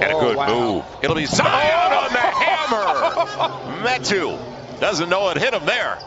And 0.00 0.12
a 0.12 0.14
oh, 0.14 0.20
good 0.20 0.36
move. 0.48 0.84
It'll 1.02 1.16
be 1.16 1.26
Zion 1.26 1.92
on 1.92 2.12
the 2.12 2.18
hammer. 2.18 3.82
Metu 3.88 4.38
doesn't 4.80 5.08
know 5.08 5.30
it 5.30 5.38
hit 5.38 5.54
him 5.54 5.64
there. 5.64 5.98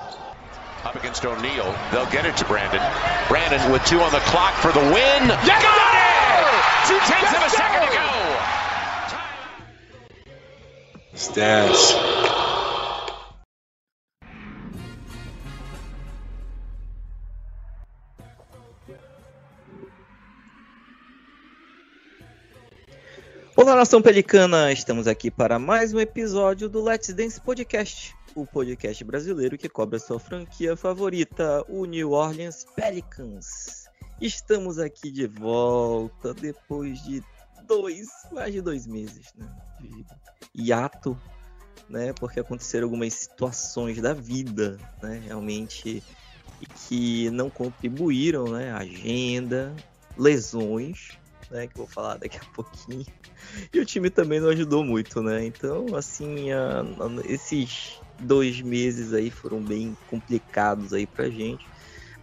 Up 0.84 0.96
against 0.96 1.26
O'Neal. 1.26 1.76
They'll 1.92 2.10
get 2.10 2.26
it 2.26 2.38
to 2.38 2.46
Brandon. 2.46 2.82
Brandon 3.28 3.72
with 3.72 3.84
two 3.86 4.00
on 4.00 4.12
the 4.12 4.20
clock 4.20 4.54
for 4.56 4.72
the 4.72 4.80
win. 4.80 4.94
Yes, 4.94 5.62
Got 5.62 5.76
it! 5.76 6.10
Two 6.88 7.00
tenths 7.12 7.34
of 7.34 7.42
a 7.42 7.50
Yes, 7.50 7.58
second 7.58 7.82
to 7.88 7.94
go. 7.94 8.10
Stats. 11.16 12.19
Olá, 23.60 23.76
nação 23.76 24.02
pelicana! 24.02 24.72
Estamos 24.72 25.06
aqui 25.06 25.30
para 25.30 25.60
mais 25.60 25.94
um 25.94 26.00
episódio 26.00 26.70
do 26.70 26.82
Let's 26.82 27.14
Dance 27.14 27.42
Podcast, 27.42 28.16
o 28.34 28.46
podcast 28.46 29.04
brasileiro 29.04 29.58
que 29.58 29.68
cobre 29.68 29.98
a 29.98 30.00
sua 30.00 30.18
franquia 30.18 30.78
favorita, 30.78 31.66
o 31.68 31.84
New 31.84 32.12
Orleans 32.12 32.66
Pelicans. 32.74 33.84
Estamos 34.22 34.80
aqui 34.80 35.12
de 35.12 35.28
volta 35.28 36.34
depois 36.34 37.04
de 37.04 37.22
dois, 37.68 38.08
mais 38.32 38.54
de 38.54 38.62
dois 38.62 38.88
meses, 38.88 39.34
né? 39.36 39.46
De 39.82 40.06
hiato, 40.56 41.20
né? 41.90 42.14
Porque 42.14 42.40
aconteceram 42.40 42.86
algumas 42.86 43.14
situações 43.14 44.02
da 44.02 44.14
vida, 44.14 44.80
né? 45.04 45.22
Realmente 45.26 46.02
que 46.88 47.30
não 47.32 47.50
contribuíram, 47.50 48.46
né? 48.46 48.72
Agenda, 48.72 49.76
lesões, 50.18 51.20
né? 51.50 51.68
Que 51.68 51.74
eu 51.80 51.86
vou 51.86 51.88
falar 51.88 52.18
daqui 52.18 52.38
a 52.38 52.46
pouquinho. 52.54 53.06
E 53.74 53.80
o 53.80 53.86
time 53.86 54.10
também 54.10 54.40
não 54.40 54.50
ajudou 54.50 54.84
muito, 54.84 55.22
né? 55.22 55.46
Então, 55.46 55.96
assim, 55.96 56.52
a- 56.52 56.82
a- 56.82 57.22
esses 57.26 58.02
dois 58.18 58.62
meses 58.62 59.14
aí 59.14 59.32
foram 59.32 59.64
bem 59.64 59.98
complicados 60.06 60.94
aí 60.94 61.08
pra 61.08 61.30
gente. 61.30 61.70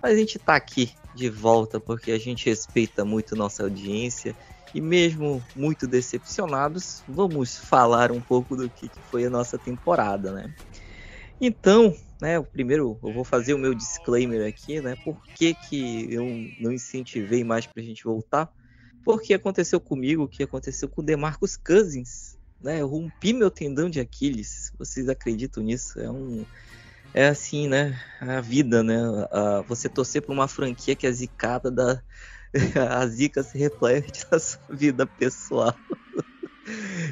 Mas 0.02 0.14
a 0.14 0.18
gente 0.18 0.38
tá 0.38 0.56
aqui 0.56 0.92
de 1.12 1.28
volta 1.30 1.80
porque 1.80 2.12
a 2.12 2.18
gente 2.18 2.46
respeita 2.46 3.04
muito 3.04 3.34
nossa 3.36 3.62
audiência. 3.64 4.36
E 4.74 4.80
mesmo 4.80 5.48
muito 5.54 5.86
decepcionados, 5.88 7.02
vamos 7.06 7.56
falar 7.56 8.12
um 8.12 8.20
pouco 8.20 8.56
do 8.56 8.70
que 8.70 8.90
que 8.90 9.02
foi 9.02 9.24
a 9.24 9.30
nossa 9.30 9.58
temporada, 9.58 10.32
né? 10.32 10.52
Então, 11.40 11.94
né, 12.20 12.38
o 12.38 12.44
primeiro 12.44 12.98
eu 13.02 13.12
vou 13.12 13.24
fazer 13.24 13.54
o 13.54 13.58
meu 13.58 13.74
disclaimer 13.74 14.46
aqui, 14.48 14.80
né? 14.80 14.96
Por 14.96 15.22
que, 15.34 15.54
que 15.54 16.06
eu 16.12 16.50
não 16.58 16.72
incentivei 16.72 17.44
mais 17.44 17.66
pra 17.66 17.82
gente 17.82 18.04
voltar? 18.04 18.50
Porque 19.06 19.34
aconteceu 19.34 19.80
comigo 19.80 20.24
o 20.24 20.28
que 20.28 20.42
aconteceu 20.42 20.90
com 20.90 21.00
o 21.00 21.04
DeMarcus 21.04 21.56
Cousins, 21.56 22.36
né? 22.60 22.82
Eu 22.82 22.88
rompi 22.88 23.32
meu 23.32 23.52
tendão 23.52 23.88
de 23.88 24.00
Aquiles. 24.00 24.72
Vocês 24.78 25.08
acreditam 25.08 25.62
nisso? 25.62 26.00
É 26.00 26.10
um 26.10 26.44
é 27.14 27.28
assim, 27.28 27.68
né? 27.68 28.00
A 28.20 28.40
vida, 28.40 28.82
né? 28.82 28.96
A- 29.32 29.62
você 29.62 29.88
torcer 29.88 30.22
por 30.22 30.32
uma 30.32 30.48
franquia 30.48 30.96
que 30.96 31.06
é 31.06 31.12
zicada 31.12 31.70
da 31.70 32.02
a 33.02 33.06
zica 33.08 33.42
se 33.44 33.58
reflete 33.58 34.26
na 34.32 34.38
sua 34.40 34.60
vida 34.76 35.06
pessoal. 35.06 35.78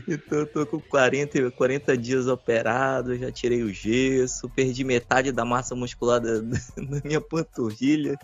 Então 0.09 0.39
eu 0.39 0.47
tô 0.47 0.67
com 0.67 0.81
40, 0.81 1.51
40 1.53 1.97
dias 1.97 2.27
operado, 2.27 3.17
já 3.17 3.31
tirei 3.31 3.63
o 3.63 3.73
gesso, 3.73 4.49
perdi 4.51 4.85
metade 4.85 5.33
da 5.33 5.45
massa 5.45 5.75
muscular 5.75 6.21
da, 6.21 6.41
da 6.41 7.01
minha 7.05 7.21
panturrilha. 7.21 8.19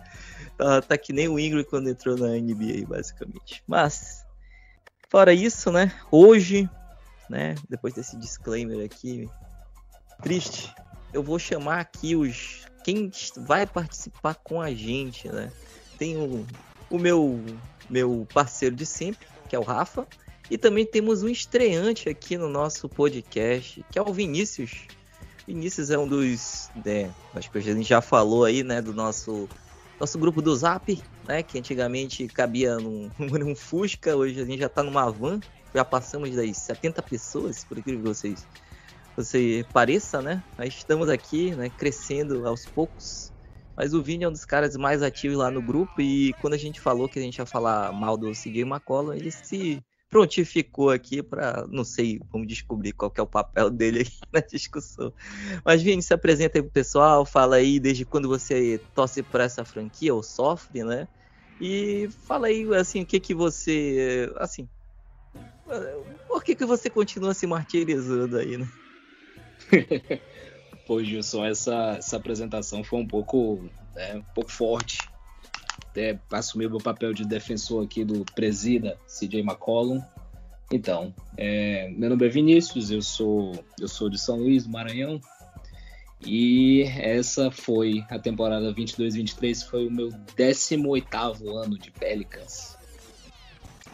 Tá, 0.57 0.81
tá 0.81 0.97
que 0.97 1.13
nem 1.13 1.27
o 1.27 1.39
Ingram 1.39 1.63
quando 1.63 1.89
entrou 1.89 2.17
na 2.17 2.27
NBA, 2.29 2.85
basicamente. 2.87 3.63
Mas, 3.65 4.25
fora 5.09 5.33
isso, 5.33 5.71
né? 5.71 5.91
Hoje, 6.11 6.69
né? 7.29 7.55
Depois 7.69 7.93
desse 7.93 8.17
disclaimer 8.17 8.85
aqui, 8.85 9.29
triste, 10.21 10.73
eu 11.13 11.23
vou 11.23 11.39
chamar 11.39 11.79
aqui 11.79 12.15
os. 12.15 12.65
Quem 12.83 13.11
vai 13.37 13.65
participar 13.65 14.35
com 14.35 14.59
a 14.59 14.73
gente, 14.73 15.27
né? 15.29 15.51
Tem 15.97 16.17
o, 16.17 16.45
o 16.89 16.97
meu, 16.97 17.39
meu 17.89 18.27
parceiro 18.33 18.75
de 18.75 18.85
sempre, 18.85 19.27
que 19.47 19.55
é 19.55 19.59
o 19.59 19.63
Rafa. 19.63 20.07
E 20.51 20.57
também 20.57 20.85
temos 20.85 21.23
um 21.23 21.29
estreante 21.29 22.09
aqui 22.09 22.37
no 22.37 22.49
nosso 22.49 22.89
podcast, 22.89 23.85
que 23.89 23.97
é 23.97 24.01
o 24.01 24.11
Vinícius. 24.11 24.85
Vinícius 25.47 25.89
é 25.89 25.97
um 25.97 26.05
dos. 26.05 26.69
Né, 26.85 27.09
acho 27.33 27.49
que 27.49 27.57
a 27.57 27.61
gente 27.61 27.87
já 27.87 28.01
falou 28.01 28.43
aí, 28.43 28.61
né? 28.61 28.81
Do 28.81 28.93
nosso 28.93 29.47
nosso 29.97 30.19
grupo 30.19 30.41
do 30.41 30.53
Zap, 30.53 31.01
né? 31.25 31.41
Que 31.41 31.57
antigamente 31.57 32.27
cabia 32.27 32.75
num, 32.75 33.09
num 33.17 33.55
Fusca, 33.55 34.13
hoje 34.13 34.41
a 34.41 34.43
gente 34.43 34.59
já 34.59 34.67
tá 34.67 34.83
numa 34.83 35.09
van, 35.09 35.39
já 35.73 35.85
passamos 35.85 36.35
das 36.35 36.57
70 36.57 37.01
pessoas, 37.01 37.63
por 37.63 37.77
incrível 37.77 38.01
que 38.01 38.07
vocês 38.09 38.45
você 39.15 39.65
pareça, 39.71 40.21
né? 40.21 40.43
Mas 40.57 40.73
estamos 40.73 41.07
aqui, 41.07 41.55
né, 41.55 41.69
crescendo 41.69 42.45
aos 42.45 42.65
poucos. 42.65 43.31
Mas 43.77 43.93
o 43.93 44.03
Vini 44.03 44.25
é 44.25 44.27
um 44.27 44.33
dos 44.33 44.43
caras 44.43 44.75
mais 44.75 45.01
ativos 45.01 45.37
lá 45.37 45.49
no 45.49 45.61
grupo 45.61 46.01
e 46.01 46.33
quando 46.41 46.55
a 46.55 46.57
gente 46.57 46.81
falou 46.81 47.07
que 47.07 47.19
a 47.19 47.21
gente 47.21 47.37
ia 47.37 47.45
falar 47.45 47.93
mal 47.93 48.17
do 48.17 48.33
CJ 48.33 48.63
McCollum, 48.63 49.13
ele 49.13 49.31
se 49.31 49.81
prontificou 50.11 50.89
aqui 50.89 51.23
para, 51.23 51.65
não 51.67 51.85
sei, 51.85 52.19
vamos 52.31 52.45
descobrir 52.45 52.91
qual 52.91 53.11
é 53.17 53.21
o 53.21 53.25
papel 53.25 53.69
dele 53.69 54.01
aqui 54.01 54.19
na 54.31 54.41
discussão. 54.41 55.11
Mas 55.65 55.81
Vini, 55.81 56.03
se 56.03 56.13
apresenta 56.13 56.57
aí 56.57 56.61
pro 56.61 56.69
pessoal, 56.69 57.25
fala 57.25 57.55
aí 57.55 57.79
desde 57.79 58.05
quando 58.05 58.27
você 58.27 58.77
torce 58.93 59.23
por 59.23 59.39
essa 59.39 59.63
franquia 59.63 60.13
ou 60.13 60.21
sofre, 60.21 60.83
né? 60.83 61.07
E 61.61 62.09
fala 62.27 62.47
aí, 62.47 62.65
assim, 62.75 63.01
o 63.01 63.05
que 63.05 63.19
que 63.19 63.33
você, 63.33 64.29
assim, 64.35 64.67
por 66.27 66.43
que 66.43 66.55
que 66.55 66.65
você 66.65 66.89
continua 66.89 67.33
se 67.33 67.47
martirizando 67.47 68.37
aí, 68.37 68.57
né? 68.57 68.67
Pô, 70.85 71.01
Gilson, 71.01 71.45
essa, 71.45 71.95
essa 71.97 72.17
apresentação 72.17 72.83
foi 72.83 72.99
um 72.99 73.07
pouco, 73.07 73.69
né, 73.95 74.15
um 74.15 74.23
pouco 74.33 74.51
forte. 74.51 75.00
Até 75.91 76.17
assumi 76.31 76.65
o 76.65 76.77
papel 76.77 77.13
de 77.13 77.25
defensor 77.25 77.83
aqui 77.83 78.05
do 78.05 78.23
presida 78.33 78.97
CJ 79.07 79.41
McCollum. 79.41 80.01
Então, 80.71 81.13
é, 81.35 81.89
meu 81.89 82.09
nome 82.09 82.25
é 82.25 82.29
Vinícius, 82.29 82.89
eu 82.91 83.01
sou, 83.01 83.51
eu 83.77 83.89
sou 83.89 84.09
de 84.09 84.17
São 84.17 84.37
Luís, 84.37 84.63
do 84.63 84.69
Maranhão. 84.69 85.19
E 86.25 86.83
essa 86.97 87.51
foi 87.51 88.05
a 88.09 88.17
temporada 88.17 88.73
22-23, 88.73 89.67
foi 89.67 89.87
o 89.87 89.91
meu 89.91 90.09
18º 90.37 91.57
ano 91.57 91.77
de 91.77 91.91
Pelicans. 91.91 92.77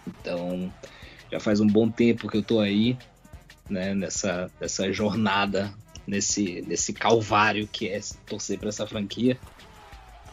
Então, 0.06 0.72
já 1.32 1.40
faz 1.40 1.60
um 1.60 1.68
bom 1.68 1.90
tempo 1.90 2.28
que 2.28 2.38
eu 2.38 2.44
tô 2.44 2.60
aí, 2.60 2.96
né, 3.68 3.96
nessa, 3.96 4.52
nessa 4.62 4.92
jornada, 4.94 5.74
nesse, 6.06 6.62
nesse 6.68 6.94
calvário 6.94 7.68
que 7.68 7.90
é 7.90 8.00
torcer 8.28 8.60
para 8.60 8.70
essa 8.70 8.86
franquia. 8.86 9.40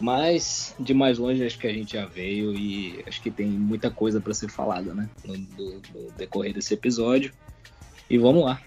Mas, 0.01 0.75
de 0.79 0.93
mais 0.93 1.19
longe, 1.19 1.45
acho 1.45 1.59
que 1.59 1.67
a 1.67 1.73
gente 1.73 1.95
já 1.95 2.05
veio 2.05 2.53
e 2.53 3.03
acho 3.07 3.23
que 3.23 3.31
tem 3.31 3.47
muita 3.49 3.91
coisa 3.91 4.21
para 4.21 4.35
ser 4.35 4.51
falada, 4.51 4.93
né, 4.93 5.09
no, 5.25 6.11
decorrer 6.17 6.53
desse 6.53 6.75
episódio. 6.75 7.33
E 8.11 8.19
vamos 8.19 8.45
lá. 8.45 8.61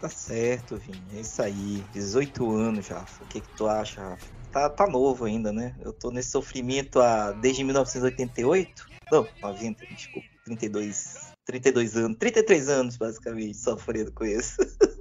Tá 0.00 0.08
certo, 0.08 0.76
Vini. 0.76 1.02
É 1.16 1.20
isso 1.20 1.40
aí. 1.40 1.82
18 1.94 2.54
anos, 2.54 2.88
Rafa. 2.88 3.24
O 3.24 3.26
que, 3.26 3.40
que 3.40 3.56
tu 3.56 3.66
acha, 3.66 4.02
Rafa? 4.02 4.26
Tá, 4.52 4.68
tá 4.68 4.86
novo 4.86 5.24
ainda, 5.24 5.52
né? 5.52 5.74
Eu 5.80 5.92
tô 5.92 6.10
nesse 6.10 6.30
sofrimento 6.30 7.00
há, 7.00 7.32
desde 7.32 7.64
1988. 7.64 8.86
Não, 9.10 9.26
90, 9.42 9.86
desculpa. 9.86 10.28
32, 10.44 11.32
32 11.44 11.96
anos. 11.96 12.18
33 12.18 12.68
anos, 12.68 12.96
basicamente, 12.96 13.56
sofrendo 13.56 14.12
com 14.12 14.24
isso. 14.24 14.56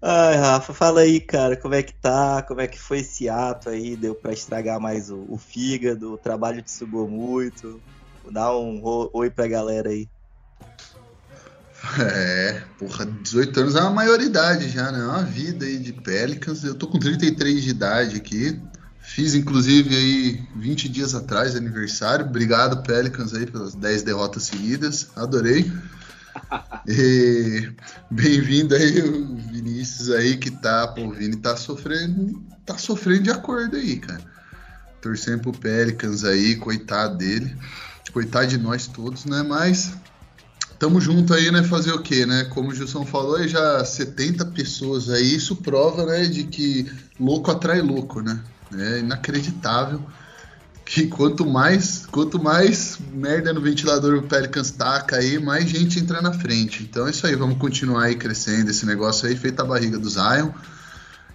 Ai, 0.00 0.36
Rafa, 0.36 0.74
fala 0.74 1.00
aí, 1.00 1.20
cara, 1.20 1.56
como 1.56 1.74
é 1.74 1.82
que 1.82 1.94
tá? 1.94 2.42
Como 2.42 2.60
é 2.60 2.66
que 2.66 2.78
foi 2.78 2.98
esse 2.98 3.28
ato 3.28 3.70
aí? 3.70 3.96
Deu 3.96 4.14
pra 4.14 4.32
estragar 4.32 4.80
mais 4.80 5.10
o, 5.10 5.24
o 5.28 5.38
fígado? 5.38 6.12
O 6.12 6.18
trabalho 6.18 6.62
te 6.62 6.70
sugou 6.70 7.08
muito? 7.08 7.82
Dá 8.30 8.56
um 8.56 8.80
oi 9.12 9.30
pra 9.30 9.46
galera 9.46 9.90
aí. 9.90 10.08
É, 11.98 12.62
porra, 12.78 13.04
18 13.04 13.60
anos 13.60 13.74
é 13.76 13.80
uma 13.80 13.90
maioridade 13.90 14.68
já, 14.70 14.90
né? 14.90 15.00
É 15.00 15.06
uma 15.06 15.22
vida 15.22 15.66
aí 15.66 15.78
de 15.78 15.92
Pelicans. 15.92 16.64
Eu 16.64 16.74
tô 16.74 16.86
com 16.86 16.98
33 16.98 17.62
de 17.62 17.70
idade 17.70 18.16
aqui. 18.16 18.58
Fiz, 19.00 19.34
inclusive, 19.34 19.94
aí 19.94 20.42
20 20.56 20.88
dias 20.88 21.14
atrás, 21.14 21.54
aniversário. 21.54 22.24
Obrigado, 22.24 22.82
Pelicans, 22.82 23.34
aí, 23.34 23.44
pelas 23.44 23.74
10 23.74 24.02
derrotas 24.02 24.44
seguidas. 24.44 25.08
Adorei. 25.14 25.70
E 26.86 27.72
bem-vindo 28.10 28.74
aí, 28.74 29.00
o 29.00 29.36
Vinícius 29.36 30.10
aí, 30.10 30.36
que 30.36 30.50
tá, 30.50 30.88
pô, 30.88 31.02
o 31.06 31.12
Vini 31.12 31.36
tá 31.36 31.56
sofrendo, 31.56 32.42
tá 32.66 32.76
sofrendo 32.76 33.22
de 33.22 33.30
acordo 33.30 33.76
aí, 33.76 33.96
cara. 33.96 34.20
Torcendo 35.00 35.42
pro 35.42 35.52
Pelicans 35.52 36.24
aí, 36.24 36.56
coitado 36.56 37.16
dele. 37.16 37.56
Coitado 38.12 38.46
de 38.46 38.58
nós 38.58 38.86
todos, 38.86 39.24
né? 39.24 39.42
Mas 39.42 39.94
Tamo 40.78 41.00
junto 41.00 41.32
aí, 41.32 41.50
né? 41.50 41.62
Fazer 41.62 41.92
o 41.92 42.02
quê, 42.02 42.26
né? 42.26 42.44
Como 42.50 42.68
o 42.68 42.74
Gilson 42.74 43.06
falou, 43.06 43.36
aí 43.36 43.48
já 43.48 43.84
70 43.84 44.44
pessoas 44.46 45.08
aí, 45.08 45.34
isso 45.34 45.56
prova, 45.56 46.04
né, 46.04 46.24
de 46.24 46.44
que 46.44 46.90
louco 47.18 47.50
atrai 47.50 47.80
louco, 47.80 48.20
né? 48.20 48.42
É 48.72 48.98
inacreditável 48.98 50.04
E 50.96 51.06
quanto 51.08 51.44
mais, 51.44 52.06
quanto 52.06 52.40
mais 52.40 52.98
merda 53.12 53.52
no 53.52 53.60
ventilador 53.60 54.16
o 54.16 54.22
Pelicans 54.22 54.70
taca 54.70 55.16
aí, 55.16 55.40
mais 55.40 55.68
gente 55.68 55.98
entra 55.98 56.22
na 56.22 56.32
frente. 56.32 56.84
Então 56.84 57.06
é 57.06 57.10
isso 57.10 57.26
aí, 57.26 57.34
vamos 57.34 57.58
continuar 57.58 58.04
aí 58.04 58.14
crescendo 58.14 58.70
esse 58.70 58.86
negócio 58.86 59.28
aí, 59.28 59.34
feita 59.34 59.62
a 59.62 59.66
barriga 59.66 59.98
do 59.98 60.08
Zion. 60.08 60.50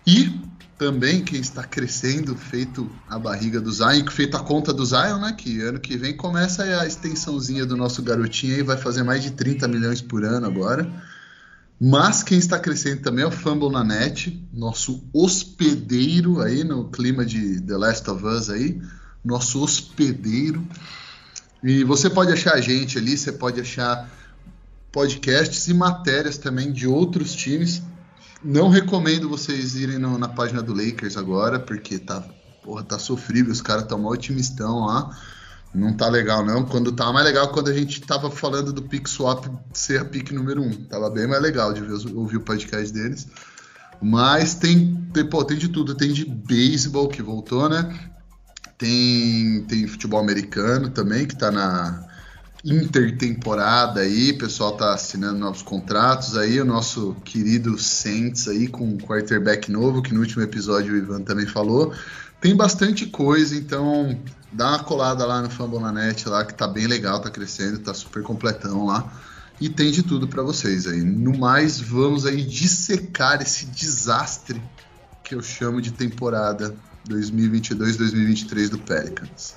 E 0.08 0.40
também 0.78 1.22
quem 1.22 1.42
está 1.42 1.62
crescendo, 1.62 2.38
feito 2.38 2.90
a 3.10 3.20
barriga 3.20 3.60
do 3.60 3.70
Zion, 3.70 4.06
feito 4.10 4.38
a 4.38 4.40
conta 4.40 4.74
do 4.74 4.86
Zion, 4.86 5.20
né? 5.20 5.34
Que 5.38 5.60
ano 5.62 5.78
que 5.78 5.98
vem 5.98 6.16
começa 6.16 6.64
a 6.64 6.88
extensãozinha 6.88 7.66
do 7.66 7.76
nosso 7.76 8.02
garotinho 8.02 8.56
aí, 8.56 8.64
vai 8.64 8.78
fazer 8.78 9.04
mais 9.04 9.22
de 9.22 9.32
30 9.32 9.68
milhões 9.68 10.02
por 10.02 10.24
ano 10.24 10.48
agora. 10.48 10.90
Mas 11.82 12.24
quem 12.24 12.38
está 12.38 12.58
crescendo 12.58 13.02
também 13.02 13.26
é 13.26 13.28
o 13.28 13.32
Fumble 13.32 13.72
na 13.72 13.84
Net, 13.84 14.42
nosso 14.54 15.04
hospedeiro 15.14 16.42
aí 16.42 16.64
no 16.64 16.90
clima 16.90 17.26
de 17.26 17.60
The 17.60 17.78
Last 17.78 18.10
of 18.10 18.26
Us 18.26 18.50
aí, 18.50 18.82
nosso 19.30 19.64
hospedeiro. 19.64 20.66
E 21.64 21.84
você 21.84 22.10
pode 22.10 22.32
achar 22.32 22.54
a 22.54 22.62
gente 22.62 22.98
ali, 22.98 23.18
você 23.18 23.32
pode 23.32 23.62
achar 23.62 24.10
podcasts 24.92 25.68
e 25.68 25.74
matérias 25.74 26.38
também 26.38 26.72
de 26.72 26.88
outros 26.88 27.34
times 27.34 27.82
não 28.44 28.70
recomendo 28.70 29.28
vocês 29.28 29.76
irem 29.76 29.98
no, 29.98 30.18
na 30.18 30.28
página 30.28 30.62
do 30.62 30.74
Lakers 30.74 31.18
agora, 31.18 31.60
porque 31.60 32.00
tá, 32.00 32.24
porra, 32.64 32.84
tá 32.84 32.98
sofrível, 32.98 33.52
os 33.52 33.62
caras 33.62 33.84
estão 33.84 34.00
mó 34.00 34.12
otimistão 34.12 34.86
lá. 34.86 35.18
Não 35.76 35.96
tá 35.96 36.08
legal, 36.08 36.44
não. 36.44 36.66
Quando 36.66 36.92
tá 36.92 37.12
mais 37.12 37.26
legal 37.26 37.50
quando 37.50 37.70
a 37.70 37.74
gente 37.74 38.02
tava 38.02 38.32
falando 38.32 38.74
do 38.74 38.82
pick 38.82 39.08
swap 39.08 39.46
ser 39.72 40.02
a 40.02 40.06
pick 40.06 40.32
número 40.32 40.64
um. 40.64 40.72
Tava 40.72 41.10
bem 41.12 41.28
mais 41.28 41.42
legal 41.42 41.74
de 41.74 41.82
ver, 41.82 41.94
ouvir 42.16 42.38
o 42.38 42.42
podcast 42.42 42.92
deles. 42.92 43.28
Mas 44.02 44.56
tem, 44.56 45.08
tem, 45.14 45.30
pô, 45.30 45.44
tem 45.44 45.58
de 45.58 45.68
tudo. 45.68 45.94
Tem 45.94 46.12
de 46.12 46.26
beisebol 46.26 47.08
que 47.08 47.22
voltou, 47.22 47.70
né? 47.70 48.10
Tem, 48.80 49.64
tem 49.68 49.88
futebol 49.88 50.20
americano 50.20 50.90
também, 50.90 51.28
que 51.28 51.36
tá 51.36 51.52
na, 51.52 52.10
intertemporada 52.64 54.02
aí, 54.02 54.32
o 54.32 54.38
pessoal 54.38 54.76
tá 54.76 54.94
assinando 54.94 55.40
novos 55.40 55.62
contratos 55.62 56.36
aí, 56.36 56.60
o 56.60 56.66
nosso 56.66 57.16
querido 57.24 57.78
Saints 57.78 58.48
aí 58.48 58.68
com 58.68 58.84
um 58.84 58.98
quarterback 58.98 59.72
novo, 59.72 60.02
que 60.02 60.14
no 60.14 60.20
último 60.20 60.44
episódio 60.44 60.94
o 60.94 60.98
Ivan 60.98 61.22
também 61.22 61.46
falou. 61.46 61.94
Tem 62.42 62.56
bastante 62.56 63.06
coisa, 63.06 63.56
então 63.56 64.18
dá 64.52 64.70
uma 64.70 64.84
colada 64.84 65.26
lá 65.26 65.42
no 65.42 65.50
Fambonanet 65.50 66.28
lá, 66.28 66.44
que 66.44 66.54
tá 66.54 66.68
bem 66.68 66.88
legal, 66.88 67.22
tá 67.22 67.30
crescendo, 67.30 67.80
tá 67.80 67.94
super 67.94 68.24
completão 68.24 68.86
lá. 68.86 69.12
E 69.62 69.68
tem 69.68 69.92
de 69.92 70.04
tudo 70.04 70.28
para 70.28 70.42
vocês 70.42 70.88
aí. 70.88 71.02
No 71.02 71.38
mais, 71.38 71.80
vamos 71.80 72.26
aí 72.26 72.44
dissecar 72.44 73.42
esse 73.42 73.66
desastre 73.66 74.62
que 75.22 75.36
eu 75.36 75.42
chamo 75.42 75.82
de 75.82 75.92
temporada 75.92 76.74
2022-2023 77.08 78.70
do 78.70 78.80
Pelicans. 78.80 79.56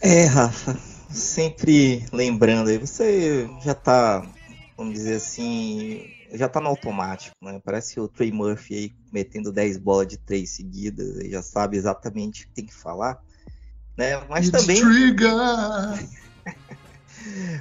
É, 0.00 0.24
Rafa, 0.26 0.78
sempre 1.10 2.06
lembrando 2.12 2.68
aí, 2.68 2.78
você 2.78 3.48
já 3.64 3.74
tá, 3.74 4.24
vamos 4.76 4.94
dizer 4.94 5.16
assim, 5.16 6.06
já 6.34 6.48
tá 6.48 6.60
no 6.60 6.68
automático, 6.68 7.34
né? 7.42 7.60
Parece 7.64 7.98
o 7.98 8.06
Trey 8.06 8.30
Murphy 8.30 8.74
aí 8.74 8.92
metendo 9.12 9.50
10 9.50 9.78
bolas 9.78 10.06
de 10.06 10.16
3 10.18 10.48
seguidas, 10.48 11.28
já 11.28 11.42
sabe 11.42 11.76
exatamente 11.76 12.44
o 12.44 12.46
que 12.46 12.54
tem 12.54 12.66
que 12.66 12.74
falar, 12.74 13.18
né? 13.96 14.24
Mas 14.28 14.48
It's 14.48 14.60
também. 14.60 14.80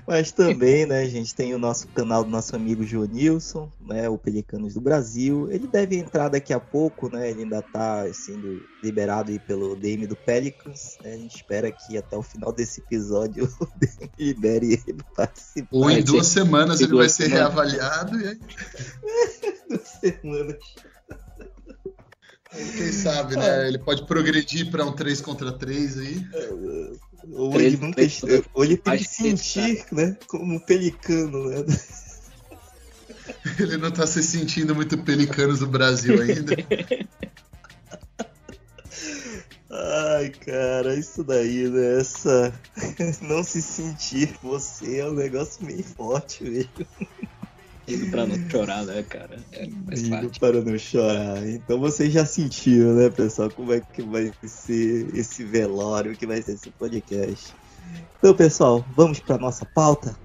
Mas 0.08 0.32
também, 0.32 0.86
né, 0.86 1.02
a 1.02 1.10
gente 1.10 1.34
tem 1.36 1.54
o 1.54 1.60
nosso 1.60 1.88
canal 1.90 2.24
do 2.24 2.30
nosso 2.30 2.56
amigo 2.56 2.84
Nilson, 3.08 3.72
né, 3.82 4.08
o 4.08 4.18
Pelicanos 4.18 4.74
do 4.74 4.82
Brasil. 4.82 5.50
Ele 5.52 5.68
deve 5.68 5.98
entrar 5.98 6.30
daqui 6.30 6.54
a 6.54 6.60
pouco, 6.60 7.10
né? 7.10 7.30
Ele 7.30 7.44
ainda 7.44 7.60
está 7.60 8.12
sendo 8.14 8.62
liberado 8.84 9.32
aí 9.32 9.40
pelo 9.40 9.76
DM 9.76 10.08
do 10.08 10.16
Pelicans. 10.16 10.98
Né, 11.04 11.14
a 11.14 11.18
gente 11.18 11.36
espera 11.36 11.72
que 11.72 11.98
até 11.98 12.16
o 12.16 12.24
final 12.24 12.52
desse 12.52 12.82
episódio 12.82 13.46
o 13.60 13.68
DM 13.78 14.12
libere 14.18 14.84
ele 14.88 15.04
participar. 15.16 15.68
Ou 15.72 15.90
em 15.90 16.04
duas 16.04 16.28
semanas 16.28 16.80
ele 16.82 16.96
vai 16.96 17.10
ser 17.10 17.24
semanas. 17.24 17.40
reavaliado 17.40 18.20
e 18.20 18.28
aí... 18.28 18.40
duas 19.70 19.88
semanas. 19.88 20.58
Quem 22.50 22.92
sabe, 22.92 23.36
né? 23.36 23.68
Ele 23.68 23.78
pode 23.78 24.06
progredir 24.06 24.72
para 24.72 24.86
um 24.86 24.94
3 24.94 25.22
contra 25.22 25.52
3 25.52 25.98
aí. 25.98 26.28
Ou 27.32 27.60
ele, 27.60 27.78
nunca, 27.78 28.02
ou 28.54 28.64
ele 28.64 28.78
tem 28.78 28.98
que 28.98 29.04
sentir, 29.04 29.86
né? 29.92 30.16
Como 30.28 30.56
um 30.56 30.60
pelicano, 30.60 31.50
né? 31.50 31.66
Ele 33.60 33.78
não 33.78 33.92
tá 33.92 34.06
se 34.08 34.24
sentindo 34.24 34.76
muito 34.76 34.98
pelicanos 35.00 35.60
do 35.60 35.68
Brasil 35.68 36.22
ainda. 36.22 36.56
Ai, 39.70 40.30
cara, 40.30 40.96
isso 40.96 41.24
daí, 41.24 41.70
né? 41.70 42.00
Essa. 42.00 42.54
Não 43.22 43.44
se 43.44 43.62
sentir 43.62 44.34
você 44.42 45.00
é 45.00 45.06
um 45.06 45.14
negócio 45.14 45.66
meio 45.66 45.84
forte 45.84 46.44
mesmo. 46.44 46.88
Indo 47.88 48.12
pra 48.12 48.28
não 48.28 48.50
chorar, 48.50 48.86
né, 48.86 49.02
cara? 49.04 49.40
É, 49.54 49.66
Indo 49.66 50.40
para 50.40 50.62
não 50.62 50.78
chorar. 50.78 51.48
Então 51.48 51.80
vocês 51.80 52.12
já 52.12 52.26
sentiram, 52.26 52.96
né, 52.96 53.10
pessoal, 53.10 53.50
como 53.50 53.74
é 53.74 53.80
que 53.80 54.02
vai 54.02 54.32
ser 54.44 55.16
esse 55.16 55.44
velório, 55.44 56.16
que 56.16 56.28
vai 56.28 56.42
ser 56.42 56.54
esse 56.54 56.70
podcast. 56.72 57.54
Então, 58.20 58.36
pessoal, 58.36 58.86
vamos 58.96 59.20
para 59.20 59.38
nossa 59.38 59.66
pauta? 59.66 60.18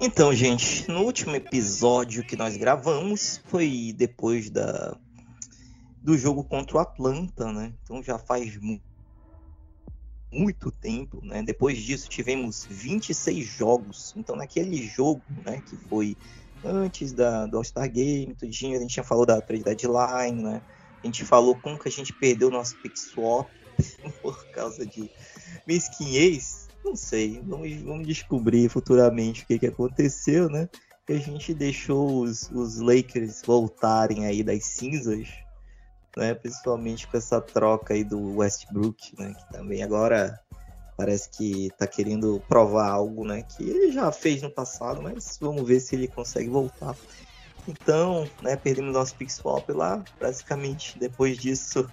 Então, 0.00 0.32
gente, 0.34 0.90
no 0.90 1.02
último 1.02 1.34
episódio 1.34 2.24
que 2.24 2.36
nós 2.36 2.56
gravamos 2.56 3.40
foi 3.46 3.94
depois 3.96 4.50
da 4.50 4.96
do 6.02 6.16
jogo 6.16 6.44
contra 6.44 6.76
o 6.76 6.80
Atlanta, 6.80 7.52
né? 7.52 7.72
Então 7.82 8.02
já 8.02 8.16
faz 8.16 8.56
muito 8.58 8.84
muito 10.30 10.70
tempo, 10.70 11.20
né? 11.24 11.42
Depois 11.42 11.78
disso 11.78 12.08
tivemos 12.08 12.66
26 12.68 13.44
jogos. 13.46 14.14
Então 14.16 14.36
naquele 14.36 14.86
jogo, 14.86 15.22
né, 15.44 15.62
que 15.68 15.76
foi 15.76 16.16
antes 16.64 17.12
da, 17.12 17.46
do 17.46 17.56
All-Star 17.56 17.90
Game, 17.90 18.34
tudinho, 18.34 18.76
a 18.76 18.80
gente 18.80 18.94
já 18.94 19.04
falou 19.04 19.24
da 19.24 19.40
trade 19.40 19.64
deadline, 19.64 20.42
né? 20.42 20.62
A 21.02 21.06
gente 21.06 21.24
falou 21.24 21.54
como 21.54 21.78
que 21.78 21.88
a 21.88 21.92
gente 21.92 22.12
perdeu 22.12 22.50
nosso 22.50 22.76
pick 22.78 22.96
swap 22.96 23.48
por 24.22 24.46
causa 24.50 24.84
de 24.84 25.08
mesquinhez. 25.66 26.68
Não 26.84 26.96
sei, 26.96 27.40
vamos, 27.44 27.72
vamos 27.82 28.06
descobrir 28.06 28.68
futuramente 28.68 29.42
o 29.42 29.46
que, 29.46 29.58
que 29.58 29.66
aconteceu, 29.66 30.48
né? 30.48 30.68
E 31.08 31.12
a 31.12 31.18
gente 31.18 31.54
deixou 31.54 32.22
os, 32.22 32.50
os 32.50 32.80
Lakers 32.80 33.42
voltarem 33.44 34.26
aí 34.26 34.42
das 34.42 34.64
cinzas 34.64 35.28
né? 36.16 36.34
Principalmente 36.34 37.06
com 37.06 37.16
essa 37.16 37.40
troca 37.40 37.94
aí 37.94 38.02
do 38.02 38.38
Westbrook, 38.38 39.14
né? 39.18 39.34
Que 39.34 39.52
também 39.52 39.82
agora 39.82 40.40
parece 40.96 41.28
que 41.28 41.70
tá 41.76 41.86
querendo 41.86 42.42
provar 42.48 42.88
algo, 42.88 43.24
né? 43.24 43.42
Que 43.42 43.68
ele 43.68 43.92
já 43.92 44.10
fez 44.10 44.42
no 44.42 44.50
passado, 44.50 45.02
mas 45.02 45.38
vamos 45.40 45.66
ver 45.66 45.80
se 45.80 45.94
ele 45.94 46.08
consegue 46.08 46.48
voltar. 46.48 46.96
Então, 47.68 48.28
né, 48.40 48.54
perdemos 48.54 48.92
nosso 48.92 49.14
pick 49.16 49.28
swap 49.28 49.68
lá. 49.70 50.02
Basicamente, 50.20 50.98
depois 50.98 51.36
disso, 51.36 51.88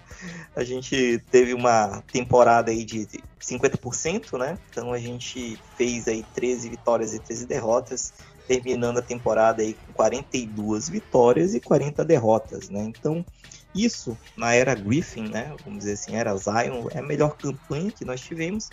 a 0.55 0.63
gente 0.63 1.21
teve 1.31 1.53
uma 1.53 2.03
temporada 2.11 2.71
aí 2.71 2.85
de 2.85 3.07
50%, 3.41 4.37
né? 4.37 4.57
Então 4.69 4.93
a 4.93 4.99
gente 4.99 5.59
fez 5.75 6.07
aí 6.07 6.23
13 6.35 6.69
vitórias 6.69 7.13
e 7.13 7.19
13 7.19 7.47
derrotas, 7.47 8.13
terminando 8.47 8.99
a 8.99 9.01
temporada 9.01 9.63
aí 9.63 9.73
com 9.73 9.93
42 9.93 10.89
vitórias 10.89 11.55
e 11.55 11.59
40 11.59 12.05
derrotas, 12.05 12.69
né? 12.69 12.83
Então, 12.83 13.25
isso, 13.73 14.17
na 14.37 14.53
era 14.53 14.75
Griffin, 14.75 15.27
né, 15.27 15.55
vamos 15.63 15.79
dizer 15.79 15.93
assim, 15.93 16.15
era 16.15 16.35
Zion, 16.35 16.87
é 16.91 16.99
a 16.99 17.03
melhor 17.03 17.35
campanha 17.37 17.91
que 17.91 18.05
nós 18.05 18.21
tivemos. 18.21 18.69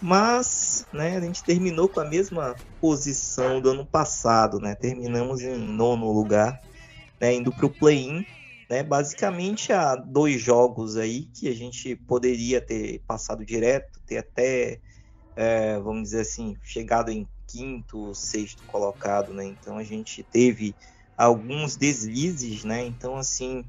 Mas, 0.00 0.86
né, 0.92 1.16
a 1.16 1.20
gente 1.20 1.42
terminou 1.44 1.88
com 1.88 2.00
a 2.00 2.04
mesma 2.04 2.56
posição 2.80 3.60
do 3.60 3.70
ano 3.70 3.86
passado, 3.86 4.58
né? 4.58 4.74
Terminamos 4.74 5.40
em 5.40 5.56
nono 5.56 6.10
lugar, 6.10 6.60
né, 7.20 7.34
indo 7.34 7.52
para 7.52 7.66
o 7.66 7.70
play-in, 7.70 8.26
né? 8.68 8.82
Basicamente 8.82 9.72
há 9.72 9.94
dois 9.94 10.40
jogos 10.40 10.96
aí 10.96 11.22
que 11.26 11.48
a 11.48 11.54
gente 11.54 11.94
poderia 11.94 12.60
ter 12.60 13.00
passado 13.06 13.44
direto, 13.44 14.00
ter 14.06 14.18
até, 14.18 14.80
é, 15.36 15.78
vamos 15.78 16.04
dizer 16.04 16.22
assim, 16.22 16.56
chegado 16.64 17.10
em 17.10 17.26
quinto, 17.46 18.14
sexto 18.14 18.62
colocado, 18.64 19.32
né? 19.32 19.44
Então 19.44 19.78
a 19.78 19.84
gente 19.84 20.22
teve 20.22 20.74
alguns 21.16 21.76
deslizes, 21.76 22.64
né? 22.64 22.84
Então 22.84 23.16
assim, 23.16 23.64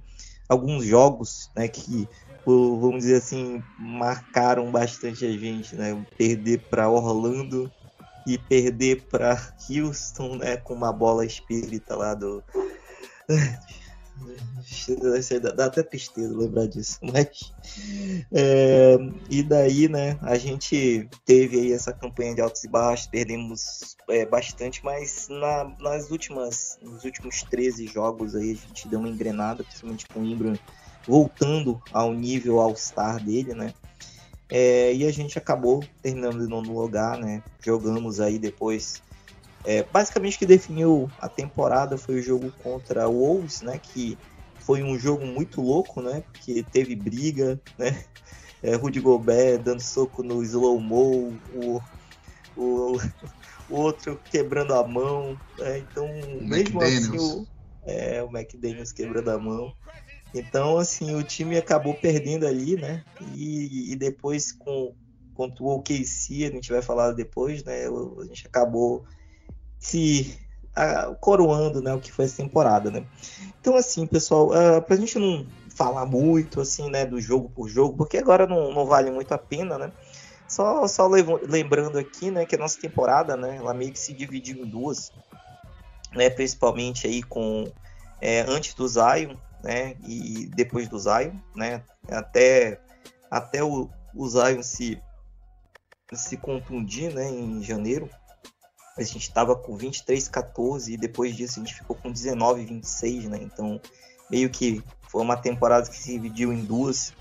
alguns 0.53 0.85
jogos, 0.85 1.49
né, 1.55 1.67
que 1.67 2.07
vamos 2.45 2.99
dizer 2.99 3.15
assim, 3.15 3.61
marcaram 3.79 4.71
bastante 4.71 5.25
a 5.25 5.31
gente, 5.31 5.75
né? 5.75 6.05
Perder 6.17 6.59
para 6.69 6.89
Orlando 6.89 7.71
e 8.27 8.37
perder 8.37 9.07
para 9.09 9.53
Houston, 9.69 10.35
né, 10.35 10.57
com 10.57 10.73
uma 10.73 10.91
bola 10.91 11.25
espírita 11.25 11.95
lá 11.95 12.13
do 12.13 12.43
Dá 15.55 15.65
até 15.65 15.83
tristeza 15.83 16.35
lembrar 16.35 16.67
disso, 16.67 16.99
mas 17.03 17.53
é, 18.31 18.97
e 19.29 19.43
daí, 19.43 19.87
né, 19.87 20.17
a 20.21 20.37
gente 20.37 21.07
teve 21.25 21.59
aí 21.59 21.73
essa 21.73 21.93
campanha 21.93 22.35
de 22.35 22.41
altos 22.41 22.63
e 22.63 22.67
baixos, 22.67 23.07
perdemos 23.07 23.95
é, 24.09 24.25
bastante, 24.25 24.83
mas 24.83 25.27
na, 25.29 25.75
nas 25.79 26.09
últimas, 26.11 26.77
nos 26.81 27.03
últimos 27.03 27.43
13 27.43 27.87
jogos 27.87 28.35
aí 28.35 28.51
a 28.51 28.67
gente 28.67 28.87
deu 28.87 28.99
uma 28.99 29.09
engrenada, 29.09 29.63
principalmente 29.63 30.07
com 30.07 30.21
o 30.21 30.25
Ingram 30.25 30.57
voltando 31.07 31.81
ao 31.91 32.13
nível 32.13 32.59
All-Star 32.59 33.23
dele, 33.23 33.53
né? 33.53 33.73
É, 34.49 34.93
e 34.93 35.05
a 35.05 35.11
gente 35.11 35.37
acabou 35.37 35.83
terminando 36.01 36.43
em 36.43 36.47
nono 36.47 36.79
lugar, 36.79 37.17
né? 37.17 37.41
Jogamos 37.59 38.19
aí 38.19 38.37
depois. 38.37 39.01
É, 39.65 39.83
basicamente, 39.83 40.37
que 40.37 40.45
definiu 40.45 41.09
a 41.19 41.29
temporada 41.29 41.97
foi 41.97 42.15
o 42.15 42.21
jogo 42.21 42.51
contra 42.61 43.07
o 43.07 43.19
Wolves, 43.19 43.61
né? 43.61 43.79
Que 43.81 44.17
foi 44.59 44.83
um 44.83 44.97
jogo 44.97 45.25
muito 45.25 45.61
louco, 45.61 46.01
né? 46.01 46.23
Porque 46.31 46.63
teve 46.63 46.95
briga, 46.95 47.59
né? 47.77 48.03
É, 48.61 48.75
Rudy 48.75 49.01
Gobert 49.01 49.61
dando 49.61 49.81
soco 49.81 50.23
no 50.23 50.41
slow-mo, 50.41 51.37
o, 51.53 51.81
o, 52.55 52.97
o, 53.69 53.75
outro 53.75 54.17
quebrando 54.31 54.73
a 54.73 54.87
mão. 54.87 55.37
Né? 55.57 55.79
Então, 55.79 56.05
o 56.05 56.47
mesmo 56.47 56.81
assim, 56.81 57.17
o, 57.17 57.45
é, 57.85 58.23
o 58.23 58.29
McDaniels 58.33 58.93
quebrando 58.93 59.31
a 59.31 59.37
mão. 59.37 59.73
Então, 60.33 60.77
assim, 60.77 61.13
o 61.13 61.23
time 61.23 61.57
acabou 61.57 61.93
perdendo 61.93 62.47
ali, 62.47 62.77
né? 62.77 63.03
E, 63.35 63.91
e 63.91 63.95
depois 63.97 64.53
com 64.53 64.95
contra 65.33 65.63
o 65.63 65.67
OKC, 65.67 66.45
a 66.45 66.51
gente 66.51 66.71
vai 66.71 66.81
falar 66.81 67.11
depois, 67.11 67.63
né? 67.63 67.85
A 67.87 68.25
gente 68.25 68.47
acabou 68.47 69.03
se 69.83 70.39
a, 70.73 71.13
coroando, 71.19 71.81
né? 71.81 71.93
O 71.93 71.99
que 71.99 72.11
foi 72.11 72.25
essa 72.25 72.37
temporada, 72.37 72.89
né? 72.89 73.05
Então, 73.59 73.75
assim, 73.75 74.07
pessoal, 74.07 74.49
uh, 74.49 74.81
pra 74.81 74.95
gente 74.95 75.19
não 75.19 75.45
falar 75.69 76.05
muito, 76.05 76.61
assim, 76.61 76.89
né? 76.89 77.05
Do 77.05 77.19
jogo 77.19 77.49
por 77.49 77.67
jogo, 77.67 77.97
porque 77.97 78.17
agora 78.17 78.47
não, 78.47 78.71
não 78.71 78.85
vale 78.85 79.11
muito 79.11 79.33
a 79.33 79.37
pena, 79.37 79.77
né? 79.77 79.91
Só, 80.47 80.87
só 80.87 81.07
lembrando 81.07 81.99
aqui, 81.99 82.31
né? 82.31 82.45
Que 82.45 82.55
a 82.55 82.57
nossa 82.59 82.79
temporada, 82.79 83.35
né? 83.35 83.57
Ela 83.57 83.73
meio 83.73 83.91
que 83.91 83.99
se 83.99 84.13
dividiu 84.13 84.63
em 84.63 84.69
duas, 84.69 85.11
né? 86.13 86.29
Principalmente 86.29 87.05
aí 87.05 87.21
com 87.21 87.69
é, 88.21 88.41
antes 88.47 88.73
do 88.73 88.87
Zion, 88.87 89.35
né? 89.61 89.95
E 90.07 90.49
depois 90.55 90.87
do 90.87 90.97
Zion, 90.97 91.33
né? 91.55 91.83
Até, 92.09 92.79
até 93.29 93.63
o, 93.63 93.89
o 94.15 94.29
Zion 94.29 94.63
se, 94.63 95.01
se 96.13 96.37
contundir, 96.37 97.13
né? 97.13 97.29
Em 97.29 97.61
janeiro. 97.61 98.09
A 98.97 99.01
gente 99.01 99.23
estava 99.23 99.55
com 99.55 99.77
23-14 99.77 100.89
e 100.89 100.97
depois 100.97 101.35
disso 101.35 101.59
a 101.59 101.63
gente 101.63 101.75
ficou 101.75 101.95
com 101.95 102.11
19-26, 102.11 103.27
né? 103.27 103.39
Então, 103.41 103.81
meio 104.29 104.49
que 104.49 104.83
foi 105.07 105.21
uma 105.21 105.37
temporada 105.37 105.89
que 105.89 105.97
se 105.97 106.11
dividiu 106.11 106.53
em 106.53 106.63
duas. 106.63 107.13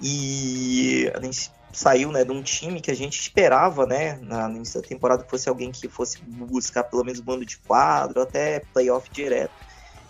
E 0.00 1.10
a 1.14 1.20
gente 1.20 1.52
saiu 1.72 2.10
né, 2.10 2.24
de 2.24 2.32
um 2.32 2.42
time 2.42 2.80
que 2.80 2.90
a 2.90 2.96
gente 2.96 3.20
esperava, 3.20 3.86
né, 3.86 4.18
na, 4.22 4.48
no 4.48 4.56
início 4.56 4.80
da 4.80 4.86
temporada, 4.86 5.22
que 5.22 5.30
fosse 5.30 5.48
alguém 5.48 5.70
que 5.70 5.88
fosse 5.88 6.20
buscar 6.22 6.84
pelo 6.84 7.04
menos 7.04 7.20
bando 7.20 7.46
de 7.46 7.56
quadro, 7.58 8.20
até 8.20 8.60
playoff 8.72 9.08
direto 9.10 9.52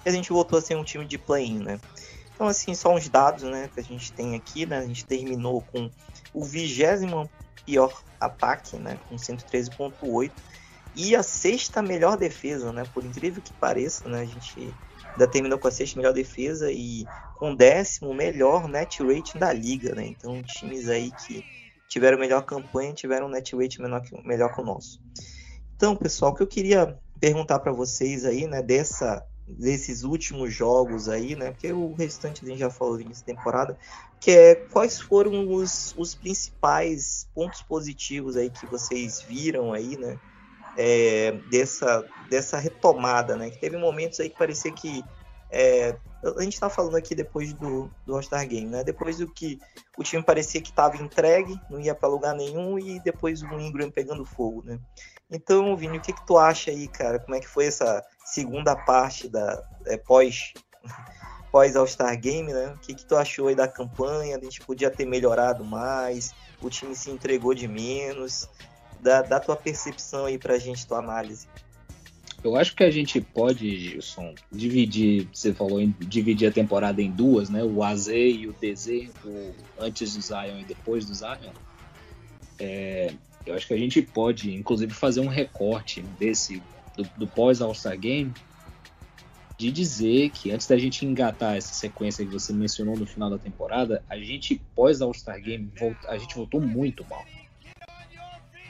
e 0.04 0.08
a 0.08 0.12
gente 0.12 0.32
voltou 0.32 0.58
a 0.58 0.62
ser 0.62 0.76
um 0.76 0.84
time 0.84 1.04
de 1.04 1.18
play-in, 1.18 1.58
né? 1.60 1.80
Então, 2.34 2.46
assim, 2.48 2.74
só 2.74 2.94
uns 2.94 3.08
dados, 3.08 3.44
né, 3.44 3.70
que 3.72 3.78
a 3.78 3.82
gente 3.82 4.12
tem 4.12 4.34
aqui, 4.34 4.66
né? 4.66 4.78
A 4.78 4.86
gente 4.86 5.04
terminou 5.04 5.62
com 5.72 5.90
o 6.34 6.44
vigésimo 6.44 7.30
pior 7.64 8.02
ataque, 8.18 8.76
né, 8.76 8.98
com 9.08 9.16
113.8 9.16 10.32
e 10.94 11.16
a 11.16 11.22
sexta 11.22 11.82
melhor 11.82 12.16
defesa, 12.16 12.72
né? 12.72 12.84
Por 12.92 13.04
incrível 13.04 13.42
que 13.42 13.52
pareça, 13.54 14.08
né? 14.08 14.20
A 14.20 14.24
gente 14.24 14.74
ainda 15.12 15.26
terminou 15.26 15.58
com 15.58 15.68
a 15.68 15.70
sexta 15.70 15.98
melhor 15.98 16.12
defesa 16.12 16.70
e 16.70 17.06
com 17.36 17.52
o 17.52 17.56
décimo 17.56 18.12
melhor 18.14 18.68
net 18.68 19.02
rate 19.02 19.38
da 19.38 19.52
liga, 19.52 19.94
né? 19.94 20.06
Então, 20.06 20.42
times 20.42 20.88
aí 20.88 21.10
que 21.10 21.44
tiveram 21.88 22.18
melhor 22.18 22.42
campanha 22.42 22.92
tiveram 22.92 23.26
um 23.26 23.30
net 23.30 23.54
rate 23.54 23.80
menor 23.80 24.00
que, 24.02 24.14
melhor 24.26 24.54
que 24.54 24.60
o 24.60 24.64
nosso. 24.64 25.00
Então, 25.76 25.96
pessoal, 25.96 26.32
o 26.32 26.34
que 26.34 26.42
eu 26.42 26.46
queria 26.46 26.98
perguntar 27.20 27.58
para 27.58 27.72
vocês 27.72 28.24
aí, 28.24 28.46
né, 28.46 28.62
dessa 28.62 29.24
desses 29.46 30.04
últimos 30.04 30.54
jogos 30.54 31.08
aí, 31.08 31.34
né? 31.34 31.50
Porque 31.50 31.72
o 31.72 31.92
restante 31.94 32.44
a 32.44 32.48
gente 32.48 32.60
já 32.60 32.70
falou 32.70 32.98
nessa 32.98 33.24
temporada, 33.24 33.76
que 34.20 34.30
é 34.30 34.54
quais 34.54 35.00
foram 35.00 35.52
os, 35.52 35.94
os 35.96 36.14
principais 36.14 37.28
pontos 37.34 37.60
positivos 37.62 38.36
aí 38.36 38.50
que 38.50 38.66
vocês 38.66 39.20
viram 39.20 39.72
aí, 39.72 39.96
né? 39.96 40.18
É, 40.76 41.32
dessa, 41.50 42.04
dessa 42.30 42.58
retomada, 42.58 43.36
né? 43.36 43.50
Que 43.50 43.58
teve 43.58 43.76
momentos 43.76 44.18
aí 44.20 44.30
que 44.30 44.38
parecia 44.38 44.72
que 44.72 45.04
é, 45.52 45.94
a 46.38 46.42
gente 46.42 46.58
tá 46.58 46.70
falando 46.70 46.96
aqui 46.96 47.14
depois 47.14 47.52
do, 47.52 47.90
do 48.06 48.14
All-Star 48.14 48.48
Game, 48.48 48.70
né? 48.70 48.82
Depois 48.82 49.18
do 49.18 49.28
que 49.28 49.58
o 49.98 50.02
time 50.02 50.22
parecia 50.22 50.62
que 50.62 50.70
estava 50.70 50.96
entregue, 50.96 51.60
não 51.68 51.78
ia 51.78 51.94
para 51.94 52.08
lugar 52.08 52.34
nenhum, 52.34 52.78
e 52.78 52.98
depois 53.00 53.42
o 53.42 53.60
Ingram 53.60 53.90
pegando 53.90 54.24
fogo, 54.24 54.62
né? 54.64 54.78
Então, 55.30 55.76
Vini, 55.76 55.98
o 55.98 56.00
que, 56.00 56.12
que 56.12 56.26
tu 56.26 56.38
acha 56.38 56.70
aí, 56.70 56.88
cara? 56.88 57.18
Como 57.18 57.34
é 57.34 57.40
que 57.40 57.48
foi 57.48 57.66
essa 57.66 58.02
segunda 58.24 58.74
parte 58.74 59.28
da 59.28 59.62
é, 59.86 59.98
pós 59.98 60.54
pós 61.52 61.76
All-Star 61.76 62.18
Game, 62.18 62.50
né? 62.50 62.68
O 62.68 62.78
que, 62.78 62.94
que 62.94 63.04
tu 63.04 63.14
achou 63.14 63.48
aí 63.48 63.54
da 63.54 63.68
campanha? 63.68 64.38
A 64.38 64.40
gente 64.40 64.62
podia 64.62 64.90
ter 64.90 65.04
melhorado 65.04 65.62
mais, 65.62 66.34
o 66.62 66.70
time 66.70 66.96
se 66.96 67.10
entregou 67.10 67.52
de 67.52 67.68
menos. 67.68 68.48
Dá, 69.02 69.20
dá 69.20 69.40
tua 69.40 69.56
percepção 69.56 70.26
aí 70.26 70.38
pra 70.38 70.58
gente, 70.58 70.86
tua 70.86 70.98
análise. 70.98 71.48
Eu 72.44 72.56
acho 72.56 72.74
que 72.74 72.82
a 72.82 72.90
gente 72.90 73.20
pode, 73.20 73.78
Gilson, 73.78 74.34
dividir, 74.50 75.28
você 75.32 75.52
falou 75.52 75.80
em 75.80 75.94
dividir 76.00 76.48
a 76.48 76.52
temporada 76.52 77.02
em 77.02 77.10
duas, 77.10 77.50
né? 77.50 77.62
O 77.62 77.82
AZ 77.82 78.08
e 78.08 78.48
o 78.48 78.52
DZ, 78.52 79.10
o 79.24 79.54
antes 79.78 80.14
do 80.14 80.22
Zion 80.22 80.60
e 80.60 80.64
depois 80.64 81.04
do 81.04 81.14
Zion. 81.14 81.52
É, 82.58 83.12
eu 83.44 83.54
acho 83.54 83.66
que 83.66 83.74
a 83.74 83.78
gente 83.78 84.00
pode, 84.02 84.54
inclusive, 84.54 84.92
fazer 84.92 85.20
um 85.20 85.28
recorte 85.28 86.02
desse 86.18 86.62
do, 86.96 87.04
do 87.16 87.26
pós 87.26 87.60
All-Star 87.60 87.98
Game 87.98 88.32
de 89.56 89.70
dizer 89.70 90.30
que 90.30 90.50
antes 90.50 90.66
da 90.66 90.76
gente 90.76 91.06
engatar 91.06 91.56
essa 91.56 91.72
sequência 91.72 92.24
que 92.24 92.32
você 92.32 92.52
mencionou 92.52 92.96
no 92.96 93.06
final 93.06 93.30
da 93.30 93.38
temporada, 93.38 94.02
a 94.08 94.16
gente 94.16 94.60
pós 94.74 95.00
All-Star 95.00 95.40
Game 95.40 95.70
a 96.08 96.18
gente 96.18 96.34
voltou 96.34 96.60
muito 96.60 97.04
mal. 97.08 97.24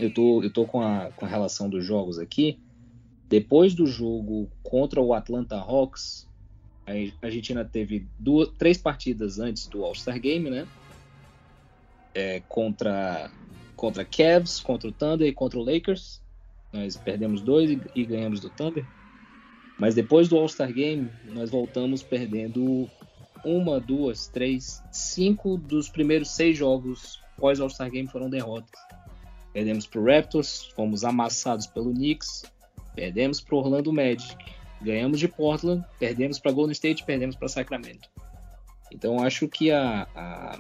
Eu 0.03 0.13
tô, 0.13 0.43
eu 0.43 0.53
tô 0.53 0.67
com, 0.67 0.81
a, 0.81 1.11
com 1.15 1.25
a 1.25 1.29
relação 1.29 1.71
dos 1.71 1.85
jogos 1.85 2.19
aqui. 2.19 2.59
Depois 3.29 3.73
do 3.73 3.87
jogo 3.87 4.51
contra 4.63 5.01
o 5.01 5.15
Atlanta 5.15 5.57
Hawks, 5.57 6.29
a, 6.85 6.93
a 7.25 7.31
gente 7.31 7.53
ainda 7.53 7.65
teve 7.65 8.09
duas, 8.19 8.49
três 8.59 8.79
partidas 8.79 9.39
antes 9.39 9.69
do 9.69 9.85
All-Star 9.85 10.19
Game, 10.19 10.51
né? 10.51 10.67
É, 12.15 12.43
contra 12.49 13.31
contra 13.77 14.05
Cavs, 14.05 14.61
contra 14.61 14.89
o 14.89 14.93
Thunder 14.93 15.29
e 15.29 15.33
contra 15.33 15.59
o 15.59 15.65
Lakers. 15.65 16.21
Nós 16.73 16.97
perdemos 16.97 17.41
dois 17.41 17.71
e, 17.71 17.81
e 17.95 18.05
ganhamos 18.05 18.41
do 18.41 18.51
Thunder. 18.51 18.85
Mas 19.79 19.95
depois 19.95 20.29
do 20.29 20.37
All-Star 20.37 20.73
Game, 20.73 21.11
nós 21.33 21.49
voltamos 21.49 22.03
perdendo 22.03 22.89
uma, 23.45 23.81
duas, 23.81 24.27
três, 24.27 24.83
cinco 24.91 25.57
dos 25.57 25.89
primeiros 25.89 26.31
seis 26.31 26.57
jogos 26.57 27.21
pós 27.37 27.61
All-Star 27.61 27.91
Game 27.91 28.09
foram 28.09 28.29
derrotas. 28.29 28.71
Perdemos 29.53 29.87
para 29.87 30.01
o 30.01 30.05
Raptors, 30.05 30.73
fomos 30.75 31.05
amassados 31.05 31.67
pelo 31.67 31.93
Knicks, 31.93 32.45
perdemos 32.95 33.41
para 33.41 33.55
o 33.55 33.59
Orlando 33.59 33.93
Magic, 33.93 34.37
ganhamos 34.81 35.19
de 35.21 35.29
Portland, 35.29 35.85
perdemos 35.99 36.39
para 36.39 36.53
Golden 36.53 36.73
State, 36.73 37.05
perdemos 37.05 37.37
para 37.37 37.49
Sacramento. 37.49 38.09
Então 38.91 39.23
acho 39.23 39.49
que 39.49 39.71
a, 39.71 40.07
a, 40.15 40.59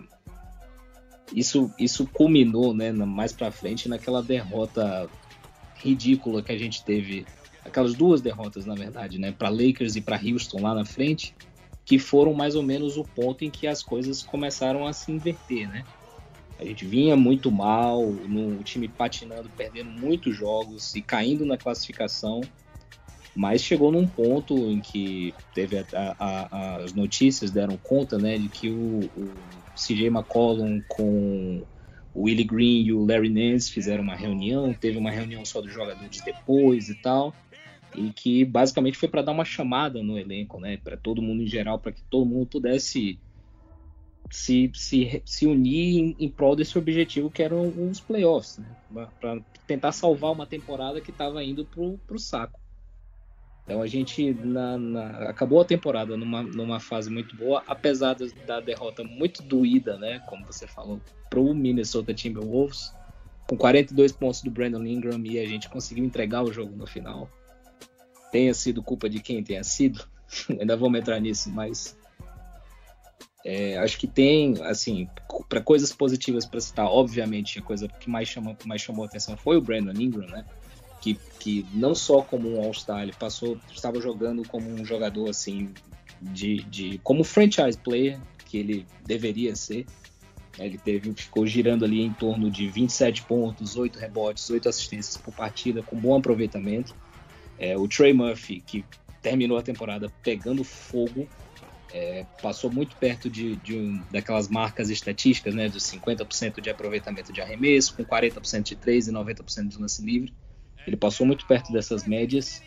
isso, 1.34 1.72
isso 1.78 2.06
culminou, 2.06 2.74
né, 2.74 2.92
mais 2.92 3.32
para 3.32 3.50
frente 3.50 3.88
naquela 3.88 4.22
derrota 4.22 5.08
ridícula 5.76 6.42
que 6.42 6.52
a 6.52 6.58
gente 6.58 6.84
teve, 6.84 7.26
aquelas 7.64 7.94
duas 7.94 8.20
derrotas, 8.20 8.66
na 8.66 8.74
verdade, 8.74 9.18
né, 9.18 9.32
para 9.32 9.48
Lakers 9.48 9.96
e 9.96 10.00
para 10.00 10.20
Houston 10.20 10.60
lá 10.62 10.74
na 10.74 10.84
frente, 10.84 11.34
que 11.84 11.98
foram 11.98 12.32
mais 12.32 12.54
ou 12.54 12.62
menos 12.62 12.96
o 12.96 13.04
ponto 13.04 13.44
em 13.44 13.50
que 13.50 13.66
as 13.66 13.82
coisas 13.82 14.22
começaram 14.22 14.86
a 14.86 14.92
se 14.92 15.10
inverter, 15.10 15.68
né? 15.68 15.84
A 16.62 16.64
gente 16.64 16.86
vinha 16.86 17.16
muito 17.16 17.50
mal, 17.50 18.06
no 18.06 18.62
time 18.62 18.88
patinando, 18.88 19.50
perdendo 19.50 19.90
muitos 19.90 20.36
jogos 20.36 20.94
e 20.94 21.02
caindo 21.02 21.44
na 21.44 21.58
classificação, 21.58 22.40
mas 23.34 23.62
chegou 23.62 23.90
num 23.90 24.06
ponto 24.06 24.70
em 24.70 24.80
que 24.80 25.34
teve 25.52 25.78
a, 25.78 25.86
a, 26.18 26.76
as 26.76 26.94
notícias 26.94 27.50
deram 27.50 27.76
conta, 27.76 28.16
né, 28.16 28.38
de 28.38 28.48
que 28.48 28.70
o, 28.70 29.00
o 29.16 29.34
CJ 29.74 30.06
McCollum 30.06 30.80
com 30.86 31.66
o 32.14 32.22
Willie 32.24 32.44
Green 32.44 32.84
e 32.84 32.92
o 32.92 33.04
Larry 33.04 33.30
Nance 33.30 33.72
fizeram 33.72 34.04
uma 34.04 34.14
reunião, 34.14 34.72
teve 34.72 34.98
uma 34.98 35.10
reunião 35.10 35.44
só 35.44 35.60
dos 35.60 35.72
jogadores 35.72 36.20
depois 36.24 36.88
e 36.88 36.94
tal, 37.02 37.34
e 37.96 38.12
que 38.12 38.44
basicamente 38.44 38.98
foi 38.98 39.08
para 39.08 39.22
dar 39.22 39.32
uma 39.32 39.44
chamada 39.44 40.00
no 40.00 40.16
elenco, 40.16 40.60
né, 40.60 40.76
para 40.76 40.96
todo 40.96 41.20
mundo 41.20 41.42
em 41.42 41.48
geral, 41.48 41.80
para 41.80 41.90
que 41.90 42.02
todo 42.08 42.24
mundo 42.24 42.46
pudesse 42.46 43.18
se, 44.30 44.70
se, 44.74 45.22
se 45.24 45.46
unir 45.46 45.98
em, 45.98 46.16
em 46.18 46.28
prol 46.28 46.56
desse 46.56 46.78
objetivo 46.78 47.30
que 47.30 47.42
eram 47.42 47.68
os 47.90 48.00
playoffs, 48.00 48.58
né, 48.90 49.06
para 49.20 49.40
tentar 49.66 49.92
salvar 49.92 50.32
uma 50.32 50.46
temporada 50.46 51.00
que 51.00 51.10
estava 51.10 51.42
indo 51.44 51.64
pro, 51.64 51.98
pro 52.06 52.18
saco. 52.18 52.60
Então 53.64 53.80
a 53.80 53.86
gente 53.86 54.34
na, 54.34 54.76
na, 54.76 55.06
acabou 55.28 55.60
a 55.60 55.64
temporada 55.64 56.16
numa, 56.16 56.42
numa 56.42 56.80
fase 56.80 57.10
muito 57.10 57.36
boa, 57.36 57.62
apesar 57.66 58.16
da, 58.46 58.60
derrota 58.60 59.04
muito 59.04 59.42
doída, 59.42 59.96
né? 59.96 60.18
Como 60.26 60.44
você 60.44 60.66
falou, 60.66 61.00
pro 61.30 61.54
Minnesota 61.54 62.12
Timberwolves, 62.12 62.92
com 63.48 63.56
42 63.56 64.12
pontos 64.12 64.42
do 64.42 64.50
Brandon 64.50 64.84
Ingram 64.84 65.22
e 65.24 65.38
a 65.38 65.46
gente 65.46 65.68
conseguiu 65.68 66.04
entregar 66.04 66.42
o 66.42 66.52
jogo 66.52 66.74
no 66.74 66.86
final. 66.86 67.30
Tenha 68.32 68.52
sido 68.52 68.82
culpa 68.82 69.08
de 69.08 69.20
quem 69.20 69.44
tenha 69.44 69.62
sido, 69.62 70.04
ainda 70.58 70.76
vamos 70.76 70.98
entrar 70.98 71.20
nisso, 71.20 71.50
mas 71.50 71.96
É, 73.44 73.76
acho 73.78 73.98
que 73.98 74.06
tem, 74.06 74.54
assim, 74.62 75.08
para 75.48 75.60
coisas 75.60 75.92
positivas 75.92 76.46
para 76.46 76.60
citar, 76.60 76.86
obviamente, 76.86 77.58
a 77.58 77.62
coisa 77.62 77.88
que 77.88 78.08
mais, 78.08 78.28
chama, 78.28 78.56
mais 78.64 78.80
chamou 78.80 79.04
a 79.04 79.08
atenção 79.08 79.36
foi 79.36 79.56
o 79.56 79.60
Brandon 79.60 80.00
Ingram, 80.00 80.28
né? 80.28 80.44
Que, 81.00 81.18
que 81.40 81.66
não 81.74 81.94
só 81.94 82.22
como 82.22 82.48
um 82.48 82.62
All-Star, 82.62 83.02
ele 83.02 83.12
passou, 83.12 83.58
estava 83.72 84.00
jogando 84.00 84.46
como 84.46 84.70
um 84.70 84.84
jogador, 84.84 85.28
assim, 85.28 85.74
de, 86.20 86.62
de 86.62 87.00
como 87.02 87.24
franchise 87.24 87.76
player, 87.76 88.20
que 88.46 88.58
ele 88.58 88.86
deveria 89.04 89.56
ser. 89.56 89.86
Ele 90.58 90.78
teve, 90.78 91.12
ficou 91.14 91.46
girando 91.46 91.84
ali 91.84 92.02
em 92.02 92.12
torno 92.12 92.50
de 92.50 92.68
27 92.68 93.22
pontos, 93.22 93.76
8 93.76 93.98
rebotes, 93.98 94.48
8 94.48 94.68
assistências 94.68 95.16
por 95.16 95.34
partida, 95.34 95.82
com 95.82 95.96
bom 95.96 96.14
aproveitamento. 96.14 96.94
É, 97.58 97.76
o 97.76 97.88
Trey 97.88 98.12
Murphy, 98.12 98.60
que 98.60 98.84
terminou 99.22 99.56
a 99.56 99.62
temporada 99.62 100.12
pegando 100.22 100.62
fogo, 100.62 101.26
é, 101.92 102.24
passou 102.40 102.70
muito 102.70 102.96
perto 102.96 103.28
de, 103.28 103.56
de 103.56 103.76
um, 103.76 104.02
daquelas 104.10 104.48
marcas 104.48 104.88
estatísticas, 104.88 105.54
né, 105.54 105.68
dos 105.68 105.84
50% 105.84 106.60
de 106.60 106.70
aproveitamento 106.70 107.32
de 107.32 107.40
arremesso, 107.40 107.94
com 107.94 108.04
40% 108.04 108.62
de 108.62 108.76
3 108.76 109.08
e 109.08 109.12
90% 109.12 109.68
de 109.68 109.78
lance 109.78 110.02
livre. 110.02 110.32
Ele 110.86 110.96
passou 110.96 111.26
muito 111.26 111.46
perto 111.46 111.72
dessas 111.72 112.06
médias. 112.06 112.62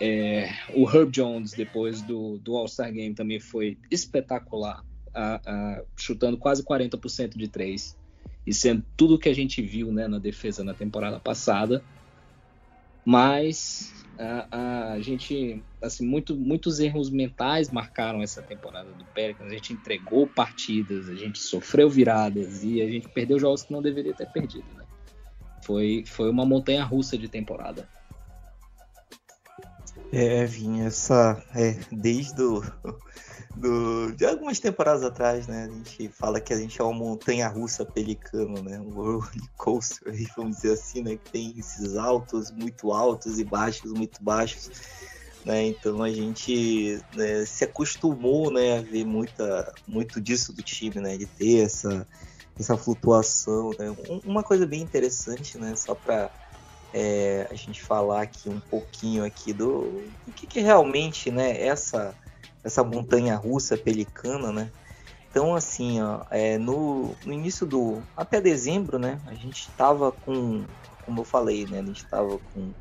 É, 0.00 0.50
o 0.74 0.88
Herb 0.88 1.10
Jones, 1.10 1.52
depois 1.52 2.02
do, 2.02 2.38
do 2.38 2.56
All-Star 2.56 2.92
Game, 2.92 3.14
também 3.14 3.40
foi 3.40 3.78
espetacular, 3.90 4.84
a, 5.12 5.40
a, 5.44 5.82
chutando 5.96 6.36
quase 6.36 6.62
40% 6.62 7.36
de 7.36 7.48
3 7.48 7.98
e 8.46 8.54
sendo 8.54 8.84
tudo 8.96 9.18
que 9.18 9.28
a 9.28 9.34
gente 9.34 9.60
viu 9.60 9.92
né, 9.92 10.06
na 10.06 10.18
defesa 10.18 10.62
na 10.64 10.74
temporada 10.74 11.18
passada. 11.18 11.82
Mas 13.04 13.92
a, 14.18 14.92
a, 14.92 15.00
gente, 15.00 15.62
assim, 15.82 16.06
muito, 16.06 16.36
muitos 16.36 16.78
erros 16.78 17.10
mentais 17.10 17.70
marcaram 17.70 18.22
essa 18.22 18.42
temporada 18.42 18.92
do 18.92 19.04
Pelicans. 19.06 19.50
A 19.50 19.54
gente 19.54 19.72
entregou 19.72 20.26
partidas, 20.26 21.08
a 21.08 21.14
gente 21.14 21.38
sofreu 21.38 21.88
viradas 21.88 22.62
e 22.62 22.82
a 22.82 22.88
gente 22.88 23.08
perdeu 23.08 23.38
jogos 23.38 23.62
que 23.62 23.72
não 23.72 23.80
deveria 23.80 24.14
ter 24.14 24.30
perdido, 24.30 24.66
né? 24.74 24.84
Foi, 25.64 26.04
foi 26.06 26.30
uma 26.30 26.44
montanha 26.44 26.84
russa 26.84 27.16
de 27.16 27.28
temporada. 27.28 27.88
É, 30.12 30.44
Vinha, 30.44 30.86
essa. 30.86 31.42
É, 31.54 31.78
desde 31.92 32.34
do, 33.56 34.12
de 34.16 34.24
algumas 34.24 34.58
temporadas 34.60 35.02
atrás, 35.02 35.46
né? 35.46 35.64
A 35.64 35.68
gente 35.68 36.08
fala 36.08 36.40
que 36.40 36.52
a 36.52 36.56
gente 36.56 36.80
é 36.80 36.84
uma 36.84 36.92
montanha 36.92 37.48
russa 37.48 37.84
pelicano, 37.84 38.62
né? 38.62 38.80
Um 38.80 38.90
roller 38.90 39.28
coaster, 39.56 40.14
vamos 40.36 40.56
dizer 40.56 40.72
assim, 40.72 41.02
né? 41.02 41.16
Que 41.16 41.30
tem 41.30 41.54
esses 41.58 41.96
altos 41.96 42.50
muito 42.50 42.92
altos 42.92 43.38
e 43.38 43.44
baixos 43.44 43.92
muito 43.92 44.22
baixos. 44.22 44.70
Né? 45.44 45.68
Então 45.68 46.02
a 46.02 46.10
gente 46.10 47.02
né, 47.14 47.46
se 47.46 47.64
acostumou 47.64 48.50
né, 48.50 48.78
a 48.78 48.82
ver 48.82 49.06
muita, 49.06 49.72
muito 49.88 50.20
disso 50.20 50.52
do 50.52 50.62
time, 50.62 51.00
né? 51.00 51.16
De 51.16 51.26
ter 51.26 51.64
essa, 51.64 52.06
essa 52.58 52.76
flutuação. 52.76 53.70
Né? 53.78 53.94
Uma 54.24 54.42
coisa 54.42 54.66
bem 54.66 54.82
interessante, 54.82 55.58
né? 55.58 55.74
Só 55.76 55.94
para 55.94 56.30
é, 56.92 57.46
a 57.50 57.54
gente 57.54 57.82
falar 57.82 58.22
aqui 58.22 58.48
um 58.48 58.60
pouquinho 58.60 59.24
aqui 59.24 59.52
do, 59.52 60.02
do 60.26 60.32
que, 60.32 60.46
que 60.46 60.60
realmente 60.60 61.30
né, 61.30 61.60
essa 61.60 62.14
essa 62.62 62.84
montanha 62.84 63.36
russa 63.36 63.76
pelicana, 63.76 64.52
né? 64.52 64.70
Então, 65.30 65.54
assim, 65.54 66.00
ó, 66.02 66.24
é, 66.30 66.58
no, 66.58 67.14
no, 67.24 67.32
início 67.32 67.66
do. 67.66 68.02
até 68.16 68.40
dezembro, 68.40 68.98
né? 68.98 69.20
A 69.26 69.34
gente 69.34 69.68
estava 69.68 70.10
com. 70.12 70.64
Como 71.04 71.20
eu 71.20 71.24
falei, 71.24 71.66
né? 71.66 71.80
A 71.80 71.84
gente 71.84 72.04
estava 72.04 72.38
com 72.38 72.72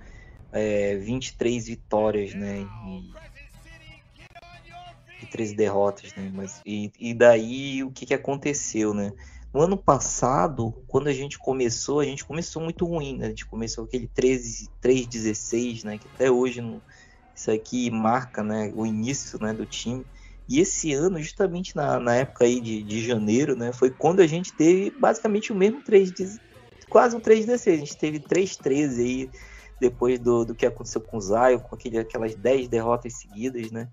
é, 0.51 0.95
23 0.95 1.67
vitórias, 1.67 2.33
né? 2.33 2.65
E, 2.87 3.13
e 5.23 5.25
13 5.27 5.55
derrotas, 5.55 6.13
né? 6.15 6.31
Mas, 6.33 6.61
e, 6.65 6.91
e 6.99 7.13
daí 7.13 7.83
o 7.83 7.91
que, 7.91 8.05
que 8.05 8.13
aconteceu, 8.13 8.93
né? 8.93 9.13
No 9.53 9.61
ano 9.61 9.77
passado, 9.77 10.73
quando 10.87 11.07
a 11.07 11.13
gente 11.13 11.39
começou, 11.39 11.99
a 11.99 12.05
gente 12.05 12.23
começou 12.23 12.61
muito 12.61 12.85
ruim, 12.85 13.17
né? 13.17 13.25
A 13.27 13.29
gente 13.29 13.45
começou 13.45 13.85
aquele 13.85 14.07
13, 14.07 14.69
3-16, 14.81 15.83
né? 15.83 15.97
Que 15.97 16.07
até 16.07 16.29
hoje 16.29 16.61
não 16.61 16.81
isso 17.39 17.51
aqui 17.51 17.89
marca 17.89 18.43
né, 18.43 18.71
o 18.75 18.85
início 18.85 19.39
né, 19.41 19.53
do 19.53 19.65
time. 19.65 20.05
E 20.47 20.59
esse 20.59 20.91
ano, 20.93 21.19
justamente 21.19 21.73
na, 21.75 21.97
na 21.99 22.15
época 22.15 22.43
aí 22.43 22.59
de, 22.59 22.83
de 22.83 23.05
janeiro, 23.05 23.55
né, 23.55 23.71
foi 23.71 23.89
quando 23.89 24.19
a 24.19 24.27
gente 24.27 24.51
teve 24.51 24.89
basicamente 24.91 25.53
o 25.53 25.55
mesmo 25.55 25.81
3 25.81 26.11
de, 26.11 26.37
quase 26.89 27.15
um 27.15 27.19
3 27.19 27.45
16. 27.45 27.75
A 27.75 27.79
gente 27.79 27.97
teve 27.97 28.19
3-13 28.19 28.99
aí 28.99 29.29
depois 29.79 30.19
do, 30.19 30.43
do 30.43 30.55
que 30.55 30.65
aconteceu 30.65 30.99
com 30.99 31.17
o 31.17 31.21
Zion, 31.21 31.59
com 31.59 31.75
aquele, 31.75 31.99
aquelas 31.99 32.35
10 32.35 32.67
derrotas 32.67 33.13
seguidas, 33.13 33.71
né? 33.71 33.87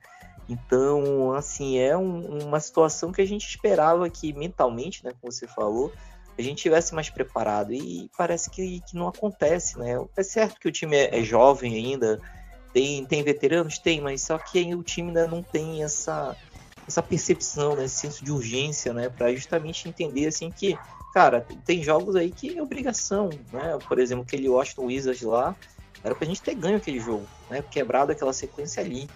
Então, 0.48 1.32
assim, 1.32 1.78
é 1.78 1.96
um, 1.96 2.44
uma 2.44 2.60
situação 2.60 3.10
que 3.10 3.20
a 3.20 3.26
gente 3.26 3.46
esperava 3.46 4.08
que 4.08 4.32
mentalmente, 4.32 5.04
né, 5.04 5.12
como 5.20 5.32
você 5.32 5.46
falou, 5.46 5.92
a 6.38 6.42
gente 6.42 6.62
tivesse 6.62 6.94
mais 6.94 7.10
preparado. 7.10 7.72
E 7.72 8.10
parece 8.16 8.50
que, 8.50 8.80
que 8.80 8.94
não 8.94 9.08
acontece, 9.08 9.78
né? 9.78 9.96
É 10.16 10.22
certo 10.22 10.60
que 10.60 10.68
o 10.68 10.72
time 10.72 10.96
é, 10.96 11.18
é 11.18 11.22
jovem 11.24 11.74
ainda, 11.74 12.20
tem, 12.72 13.04
tem 13.06 13.22
veteranos? 13.22 13.78
Tem, 13.78 14.00
mas 14.00 14.22
só 14.22 14.38
que 14.38 14.74
o 14.74 14.82
time 14.82 15.08
ainda 15.08 15.26
não 15.26 15.42
tem 15.42 15.82
essa, 15.82 16.36
essa 16.86 17.02
percepção, 17.02 17.74
né, 17.74 17.86
esse 17.86 17.96
senso 17.96 18.24
de 18.24 18.30
urgência, 18.30 18.92
né, 18.92 19.08
para 19.08 19.32
justamente 19.34 19.88
entender 19.88 20.26
assim 20.26 20.50
que, 20.50 20.78
cara, 21.12 21.46
tem 21.64 21.82
jogos 21.82 22.14
aí 22.14 22.30
que 22.30 22.56
é 22.56 22.62
obrigação, 22.62 23.30
né? 23.52 23.78
Por 23.88 23.98
exemplo, 23.98 24.24
aquele 24.24 24.48
Washington 24.48 24.84
Wizards 24.84 25.22
lá, 25.22 25.56
era 26.04 26.14
pra 26.14 26.26
gente 26.26 26.42
ter 26.42 26.54
ganho 26.54 26.76
aquele 26.76 27.00
jogo, 27.00 27.26
né? 27.50 27.62
Quebrado 27.62 28.12
aquela 28.12 28.32
sequência 28.32 28.82
ali. 28.82 29.08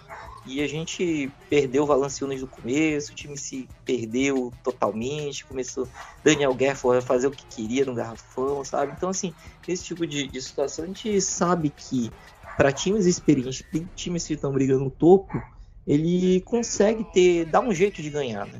E 0.45 0.61
a 0.61 0.67
gente 0.67 1.31
perdeu 1.49 1.83
o 1.83 1.85
Valanciunas 1.85 2.41
no 2.41 2.47
começo, 2.47 3.11
o 3.11 3.15
time 3.15 3.37
se 3.37 3.69
perdeu 3.85 4.51
totalmente, 4.63 5.45
começou 5.45 5.87
Daniel 6.23 6.53
Gafford 6.55 6.97
a 6.97 7.01
fazer 7.01 7.27
o 7.27 7.31
que 7.31 7.45
queria 7.45 7.85
no 7.85 7.93
garrafão, 7.93 8.63
sabe? 8.65 8.93
Então, 8.97 9.09
assim, 9.09 9.33
esse 9.67 9.83
tipo 9.83 10.07
de, 10.07 10.27
de 10.27 10.41
situação 10.41 10.85
a 10.85 10.87
gente 10.87 11.21
sabe 11.21 11.69
que 11.69 12.11
para 12.57 12.71
times 12.71 13.05
experientes, 13.05 13.63
times 13.95 14.25
que 14.25 14.33
estão 14.33 14.51
brigando 14.51 14.83
no 14.83 14.89
topo, 14.89 15.41
ele 15.85 16.41
consegue 16.41 17.03
ter, 17.11 17.45
dar 17.45 17.61
um 17.61 17.73
jeito 17.73 18.01
de 18.01 18.09
ganhar, 18.09 18.45
né? 18.47 18.59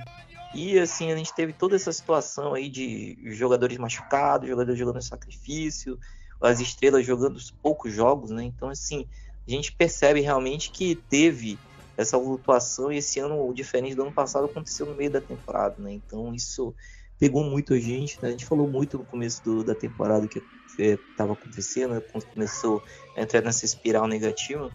E 0.53 0.77
assim, 0.77 1.11
a 1.11 1.15
gente 1.15 1.33
teve 1.33 1.53
toda 1.53 1.75
essa 1.75 1.91
situação 1.91 2.53
aí 2.53 2.69
de 2.69 3.17
jogadores 3.33 3.77
machucados, 3.77 4.49
jogadores 4.49 4.77
jogando 4.77 5.01
sacrifício, 5.01 5.97
as 6.41 6.59
estrelas 6.59 7.05
jogando 7.05 7.39
poucos 7.61 7.93
jogos, 7.93 8.31
né? 8.31 8.43
Então, 8.43 8.69
assim, 8.69 9.07
a 9.47 9.51
gente 9.51 9.71
percebe 9.71 10.21
realmente 10.21 10.71
que 10.71 10.95
teve 10.95 11.57
essa 11.97 12.17
flutuação 12.17 12.91
e 12.91 12.97
esse 12.97 13.19
ano, 13.19 13.53
diferente 13.53 13.95
do 13.95 14.03
ano 14.03 14.11
passado, 14.11 14.45
aconteceu 14.45 14.85
no 14.85 14.95
meio 14.95 15.11
da 15.11 15.21
temporada, 15.21 15.75
né? 15.77 15.93
Então, 15.93 16.33
isso 16.33 16.73
pegou 17.19 17.43
muito 17.43 17.73
a 17.73 17.79
gente, 17.79 18.17
né? 18.21 18.29
A 18.29 18.31
gente 18.31 18.45
falou 18.45 18.67
muito 18.67 18.97
no 18.97 19.05
começo 19.05 19.43
do, 19.43 19.63
da 19.63 19.75
temporada 19.75 20.27
que 20.27 20.41
estava 20.79 21.33
acontecendo, 21.33 21.93
né? 21.93 22.01
começou 22.33 22.81
a 23.15 23.21
entrar 23.21 23.41
nessa 23.41 23.65
espiral 23.65 24.07
negativa, 24.07 24.71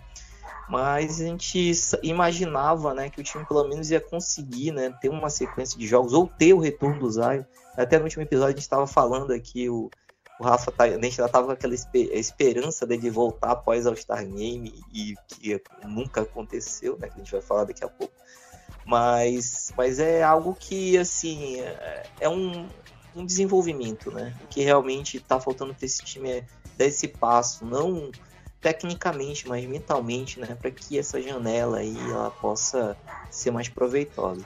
mas 0.68 1.20
a 1.20 1.24
gente 1.24 1.72
imaginava, 2.02 2.92
né, 2.92 3.08
que 3.08 3.20
o 3.20 3.24
time 3.24 3.44
pelo 3.44 3.66
menos 3.68 3.90
ia 3.90 4.00
conseguir, 4.00 4.72
né, 4.72 4.92
ter 5.00 5.08
uma 5.08 5.30
sequência 5.30 5.78
de 5.78 5.86
jogos 5.86 6.12
ou 6.12 6.26
ter 6.26 6.52
o 6.54 6.58
retorno 6.58 7.00
do 7.00 7.10
Zion. 7.10 7.44
Até 7.76 7.98
no 7.98 8.04
último 8.04 8.22
episódio 8.22 8.48
a 8.48 8.52
gente 8.52 8.62
estava 8.62 8.86
falando 8.86 9.32
aqui 9.32 9.68
o, 9.68 9.90
o 10.38 10.44
Rafa 10.44 10.70
tá, 10.70 10.84
a 10.84 10.90
gente 10.90 11.16
já 11.16 11.28
tava 11.28 11.46
com 11.46 11.52
aquela 11.52 11.74
esperança 11.74 12.86
dele 12.86 13.10
voltar 13.10 13.52
após 13.52 13.86
o 13.86 13.96
Star 13.96 14.26
Game 14.26 14.72
e 14.92 15.14
que 15.28 15.60
nunca 15.84 16.22
aconteceu, 16.22 16.98
né, 16.98 17.08
que 17.08 17.14
a 17.14 17.18
gente 17.18 17.32
vai 17.32 17.40
falar 17.40 17.64
daqui 17.64 17.84
a 17.84 17.88
pouco. 17.88 18.14
Mas, 18.84 19.72
mas 19.76 19.98
é 19.98 20.22
algo 20.22 20.54
que 20.54 20.96
assim 20.96 21.60
é, 21.60 22.06
é 22.20 22.28
um, 22.28 22.68
um 23.16 23.24
desenvolvimento, 23.24 24.12
né? 24.12 24.32
O 24.44 24.46
que 24.46 24.62
realmente 24.62 25.16
está 25.16 25.40
faltando 25.40 25.74
para 25.74 25.84
esse 25.84 26.04
time 26.04 26.30
é 26.30 26.44
dar 26.76 26.84
esse 26.84 27.08
passo, 27.08 27.64
não 27.64 28.12
tecnicamente, 28.60 29.48
mas 29.48 29.64
mentalmente, 29.66 30.38
né? 30.38 30.56
Para 30.60 30.70
que 30.70 30.98
essa 30.98 31.20
janela 31.20 31.78
aí 31.78 31.96
ela 31.98 32.30
possa 32.30 32.96
ser 33.30 33.50
mais 33.50 33.68
proveitosa. 33.68 34.44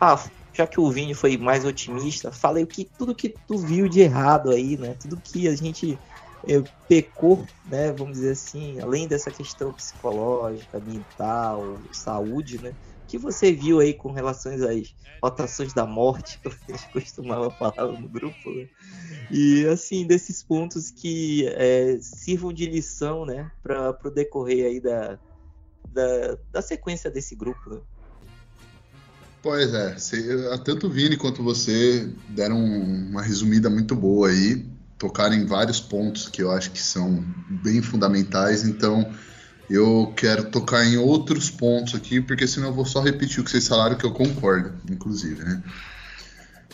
Ah, 0.00 0.18
já 0.52 0.66
que 0.66 0.80
o 0.80 0.90
Vini 0.90 1.14
foi 1.14 1.36
mais 1.36 1.64
otimista, 1.64 2.30
falei 2.30 2.64
o 2.64 2.66
que 2.66 2.84
tudo 2.84 3.14
que 3.14 3.34
tu 3.46 3.58
viu 3.58 3.88
de 3.88 4.00
errado 4.00 4.50
aí, 4.50 4.76
né? 4.76 4.96
Tudo 5.00 5.16
que 5.16 5.48
a 5.48 5.56
gente 5.56 5.98
é, 6.46 6.62
pecou, 6.88 7.46
né? 7.66 7.92
Vamos 7.92 8.14
dizer 8.14 8.32
assim, 8.32 8.80
além 8.80 9.08
dessa 9.08 9.30
questão 9.30 9.72
psicológica, 9.72 10.78
mental, 10.80 11.78
saúde, 11.92 12.62
né? 12.62 12.74
que 13.12 13.18
você 13.18 13.52
viu 13.52 13.78
aí 13.78 13.92
com 13.92 14.10
relação 14.10 14.54
às 14.54 14.94
rotações 15.22 15.74
da 15.74 15.84
morte, 15.84 16.40
que 16.40 16.48
a 16.72 16.76
gente 16.76 16.90
costumava 16.90 17.50
falar 17.50 17.92
no 17.92 18.08
grupo, 18.08 18.50
né? 18.50 18.66
E 19.30 19.66
assim, 19.66 20.06
desses 20.06 20.42
pontos 20.42 20.90
que 20.90 21.46
é, 21.48 21.98
sirvam 22.00 22.54
de 22.54 22.64
lição, 22.64 23.26
né, 23.26 23.52
para 23.62 23.98
o 24.02 24.10
decorrer 24.10 24.64
aí 24.64 24.80
da, 24.80 25.18
da, 25.88 26.38
da, 26.50 26.62
sequência 26.62 27.10
desse 27.10 27.36
grupo. 27.36 27.68
Né? 27.68 27.80
Pois 29.42 29.74
é, 29.74 29.96
tanto 30.64 30.86
o 30.86 30.90
Vini 30.90 31.16
quanto 31.16 31.42
você 31.42 32.08
deram 32.28 32.64
uma 32.64 33.20
resumida 33.20 33.68
muito 33.68 33.96
boa 33.96 34.28
aí, 34.28 34.64
tocaram 34.96 35.34
em 35.34 35.44
vários 35.44 35.80
pontos 35.80 36.28
que 36.28 36.40
eu 36.40 36.52
acho 36.52 36.70
que 36.70 36.80
são 36.80 37.24
bem 37.48 37.82
fundamentais, 37.82 38.62
então 38.62 39.12
eu 39.68 40.12
quero 40.16 40.44
tocar 40.44 40.84
em 40.86 40.96
outros 40.96 41.50
pontos 41.50 41.96
aqui, 41.96 42.20
porque 42.20 42.46
senão 42.46 42.68
eu 42.68 42.74
vou 42.74 42.84
só 42.84 43.00
repetir 43.00 43.40
o 43.40 43.44
que 43.44 43.50
vocês 43.50 43.66
falaram, 43.66 43.96
que 43.96 44.06
eu 44.06 44.12
concordo, 44.12 44.74
inclusive, 44.88 45.42
né? 45.42 45.60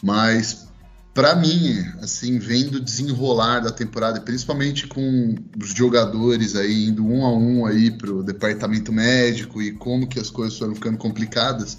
Mas 0.03 0.69
para 1.15 1.35
mim, 1.35 1.85
assim, 2.03 2.39
vendo 2.39 2.79
desenrolar 2.79 3.61
da 3.61 3.73
temporada, 3.73 4.21
principalmente 4.21 4.87
com 4.87 5.35
os 5.61 5.71
jogadores 5.71 6.55
aí 6.55 6.89
indo 6.89 7.05
um 7.05 7.25
a 7.25 7.33
um 7.33 7.65
aí 7.65 7.91
pro 7.91 8.23
departamento 8.23 8.93
médico 8.93 9.63
e 9.63 9.73
como 9.73 10.07
que 10.07 10.21
as 10.21 10.29
coisas 10.29 10.59
foram 10.59 10.75
ficando 10.75 10.99
complicadas, 10.99 11.79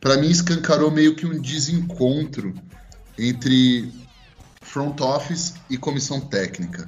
para 0.00 0.16
mim 0.16 0.28
escancarou 0.28 0.90
meio 0.90 1.14
que 1.14 1.26
um 1.26 1.40
desencontro 1.40 2.54
entre 3.18 3.92
front 4.62 5.00
office 5.00 5.54
e 5.70 5.76
comissão 5.76 6.20
técnica. 6.20 6.86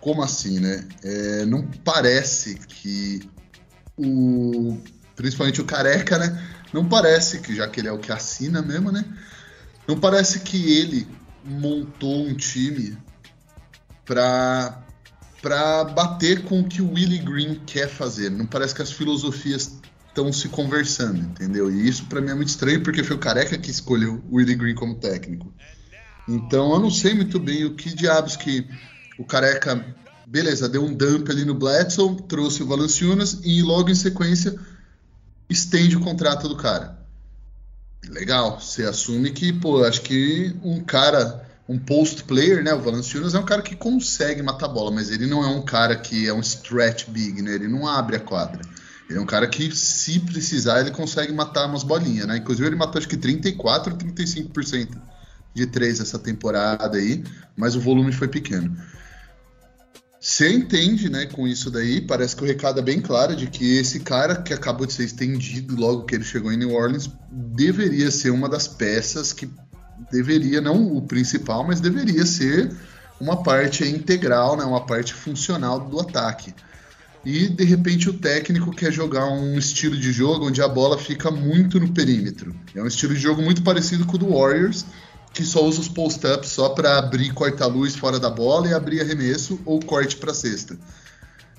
Como 0.00 0.22
assim, 0.22 0.60
né? 0.60 0.86
É, 1.02 1.44
não 1.46 1.66
parece 1.84 2.56
que 2.56 3.28
o 3.96 4.78
principalmente 5.16 5.60
o 5.60 5.64
careca, 5.64 6.18
né? 6.18 6.42
Não 6.72 6.88
parece 6.88 7.38
que 7.38 7.54
já 7.54 7.68
que 7.68 7.80
ele 7.80 7.88
é 7.88 7.92
o 7.92 7.98
que 7.98 8.10
assina 8.10 8.60
mesmo, 8.60 8.90
né? 8.90 9.04
Não 9.86 9.98
parece 9.98 10.40
que 10.40 10.78
ele 10.78 11.06
montou 11.44 12.26
um 12.26 12.34
time 12.34 12.96
para 14.04 14.80
para 15.40 15.84
bater 15.84 16.42
com 16.44 16.60
o 16.60 16.64
que 16.64 16.80
o 16.80 16.94
Willie 16.94 17.18
Green 17.18 17.60
quer 17.66 17.86
fazer. 17.86 18.30
Não 18.30 18.46
parece 18.46 18.74
que 18.74 18.80
as 18.80 18.90
filosofias 18.90 19.78
estão 20.14 20.32
se 20.32 20.48
conversando, 20.48 21.18
entendeu? 21.18 21.70
E 21.70 21.88
isso 21.88 22.06
para 22.06 22.20
mim 22.20 22.30
é 22.30 22.34
muito 22.34 22.48
estranho 22.48 22.82
porque 22.82 23.02
foi 23.02 23.16
o 23.16 23.18
Careca 23.18 23.58
que 23.58 23.70
escolheu 23.70 24.22
o 24.30 24.36
Willie 24.36 24.54
Green 24.54 24.74
como 24.74 24.94
técnico. 24.94 25.52
Então 26.28 26.72
eu 26.72 26.78
não 26.78 26.90
sei 26.90 27.12
muito 27.14 27.40
bem 27.40 27.64
o 27.64 27.74
que 27.74 27.92
diabos 27.92 28.36
que 28.36 28.66
o 29.18 29.24
Careca, 29.24 29.84
beleza, 30.24 30.68
deu 30.68 30.84
um 30.84 30.94
dump 30.94 31.28
ali 31.28 31.44
no 31.44 31.54
Bledsoe, 31.54 32.22
trouxe 32.28 32.62
o 32.62 32.66
Valanciunas 32.66 33.40
e 33.44 33.60
logo 33.60 33.90
em 33.90 33.94
sequência 33.94 34.56
estende 35.50 35.96
o 35.96 36.00
contrato 36.00 36.48
do 36.48 36.56
cara. 36.56 36.96
Legal, 38.08 38.60
você 38.60 38.84
assume 38.84 39.32
que, 39.32 39.52
pô, 39.52 39.82
acho 39.82 40.02
que 40.02 40.54
um 40.62 40.80
cara, 40.80 41.44
um 41.68 41.78
post 41.78 42.22
player, 42.24 42.62
né? 42.62 42.72
O 42.72 42.80
Valanciunas 42.80 43.34
é 43.34 43.38
um 43.38 43.44
cara 43.44 43.62
que 43.62 43.74
consegue 43.74 44.42
matar 44.42 44.68
bola, 44.68 44.90
mas 44.90 45.10
ele 45.10 45.26
não 45.26 45.42
é 45.42 45.48
um 45.48 45.62
cara 45.62 45.96
que 45.96 46.28
é 46.28 46.32
um 46.32 46.40
stretch 46.40 47.08
big, 47.08 47.42
né? 47.42 47.54
Ele 47.54 47.68
não 47.68 47.86
abre 47.86 48.16
a 48.16 48.20
quadra. 48.20 48.60
Ele 49.08 49.18
é 49.18 49.20
um 49.20 49.26
cara 49.26 49.46
que, 49.46 49.74
se 49.74 50.20
precisar, 50.20 50.80
ele 50.80 50.90
consegue 50.90 51.32
matar 51.32 51.66
umas 51.66 51.82
bolinhas, 51.82 52.26
né? 52.26 52.38
Inclusive, 52.38 52.68
ele 52.68 52.76
matou 52.76 52.98
acho 52.98 53.08
que 53.08 53.16
34 53.16 53.96
35% 53.96 54.96
de 55.54 55.66
três 55.66 56.00
essa 56.00 56.18
temporada 56.18 56.98
aí, 56.98 57.22
mas 57.56 57.76
o 57.76 57.80
volume 57.80 58.12
foi 58.12 58.28
pequeno. 58.28 58.76
Você 60.20 60.50
entende, 60.50 61.10
né, 61.10 61.26
com 61.26 61.46
isso 61.46 61.70
daí, 61.70 62.00
parece 62.00 62.34
que 62.34 62.42
o 62.42 62.46
recado 62.46 62.80
é 62.80 62.82
bem 62.82 62.98
claro 62.98 63.36
de 63.36 63.46
que 63.46 63.76
esse 63.76 64.00
cara 64.00 64.36
que 64.36 64.54
acabou 64.54 64.86
de 64.86 64.94
ser 64.94 65.04
estendido 65.04 65.76
logo 65.76 66.04
que 66.04 66.14
ele 66.14 66.24
chegou 66.24 66.50
em 66.50 66.56
New 66.56 66.72
Orleans 66.72 67.10
deveria 67.30 68.10
ser 68.10 68.30
uma 68.30 68.48
das 68.48 68.66
peças 68.66 69.34
que 69.34 69.50
deveria, 70.10 70.62
não 70.62 70.96
o 70.96 71.02
principal, 71.02 71.62
mas 71.62 71.78
deveria 71.78 72.24
ser 72.24 72.74
uma 73.20 73.42
parte 73.42 73.86
integral, 73.86 74.56
né, 74.56 74.64
uma 74.64 74.86
parte 74.86 75.12
funcional 75.12 75.78
do 75.78 76.00
ataque. 76.00 76.54
E 77.24 77.48
de 77.48 77.64
repente 77.64 78.08
o 78.10 78.12
técnico 78.12 78.70
quer 78.70 78.92
jogar 78.92 79.26
um 79.26 79.58
estilo 79.58 79.96
de 79.96 80.12
jogo 80.12 80.46
onde 80.46 80.60
a 80.60 80.68
bola 80.68 80.98
fica 80.98 81.30
muito 81.30 81.80
no 81.80 81.92
perímetro. 81.92 82.54
É 82.74 82.82
um 82.82 82.86
estilo 82.86 83.14
de 83.14 83.20
jogo 83.20 83.40
muito 83.40 83.62
parecido 83.62 84.04
com 84.04 84.16
o 84.16 84.18
do 84.18 84.28
Warriors, 84.28 84.84
que 85.32 85.42
só 85.42 85.64
usa 85.64 85.80
os 85.80 85.88
post-ups 85.88 86.50
só 86.50 86.68
para 86.70 86.98
abrir 86.98 87.32
corta-luz 87.32 87.96
fora 87.96 88.20
da 88.20 88.28
bola 88.28 88.68
e 88.68 88.74
abrir 88.74 89.00
arremesso 89.00 89.58
ou 89.64 89.80
corte 89.80 90.16
para 90.16 90.34
cesta. 90.34 90.78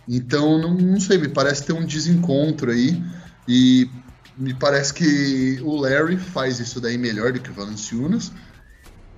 Então, 0.08 0.60
não, 0.60 0.75
não, 0.75 0.99
sei, 0.99 1.17
me 1.17 1.30
parece 1.30 1.65
ter 1.65 1.73
um 1.73 1.84
desencontro 1.84 2.69
aí 2.69 3.04
e 3.47 3.89
me 4.38 4.54
parece 4.54 4.93
que 4.93 5.60
o 5.63 5.75
Larry 5.78 6.17
faz 6.17 6.60
isso 6.60 6.80
daí 6.80 6.97
melhor 6.97 7.34
do 7.34 7.39
que 7.39 7.49
o 7.49 7.54
Valanciunas 7.54 8.32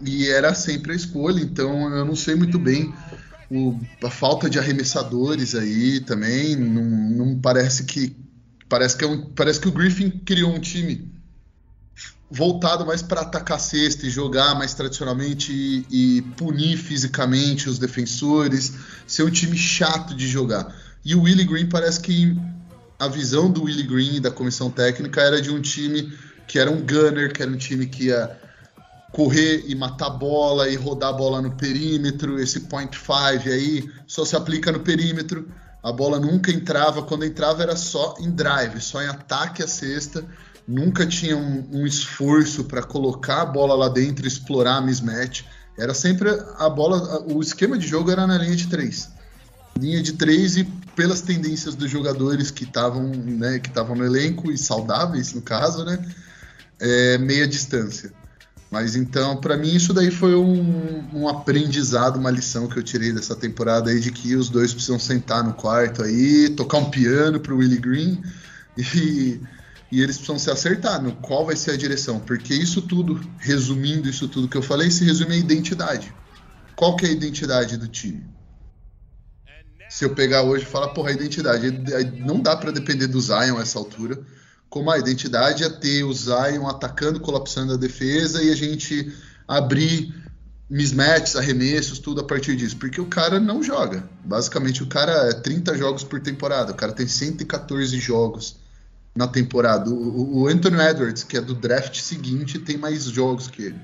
e 0.01 0.29
era 0.29 0.53
sempre 0.53 0.93
a 0.93 0.95
escolha, 0.95 1.41
então 1.41 1.89
eu 1.93 2.05
não 2.05 2.15
sei 2.15 2.35
muito 2.35 2.59
bem 2.59 2.93
o, 3.49 3.79
a 4.03 4.09
falta 4.09 4.49
de 4.49 4.59
arremessadores 4.59 5.55
aí 5.55 5.99
também, 6.01 6.55
não, 6.55 6.83
não 6.83 7.39
parece 7.39 7.85
que 7.85 8.15
parece 8.67 8.97
que, 8.97 9.05
é 9.05 9.07
um, 9.07 9.21
parece 9.33 9.59
que 9.59 9.67
o 9.67 9.71
Griffin 9.71 10.09
criou 10.09 10.53
um 10.53 10.59
time 10.59 11.09
voltado 12.29 12.85
mais 12.85 13.01
para 13.01 13.21
atacar 13.21 13.59
cesta 13.59 14.05
e 14.05 14.09
jogar 14.09 14.53
mais 14.55 14.73
tradicionalmente 14.73 15.53
e, 15.53 15.85
e, 15.89 16.21
punir 16.35 16.77
fisicamente 16.77 17.69
os 17.69 17.79
defensores, 17.79 18.73
ser 19.05 19.23
um 19.23 19.31
time 19.31 19.57
chato 19.57 20.13
de 20.13 20.27
jogar. 20.27 20.75
E 21.05 21.15
o 21.15 21.21
Willie 21.21 21.45
Green 21.45 21.69
parece 21.69 22.01
que 22.01 22.37
a 22.99 23.07
visão 23.07 23.49
do 23.49 23.63
Willie 23.63 23.87
Green 23.87 24.15
e 24.15 24.19
da 24.19 24.29
comissão 24.29 24.69
técnica 24.69 25.21
era 25.21 25.41
de 25.41 25.49
um 25.49 25.61
time 25.61 26.11
que 26.45 26.59
era 26.59 26.69
um 26.69 26.85
gunner, 26.85 27.31
que 27.31 27.41
era 27.41 27.49
um 27.49 27.57
time 27.57 27.85
que 27.85 28.05
ia 28.05 28.37
correr 29.11 29.63
e 29.67 29.75
matar 29.75 30.09
bola 30.09 30.69
e 30.69 30.75
rodar 30.75 31.09
a 31.09 31.13
bola 31.13 31.41
no 31.41 31.51
perímetro, 31.51 32.39
esse 32.39 32.61
point 32.61 32.95
five 32.97 33.51
aí 33.51 33.89
só 34.05 34.25
se 34.25 34.35
aplica 34.35 34.71
no 34.71 34.79
perímetro. 34.79 35.49
A 35.83 35.91
bola 35.91 36.19
nunca 36.19 36.51
entrava, 36.51 37.01
quando 37.03 37.23
entrava 37.23 37.63
era 37.63 37.75
só 37.75 38.15
em 38.19 38.29
drive, 38.31 38.81
só 38.81 39.01
em 39.01 39.07
ataque 39.07 39.63
à 39.63 39.67
cesta 39.67 40.25
nunca 40.67 41.05
tinha 41.05 41.37
um, 41.37 41.65
um 41.71 41.85
esforço 41.85 42.65
para 42.65 42.83
colocar 42.83 43.43
a 43.43 43.45
bola 43.45 43.73
lá 43.73 43.87
dentro, 43.87 44.27
explorar 44.27 44.75
a 44.77 44.81
mismatch. 44.81 45.45
Era 45.79 45.93
sempre 45.93 46.29
a 46.57 46.69
bola, 46.69 47.23
o 47.31 47.41
esquema 47.41 47.77
de 47.77 47.87
jogo 47.87 48.11
era 48.11 48.27
na 48.27 48.37
linha 48.37 48.55
de 48.55 48.67
três. 48.67 49.09
Linha 49.79 50.01
de 50.01 50.13
três 50.13 50.57
e 50.57 50.65
pelas 50.95 51.21
tendências 51.21 51.75
dos 51.75 51.89
jogadores 51.89 52.49
que 52.51 52.63
estavam 52.63 53.03
né, 53.09 53.61
no 53.95 54.05
elenco 54.05 54.51
e 54.51 54.57
saudáveis, 54.57 55.33
no 55.33 55.41
caso, 55.41 55.85
né, 55.85 56.03
é, 56.79 57.17
meia 57.19 57.47
distância. 57.47 58.11
Mas 58.69 58.95
então, 58.95 59.37
para 59.37 59.55
mim, 59.55 59.73
isso 59.73 59.93
daí 59.93 60.11
foi 60.11 60.35
um, 60.35 61.03
um, 61.13 61.27
aprendizado, 61.29 62.17
uma 62.17 62.29
lição 62.29 62.67
que 62.67 62.77
eu 62.77 62.83
tirei 62.83 63.13
dessa 63.13 63.35
temporada 63.35 63.89
aí 63.89 63.99
de 63.99 64.11
que 64.11 64.35
os 64.35 64.49
dois 64.49 64.73
precisam 64.73 64.99
sentar 64.99 65.43
no 65.43 65.53
quarto 65.53 66.03
aí, 66.03 66.49
tocar 66.49 66.79
um 66.79 66.89
piano 66.89 67.39
pro 67.39 67.57
Willie 67.57 67.79
Green 67.79 68.21
e 68.77 69.39
e 69.91 70.01
eles 70.01 70.17
precisam 70.17 70.37
se 70.37 70.51
acertar 70.51 71.01
no 71.01 71.13
qual 71.13 71.45
vai 71.45 71.55
ser 71.55 71.71
a 71.71 71.77
direção, 71.77 72.19
porque 72.19 72.53
isso 72.53 72.81
tudo, 72.81 73.19
resumindo 73.37 74.09
isso 74.09 74.27
tudo 74.27 74.47
que 74.47 74.57
eu 74.57 74.61
falei, 74.61 74.91
se 74.91 75.05
resume 75.05 75.35
à 75.35 75.37
identidade. 75.37 76.13
Qual 76.75 76.95
que 76.95 77.05
é 77.05 77.09
a 77.09 77.11
identidade 77.11 77.77
do 77.77 77.87
time? 77.87 78.25
Se 79.89 80.03
eu 80.03 80.13
pegar 80.13 80.43
hoje 80.43 80.65
e 80.65 80.67
falar, 80.67 80.89
porra, 80.89 81.09
a 81.09 81.13
identidade, 81.13 81.71
não 82.19 82.41
dá 82.41 82.55
para 82.57 82.71
depender 82.71 83.07
do 83.07 83.21
Zion 83.21 83.57
a 83.57 83.61
essa 83.61 83.79
altura, 83.79 84.21
como 84.69 84.91
a 84.91 84.97
identidade 84.97 85.63
é 85.63 85.69
ter 85.69 86.03
o 86.03 86.13
Zion 86.13 86.67
atacando, 86.67 87.19
colapsando 87.19 87.73
a 87.73 87.77
defesa 87.77 88.43
e 88.43 88.51
a 88.51 88.55
gente 88.55 89.13
abrir 89.47 90.13
mismatches, 90.69 91.35
arremessos, 91.35 91.99
tudo 91.99 92.21
a 92.21 92.23
partir 92.23 92.55
disso, 92.55 92.75
porque 92.77 92.99
o 92.99 93.05
cara 93.05 93.39
não 93.39 93.63
joga. 93.63 94.03
Basicamente, 94.23 94.83
o 94.83 94.87
cara 94.87 95.29
é 95.29 95.33
30 95.33 95.77
jogos 95.77 96.03
por 96.03 96.19
temporada, 96.19 96.73
o 96.73 96.75
cara 96.75 96.91
tem 96.91 97.07
114 97.07 97.97
jogos 97.99 98.57
na 99.15 99.27
temporada. 99.27 99.89
O, 99.89 100.41
o, 100.41 100.47
Anthony 100.47 100.79
Edwards, 100.79 101.23
que 101.23 101.37
é 101.37 101.41
do 101.41 101.55
draft 101.55 101.99
seguinte, 101.99 102.59
tem 102.59 102.77
mais 102.77 103.05
jogos 103.05 103.47
que 103.47 103.63
ele. 103.63 103.79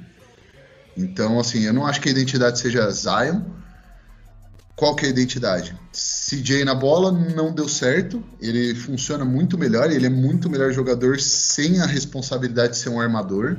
Então, 0.95 1.39
assim, 1.39 1.63
eu 1.63 1.73
não 1.73 1.87
acho 1.87 2.01
que 2.01 2.09
a 2.09 2.11
identidade 2.11 2.59
seja 2.59 2.89
Zion. 2.91 3.41
Qual 4.75 4.95
que 4.95 5.05
é 5.05 5.07
a 5.07 5.11
identidade? 5.11 5.75
CJ 6.33 6.65
na 6.65 6.73
bola 6.73 7.11
não 7.11 7.53
deu 7.53 7.69
certo. 7.69 8.23
Ele 8.41 8.73
funciona 8.73 9.23
muito 9.23 9.57
melhor. 9.57 9.91
Ele 9.91 10.05
é 10.05 10.09
muito 10.09 10.49
melhor 10.49 10.71
jogador 10.71 11.19
sem 11.19 11.79
a 11.79 11.85
responsabilidade 11.85 12.73
de 12.73 12.79
ser 12.79 12.89
um 12.89 12.99
armador. 12.99 13.57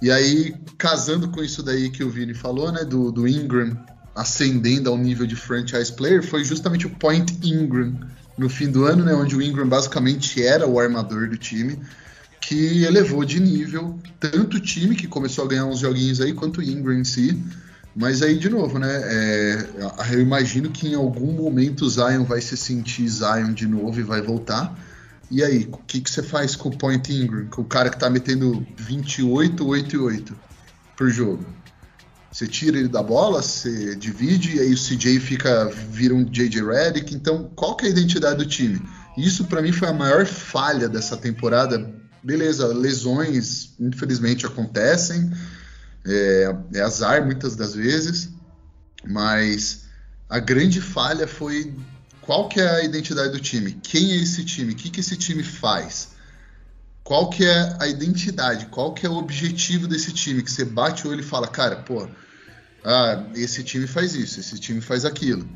E 0.00 0.10
aí, 0.10 0.56
casando 0.76 1.28
com 1.28 1.42
isso 1.44 1.62
daí 1.62 1.88
que 1.88 2.02
o 2.02 2.10
Vini 2.10 2.34
falou, 2.34 2.72
né, 2.72 2.84
do, 2.84 3.12
do 3.12 3.28
Ingram 3.28 3.76
ascendendo 4.14 4.90
ao 4.90 4.98
nível 4.98 5.26
de 5.26 5.36
franchise 5.36 5.92
player, 5.92 6.22
foi 6.22 6.44
justamente 6.44 6.86
o 6.86 6.90
Point 6.90 7.38
Ingram 7.42 7.94
no 8.36 8.48
fim 8.48 8.70
do 8.70 8.84
ano, 8.84 9.04
né, 9.04 9.14
onde 9.14 9.36
o 9.36 9.40
Ingram 9.40 9.68
basicamente 9.68 10.42
era 10.42 10.66
o 10.66 10.78
armador 10.78 11.28
do 11.28 11.36
time, 11.36 11.78
que 12.40 12.82
elevou 12.82 13.24
de 13.24 13.40
nível 13.40 13.98
tanto 14.18 14.56
o 14.56 14.60
time 14.60 14.96
que 14.96 15.06
começou 15.06 15.44
a 15.44 15.48
ganhar 15.48 15.64
uns 15.64 15.78
joguinhos 15.78 16.20
aí, 16.20 16.32
quanto 16.32 16.58
o 16.58 16.62
Ingram 16.62 16.98
em 16.98 17.04
si. 17.04 17.40
Mas 17.94 18.22
aí, 18.22 18.38
de 18.38 18.48
novo, 18.48 18.78
né? 18.78 18.88
É, 18.90 19.68
eu 20.12 20.20
imagino 20.20 20.70
que 20.70 20.88
em 20.88 20.94
algum 20.94 21.32
momento 21.32 21.82
o 21.82 21.90
Zion 21.90 22.24
vai 22.24 22.40
se 22.40 22.56
sentir 22.56 23.06
Zion 23.08 23.52
de 23.52 23.66
novo 23.66 24.00
e 24.00 24.02
vai 24.02 24.22
voltar. 24.22 24.74
E 25.30 25.42
aí, 25.42 25.68
o 25.70 25.78
que, 25.78 26.00
que 26.00 26.10
você 26.10 26.22
faz 26.22 26.56
com 26.56 26.68
o 26.68 26.76
Point 26.76 27.12
Ingram? 27.12 27.46
Com 27.48 27.62
o 27.62 27.64
cara 27.64 27.90
que 27.90 27.98
tá 27.98 28.08
metendo 28.08 28.66
28, 28.76 29.66
8 29.66 29.96
e 29.96 29.98
8 29.98 30.36
por 30.96 31.10
jogo? 31.10 31.44
Você 32.30 32.46
tira 32.46 32.78
ele 32.78 32.88
da 32.88 33.02
bola, 33.02 33.42
você 33.42 33.94
divide, 33.94 34.56
e 34.56 34.60
aí 34.60 34.72
o 34.72 34.76
CJ 34.76 35.20
fica, 35.20 35.70
vira 35.90 36.14
um 36.14 36.24
JJ 36.24 36.62
Redick. 36.62 37.14
Então, 37.14 37.50
qual 37.54 37.76
que 37.76 37.84
é 37.84 37.88
a 37.88 37.90
identidade 37.90 38.38
do 38.38 38.46
time? 38.46 38.80
Isso 39.18 39.44
para 39.44 39.60
mim 39.60 39.70
foi 39.70 39.88
a 39.88 39.92
maior 39.92 40.24
falha 40.24 40.88
dessa 40.88 41.14
temporada. 41.14 41.94
Beleza, 42.22 42.66
lesões 42.68 43.74
infelizmente 43.78 44.46
acontecem, 44.46 45.30
é, 46.06 46.54
é 46.74 46.80
azar 46.80 47.24
muitas 47.24 47.56
das 47.56 47.74
vezes, 47.74 48.30
mas 49.04 49.84
a 50.28 50.38
grande 50.38 50.80
falha 50.80 51.26
foi 51.26 51.74
qual 52.20 52.48
que 52.48 52.60
é 52.60 52.68
a 52.68 52.84
identidade 52.84 53.32
do 53.32 53.40
time? 53.40 53.72
Quem 53.82 54.12
é 54.12 54.16
esse 54.16 54.44
time? 54.44 54.72
O 54.72 54.76
que, 54.76 54.90
que 54.90 55.00
esse 55.00 55.16
time 55.16 55.42
faz? 55.42 56.12
Qual 57.02 57.28
que 57.28 57.44
é 57.44 57.76
a 57.80 57.88
identidade? 57.88 58.66
Qual 58.66 58.94
que 58.94 59.04
é 59.04 59.08
o 59.08 59.16
objetivo 59.16 59.88
desse 59.88 60.12
time? 60.12 60.42
Que 60.42 60.50
você 60.50 60.64
bate 60.64 61.06
o 61.06 61.10
olho 61.10 61.20
e 61.20 61.24
fala, 61.24 61.48
cara, 61.48 61.76
pô, 61.76 62.08
ah, 62.84 63.24
esse 63.34 63.64
time 63.64 63.86
faz 63.86 64.14
isso, 64.14 64.38
esse 64.38 64.58
time 64.58 64.80
faz 64.80 65.04
aquilo. 65.04 65.48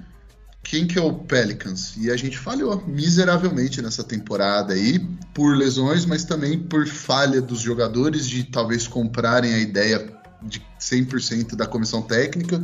Quem 0.63 0.85
que 0.85 0.99
é 0.99 1.03
o 1.03 1.15
Pelicans? 1.15 1.95
E 1.97 2.11
a 2.11 2.17
gente 2.17 2.37
falhou 2.37 2.85
miseravelmente 2.85 3.81
nessa 3.81 4.03
temporada 4.03 4.75
aí, 4.75 4.99
por 5.33 5.57
lesões, 5.57 6.05
mas 6.05 6.25
também 6.25 6.59
por 6.59 6.89
falha 6.89 7.41
dos 7.41 7.61
jogadores 7.61 8.29
de 8.29 8.43
talvez 8.43 8.89
comprarem 8.89 9.55
a 9.55 9.59
ideia 9.59 10.13
de 10.47 10.63
100% 10.81 11.57
da 11.57 11.67
comissão 11.67 12.03
técnica 12.03 12.63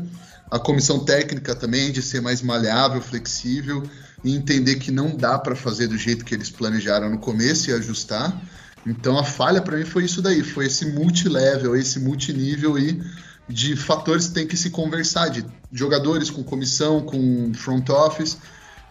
a 0.52 0.58
comissão 0.58 1.02
técnica 1.02 1.56
também 1.56 1.90
de 1.90 2.02
ser 2.02 2.20
mais 2.20 2.42
maleável, 2.42 3.00
flexível 3.00 3.82
e 4.22 4.36
entender 4.36 4.74
que 4.74 4.90
não 4.90 5.16
dá 5.16 5.38
para 5.38 5.56
fazer 5.56 5.86
do 5.86 5.96
jeito 5.96 6.26
que 6.26 6.34
eles 6.34 6.50
planejaram 6.50 7.08
no 7.08 7.16
começo 7.16 7.70
e 7.70 7.72
ajustar. 7.72 8.38
Então 8.86 9.18
a 9.18 9.24
falha 9.24 9.62
para 9.62 9.78
mim 9.78 9.86
foi 9.86 10.04
isso 10.04 10.20
daí, 10.20 10.42
foi 10.42 10.66
esse 10.66 10.84
multilevel, 10.92 11.74
esse 11.74 11.98
multinível 11.98 12.74
aí 12.74 13.00
de 13.48 13.74
fatores 13.76 14.26
que 14.26 14.34
tem 14.34 14.46
que 14.46 14.54
se 14.54 14.68
conversar, 14.68 15.30
de 15.30 15.42
jogadores 15.72 16.28
com 16.28 16.44
comissão, 16.44 17.00
com 17.00 17.50
front 17.54 17.88
office, 17.88 18.36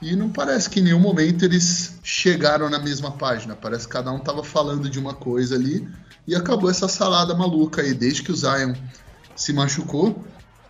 e 0.02 0.16
não 0.16 0.30
parece 0.30 0.68
que 0.68 0.80
em 0.80 0.84
nenhum 0.84 1.00
momento 1.00 1.46
eles 1.46 1.94
chegaram 2.02 2.72
na 2.72 2.80
mesma 2.80 3.12
página. 3.12 3.56
Parece 3.56 3.86
que 3.86 3.94
cada 3.94 4.12
um 4.12 4.18
estava 4.18 4.44
falando 4.44 4.90
de 4.90 4.98
uma 4.98 5.14
coisa 5.14 5.54
ali 5.54 5.88
e 6.28 6.36
acabou 6.36 6.70
essa 6.70 6.88
salada 6.88 7.34
maluca 7.36 7.82
aí. 7.82 7.94
Desde 7.94 8.24
que 8.24 8.32
o 8.32 8.36
Zion 8.36 8.74
se 9.36 9.54
machucou, 9.54 10.24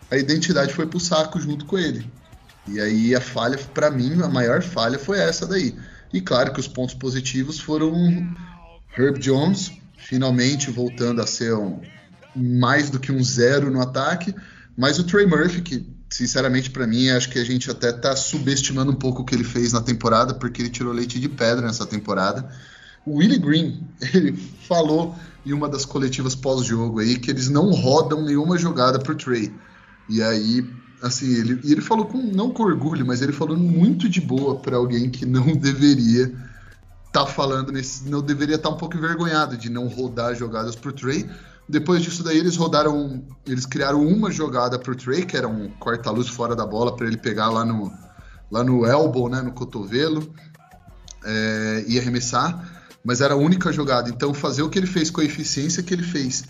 a 0.09 0.17
identidade 0.17 0.73
foi 0.73 0.85
pro 0.85 0.99
saco 0.99 1.39
junto 1.39 1.65
com 1.65 1.77
ele. 1.77 2.09
E 2.67 2.79
aí 2.79 3.15
a 3.15 3.21
falha, 3.21 3.57
para 3.57 3.89
mim, 3.89 4.21
a 4.21 4.27
maior 4.27 4.61
falha 4.61 4.99
foi 4.99 5.19
essa 5.19 5.47
daí. 5.47 5.75
E 6.13 6.21
claro 6.21 6.53
que 6.53 6.59
os 6.59 6.67
pontos 6.67 6.95
positivos 6.95 7.59
foram 7.59 7.93
Herb 8.97 9.19
Jones, 9.19 9.71
finalmente 9.97 10.69
voltando 10.69 11.21
a 11.21 11.27
ser 11.27 11.53
um, 11.53 11.81
mais 12.35 12.89
do 12.89 12.99
que 12.99 13.11
um 13.11 13.23
zero 13.23 13.71
no 13.71 13.81
ataque, 13.81 14.35
mas 14.77 14.99
o 14.99 15.03
Trey 15.03 15.25
Murphy, 15.25 15.61
que 15.61 15.89
sinceramente 16.09 16.69
para 16.69 16.85
mim 16.85 17.09
acho 17.09 17.29
que 17.29 17.39
a 17.39 17.43
gente 17.43 17.71
até 17.71 17.91
tá 17.91 18.15
subestimando 18.15 18.91
um 18.91 18.95
pouco 18.95 19.21
o 19.21 19.25
que 19.25 19.33
ele 19.33 19.43
fez 19.43 19.71
na 19.71 19.81
temporada, 19.81 20.33
porque 20.33 20.61
ele 20.61 20.69
tirou 20.69 20.93
leite 20.93 21.19
de 21.19 21.29
pedra 21.29 21.65
nessa 21.65 21.85
temporada. 21.85 22.49
O 23.05 23.17
Willie 23.17 23.39
Green, 23.39 23.87
ele 24.13 24.33
falou 24.33 25.15
em 25.45 25.53
uma 25.53 25.67
das 25.67 25.85
coletivas 25.85 26.35
pós-jogo 26.35 26.99
aí 26.99 27.17
que 27.17 27.31
eles 27.31 27.49
não 27.49 27.71
rodam 27.71 28.23
nenhuma 28.23 28.57
jogada 28.57 28.99
pro 28.99 29.15
Trey. 29.15 29.53
E 30.07 30.21
aí, 30.21 30.67
assim, 31.01 31.33
ele, 31.33 31.59
ele 31.63 31.81
falou 31.81 32.05
com, 32.05 32.17
não 32.17 32.51
com 32.51 32.63
orgulho, 32.63 33.05
mas 33.05 33.21
ele 33.21 33.31
falou 33.31 33.57
muito 33.57 34.07
de 34.07 34.21
boa 34.21 34.55
para 34.59 34.77
alguém 34.77 35.09
que 35.09 35.25
não 35.25 35.45
deveria 35.55 36.25
estar 37.07 37.25
tá 37.25 37.25
falando 37.25 37.71
nesse, 37.71 38.07
não 38.07 38.21
deveria 38.21 38.55
estar 38.55 38.69
tá 38.69 38.75
um 38.75 38.77
pouco 38.77 38.95
envergonhado 38.95 39.57
de 39.57 39.69
não 39.69 39.87
rodar 39.87 40.35
jogadas 40.35 40.75
pro 40.75 40.93
Trey. 40.93 41.27
Depois 41.67 42.03
disso 42.03 42.23
daí 42.23 42.37
eles 42.37 42.55
rodaram, 42.55 43.23
eles 43.45 43.65
criaram 43.65 44.05
uma 44.05 44.29
jogada 44.29 44.77
pro 44.77 44.95
Trey, 44.95 45.25
que 45.25 45.37
era 45.37 45.47
um 45.47 45.69
corta-luz 45.79 46.27
fora 46.27 46.55
da 46.55 46.65
bola 46.65 46.95
para 46.95 47.07
ele 47.07 47.17
pegar 47.17 47.49
lá 47.49 47.65
no 47.65 47.91
lá 48.51 48.65
no 48.65 48.85
elbow, 48.85 49.29
né, 49.29 49.41
no 49.41 49.53
cotovelo, 49.53 50.29
é, 51.23 51.85
e 51.87 51.97
arremessar 51.97 52.70
mas 53.03 53.19
era 53.19 53.33
a 53.33 53.37
única 53.37 53.71
jogada. 53.71 54.09
Então, 54.09 54.33
fazer 54.33 54.61
o 54.61 54.69
que 54.69 54.77
ele 54.77 54.87
fez 54.87 55.09
com 55.09 55.21
a 55.21 55.25
eficiência 55.25 55.81
que 55.81 55.93
ele 55.93 56.03
fez, 56.03 56.43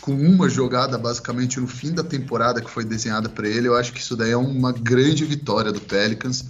com 0.00 0.12
uma 0.12 0.48
jogada 0.48 0.96
basicamente 0.96 1.58
no 1.58 1.66
fim 1.66 1.92
da 1.92 2.04
temporada 2.04 2.60
que 2.60 2.70
foi 2.70 2.84
desenhada 2.84 3.28
para 3.28 3.48
ele, 3.48 3.68
eu 3.68 3.76
acho 3.76 3.92
que 3.92 4.00
isso 4.00 4.16
daí 4.16 4.30
é 4.30 4.36
uma 4.36 4.72
grande 4.72 5.24
vitória 5.24 5.72
do 5.72 5.80
Pelicans. 5.80 6.44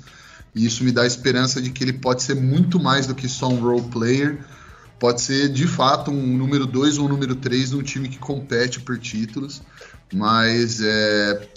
E 0.54 0.64
isso 0.64 0.84
me 0.84 0.92
dá 0.92 1.02
a 1.02 1.06
esperança 1.06 1.60
de 1.60 1.70
que 1.70 1.84
ele 1.84 1.92
pode 1.92 2.22
ser 2.22 2.34
muito 2.34 2.78
mais 2.80 3.06
do 3.06 3.14
que 3.14 3.28
só 3.28 3.48
um 3.48 3.60
role 3.60 3.88
player. 3.90 4.38
Pode 4.98 5.20
ser 5.20 5.50
de 5.50 5.66
fato 5.66 6.10
um 6.10 6.36
número 6.36 6.66
2 6.66 6.98
ou 6.98 7.04
um 7.04 7.08
número 7.08 7.34
3 7.34 7.72
num 7.72 7.82
time 7.82 8.08
que 8.08 8.18
compete 8.18 8.80
por 8.80 8.98
títulos. 8.98 9.60
Mas 10.12 10.80
é, 10.82 11.48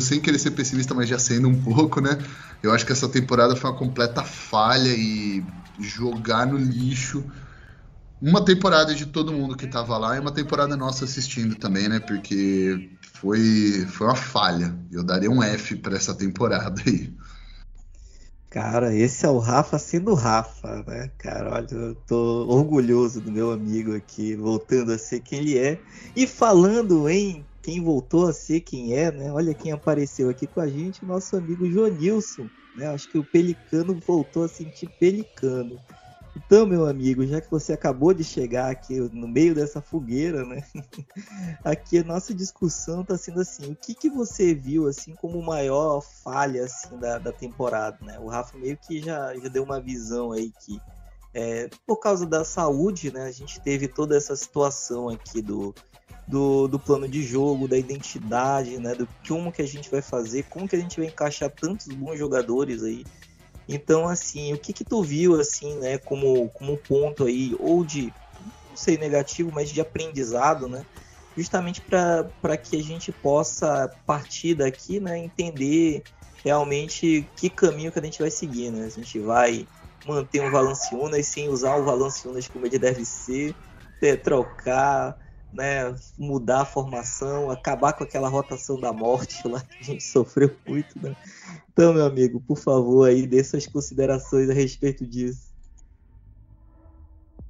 sem 0.00 0.20
querer 0.20 0.38
ser 0.38 0.50
pessimista, 0.50 0.94
mas 0.94 1.08
já 1.08 1.18
sendo 1.18 1.48
um 1.48 1.58
pouco, 1.62 2.00
né? 2.00 2.18
Eu 2.62 2.72
acho 2.72 2.84
que 2.84 2.92
essa 2.92 3.08
temporada 3.08 3.56
foi 3.56 3.70
uma 3.70 3.76
completa 3.76 4.22
falha 4.22 4.90
e 4.90 5.42
jogar 5.80 6.46
no 6.46 6.56
lixo 6.56 7.24
uma 8.20 8.44
temporada 8.44 8.94
de 8.94 9.06
todo 9.06 9.32
mundo 9.32 9.56
que 9.56 9.66
tava 9.66 9.96
lá 9.96 10.16
e 10.16 10.20
uma 10.20 10.32
temporada 10.32 10.76
nossa 10.76 11.04
assistindo 11.04 11.54
também, 11.54 11.88
né? 11.88 11.98
Porque 12.00 12.90
foi, 13.14 13.86
foi 13.88 14.06
uma 14.06 14.16
falha. 14.16 14.78
Eu 14.92 15.02
daria 15.02 15.30
um 15.30 15.42
F 15.42 15.76
para 15.76 15.96
essa 15.96 16.14
temporada 16.14 16.82
aí. 16.86 17.14
Cara, 18.50 18.92
esse 18.94 19.24
é 19.24 19.28
o 19.28 19.38
Rafa 19.38 19.78
sendo 19.78 20.12
Rafa, 20.12 20.84
né? 20.86 21.10
Cara, 21.16 21.54
olha, 21.54 21.68
eu 21.70 21.94
tô 21.94 22.46
orgulhoso 22.48 23.20
do 23.20 23.30
meu 23.30 23.52
amigo 23.52 23.94
aqui, 23.94 24.34
voltando 24.34 24.92
a 24.92 24.98
ser 24.98 25.20
quem 25.20 25.38
ele 25.38 25.56
é. 25.56 25.80
E 26.16 26.26
falando 26.26 27.08
em 27.08 27.46
quem 27.62 27.82
voltou 27.82 28.26
a 28.26 28.32
ser 28.32 28.60
quem 28.60 28.92
é, 28.92 29.12
né? 29.12 29.30
Olha 29.30 29.54
quem 29.54 29.70
apareceu 29.70 30.28
aqui 30.28 30.48
com 30.48 30.60
a 30.60 30.66
gente, 30.66 31.04
nosso 31.04 31.36
amigo 31.36 31.64
Jonilson. 31.70 32.48
Né? 32.76 32.86
Acho 32.88 33.08
que 33.08 33.18
o 33.18 33.24
Pelicano 33.24 33.98
voltou 34.06 34.44
a 34.44 34.48
sentir 34.48 34.88
Pelicano. 34.98 35.80
Então, 36.36 36.64
meu 36.64 36.86
amigo, 36.86 37.26
já 37.26 37.40
que 37.40 37.50
você 37.50 37.72
acabou 37.72 38.14
de 38.14 38.22
chegar 38.22 38.70
aqui 38.70 39.00
no 39.00 39.26
meio 39.26 39.54
dessa 39.54 39.80
fogueira, 39.80 40.44
né? 40.44 40.62
aqui 41.64 41.98
a 41.98 42.04
nossa 42.04 42.32
discussão 42.32 43.02
está 43.02 43.18
sendo 43.18 43.40
assim: 43.40 43.70
o 43.70 43.74
que, 43.74 43.94
que 43.94 44.08
você 44.08 44.54
viu 44.54 44.86
assim 44.86 45.14
como 45.14 45.42
maior 45.42 46.00
falha 46.00 46.64
assim 46.64 46.96
da, 46.98 47.18
da 47.18 47.32
temporada, 47.32 47.98
né? 48.02 48.18
O 48.20 48.28
Rafa 48.28 48.56
meio 48.56 48.76
que 48.76 49.02
já, 49.02 49.34
já 49.34 49.48
deu 49.48 49.64
uma 49.64 49.80
visão 49.80 50.30
aí 50.30 50.52
que 50.64 50.80
é, 51.34 51.68
por 51.86 51.96
causa 51.96 52.26
da 52.26 52.44
saúde, 52.44 53.12
né? 53.12 53.24
A 53.24 53.32
gente 53.32 53.60
teve 53.60 53.88
toda 53.88 54.16
essa 54.16 54.36
situação 54.36 55.08
aqui 55.08 55.42
do 55.42 55.74
do, 56.30 56.68
do 56.68 56.78
plano 56.78 57.08
de 57.08 57.22
jogo, 57.22 57.66
da 57.66 57.76
identidade, 57.76 58.78
né? 58.78 58.94
Do 58.94 59.08
como 59.26 59.52
que 59.52 59.60
a 59.60 59.66
gente 59.66 59.90
vai 59.90 60.00
fazer, 60.00 60.44
como 60.44 60.68
que 60.68 60.76
a 60.76 60.78
gente 60.78 60.98
vai 60.98 61.08
encaixar 61.08 61.50
tantos 61.50 61.88
bons 61.88 62.16
jogadores 62.16 62.84
aí. 62.84 63.04
Então, 63.68 64.08
assim, 64.08 64.52
o 64.52 64.58
que 64.58 64.72
que 64.72 64.84
tu 64.84 65.02
viu, 65.02 65.40
assim, 65.40 65.76
né, 65.78 65.98
como, 65.98 66.48
como 66.50 66.76
ponto 66.76 67.24
aí, 67.24 67.54
ou 67.58 67.84
de, 67.84 68.12
não 68.68 68.76
sei, 68.76 68.96
negativo, 68.96 69.50
mas 69.52 69.70
de 69.70 69.80
aprendizado, 69.80 70.68
né? 70.68 70.84
Justamente 71.36 71.80
para 71.80 72.56
que 72.56 72.76
a 72.76 72.82
gente 72.82 73.12
possa 73.12 73.88
partir 74.06 74.54
daqui, 74.54 75.00
né, 75.00 75.18
entender 75.18 76.02
realmente 76.44 77.28
que 77.36 77.50
caminho 77.50 77.92
que 77.92 77.98
a 77.98 78.04
gente 78.04 78.18
vai 78.20 78.30
seguir, 78.30 78.70
né? 78.70 78.86
A 78.86 78.90
gente 78.90 79.18
vai 79.18 79.66
manter 80.06 80.40
um 80.40 80.50
Valanciunas 80.50 81.26
sem 81.26 81.48
usar 81.48 81.76
o 81.76 81.84
Valanciunas 81.84 82.48
como 82.48 82.66
ele 82.66 82.78
deve 82.78 83.04
ser, 83.04 83.54
é, 84.00 84.16
trocar, 84.16 85.16
né, 85.52 85.94
mudar 86.18 86.62
a 86.62 86.64
formação, 86.64 87.50
acabar 87.50 87.92
com 87.92 88.04
aquela 88.04 88.28
rotação 88.28 88.78
da 88.80 88.92
morte 88.92 89.46
lá 89.48 89.60
que 89.60 89.78
a 89.80 89.84
gente 89.84 90.02
sofreu 90.02 90.56
muito, 90.66 91.00
né? 91.02 91.14
Então, 91.72 91.92
meu 91.92 92.04
amigo, 92.04 92.40
por 92.40 92.56
favor, 92.56 93.08
aí 93.08 93.26
dê 93.26 93.42
suas 93.42 93.66
considerações 93.66 94.48
a 94.48 94.54
respeito 94.54 95.06
disso. 95.06 95.50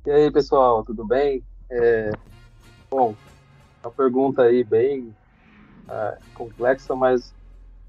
E 0.07 0.11
aí, 0.11 0.31
pessoal, 0.31 0.83
tudo 0.83 1.07
bem? 1.07 1.43
É, 1.71 2.11
bom, 2.91 3.15
uma 3.83 3.93
pergunta 3.93 4.43
aí 4.43 4.65
bem 4.65 5.15
é, 5.89 6.19
complexa, 6.35 6.95
mas 6.95 7.35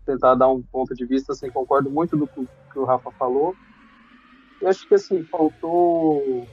tentar 0.05 0.35
dar 0.35 0.49
um 0.49 0.61
ponto 0.61 0.93
de 0.93 1.05
vista, 1.05 1.31
assim, 1.31 1.49
concordo 1.49 1.89
muito 1.89 2.17
do 2.17 2.27
que 2.27 2.79
o 2.79 2.85
Rafa 2.85 3.11
falou. 3.11 3.55
Eu 4.61 4.67
acho 4.67 4.87
que, 4.87 4.95
assim, 4.95 5.23
faltou 5.23 6.45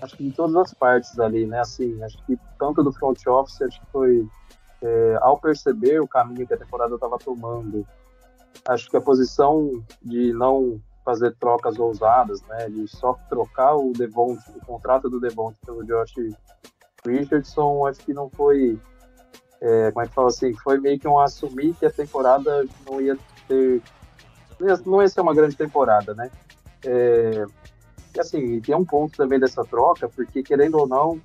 acho 0.00 0.16
que 0.16 0.24
de 0.24 0.32
todas 0.32 0.56
as 0.56 0.74
partes 0.74 1.18
ali, 1.18 1.46
né? 1.46 1.60
Assim, 1.60 2.02
acho 2.02 2.22
que 2.24 2.38
tanto 2.58 2.82
do 2.82 2.92
front 2.92 3.18
office, 3.26 3.62
acho 3.62 3.80
que 3.80 3.86
foi 3.92 4.28
é, 4.82 5.18
ao 5.20 5.38
perceber 5.38 6.00
o 6.00 6.08
caminho 6.08 6.46
que 6.46 6.54
a 6.54 6.58
temporada 6.58 6.94
estava 6.94 7.18
tomando, 7.18 7.86
acho 8.68 8.88
que 8.90 8.96
a 8.96 9.00
posição 9.00 9.82
de 10.02 10.32
não 10.32 10.80
fazer 11.04 11.34
trocas 11.36 11.78
ousadas, 11.78 12.42
né? 12.42 12.68
De 12.68 12.86
só 12.88 13.18
trocar 13.28 13.76
o 13.76 13.92
Devont, 13.92 14.38
o 14.54 14.64
contrato 14.64 15.08
do 15.08 15.20
Devont 15.20 15.56
pelo 15.64 15.84
Josh 15.84 16.14
Richardson, 17.04 17.86
acho 17.86 18.00
que 18.00 18.12
não 18.12 18.28
foi, 18.30 18.78
é, 19.60 19.90
como 19.90 20.04
é 20.04 20.08
que 20.08 20.14
fala 20.14 20.28
assim, 20.28 20.54
foi 20.54 20.78
meio 20.78 20.98
que 20.98 21.08
um 21.08 21.18
assumir 21.18 21.74
que 21.74 21.86
a 21.86 21.90
temporada 21.90 22.64
não 22.88 23.00
ia 23.00 23.16
ter, 23.48 23.82
não 24.86 25.02
ia 25.02 25.08
ser 25.08 25.20
uma 25.20 25.34
grande 25.34 25.56
temporada, 25.56 26.14
né? 26.14 26.30
É, 26.84 27.44
e 28.14 28.20
assim, 28.20 28.60
tem 28.60 28.74
um 28.74 28.84
ponto 28.84 29.16
também 29.16 29.38
dessa 29.38 29.64
troca, 29.64 30.08
porque 30.08 30.42
querendo 30.42 30.78
ou 30.78 30.86
não, 30.86 31.20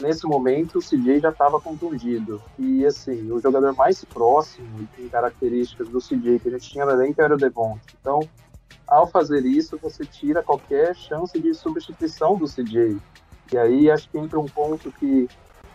nesse 0.00 0.26
momento 0.26 0.78
o 0.78 0.82
CJ 0.82 1.20
já 1.20 1.30
estava 1.30 1.60
contundido. 1.60 2.42
E 2.58 2.84
assim, 2.84 3.30
o 3.30 3.40
jogador 3.40 3.74
mais 3.74 4.04
próximo 4.04 4.88
em 4.98 5.08
características 5.08 5.88
do 5.88 5.98
CJ 5.98 6.40
que 6.40 6.48
a 6.48 6.52
gente 6.52 6.70
tinha 6.70 6.84
no 6.84 6.92
elenco 6.92 7.20
era 7.20 7.34
o 7.34 7.38
Devon. 7.38 7.78
Então, 8.00 8.20
ao 8.86 9.06
fazer 9.06 9.44
isso, 9.44 9.78
você 9.78 10.04
tira 10.04 10.42
qualquer 10.42 10.94
chance 10.94 11.38
de 11.38 11.54
substituição 11.54 12.36
do 12.36 12.46
CJ. 12.46 12.98
E 13.52 13.58
aí 13.58 13.90
acho 13.90 14.08
que 14.10 14.18
entra 14.18 14.40
um 14.40 14.46
ponto 14.46 14.90
que, 14.92 15.28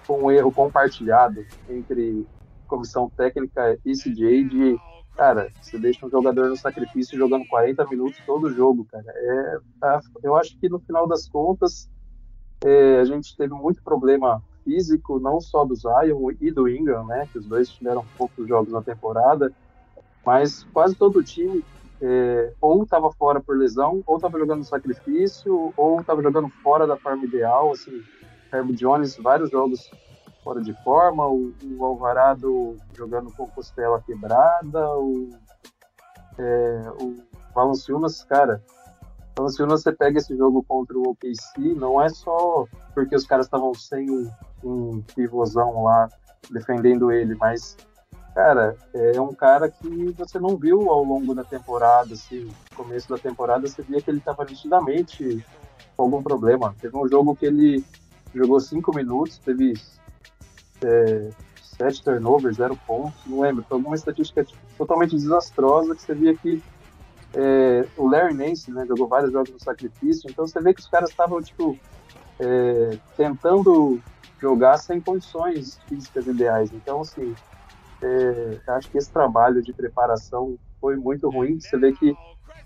com 0.06 0.24
um 0.24 0.32
erro 0.32 0.52
compartilhado 0.52 1.46
entre 1.70 2.26
comissão 2.68 3.10
técnica 3.10 3.78
e 3.86 3.94
CJ, 3.94 4.44
de 4.44 4.78
cara, 5.18 5.52
você 5.60 5.80
deixa 5.80 6.06
um 6.06 6.10
jogador 6.10 6.48
no 6.48 6.56
sacrifício 6.56 7.18
jogando 7.18 7.48
40 7.48 7.86
minutos 7.88 8.22
todo 8.26 8.54
jogo, 8.54 8.86
cara. 8.86 9.06
É, 9.08 9.58
eu 10.24 10.36
acho 10.36 10.58
que 10.60 10.70
no 10.70 10.80
final 10.80 11.08
das 11.08 11.28
contas 11.28 11.90
é, 12.64 13.00
a 13.00 13.06
gente 13.06 13.36
teve 13.36 13.54
muito 13.54 13.84
problema 13.84 14.42
físico, 14.64 15.20
não 15.20 15.42
só 15.42 15.66
do 15.66 15.76
Zion 15.76 16.32
e 16.40 16.52
do 16.52 16.70
Ingram, 16.70 17.06
né? 17.08 17.28
Que 17.32 17.40
os 17.40 17.46
dois 17.48 17.70
tiveram 17.70 18.06
poucos 18.16 18.48
jogos 18.48 18.72
na 18.72 18.82
temporada, 18.82 19.52
mas 20.24 20.64
quase 20.72 20.96
todo 20.96 21.20
o 21.20 21.24
time 21.24 21.64
é, 22.00 22.54
ou 22.62 22.84
estava 22.84 23.12
fora 23.12 23.40
por 23.40 23.58
lesão, 23.58 24.04
ou 24.06 24.18
estava 24.18 24.38
jogando 24.38 24.64
sacrifício, 24.64 25.74
ou 25.76 26.00
estava 26.00 26.22
jogando 26.22 26.50
fora 26.62 26.86
da 26.86 26.96
forma 26.96 27.26
ideal. 27.26 27.72
Assim, 27.72 28.04
Herb 28.54 28.72
Jones, 28.74 29.18
vários 29.18 29.50
jogos 29.50 29.90
fora 30.48 30.62
de 30.62 30.72
forma, 30.82 31.28
o, 31.28 31.54
o 31.78 31.84
Alvarado 31.84 32.78
jogando 32.96 33.30
com 33.34 33.46
costela 33.48 34.02
quebrada, 34.02 34.90
o, 34.98 35.30
é, 36.38 36.82
o 37.02 37.18
Valanciunas, 37.54 38.24
cara, 38.24 38.64
Valanciunas 39.38 39.84
você 39.84 39.92
pega 39.92 40.20
esse 40.20 40.38
jogo 40.38 40.64
contra 40.64 40.98
o 40.98 41.10
OKC, 41.10 41.74
não 41.76 42.02
é 42.02 42.08
só 42.08 42.66
porque 42.94 43.14
os 43.14 43.28
caras 43.28 43.48
estavam 43.48 43.74
sem 43.74 44.10
um, 44.10 44.32
um 44.64 45.02
pivôzão 45.14 45.84
lá 45.84 46.08
defendendo 46.50 47.12
ele, 47.12 47.36
mas 47.36 47.76
cara, 48.34 48.78
é 48.94 49.20
um 49.20 49.34
cara 49.34 49.70
que 49.70 50.14
você 50.18 50.40
não 50.40 50.56
viu 50.56 50.90
ao 50.90 51.04
longo 51.04 51.36
da 51.36 51.44
temporada, 51.44 52.14
assim, 52.14 52.46
no 52.46 52.78
começo 52.78 53.10
da 53.10 53.18
temporada 53.18 53.68
você 53.68 53.82
via 53.82 54.02
que 54.02 54.10
ele 54.10 54.20
estava 54.20 54.46
nitidamente 54.46 55.46
com 55.98 56.04
algum 56.04 56.24
problema. 56.24 56.74
Teve 56.80 56.96
um 56.96 57.06
jogo 57.06 57.36
que 57.36 57.48
ele 57.48 57.84
jogou 58.34 58.62
cinco 58.62 58.96
minutos, 58.96 59.40
teve 59.40 59.74
é, 60.84 61.30
sete 61.62 62.04
turnovers, 62.04 62.58
zero 62.58 62.78
pontos, 62.86 63.20
não 63.26 63.42
lembro, 63.42 63.66
foi 63.68 63.78
alguma 63.78 63.96
estatística 63.96 64.46
totalmente 64.78 65.16
desastrosa 65.16 65.96
que 65.96 66.02
você 66.02 66.16
via 66.16 66.36
que 66.36 66.62
é, 67.34 67.88
o 67.98 68.08
Larry 68.08 68.34
Nance, 68.34 68.72
né, 68.72 68.86
jogou 68.88 69.08
vários 69.08 69.32
jogos 69.32 69.52
no 69.52 69.60
sacrifício, 69.60 70.30
então 70.30 70.48
você 70.48 70.60
vê 70.62 70.74
que 70.74 70.82
os 70.82 70.88
caras 70.88 71.10
estavam, 71.10 71.42
tipo, 71.42 71.78
é, 72.40 72.98
tentando 73.16 74.00
jogar 74.42 74.78
sem 74.78 75.02
condições 75.02 75.80
físicas 75.88 76.28
ideais. 76.28 76.72
Então, 76.72 77.02
assim, 77.02 77.34
é, 78.02 78.72
acho 78.72 78.90
que 78.90 78.98
esse 78.98 79.12
trabalho 79.12 79.62
de 79.62 79.74
preparação 79.74 80.56
foi 80.80 80.96
muito 80.96 81.30
ruim. 81.30 81.60
Você 81.60 81.78
vê 81.78 81.92
que 81.92 82.14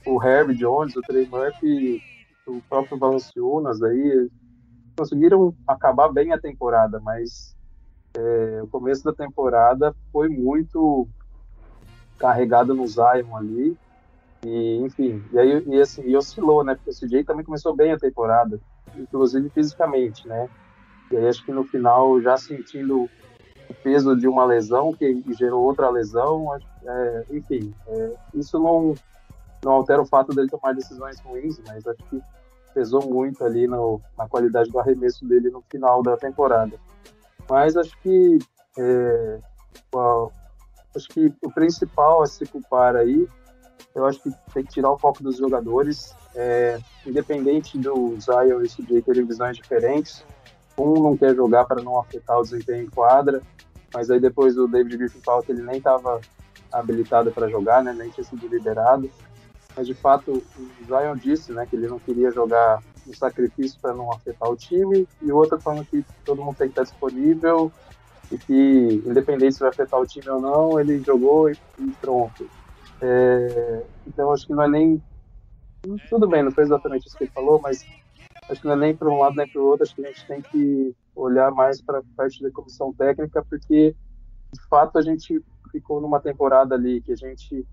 o 0.05 0.21
Herb 0.21 0.53
Jones, 0.55 0.95
o 0.95 1.01
Trey 1.01 1.27
Murphy, 1.27 2.01
o 2.47 2.61
próprio 2.69 2.97
Valanciunas 2.97 3.81
aí 3.81 4.29
conseguiram 4.97 5.55
acabar 5.67 6.09
bem 6.09 6.33
a 6.33 6.39
temporada, 6.39 6.99
mas 6.99 7.55
é, 8.17 8.61
o 8.61 8.67
começo 8.67 9.03
da 9.03 9.13
temporada 9.13 9.95
foi 10.11 10.27
muito 10.27 11.07
carregado 12.17 12.73
no 12.73 12.87
Zion 12.87 13.35
ali. 13.35 13.77
E, 14.45 14.77
enfim, 14.77 15.23
e 15.31 15.39
aí 15.39 15.63
e 15.67 15.81
assim, 15.81 16.01
e 16.03 16.15
oscilou, 16.15 16.63
né? 16.63 16.75
Porque 16.75 16.89
o 16.89 16.93
CJ 16.93 17.23
também 17.23 17.45
começou 17.45 17.75
bem 17.75 17.91
a 17.91 17.99
temporada, 17.99 18.59
inclusive 18.97 19.49
fisicamente, 19.49 20.27
né? 20.27 20.49
E 21.11 21.17
aí 21.17 21.27
acho 21.27 21.45
que 21.45 21.51
no 21.51 21.63
final, 21.63 22.19
já 22.21 22.37
sentindo 22.37 23.03
o 23.69 23.73
peso 23.83 24.15
de 24.15 24.27
uma 24.27 24.45
lesão 24.45 24.93
que 24.93 25.23
gerou 25.37 25.63
outra 25.63 25.89
lesão, 25.89 26.47
é, 26.83 27.25
enfim, 27.29 27.73
é, 27.87 28.13
isso 28.33 28.59
não, 28.59 28.95
não 29.63 29.73
altera 29.73 30.01
o 30.01 30.05
fato 30.05 30.33
dele 30.33 30.49
tomar 30.49 30.73
decisões 30.73 31.19
ruins, 31.21 31.61
mas 31.67 31.85
acho 31.85 32.03
que 32.09 32.21
pesou 32.73 33.07
muito 33.07 33.43
ali 33.43 33.67
no, 33.67 34.01
na 34.17 34.27
qualidade 34.27 34.69
do 34.69 34.79
arremesso 34.79 35.25
dele 35.25 35.49
no 35.49 35.61
final 35.69 36.01
da 36.01 36.17
temporada. 36.17 36.79
Mas 37.51 37.75
acho 37.75 37.97
que 38.01 38.39
é, 38.79 39.39
acho 40.95 41.07
que 41.09 41.33
o 41.43 41.51
principal 41.51 42.23
a 42.23 42.25
se 42.25 42.45
culpar 42.45 42.95
aí, 42.95 43.27
eu 43.93 44.05
acho 44.05 44.21
que 44.21 44.31
tem 44.53 44.63
que 44.63 44.71
tirar 44.71 44.89
o 44.89 44.97
foco 44.97 45.21
dos 45.21 45.35
jogadores, 45.35 46.15
é, 46.33 46.79
independente 47.05 47.77
do 47.77 48.17
Zion 48.21 48.61
e 48.61 48.69
CJ 48.69 49.01
terem 49.01 49.25
visões 49.25 49.57
diferentes, 49.57 50.23
um 50.77 50.93
não 50.93 51.17
quer 51.17 51.35
jogar 51.35 51.65
para 51.65 51.83
não 51.83 51.99
afetar 51.99 52.39
o 52.39 52.41
desempenho 52.41 52.83
em 52.83 52.89
quadra, 52.89 53.41
mas 53.93 54.09
aí 54.09 54.21
depois 54.21 54.57
o 54.57 54.65
David 54.65 54.95
Griffin 54.95 55.19
que 55.45 55.51
ele 55.51 55.61
nem 55.61 55.75
estava 55.75 56.21
habilitado 56.71 57.33
para 57.33 57.49
jogar, 57.49 57.83
né, 57.83 57.91
nem 57.91 58.09
tinha 58.11 58.23
sido 58.23 58.47
liberado. 58.47 59.11
Mas 59.75 59.87
de 59.87 59.93
fato, 59.93 60.41
o 60.57 60.85
Zion 60.85 61.17
disse 61.17 61.51
né, 61.51 61.65
que 61.65 61.75
ele 61.75 61.89
não 61.89 61.99
queria 61.99 62.31
jogar 62.31 62.81
no 63.05 63.15
sacrifício 63.15 63.79
para 63.81 63.93
não 63.93 64.11
afetar 64.11 64.49
o 64.49 64.55
time, 64.55 65.07
e 65.21 65.31
o 65.31 65.37
outro 65.37 65.59
falando 65.59 65.85
que 65.85 66.05
todo 66.25 66.43
mundo 66.43 66.55
tem 66.55 66.67
que 66.67 66.73
estar 66.73 66.83
disponível 66.83 67.71
e 68.31 68.37
que, 68.37 69.03
independente 69.05 69.55
se 69.55 69.59
vai 69.59 69.69
afetar 69.69 69.99
o 69.99 70.05
time 70.05 70.29
ou 70.29 70.39
não, 70.39 70.79
ele 70.79 70.99
jogou 71.03 71.49
e, 71.49 71.57
e 71.79 71.91
pronto. 71.99 72.49
É, 73.01 73.83
então 74.07 74.31
acho 74.31 74.47
que 74.47 74.53
não 74.53 74.63
é 74.63 74.69
nem. 74.69 75.03
Tudo 76.09 76.27
bem, 76.27 76.43
não 76.43 76.51
foi 76.51 76.63
exatamente 76.63 77.07
isso 77.07 77.17
que 77.17 77.23
ele 77.23 77.31
falou, 77.31 77.59
mas 77.61 77.85
acho 78.49 78.61
que 78.61 78.67
não 78.67 78.75
é 78.75 78.77
nem 78.77 78.95
para 78.95 79.09
um 79.09 79.19
lado 79.19 79.35
nem 79.35 79.47
para 79.47 79.61
o 79.61 79.65
outro, 79.65 79.83
acho 79.83 79.95
que 79.95 80.05
a 80.05 80.07
gente 80.07 80.27
tem 80.27 80.41
que 80.41 80.95
olhar 81.15 81.51
mais 81.51 81.81
para 81.81 81.99
a 81.99 82.03
parte 82.15 82.41
da 82.41 82.51
comissão 82.51 82.93
técnica, 82.93 83.43
porque 83.49 83.95
de 84.53 84.67
fato 84.69 84.97
a 84.97 85.01
gente 85.01 85.43
ficou 85.71 85.99
numa 85.99 86.19
temporada 86.19 86.75
ali 86.75 87.01
que 87.01 87.11
a 87.11 87.15
gente 87.15 87.65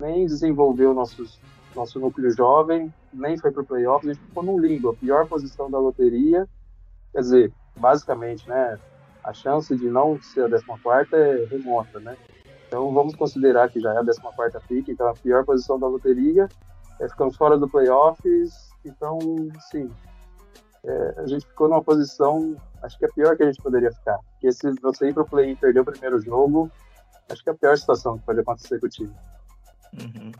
nem 0.00 0.26
desenvolveu 0.26 0.94
nossos, 0.94 1.38
nosso 1.74 2.00
núcleo 2.00 2.30
jovem, 2.30 2.92
nem 3.12 3.36
foi 3.38 3.50
para 3.50 3.62
o 3.62 3.66
playoffs, 3.66 4.08
a 4.08 4.12
gente 4.14 4.24
ficou 4.24 4.42
no 4.42 4.58
limbo, 4.58 4.90
a 4.90 4.94
pior 4.94 5.26
posição 5.26 5.70
da 5.70 5.78
loteria, 5.78 6.48
quer 7.12 7.20
dizer, 7.20 7.52
basicamente, 7.76 8.48
né, 8.48 8.78
a 9.22 9.32
chance 9.32 9.76
de 9.76 9.88
não 9.88 10.20
ser 10.20 10.44
a 10.46 10.60
14 10.60 11.14
é 11.14 11.46
remota, 11.50 12.00
né? 12.00 12.16
Então 12.66 12.92
vamos 12.92 13.14
considerar 13.14 13.70
que 13.70 13.80
já 13.80 13.94
é 13.94 13.98
a 13.98 14.04
14 14.04 14.58
pick, 14.66 14.88
então 14.88 15.08
a 15.08 15.14
pior 15.14 15.44
posição 15.44 15.78
da 15.78 15.86
loteria, 15.86 16.48
é, 17.00 17.08
ficamos 17.08 17.36
fora 17.36 17.56
do 17.56 17.68
playoffs, 17.68 18.68
então, 18.84 19.18
sim, 19.70 19.90
é, 20.84 21.14
a 21.18 21.26
gente 21.26 21.46
ficou 21.46 21.68
numa 21.68 21.82
posição, 21.82 22.56
acho 22.82 22.98
que 22.98 23.04
é 23.04 23.08
a 23.08 23.12
pior 23.12 23.36
que 23.36 23.42
a 23.42 23.46
gente 23.46 23.62
poderia 23.62 23.92
ficar. 23.92 24.18
Porque 24.32 24.52
se 24.52 24.70
você 24.80 25.08
ir 25.08 25.14
pro 25.14 25.26
play 25.26 25.52
e 25.52 25.56
perder 25.56 25.80
o 25.80 25.84
primeiro 25.84 26.20
jogo, 26.20 26.70
acho 27.28 27.42
que 27.42 27.50
é 27.50 27.52
a 27.52 27.56
pior 27.56 27.76
situação 27.76 28.18
que 28.18 28.24
pode 28.24 28.40
acontecer 28.40 28.78
com 28.80 28.86
o 28.86 28.90
time. 28.90 29.14
Uhum. 29.94 30.32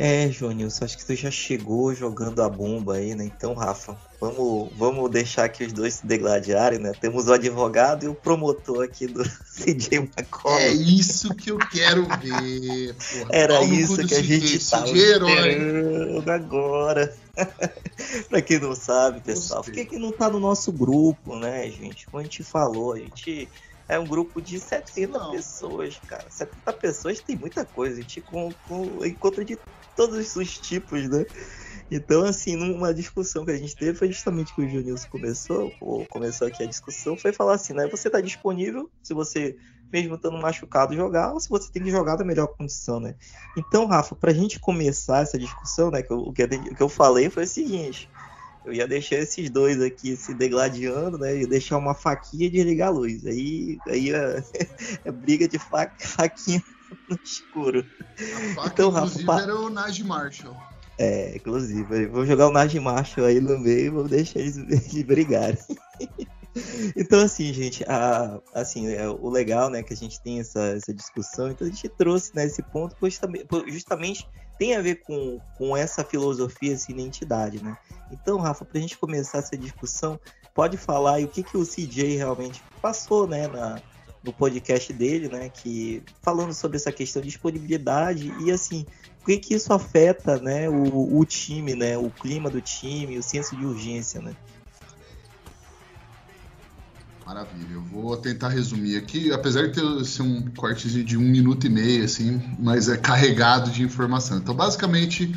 É, 0.00 0.30
Júnior, 0.30 0.70
acho 0.80 0.96
que 0.96 1.04
tu 1.04 1.12
já 1.16 1.28
chegou 1.28 1.92
jogando 1.92 2.40
a 2.40 2.48
bomba 2.48 2.94
aí, 2.94 3.16
né? 3.16 3.24
Então, 3.24 3.52
Rafa, 3.52 3.98
vamos, 4.20 4.70
vamos 4.76 5.10
deixar 5.10 5.48
que 5.48 5.64
os 5.64 5.72
dois 5.72 5.94
se 5.94 6.06
degladiarem, 6.06 6.78
né? 6.78 6.92
Temos 7.00 7.26
o 7.26 7.32
advogado 7.32 8.04
e 8.04 8.08
o 8.08 8.14
promotor 8.14 8.84
aqui 8.84 9.08
do 9.08 9.24
CJ 9.58 9.96
McCollum. 9.96 10.56
É 10.56 10.68
isso 10.68 11.34
que 11.34 11.50
eu 11.50 11.58
quero 11.58 12.06
ver. 12.06 12.94
Porra. 12.94 13.28
Era 13.32 13.64
isso 13.64 14.06
que 14.06 14.14
a 14.14 14.22
gente 14.22 14.54
estava 14.58 14.86
esperando 14.86 16.30
agora. 16.30 17.12
pra 18.30 18.40
quem 18.40 18.60
não 18.60 18.76
sabe, 18.76 19.20
pessoal, 19.20 19.64
por 19.64 19.72
que, 19.72 19.84
que 19.84 19.98
não 19.98 20.12
tá 20.12 20.30
no 20.30 20.38
nosso 20.38 20.70
grupo, 20.70 21.34
né, 21.34 21.68
gente? 21.72 22.06
Como 22.06 22.20
a 22.20 22.22
gente 22.22 22.44
falou, 22.44 22.92
a 22.92 22.98
gente 22.98 23.48
é 23.88 23.98
um 23.98 24.06
grupo 24.06 24.40
de 24.40 24.60
70 24.60 25.18
não. 25.18 25.30
pessoas, 25.32 25.98
cara. 26.06 26.26
70 26.28 26.72
pessoas 26.74 27.20
tem 27.20 27.34
muita 27.34 27.64
coisa. 27.64 27.98
A 27.98 28.02
gente 28.02 28.20
com, 28.20 28.52
com, 28.68 29.04
encontra 29.04 29.44
de 29.44 29.58
todos 29.98 30.36
os 30.36 30.58
tipos, 30.58 31.08
né? 31.08 31.26
Então, 31.90 32.22
assim, 32.22 32.54
numa 32.54 32.94
discussão 32.94 33.44
que 33.44 33.50
a 33.50 33.56
gente 33.56 33.74
teve, 33.74 33.98
foi 33.98 34.06
justamente 34.06 34.54
que 34.54 34.62
o 34.62 34.68
Junilson 34.68 35.08
começou, 35.08 35.72
ou 35.80 36.06
começou 36.06 36.46
aqui 36.46 36.62
a 36.62 36.66
discussão, 36.66 37.16
foi 37.16 37.32
falar 37.32 37.54
assim, 37.54 37.72
né? 37.72 37.88
Você 37.88 38.08
tá 38.08 38.20
disponível, 38.20 38.88
se 39.02 39.12
você, 39.12 39.56
mesmo 39.92 40.14
estando 40.14 40.38
machucado, 40.40 40.94
jogar, 40.94 41.32
ou 41.32 41.40
se 41.40 41.48
você 41.48 41.72
tem 41.72 41.82
que 41.82 41.90
jogar 41.90 42.16
na 42.16 42.24
melhor 42.24 42.46
condição, 42.46 43.00
né? 43.00 43.16
Então, 43.56 43.86
Rafa, 43.86 44.14
pra 44.14 44.32
gente 44.32 44.60
começar 44.60 45.22
essa 45.22 45.36
discussão, 45.36 45.90
né, 45.90 46.00
que 46.00 46.12
eu, 46.12 46.18
o 46.18 46.32
que 46.32 46.46
eu 46.78 46.88
falei 46.88 47.28
foi 47.28 47.42
o 47.42 47.48
seguinte, 47.48 48.08
eu 48.64 48.72
ia 48.72 48.86
deixar 48.86 49.16
esses 49.16 49.50
dois 49.50 49.82
aqui 49.82 50.14
se 50.14 50.32
degladiando, 50.32 51.18
né? 51.18 51.38
Ia 51.38 51.48
deixar 51.48 51.76
uma 51.76 51.94
faquinha 51.94 52.46
e 52.46 52.50
desligar 52.50 52.88
a 52.88 52.92
luz. 52.92 53.26
Aí, 53.26 53.78
aí 53.88 54.12
é, 54.12 54.44
é 55.04 55.10
briga 55.10 55.48
de 55.48 55.58
faca, 55.58 56.06
faquinha 56.06 56.62
no 57.08 57.18
escuro. 57.22 57.84
A 58.18 58.54
faca, 58.54 58.68
então, 58.68 58.90
inclusive, 58.90 59.24
Rafa, 59.24 59.42
era 59.42 59.56
o 59.56 59.70
Najee 59.70 60.04
Marshall. 60.04 60.56
É, 60.98 61.36
inclusive, 61.36 62.06
vou 62.06 62.26
jogar 62.26 62.48
o 62.48 62.52
Najee 62.52 62.80
Marshall 62.80 63.26
aí 63.26 63.40
no 63.40 63.58
meio 63.58 63.86
e 63.86 63.90
vou 63.90 64.08
deixar 64.08 64.40
eles, 64.40 64.56
eles 64.68 65.02
brigarem. 65.02 65.58
Então, 66.96 67.20
assim, 67.20 67.52
gente, 67.52 67.84
a, 67.84 68.40
assim, 68.52 68.88
é, 68.88 69.08
o 69.08 69.28
legal, 69.28 69.70
né, 69.70 69.82
que 69.82 69.92
a 69.92 69.96
gente 69.96 70.20
tem 70.20 70.40
essa, 70.40 70.60
essa 70.60 70.92
discussão, 70.92 71.50
então 71.50 71.66
a 71.66 71.70
gente 71.70 71.88
trouxe 71.90 72.34
né, 72.34 72.46
esse 72.46 72.62
ponto 72.62 72.96
justamente, 73.02 73.46
justamente 73.68 74.28
tem 74.58 74.74
a 74.74 74.82
ver 74.82 74.96
com, 75.02 75.38
com 75.56 75.76
essa 75.76 76.02
filosofia, 76.02 76.74
essa 76.74 76.90
identidade, 76.90 77.62
né? 77.62 77.76
Então, 78.10 78.38
Rafa, 78.38 78.64
para 78.64 78.78
a 78.78 78.80
gente 78.80 78.98
começar 78.98 79.38
essa 79.38 79.56
discussão, 79.56 80.18
pode 80.52 80.76
falar 80.76 81.16
aí 81.16 81.24
o 81.24 81.28
que, 81.28 81.44
que 81.44 81.56
o 81.56 81.64
CJ 81.64 82.16
realmente 82.16 82.60
passou, 82.82 83.26
né, 83.26 83.46
na, 83.46 83.80
no 84.22 84.32
podcast 84.32 84.92
dele, 84.92 85.28
né, 85.28 85.48
que 85.48 86.02
falando 86.22 86.52
sobre 86.52 86.76
essa 86.76 86.92
questão 86.92 87.22
de 87.22 87.28
disponibilidade 87.28 88.32
e 88.40 88.50
assim, 88.50 88.84
o 89.22 89.26
que 89.26 89.38
que 89.38 89.54
isso 89.54 89.72
afeta, 89.72 90.38
né, 90.38 90.68
o, 90.68 91.18
o 91.18 91.24
time, 91.24 91.74
né, 91.74 91.96
o 91.96 92.10
clima 92.10 92.50
do 92.50 92.60
time, 92.60 93.18
o 93.18 93.22
senso 93.22 93.56
de 93.56 93.64
urgência, 93.64 94.20
né? 94.20 94.34
Maravilha. 97.28 97.74
Eu 97.74 97.82
vou 97.82 98.16
tentar 98.16 98.48
resumir 98.48 98.96
aqui, 98.96 99.30
apesar 99.30 99.68
de 99.68 99.74
ter 99.74 100.04
ser 100.06 100.22
um 100.22 100.50
cortezinho 100.56 101.04
de 101.04 101.14
um 101.18 101.20
minuto 101.20 101.66
e 101.66 101.68
meio, 101.68 102.02
assim, 102.02 102.40
mas 102.58 102.88
é 102.88 102.96
carregado 102.96 103.70
de 103.70 103.82
informação. 103.82 104.38
Então, 104.38 104.54
basicamente, 104.54 105.30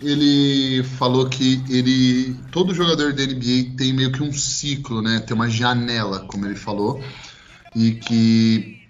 ele 0.00 0.82
falou 0.98 1.28
que 1.28 1.62
ele 1.70 2.34
todo 2.50 2.74
jogador 2.74 3.12
da 3.12 3.22
NBA 3.22 3.76
tem 3.76 3.92
meio 3.92 4.10
que 4.10 4.24
um 4.24 4.32
ciclo, 4.32 5.00
né? 5.00 5.20
Tem 5.20 5.36
uma 5.36 5.48
janela, 5.48 6.26
como 6.26 6.46
ele 6.46 6.56
falou, 6.56 7.00
e 7.76 7.92
que 7.92 8.80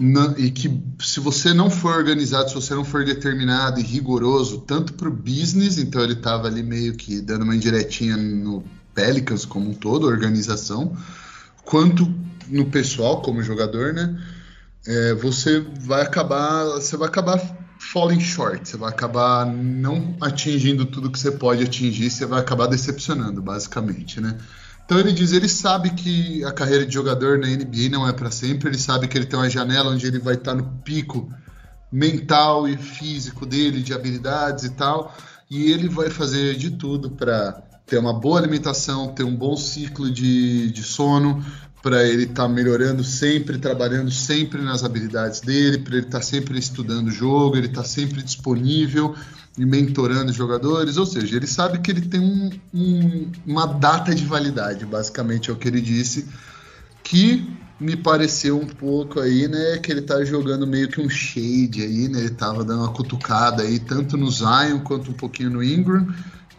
não, 0.00 0.36
e 0.38 0.50
que 0.50 0.82
se 0.98 1.20
você 1.20 1.52
não 1.52 1.70
for 1.70 1.94
organizado, 1.94 2.48
se 2.48 2.54
você 2.54 2.74
não 2.74 2.84
for 2.84 3.04
determinado 3.04 3.78
e 3.78 3.82
rigoroso, 3.82 4.62
tanto 4.62 4.94
para 4.94 5.08
o 5.08 5.12
business, 5.12 5.76
então 5.76 6.02
ele 6.02 6.14
estava 6.14 6.48
ali 6.48 6.62
meio 6.62 6.96
que 6.96 7.20
dando 7.20 7.42
uma 7.42 7.54
indiretinha 7.54 8.16
no 8.16 8.64
Pelicans 8.94 9.44
como 9.44 9.68
um 9.70 9.74
todo, 9.74 10.06
organização, 10.06 10.96
quanto 11.64 12.12
no 12.48 12.64
pessoal 12.70 13.20
como 13.20 13.42
jogador, 13.42 13.92
né? 13.92 14.18
É, 14.86 15.14
você 15.14 15.60
vai 15.60 16.00
acabar, 16.02 16.64
você 16.64 16.96
vai 16.96 17.08
acabar 17.08 17.38
falling 17.78 18.20
short, 18.20 18.66
você 18.66 18.76
vai 18.76 18.88
acabar 18.88 19.46
não 19.46 20.16
atingindo 20.20 20.86
tudo 20.86 21.10
que 21.10 21.18
você 21.18 21.30
pode 21.30 21.62
atingir, 21.62 22.10
você 22.10 22.24
vai 22.24 22.40
acabar 22.40 22.66
decepcionando, 22.66 23.42
basicamente, 23.42 24.20
né? 24.20 24.38
Então 24.92 25.00
ele 25.00 25.12
diz, 25.12 25.32
ele 25.32 25.48
sabe 25.48 25.88
que 25.88 26.44
a 26.44 26.52
carreira 26.52 26.84
de 26.84 26.92
jogador 26.92 27.38
na 27.38 27.46
NBA 27.46 27.88
não 27.90 28.06
é 28.06 28.12
para 28.12 28.30
sempre, 28.30 28.68
ele 28.68 28.76
sabe 28.76 29.08
que 29.08 29.16
ele 29.16 29.24
tem 29.24 29.38
uma 29.38 29.48
janela 29.48 29.90
onde 29.90 30.06
ele 30.06 30.18
vai 30.18 30.34
estar 30.34 30.54
no 30.54 30.64
pico 30.84 31.32
mental 31.90 32.68
e 32.68 32.76
físico 32.76 33.46
dele, 33.46 33.82
de 33.82 33.94
habilidades 33.94 34.64
e 34.64 34.70
tal, 34.72 35.16
e 35.50 35.72
ele 35.72 35.88
vai 35.88 36.10
fazer 36.10 36.56
de 36.56 36.72
tudo 36.72 37.10
para 37.10 37.52
ter 37.86 37.96
uma 37.96 38.12
boa 38.12 38.38
alimentação, 38.38 39.14
ter 39.14 39.24
um 39.24 39.34
bom 39.34 39.56
ciclo 39.56 40.10
de, 40.10 40.70
de 40.70 40.82
sono, 40.82 41.42
para 41.82 42.04
ele 42.04 42.24
estar 42.24 42.42
tá 42.42 42.48
melhorando 42.50 43.02
sempre, 43.02 43.56
trabalhando 43.56 44.10
sempre 44.10 44.60
nas 44.60 44.84
habilidades 44.84 45.40
dele, 45.40 45.78
para 45.78 45.96
ele 45.96 46.04
estar 46.04 46.18
tá 46.18 46.22
sempre 46.22 46.58
estudando 46.58 47.06
o 47.06 47.10
jogo, 47.10 47.56
ele 47.56 47.68
está 47.68 47.82
sempre 47.82 48.22
disponível 48.22 49.14
e 49.58 49.66
mentorando 49.66 50.32
jogadores, 50.32 50.96
ou 50.96 51.04
seja, 51.04 51.36
ele 51.36 51.46
sabe 51.46 51.78
que 51.80 51.90
ele 51.90 52.02
tem 52.02 52.20
um, 52.20 52.50
um, 52.72 53.32
uma 53.46 53.66
data 53.66 54.14
de 54.14 54.24
validade, 54.24 54.86
basicamente 54.86 55.50
é 55.50 55.52
o 55.52 55.56
que 55.56 55.68
ele 55.68 55.80
disse, 55.80 56.26
que 57.04 57.46
me 57.78 57.96
pareceu 57.96 58.58
um 58.58 58.66
pouco 58.66 59.20
aí, 59.20 59.48
né, 59.48 59.78
que 59.78 59.90
ele 59.90 60.02
tá 60.02 60.24
jogando 60.24 60.66
meio 60.66 60.88
que 60.88 61.00
um 61.00 61.08
shade 61.10 61.82
aí, 61.82 62.08
né, 62.08 62.20
ele 62.20 62.30
tava 62.30 62.64
dando 62.64 62.84
uma 62.84 62.92
cutucada 62.92 63.62
aí, 63.62 63.78
tanto 63.78 64.16
no 64.16 64.30
Zion 64.30 64.80
quanto 64.80 65.10
um 65.10 65.14
pouquinho 65.14 65.50
no 65.50 65.62
Ingram, 65.62 66.06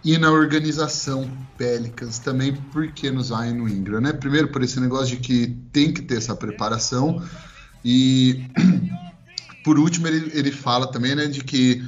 e 0.03 0.17
na 0.17 0.31
organização 0.31 1.29
Pelicans 1.57 2.19
também, 2.19 2.53
porque 2.71 3.09
no 3.09 3.23
Zion 3.23 3.55
no 3.55 3.69
Ingram, 3.69 4.01
né? 4.01 4.11
Primeiro 4.11 4.49
por 4.49 4.61
esse 4.61 4.79
negócio 4.79 5.15
de 5.15 5.17
que 5.17 5.47
tem 5.71 5.93
que 5.93 6.01
ter 6.01 6.17
essa 6.17 6.35
preparação 6.35 7.23
e 7.85 8.45
por 9.63 9.79
último 9.79 10.07
ele, 10.07 10.29
ele 10.33 10.51
fala 10.51 10.91
também, 10.91 11.15
né, 11.15 11.27
de 11.27 11.41
que 11.41 11.81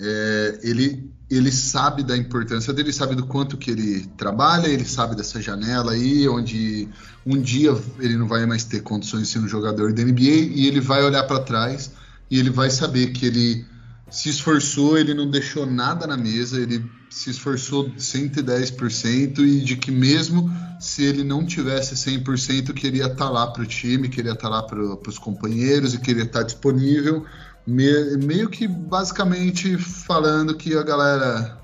é, 0.00 0.60
ele 0.62 1.10
ele 1.30 1.50
sabe 1.50 2.02
da 2.02 2.14
importância 2.14 2.74
dele, 2.74 2.92
sabe 2.92 3.14
do 3.14 3.24
quanto 3.24 3.56
que 3.56 3.70
ele 3.70 4.06
trabalha, 4.18 4.66
ele 4.66 4.84
sabe 4.84 5.16
dessa 5.16 5.40
janela 5.40 5.92
aí, 5.92 6.28
onde 6.28 6.86
um 7.24 7.40
dia 7.40 7.74
ele 7.98 8.18
não 8.18 8.28
vai 8.28 8.44
mais 8.44 8.64
ter 8.64 8.82
condições 8.82 9.22
de 9.22 9.28
ser 9.28 9.38
um 9.38 9.48
jogador 9.48 9.94
da 9.94 10.04
NBA 10.04 10.20
e 10.20 10.66
ele 10.66 10.78
vai 10.78 11.02
olhar 11.02 11.22
para 11.22 11.40
trás 11.40 11.92
e 12.30 12.38
ele 12.38 12.50
vai 12.50 12.68
saber 12.68 13.12
que 13.12 13.24
ele 13.24 13.64
se 14.10 14.28
esforçou, 14.28 14.98
ele 14.98 15.14
não 15.14 15.30
deixou 15.30 15.64
nada 15.64 16.06
na 16.06 16.18
mesa, 16.18 16.60
ele 16.60 16.84
se 17.08 17.30
esforçou 17.30 17.90
110% 17.90 19.38
e 19.38 19.60
de 19.60 19.76
que 19.76 19.90
mesmo 19.90 20.50
se 20.78 21.02
ele 21.02 21.24
não 21.24 21.46
tivesse 21.46 21.94
100%, 21.94 22.74
queria 22.74 23.04
estar 23.04 23.16
tá 23.16 23.30
lá 23.30 23.46
para 23.46 23.62
o 23.62 23.66
time, 23.66 24.08
queria 24.10 24.32
estar 24.32 24.48
tá 24.50 24.56
lá 24.56 24.62
para 24.62 25.08
os 25.08 25.18
companheiros 25.18 25.94
e 25.94 25.98
queria 25.98 26.24
estar 26.24 26.40
tá 26.40 26.44
disponível, 26.44 27.24
me, 27.66 28.16
meio 28.18 28.48
que 28.48 28.66
basicamente 28.66 29.76
falando 29.76 30.54
que 30.54 30.76
a 30.76 30.82
galera 30.82 31.58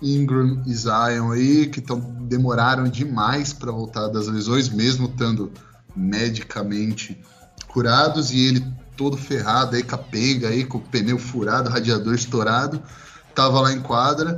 Ingram 0.00 0.62
e 0.66 0.74
Zion 0.74 1.32
aí, 1.32 1.66
que 1.66 1.80
tão, 1.80 2.00
demoraram 2.00 2.84
demais 2.84 3.52
para 3.52 3.70
voltar 3.70 4.08
das 4.08 4.26
lesões, 4.26 4.68
mesmo 4.68 5.06
estando 5.06 5.52
medicamente 5.94 7.20
curados, 7.68 8.30
e 8.32 8.40
ele 8.40 8.66
todo 8.96 9.16
ferrado 9.16 9.76
aí, 9.76 9.82
capenga 9.82 10.48
aí, 10.48 10.64
com 10.64 10.78
o 10.78 10.80
pneu 10.80 11.18
furado, 11.18 11.70
radiador 11.70 12.14
estourado, 12.14 12.82
tava 13.34 13.60
lá 13.60 13.72
em 13.72 13.80
quadra 13.80 14.36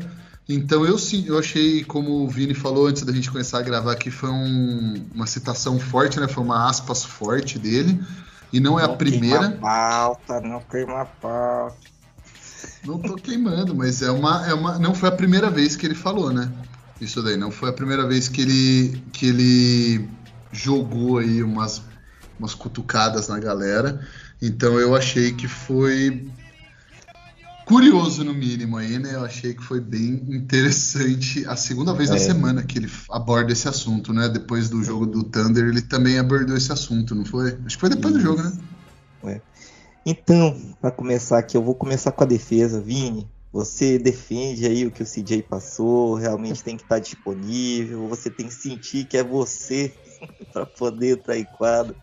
então 0.48 0.84
eu 0.84 0.98
sim, 0.98 1.24
eu 1.26 1.38
achei, 1.38 1.82
como 1.84 2.22
o 2.22 2.28
Vini 2.28 2.52
falou 2.52 2.86
antes 2.86 3.02
da 3.02 3.12
gente 3.12 3.30
começar 3.30 3.60
a 3.60 3.62
gravar 3.62 3.92
aqui, 3.92 4.10
foi 4.10 4.28
um, 4.28 5.06
uma 5.14 5.26
citação 5.26 5.78
forte, 5.80 6.20
né? 6.20 6.28
Foi 6.28 6.44
uma 6.44 6.68
aspas 6.68 7.02
forte 7.02 7.58
dele. 7.58 7.98
E 8.54 8.60
não, 8.60 8.74
não 8.74 8.80
é 8.80 8.84
a 8.84 8.88
primeira. 8.90 9.48
Queima 9.48 9.60
pauta, 9.60 10.40
não 10.40 10.60
queima 10.60 11.04
pauta. 11.20 11.76
Não 12.86 13.00
tô 13.00 13.16
queimando, 13.16 13.74
mas 13.74 14.00
é 14.00 14.12
uma, 14.12 14.46
é 14.46 14.54
uma. 14.54 14.78
Não 14.78 14.94
foi 14.94 15.08
a 15.08 15.12
primeira 15.12 15.50
vez 15.50 15.74
que 15.74 15.84
ele 15.84 15.96
falou, 15.96 16.32
né? 16.32 16.52
Isso 17.00 17.20
daí, 17.20 17.36
não 17.36 17.50
foi 17.50 17.70
a 17.70 17.72
primeira 17.72 18.06
vez 18.06 18.28
que 18.28 18.42
ele, 18.42 19.02
que 19.12 19.26
ele 19.26 20.08
jogou 20.52 21.18
aí 21.18 21.42
umas, 21.42 21.82
umas 22.38 22.54
cutucadas 22.54 23.26
na 23.26 23.40
galera. 23.40 24.06
Então 24.40 24.78
eu 24.78 24.94
achei 24.94 25.32
que 25.32 25.48
foi 25.48 26.24
curioso 27.64 28.24
no 28.24 28.34
mínimo 28.34 28.76
aí, 28.76 28.98
né? 28.98 29.14
Eu 29.14 29.24
achei 29.24 29.54
que 29.54 29.62
foi 29.62 29.80
bem 29.80 30.22
interessante 30.28 31.46
a 31.46 31.56
segunda 31.56 31.92
vez 31.94 32.10
é. 32.10 32.14
na 32.14 32.18
semana 32.18 32.62
que 32.62 32.78
ele 32.78 32.90
aborda 33.10 33.52
esse 33.52 33.68
assunto, 33.68 34.12
né? 34.12 34.28
Depois 34.28 34.68
do 34.68 34.82
jogo 34.82 35.06
do 35.06 35.22
Thunder, 35.24 35.64
ele 35.64 35.82
também 35.82 36.18
abordou 36.18 36.56
esse 36.56 36.72
assunto, 36.72 37.14
não 37.14 37.24
foi? 37.24 37.58
Acho 37.64 37.76
que 37.76 37.80
foi 37.80 37.90
depois 37.90 38.14
Isso. 38.14 38.22
do 38.22 38.30
jogo, 38.30 38.42
né? 38.42 38.52
Ué. 39.24 39.40
Então, 40.06 40.56
para 40.80 40.90
começar 40.90 41.38
aqui, 41.38 41.56
eu 41.56 41.62
vou 41.62 41.74
começar 41.74 42.12
com 42.12 42.24
a 42.24 42.26
defesa, 42.26 42.80
Vini. 42.80 43.26
Você 43.52 43.98
defende 43.98 44.66
aí 44.66 44.84
o 44.84 44.90
que 44.90 45.02
o 45.02 45.06
CJ 45.06 45.42
passou, 45.42 46.14
realmente 46.14 46.62
tem 46.62 46.76
que 46.76 46.82
estar 46.82 46.98
disponível, 46.98 48.08
você 48.08 48.28
tem 48.28 48.48
que 48.48 48.54
sentir 48.54 49.04
que 49.04 49.16
é 49.16 49.22
você 49.22 49.94
para 50.52 50.66
poder 50.66 51.18
entrar 51.18 51.38
em 51.38 51.44
quadro 51.44 51.94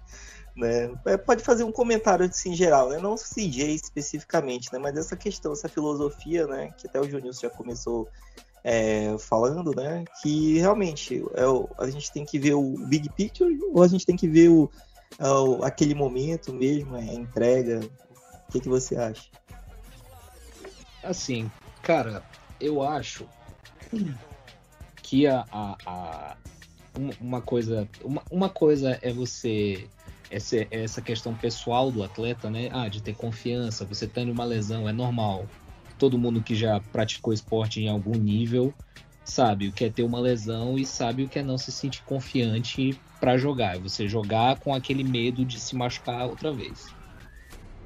né? 0.55 0.91
É, 1.05 1.17
pode 1.17 1.43
fazer 1.43 1.63
um 1.63 1.71
comentário 1.71 2.29
em 2.45 2.55
geral, 2.55 2.89
né? 2.89 2.97
não 2.97 3.15
CJ 3.15 3.73
especificamente, 3.73 4.71
né? 4.71 4.79
mas 4.79 4.97
essa 4.97 5.15
questão, 5.15 5.53
essa 5.53 5.69
filosofia, 5.69 6.47
né? 6.47 6.73
que 6.77 6.87
até 6.87 6.99
o 6.99 7.09
Júnior 7.09 7.33
já 7.33 7.49
começou 7.49 8.07
é, 8.63 9.15
falando, 9.17 9.73
né? 9.75 10.03
que 10.21 10.59
realmente 10.59 11.23
é, 11.33 11.43
a 11.83 11.89
gente 11.89 12.11
tem 12.11 12.25
que 12.25 12.37
ver 12.37 12.53
o 12.53 12.77
big 12.87 13.09
picture 13.09 13.57
ou 13.73 13.81
a 13.81 13.87
gente 13.87 14.05
tem 14.05 14.15
que 14.15 14.27
ver 14.27 14.49
o, 14.49 14.69
é, 15.17 15.29
o 15.29 15.63
aquele 15.63 15.95
momento 15.95 16.53
mesmo, 16.53 16.95
a 16.95 17.01
entrega. 17.01 17.79
O 18.47 18.51
que, 18.51 18.59
que 18.59 18.69
você 18.69 18.97
acha? 18.97 19.29
Assim, 21.03 21.49
cara, 21.81 22.23
eu 22.59 22.83
acho 22.83 23.27
que 25.01 25.25
a, 25.25 25.45
a, 25.51 25.77
a 25.85 26.37
uma 27.19 27.41
coisa 27.41 27.87
uma, 28.03 28.21
uma 28.29 28.49
coisa 28.49 28.99
é 29.01 29.11
você 29.11 29.87
essa, 30.31 30.65
essa 30.71 31.01
questão 31.01 31.35
pessoal 31.35 31.91
do 31.91 32.03
atleta, 32.03 32.49
né? 32.49 32.69
Ah, 32.71 32.87
de 32.87 33.01
ter 33.01 33.15
confiança, 33.15 33.85
você 33.85 34.07
tendo 34.07 34.31
uma 34.31 34.45
lesão, 34.45 34.87
é 34.87 34.93
normal. 34.93 35.45
Todo 35.99 36.17
mundo 36.17 36.41
que 36.41 36.55
já 36.55 36.79
praticou 36.79 37.33
esporte 37.33 37.81
em 37.81 37.89
algum 37.89 38.17
nível 38.17 38.73
sabe 39.23 39.67
o 39.67 39.71
que 39.71 39.85
é 39.85 39.89
ter 39.89 40.03
uma 40.03 40.19
lesão 40.19 40.79
e 40.79 40.85
sabe 40.85 41.23
o 41.23 41.29
que 41.29 41.39
é 41.39 41.43
não 41.43 41.57
se 41.57 41.71
sentir 41.71 42.03
confiante 42.03 42.99
para 43.19 43.37
jogar. 43.37 43.77
Você 43.79 44.07
jogar 44.07 44.57
com 44.57 44.73
aquele 44.73 45.03
medo 45.03 45.45
de 45.45 45.59
se 45.59 45.75
machucar 45.75 46.27
outra 46.27 46.51
vez. 46.51 46.87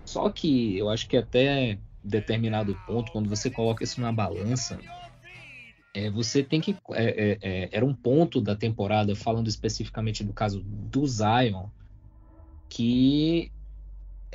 Só 0.05 0.29
que 0.29 0.77
eu 0.77 0.89
acho 0.89 1.07
que 1.09 1.17
até 1.17 1.77
determinado 2.03 2.79
ponto, 2.87 3.11
quando 3.11 3.27
você 3.27 3.49
coloca 3.49 3.83
isso 3.83 3.99
na 3.99 4.11
balança, 4.11 4.79
é, 5.93 6.09
você 6.09 6.43
tem 6.43 6.61
que. 6.61 6.75
É, 6.91 7.03
é, 7.03 7.37
é 7.41 7.69
era 7.71 7.85
um 7.85 7.93
ponto 7.93 8.39
da 8.39 8.55
temporada, 8.55 9.15
falando 9.15 9.47
especificamente 9.47 10.23
do 10.23 10.31
caso 10.31 10.61
do 10.63 11.05
Zion, 11.07 11.67
que 12.69 13.51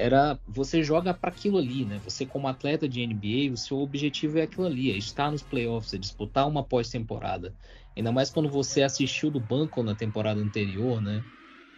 era 0.00 0.38
você 0.48 0.82
joga 0.82 1.12
para 1.12 1.30
aquilo 1.30 1.58
ali, 1.58 1.84
né? 1.84 2.00
Você 2.04 2.24
como 2.24 2.48
atleta 2.48 2.88
de 2.88 3.06
NBA, 3.06 3.52
o 3.52 3.56
seu 3.56 3.78
objetivo 3.78 4.38
é 4.38 4.42
aquilo 4.42 4.66
ali, 4.66 4.90
é 4.90 4.96
estar 4.96 5.30
nos 5.30 5.42
playoffs, 5.42 5.92
é 5.92 5.98
disputar 5.98 6.48
uma 6.48 6.64
pós-temporada. 6.64 7.54
Ainda 7.96 8.10
mais 8.10 8.30
quando 8.30 8.48
você 8.48 8.82
assistiu 8.82 9.30
do 9.30 9.40
banco 9.40 9.82
na 9.82 9.94
temporada 9.94 10.40
anterior, 10.40 11.00
né? 11.00 11.22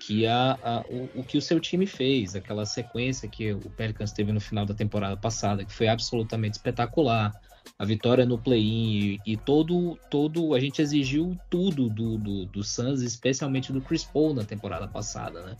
Que 0.06 0.26
a, 0.26 0.58
a 0.62 0.84
o, 0.88 1.20
o, 1.20 1.24
que 1.24 1.38
o 1.38 1.42
seu 1.42 1.60
time 1.60 1.86
fez, 1.86 2.34
aquela 2.34 2.64
sequência 2.64 3.28
que 3.28 3.52
o 3.52 3.70
Pelicans 3.70 4.12
teve 4.12 4.32
no 4.32 4.40
final 4.40 4.66
da 4.66 4.74
temporada 4.74 5.16
passada, 5.16 5.64
que 5.64 5.72
foi 5.72 5.88
absolutamente 5.88 6.56
espetacular. 6.56 7.32
A 7.78 7.84
vitória 7.84 8.26
no 8.26 8.38
play-in 8.38 9.20
e, 9.24 9.32
e, 9.32 9.36
todo, 9.36 9.96
todo. 10.10 10.54
A 10.54 10.60
gente 10.60 10.82
exigiu 10.82 11.36
tudo 11.48 11.88
do, 11.88 12.18
do, 12.18 12.46
do 12.46 12.64
Suns, 12.64 13.00
especialmente 13.02 13.72
do 13.72 13.80
Chris 13.80 14.04
Paul 14.04 14.34
na 14.34 14.44
temporada 14.44 14.86
passada, 14.88 15.42
né? 15.42 15.56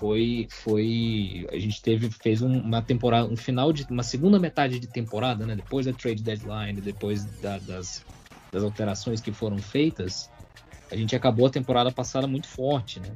Foi 0.00 0.48
foi 0.50 1.46
a 1.52 1.58
gente 1.58 1.82
teve 1.82 2.10
fez 2.10 2.40
um, 2.40 2.60
uma 2.60 2.80
temporada 2.80 3.28
um 3.28 3.36
final 3.36 3.70
de 3.70 3.84
uma 3.90 4.02
segunda 4.02 4.40
metade 4.40 4.80
de 4.80 4.86
temporada 4.86 5.44
né 5.44 5.54
depois 5.54 5.84
da 5.84 5.92
trade 5.92 6.22
deadline 6.22 6.80
depois 6.80 7.26
da, 7.40 7.58
das, 7.58 8.02
das 8.50 8.62
alterações 8.62 9.20
que 9.20 9.32
foram 9.32 9.58
feitas 9.58 10.30
a 10.90 10.96
gente 10.96 11.14
acabou 11.14 11.46
a 11.46 11.50
temporada 11.50 11.92
passada 11.92 12.26
muito 12.26 12.48
forte 12.48 12.98
né 12.98 13.14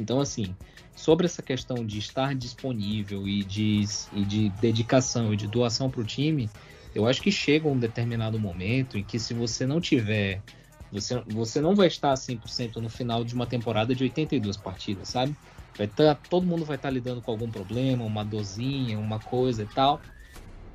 Então, 0.00 0.20
assim, 0.20 0.56
sobre 0.96 1.26
essa 1.26 1.42
questão 1.42 1.84
de 1.84 1.98
estar 1.98 2.34
disponível 2.34 3.28
e 3.28 3.44
de, 3.44 3.84
e 4.12 4.24
de 4.24 4.48
dedicação 4.50 5.32
e 5.32 5.36
de 5.36 5.46
doação 5.46 5.90
para 5.90 6.00
o 6.00 6.04
time, 6.04 6.50
eu 6.94 7.06
acho 7.06 7.22
que 7.22 7.30
chega 7.30 7.68
um 7.68 7.78
determinado 7.78 8.38
momento 8.38 8.98
em 8.98 9.04
que 9.04 9.18
se 9.18 9.34
você 9.34 9.66
não 9.66 9.80
tiver. 9.80 10.42
Você, 10.90 11.22
você 11.26 11.60
não 11.60 11.74
vai 11.74 11.86
estar 11.86 12.14
100% 12.14 12.76
no 12.76 12.88
final 12.88 13.24
de 13.24 13.34
uma 13.34 13.46
temporada 13.46 13.94
de 13.94 14.04
82 14.04 14.56
partidas, 14.58 15.08
sabe? 15.08 15.34
Vai 15.76 15.88
tá, 15.88 16.14
todo 16.14 16.46
mundo 16.46 16.64
vai 16.64 16.76
estar 16.76 16.88
tá 16.88 16.92
lidando 16.92 17.22
com 17.22 17.30
algum 17.30 17.50
problema, 17.50 18.04
uma 18.04 18.24
dorzinha, 18.24 18.98
uma 18.98 19.18
coisa 19.18 19.62
e 19.62 19.66
tal. 19.66 20.00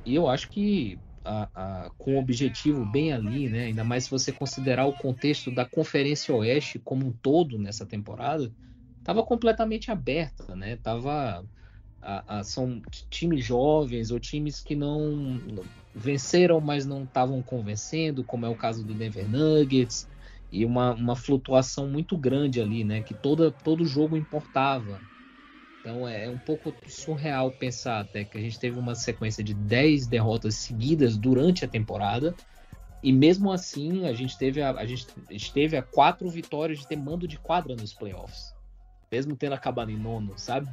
E 0.06 0.16
eu 0.16 0.28
acho 0.28 0.50
que 0.50 1.00
a, 1.24 1.50
a, 1.54 1.90
com 1.98 2.16
o 2.16 2.20
objetivo 2.20 2.86
bem 2.86 3.12
ali, 3.14 3.50
né? 3.50 3.66
Ainda 3.66 3.84
mais 3.84 4.06
se 4.06 4.10
você 4.10 4.32
considerar 4.32 4.86
o 4.86 4.94
contexto 4.94 5.52
da 5.52 5.66
Conferência 5.66 6.34
Oeste 6.34 6.80
como 6.80 7.06
um 7.06 7.12
todo 7.12 7.60
nessa 7.60 7.86
temporada, 7.86 8.52
estava 9.00 9.24
completamente 9.24 9.92
aberta, 9.92 10.56
né? 10.56 10.78
Tava 10.78 11.46
a, 12.02 12.44
são 12.44 12.82
times 13.10 13.44
jovens 13.44 14.12
ou 14.12 14.20
times 14.20 14.62
que 14.62 14.76
não 14.76 15.42
venceram, 15.94 16.62
mas 16.62 16.86
não 16.86 17.04
estavam 17.04 17.42
convencendo, 17.44 18.24
como 18.24 18.46
é 18.46 18.50
o 18.50 18.56
caso 18.56 18.86
do 18.86 18.94
Denver 18.94 19.30
Nuggets, 19.30 20.08
e 20.52 20.64
uma, 20.64 20.94
uma 20.94 21.16
flutuação 21.16 21.88
muito 21.88 22.18
grande 22.18 22.62
ali, 22.62 22.84
né? 22.84 23.02
Que 23.02 23.14
toda, 23.14 23.52
todo 23.52 23.86
jogo 23.86 24.16
importava. 24.16 25.00
Então 25.80 26.08
é, 26.08 26.26
é 26.26 26.30
um 26.30 26.38
pouco 26.38 26.74
surreal 26.88 27.52
pensar 27.52 28.02
até 28.02 28.24
que 28.24 28.38
a 28.38 28.42
gente 28.42 28.60
teve 28.60 28.78
uma 28.78 28.96
sequência 28.96 29.44
de 29.44 29.54
10 29.54 30.08
derrotas 30.08 30.56
seguidas 30.56 31.18
durante 31.18 31.66
a 31.66 31.68
temporada. 31.68 32.36
E 33.04 33.12
mesmo 33.12 33.52
assim, 33.52 34.06
a 34.08 34.14
gente 34.14 34.38
teve 34.38 34.62
a, 34.62 34.72
a 34.72 34.86
gente 34.86 35.08
esteve 35.30 35.78
a 35.78 35.84
quatro 35.84 36.30
vitórias 36.30 36.80
de 36.80 36.88
ter 36.88 36.98
mando 36.98 37.28
de 37.28 37.38
quadra 37.38 37.76
nos 37.76 37.94
playoffs. 37.94 38.56
Mesmo 39.12 39.36
tendo 39.36 39.54
acabado 39.54 39.92
em 39.92 39.98
nono, 39.98 40.34
sabe? 40.38 40.70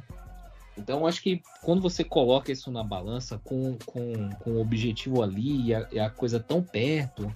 Então, 0.77 1.07
acho 1.07 1.21
que 1.21 1.41
quando 1.61 1.81
você 1.81 2.03
coloca 2.03 2.51
isso 2.51 2.69
na 2.69 2.83
balança 2.83 3.39
com, 3.43 3.77
com, 3.85 4.29
com 4.39 4.51
o 4.51 4.61
objetivo 4.61 5.23
ali 5.23 5.67
e 5.67 5.73
a, 5.73 5.87
e 5.91 5.99
a, 5.99 6.09
coisa 6.09 6.39
tão 6.39 6.61
perto, 6.61 7.33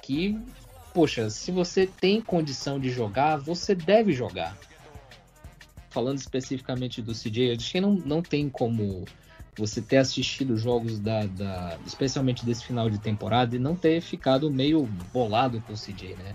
que, 0.00 0.38
poxa, 0.92 1.30
se 1.30 1.50
você 1.50 1.86
tem 1.86 2.20
condição 2.20 2.78
de 2.78 2.90
jogar, 2.90 3.36
você 3.36 3.74
deve 3.74 4.12
jogar. 4.12 4.56
Falando 5.88 6.18
especificamente 6.18 7.02
do 7.02 7.12
CJ, 7.12 7.52
acho 7.52 7.72
que 7.72 7.80
não, 7.80 7.94
não 7.94 8.22
tem 8.22 8.48
como 8.48 9.04
você 9.56 9.82
ter 9.82 9.98
assistido 9.98 10.56
jogos 10.56 10.98
da, 10.98 11.26
da, 11.26 11.78
especialmente 11.86 12.44
desse 12.44 12.64
final 12.64 12.88
de 12.88 12.98
temporada 12.98 13.56
e 13.56 13.58
não 13.58 13.74
ter 13.74 14.00
ficado 14.00 14.50
meio 14.50 14.86
bolado 15.12 15.60
com 15.62 15.72
o 15.72 15.76
CJ, 15.76 16.14
né? 16.16 16.34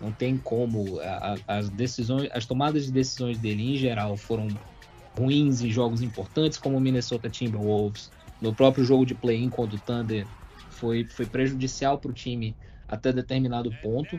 Não 0.00 0.12
tem 0.12 0.36
como 0.36 1.00
a, 1.00 1.34
a, 1.46 1.58
as 1.58 1.68
decisões, 1.68 2.28
as 2.32 2.46
tomadas 2.46 2.86
de 2.86 2.92
decisões 2.92 3.38
dele 3.38 3.74
em 3.74 3.76
geral 3.76 4.16
foram 4.16 4.48
ruins 5.16 5.60
em 5.60 5.70
jogos 5.70 6.02
importantes, 6.02 6.58
como 6.58 6.76
o 6.76 6.80
Minnesota 6.80 7.28
Timberwolves. 7.28 8.10
No 8.40 8.54
próprio 8.54 8.84
jogo 8.84 9.04
de 9.04 9.14
play-in 9.14 9.48
contra 9.48 9.76
o 9.76 9.80
Thunder, 9.80 10.26
foi, 10.70 11.04
foi 11.04 11.26
prejudicial 11.26 11.98
para 11.98 12.10
o 12.10 12.14
time 12.14 12.54
até 12.88 13.12
determinado 13.12 13.70
ponto. 13.82 14.18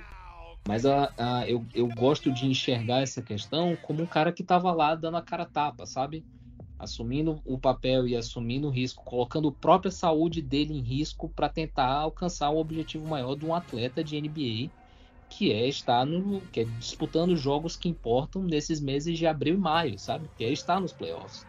Mas 0.68 0.86
a, 0.86 1.12
a, 1.18 1.50
eu, 1.50 1.66
eu 1.74 1.88
gosto 1.88 2.32
de 2.32 2.46
enxergar 2.46 3.02
essa 3.02 3.22
questão 3.22 3.76
como 3.82 4.04
um 4.04 4.06
cara 4.06 4.32
que 4.32 4.42
estava 4.42 4.72
lá 4.72 4.94
dando 4.94 5.18
a 5.18 5.22
cara 5.22 5.46
tapa, 5.46 5.86
sabe? 5.86 6.24
Assumindo 6.78 7.42
o 7.46 7.58
papel 7.58 8.08
e 8.08 8.16
assumindo 8.16 8.68
o 8.68 8.72
risco, 8.72 9.04
colocando 9.04 9.48
a 9.48 9.52
própria 9.52 9.92
saúde 9.92 10.42
dele 10.42 10.74
em 10.78 10.82
risco 10.82 11.28
para 11.30 11.50
tentar 11.50 11.92
alcançar 11.92 12.50
o 12.52 12.60
objetivo 12.60 13.08
maior 13.08 13.36
de 13.36 13.46
um 13.46 13.54
atleta 13.54 14.04
de 14.04 14.20
NBA 14.22 14.70
que 15.30 15.52
é 15.52 15.68
estar 15.68 16.06
no. 16.06 16.42
que 16.52 16.62
é 16.62 16.64
disputando 16.80 17.36
jogos 17.36 17.76
que 17.76 17.88
importam 17.88 18.42
nesses 18.44 18.82
meses 18.82 19.18
de 19.18 19.28
abril 19.28 19.54
e 19.54 19.58
maio, 19.58 20.00
sabe? 20.00 20.28
Que 20.38 20.44
é 20.44 20.52
estar 20.52 20.82
nos 20.82 20.92
playoffs. 20.92 21.46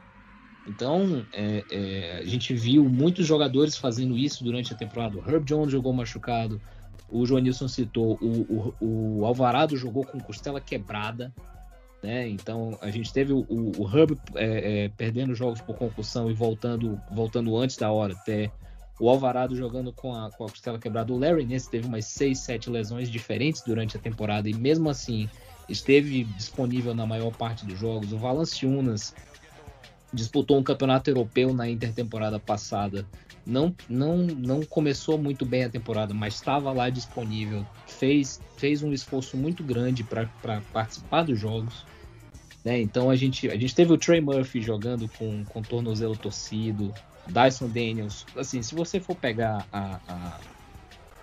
Então, 0.69 1.27
é, 1.33 1.65
é, 1.71 2.19
a 2.19 2.25
gente 2.25 2.55
viu 2.55 2.85
muitos 2.85 3.27
jogadores 3.27 3.77
fazendo 3.77 4.17
isso 4.17 4.45
durante 4.45 4.73
a 4.73 4.77
temporada. 4.77 5.17
O 5.17 5.29
Herb 5.29 5.45
Jones 5.45 5.73
jogou 5.73 5.93
machucado, 5.93 6.61
o 7.11 7.27
Joanilson 7.27 7.69
citou, 7.69 8.19
o, 8.21 8.75
o, 8.81 9.19
o 9.21 9.27
Alvarado 9.27 9.77
jogou 9.77 10.05
com 10.05 10.21
costela 10.21 10.61
quebrada, 10.61 11.33
né? 12.03 12.29
Então, 12.29 12.79
a 12.81 12.91
gente 12.91 13.13
teve 13.13 13.33
o, 13.33 13.45
o 13.49 13.89
Herb 13.93 14.17
é, 14.35 14.85
é, 14.85 14.89
perdendo 14.91 15.35
jogos 15.35 15.61
por 15.61 15.77
concussão 15.77 16.31
e 16.31 16.35
voltando, 16.35 17.01
voltando 17.11 17.57
antes 17.57 17.77
da 17.77 17.91
hora 17.91 18.15
até 18.15 18.51
o 18.99 19.09
Alvarado 19.09 19.57
jogando 19.57 19.93
com 19.93 20.15
a, 20.15 20.31
com 20.31 20.45
a 20.45 20.49
costela 20.49 20.79
quebrada. 20.79 21.13
O 21.13 21.19
Larry 21.19 21.47
Nance 21.47 21.71
teve 21.71 21.87
umas 21.87 22.05
6, 22.07 22.39
7 22.39 22.71
lesões 22.71 23.11
diferentes 23.11 23.63
durante 23.63 23.97
a 23.97 24.01
temporada 24.01 24.49
e 24.49 24.55
mesmo 24.55 24.91
assim 24.91 25.29
esteve 25.69 26.25
disponível 26.25 26.95
na 26.95 27.07
maior 27.07 27.35
parte 27.35 27.65
dos 27.65 27.79
jogos. 27.79 28.13
O 28.13 28.19
Valanciunas 28.19 29.15
disputou 30.13 30.59
um 30.59 30.63
campeonato 30.63 31.11
europeu 31.11 31.55
na 31.55 31.69
intertemporada 31.69 32.39
passada. 32.39 33.07
Não, 33.47 33.75
não, 33.89 34.19
não 34.19 34.63
começou 34.63 35.17
muito 35.17 35.47
bem 35.47 35.65
a 35.65 35.71
temporada, 35.71 36.13
mas 36.13 36.35
estava 36.35 36.73
lá 36.73 36.91
disponível. 36.91 37.67
Fez, 37.87 38.41
fez 38.57 38.83
um 38.83 38.93
esforço 38.93 39.37
muito 39.37 39.63
grande 39.65 40.05
para 40.05 40.29
participar 40.73 41.23
dos 41.23 41.39
jogos. 41.39 41.87
Né? 42.65 42.81
Então 42.81 43.09
a 43.09 43.17
gente, 43.17 43.49
a 43.49 43.57
gente 43.57 43.75
teve 43.75 43.93
o 43.93 43.99
Trey 43.99 44.21
Murphy 44.21 44.61
jogando 44.61 45.09
com, 45.09 45.45
com 45.45 45.63
tornozelo 45.63 46.17
torcido. 46.17 46.93
Dyson 47.27 47.69
Daniels. 47.69 48.27
Assim, 48.37 48.63
se 48.63 48.75
você 48.75 49.01
for 49.01 49.15
pegar 49.15 49.67
a, 49.73 50.01
a, 50.09 50.41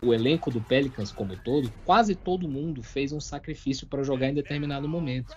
o 0.02 0.14
elenco 0.14 0.50
do 0.50 0.62
Pelicans 0.62 1.12
como 1.12 1.36
todo, 1.36 1.72
quase 1.86 2.16
todo 2.16 2.48
mundo 2.48 2.82
fez 2.82 3.12
um 3.12 3.20
sacrifício 3.20 3.88
para 3.88 4.04
jogar 4.04 4.30
em 4.30 4.34
determinado 4.34 4.88
momento. 4.88 5.36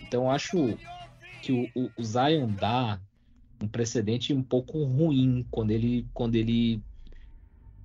Então 0.00 0.30
acho 0.30 0.78
que 1.42 1.52
o, 1.52 1.68
o, 1.74 1.90
o, 1.96 2.02
Zion 2.02 2.48
dá 2.48 3.00
um 3.62 3.68
precedente 3.68 4.32
um 4.32 4.42
pouco 4.42 4.82
ruim 4.84 5.46
quando 5.50 5.70
ele 5.70 6.06
quando 6.12 6.34
ele 6.34 6.82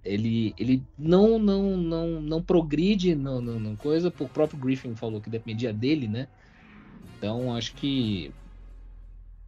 ele, 0.03 0.53
ele 0.57 0.83
não 0.97 1.37
não 1.37 1.77
não 1.77 2.21
não 2.21 2.41
progride 2.41 3.15
não, 3.15 3.39
não, 3.39 3.59
não 3.59 3.75
coisa 3.75 4.07
o 4.07 4.29
próprio 4.29 4.59
Griffin 4.59 4.95
falou 4.95 5.21
que 5.21 5.29
dependia 5.29 5.71
dele 5.71 6.07
né 6.07 6.27
então 7.17 7.55
acho 7.55 7.75
que 7.75 8.33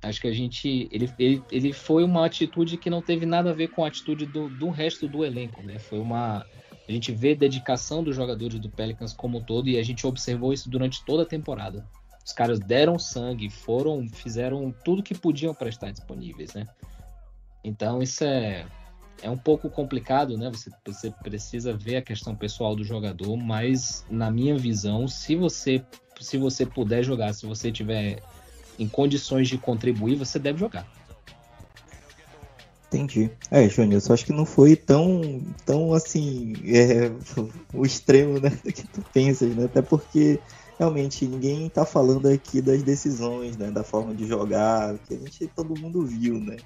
Acho 0.03 0.19
que 0.19 0.27
a 0.27 0.33
gente. 0.33 0.89
Ele, 0.91 1.09
ele, 1.17 1.43
ele 1.49 1.73
foi 1.73 2.03
uma 2.03 2.25
atitude 2.25 2.77
que 2.77 2.89
não 2.89 3.01
teve 3.01 3.25
nada 3.25 3.51
a 3.51 3.53
ver 3.53 3.69
com 3.69 3.85
a 3.85 3.87
atitude 3.87 4.25
do, 4.25 4.49
do 4.49 4.69
resto 4.69 5.07
do 5.07 5.23
elenco, 5.23 5.63
né? 5.63 5.79
Foi 5.79 5.97
uma. 5.97 6.45
A 6.87 6.91
gente 6.91 7.13
vê 7.13 7.33
dedicação 7.33 8.03
dos 8.03 8.13
jogadores 8.13 8.59
do 8.59 8.69
Pelicans 8.69 9.13
como 9.13 9.37
um 9.37 9.41
todo 9.41 9.69
e 9.69 9.77
a 9.77 9.83
gente 9.83 10.05
observou 10.05 10.51
isso 10.51 10.69
durante 10.69 11.03
toda 11.05 11.23
a 11.23 11.25
temporada. 11.25 11.87
Os 12.25 12.31
caras 12.31 12.59
deram 12.59 12.97
sangue, 12.97 13.49
foram, 13.49 14.07
fizeram 14.07 14.73
tudo 14.83 15.03
que 15.03 15.13
podiam 15.13 15.53
para 15.53 15.69
estar 15.69 15.91
disponíveis, 15.91 16.53
né? 16.53 16.65
Então 17.63 18.01
isso 18.01 18.23
é, 18.23 18.65
é 19.21 19.29
um 19.29 19.37
pouco 19.37 19.69
complicado, 19.69 20.37
né? 20.37 20.49
Você, 20.51 20.71
você 20.85 21.11
precisa 21.11 21.75
ver 21.75 21.97
a 21.97 22.01
questão 22.01 22.35
pessoal 22.35 22.75
do 22.75 22.83
jogador, 22.83 23.35
mas 23.35 24.05
na 24.09 24.31
minha 24.31 24.57
visão, 24.57 25.07
se 25.07 25.35
você 25.35 25.83
se 26.19 26.37
você 26.37 26.65
puder 26.65 27.03
jogar, 27.03 27.33
se 27.33 27.45
você 27.45 27.71
tiver 27.71 28.21
em 28.79 28.87
condições 28.87 29.47
de 29.47 29.57
contribuir, 29.57 30.15
você 30.15 30.39
deve 30.39 30.59
jogar. 30.59 30.87
Entendi. 32.87 33.31
É, 33.49 33.67
Jonilson, 33.67 34.13
acho 34.13 34.25
que 34.25 34.31
não 34.31 34.45
foi 34.45 34.75
tão, 34.75 35.41
tão 35.65 35.93
assim, 35.93 36.53
é, 36.65 37.11
o 37.73 37.85
extremo 37.85 38.39
né, 38.39 38.51
que 38.63 38.87
tu 38.87 39.03
pensas, 39.11 39.55
né? 39.55 39.65
Até 39.65 39.81
porque 39.81 40.39
realmente 40.83 41.25
ninguém 41.25 41.69
tá 41.69 41.85
falando 41.85 42.27
aqui 42.27 42.61
das 42.61 42.83
decisões, 42.83 43.57
né? 43.57 43.71
Da 43.71 43.83
forma 43.83 44.13
de 44.13 44.27
jogar, 44.27 44.97
que 44.99 45.13
a 45.13 45.17
gente 45.17 45.47
todo 45.47 45.79
mundo 45.79 46.05
viu, 46.05 46.39
né? 46.39 46.57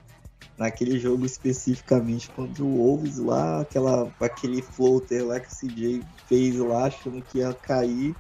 Naquele 0.57 0.97
jogo 0.97 1.25
especificamente, 1.25 2.29
quando 2.31 2.65
o 2.65 2.77
Wolves 2.77 3.17
lá, 3.19 3.61
aquela, 3.61 4.11
aquele 4.19 4.61
floater 4.61 5.25
lá 5.25 5.39
que 5.39 5.47
o 5.47 5.69
CJ 5.69 6.03
fez 6.27 6.55
lá, 6.57 6.85
achando 6.87 7.21
que 7.21 7.37
ia 7.37 7.53
cair, 7.53 8.15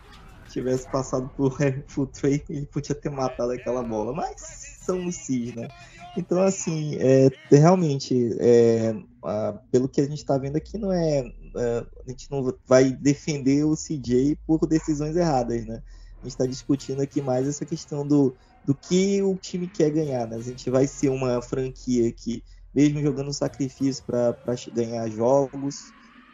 tivesse 0.47 0.89
passado 0.91 1.29
por 1.35 1.57
full 1.87 2.05
trade, 2.05 2.43
ele 2.49 2.67
podia 2.67 2.93
ter 2.93 3.09
matado 3.09 3.51
aquela 3.51 3.81
bola. 3.81 4.13
Mas 4.13 4.39
são 4.81 5.05
os 5.05 5.15
Cis, 5.15 5.55
né? 5.55 5.67
Então, 6.15 6.41
assim, 6.41 6.95
é, 6.99 7.29
realmente, 7.51 8.35
é, 8.39 8.95
a, 9.23 9.53
pelo 9.71 9.89
que 9.89 10.01
a 10.01 10.05
gente 10.05 10.17
está 10.17 10.37
vendo 10.37 10.57
aqui, 10.57 10.77
não 10.77 10.91
é, 10.91 11.31
A 11.57 12.09
gente 12.09 12.29
não 12.29 12.53
vai 12.65 12.91
defender 12.91 13.63
o 13.63 13.75
CJ 13.75 14.37
por 14.45 14.65
decisões 14.67 15.15
erradas, 15.15 15.65
né? 15.65 15.81
A 16.19 16.23
gente 16.23 16.31
está 16.31 16.45
discutindo 16.45 17.01
aqui 17.01 17.21
mais 17.21 17.47
essa 17.47 17.65
questão 17.65 18.05
do, 18.05 18.35
do 18.65 18.73
que 18.73 19.21
o 19.21 19.35
time 19.35 19.67
quer 19.67 19.89
ganhar, 19.91 20.27
né? 20.27 20.35
A 20.35 20.41
gente 20.41 20.69
vai 20.69 20.87
ser 20.87 21.09
uma 21.09 21.41
franquia 21.41 22.11
que, 22.11 22.43
mesmo 22.73 23.01
jogando 23.01 23.33
sacrifício 23.33 24.03
para 24.03 24.35
ganhar 24.73 25.07
jogos, 25.09 25.91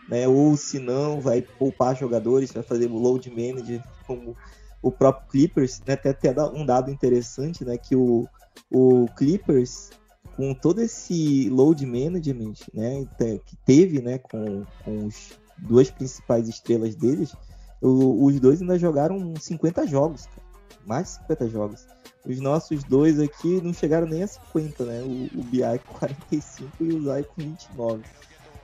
né? 0.07 0.28
Ou 0.28 0.55
se 0.55 0.80
não, 0.80 1.19
vai 1.19 1.41
poupar 1.41 1.97
jogadores, 1.97 2.51
vai 2.51 2.63
fazer 2.63 2.88
load 2.88 3.30
manage 3.30 3.84
como 4.05 4.36
o 4.82 4.91
próprio 4.91 5.30
Clippers, 5.30 5.82
né? 5.86 5.93
Até, 5.93 6.09
até 6.09 6.41
um 6.43 6.65
dado 6.65 6.91
interessante, 6.91 7.63
né? 7.63 7.78
Que 7.78 7.95
o, 7.95 8.28
o 8.71 9.05
Clippers, 9.15 9.89
com 10.36 10.54
todo 10.54 10.82
esse 10.82 11.50
load 11.50 11.86
management, 11.86 12.56
né? 12.74 13.06
Que 13.18 13.56
teve, 13.66 14.02
né? 14.02 14.18
Com, 14.18 14.64
com 14.84 15.06
os 15.06 15.34
duas 15.58 15.90
principais 15.90 16.48
estrelas 16.48 16.96
deles, 16.96 17.36
o, 17.82 18.26
os 18.26 18.40
dois 18.40 18.62
ainda 18.62 18.78
jogaram 18.78 19.34
50 19.40 19.86
jogos, 19.88 20.26
cara. 20.26 20.42
mais 20.86 21.08
de 21.08 21.14
50 21.22 21.50
jogos. 21.50 21.88
Os 22.26 22.40
nossos 22.40 22.84
dois 22.84 23.20
aqui 23.20 23.62
não 23.62 23.74
chegaram 23.74 24.08
nem 24.08 24.24
a 24.24 24.28
50, 24.28 24.86
né? 24.86 25.02
O, 25.02 25.40
o 25.40 25.44
BI 25.44 25.62
com 25.86 25.94
45 26.00 26.84
e 26.84 26.94
o 26.94 27.04
Zay 27.04 27.24
com 27.24 27.42
29. 27.42 28.04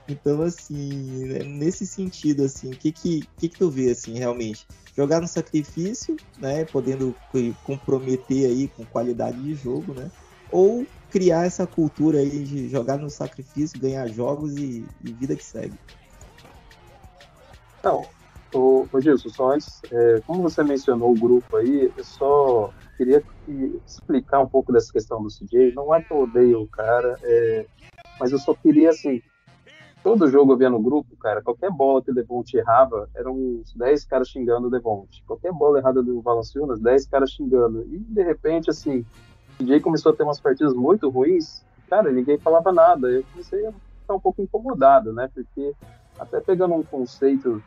Então, 0.08 0.42
assim, 0.42 1.26
né, 1.26 1.38
nesse 1.44 1.86
sentido, 1.86 2.42
assim, 2.42 2.70
o 2.70 2.76
que 2.76 2.90
que, 2.90 3.20
que 3.36 3.48
que 3.48 3.58
tu 3.58 3.70
vê, 3.70 3.90
assim, 3.90 4.14
realmente? 4.14 4.66
Jogar 4.96 5.20
no 5.20 5.28
sacrifício, 5.28 6.16
né, 6.38 6.64
podendo 6.64 7.14
comprometer 7.64 8.46
aí 8.46 8.66
com 8.68 8.84
qualidade 8.84 9.40
de 9.40 9.54
jogo, 9.54 9.94
né? 9.94 10.10
Ou 10.50 10.84
criar 11.10 11.44
essa 11.44 11.66
cultura 11.66 12.18
aí 12.18 12.44
de 12.44 12.68
jogar 12.68 12.98
no 12.98 13.10
sacrifício, 13.10 13.80
ganhar 13.80 14.06
jogos 14.08 14.56
e, 14.56 14.84
e 15.04 15.12
vida 15.12 15.36
que 15.36 15.44
segue. 15.44 15.74
Não, 17.82 18.04
ô, 18.54 18.86
ô 18.92 19.00
Gilson, 19.00 19.28
só 19.30 19.52
antes, 19.52 19.80
é, 19.90 20.20
como 20.26 20.42
você 20.42 20.62
mencionou 20.62 21.10
o 21.10 21.18
grupo 21.18 21.56
aí, 21.56 21.90
eu 21.96 22.04
só 22.04 22.72
queria 22.96 23.22
explicar 23.86 24.40
um 24.40 24.46
pouco 24.46 24.72
dessa 24.72 24.92
questão 24.92 25.22
do 25.22 25.28
CJ. 25.28 25.72
Não 25.74 25.94
é 25.94 26.02
que 26.02 26.12
eu 26.12 26.22
odeio 26.22 26.62
o 26.62 26.68
cara, 26.68 27.18
é, 27.22 27.66
mas 28.18 28.30
eu 28.32 28.38
só 28.38 28.54
queria, 28.54 28.90
assim, 28.90 29.22
todo 30.02 30.30
jogo 30.30 30.52
eu 30.52 30.58
via 30.58 30.70
no 30.70 30.80
grupo, 30.80 31.16
cara, 31.16 31.42
qualquer 31.42 31.70
bola 31.70 32.02
que 32.02 32.10
o 32.10 32.14
Devonte 32.14 32.56
errava, 32.56 33.08
eram 33.14 33.32
uns 33.32 33.74
10 33.74 34.04
caras 34.04 34.28
xingando 34.28 34.66
o 34.66 34.70
Devonte. 34.70 35.22
Qualquer 35.26 35.52
bola 35.52 35.78
errada 35.78 36.02
do 36.02 36.20
Valanciunas, 36.20 36.80
10 36.80 37.06
caras 37.06 37.30
xingando. 37.30 37.86
E, 37.88 37.98
de 37.98 38.22
repente, 38.22 38.68
assim, 38.68 39.00
o 39.00 39.29
DJ 39.60 39.80
começou 39.80 40.12
a 40.12 40.16
ter 40.16 40.22
umas 40.22 40.40
partidas 40.40 40.74
muito 40.74 41.10
ruins, 41.10 41.62
cara, 41.88 42.10
ninguém 42.10 42.38
falava 42.38 42.72
nada. 42.72 43.08
Eu 43.08 43.22
comecei 43.30 43.66
a 43.66 43.72
ficar 43.72 44.14
um 44.14 44.20
pouco 44.20 44.42
incomodado, 44.42 45.12
né? 45.12 45.28
Porque 45.34 45.74
até 46.18 46.40
pegando 46.40 46.74
um 46.74 46.82
conceito 46.82 47.62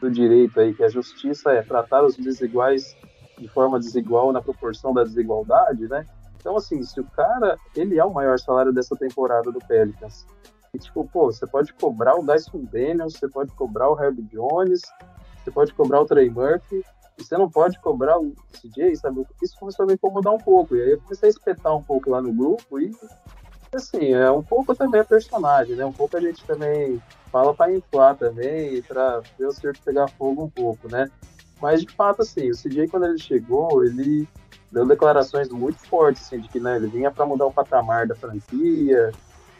do 0.00 0.10
direito 0.10 0.58
aí, 0.58 0.74
que 0.74 0.82
a 0.82 0.88
justiça 0.88 1.52
é 1.52 1.62
tratar 1.62 2.02
os 2.02 2.16
desiguais 2.16 2.96
de 3.38 3.48
forma 3.48 3.78
desigual 3.78 4.32
na 4.32 4.40
proporção 4.40 4.94
da 4.94 5.04
desigualdade, 5.04 5.86
né? 5.88 6.06
Então, 6.40 6.56
assim, 6.56 6.82
se 6.82 7.00
o 7.00 7.04
cara, 7.04 7.58
ele 7.74 7.98
é 7.98 8.04
o 8.04 8.12
maior 8.12 8.38
salário 8.38 8.72
dessa 8.72 8.94
temporada 8.96 9.50
do 9.50 9.58
Pelicans, 9.60 10.26
e, 10.74 10.78
tipo, 10.78 11.08
pô, 11.08 11.26
você 11.32 11.46
pode 11.46 11.72
cobrar 11.74 12.16
o 12.16 12.26
Dyson 12.26 12.64
Daniels, 12.64 13.14
você 13.14 13.28
pode 13.28 13.52
cobrar 13.52 13.88
o 13.90 13.98
Herb 13.98 14.20
Jones, 14.22 14.82
você 15.42 15.50
pode 15.50 15.72
cobrar 15.72 16.00
o 16.00 16.04
Trey 16.04 16.28
Murphy, 16.28 16.82
você 17.16 17.36
não 17.36 17.48
pode 17.48 17.78
cobrar 17.80 18.18
o 18.18 18.34
CJ, 18.52 18.96
sabe? 18.96 19.26
Isso 19.42 19.56
começou 19.58 19.84
a 19.84 19.86
me 19.86 19.94
incomodar 19.94 20.32
um 20.32 20.38
pouco. 20.38 20.74
E 20.74 20.82
aí 20.82 20.90
eu 20.92 21.00
comecei 21.00 21.28
a 21.28 21.30
espetar 21.30 21.76
um 21.76 21.82
pouco 21.82 22.10
lá 22.10 22.20
no 22.20 22.32
grupo 22.32 22.80
e, 22.80 22.94
assim, 23.74 24.12
é 24.12 24.30
um 24.30 24.42
pouco 24.42 24.74
também 24.74 25.00
a 25.00 25.04
personagem, 25.04 25.76
né? 25.76 25.84
Um 25.84 25.92
pouco 25.92 26.16
a 26.16 26.20
gente 26.20 26.44
também 26.44 27.00
fala 27.30 27.54
para 27.54 27.72
inflar 27.72 28.16
também, 28.16 28.82
para 28.82 29.20
ver 29.38 29.46
o 29.46 29.52
circo 29.52 29.80
pegar 29.84 30.08
fogo 30.08 30.44
um 30.44 30.50
pouco, 30.50 30.88
né? 30.88 31.10
Mas, 31.60 31.82
de 31.82 31.92
fato, 31.92 32.22
assim, 32.22 32.50
o 32.50 32.56
CJ, 32.56 32.88
quando 32.88 33.06
ele 33.06 33.18
chegou, 33.18 33.84
ele 33.84 34.28
deu 34.70 34.86
declarações 34.86 35.48
muito 35.48 35.78
fortes, 35.86 36.22
assim, 36.22 36.40
de 36.40 36.48
que 36.48 36.58
né, 36.58 36.76
ele 36.76 36.88
vinha 36.88 37.10
para 37.10 37.24
mudar 37.24 37.46
o 37.46 37.52
patamar 37.52 38.06
da 38.06 38.14
franquia, 38.14 39.12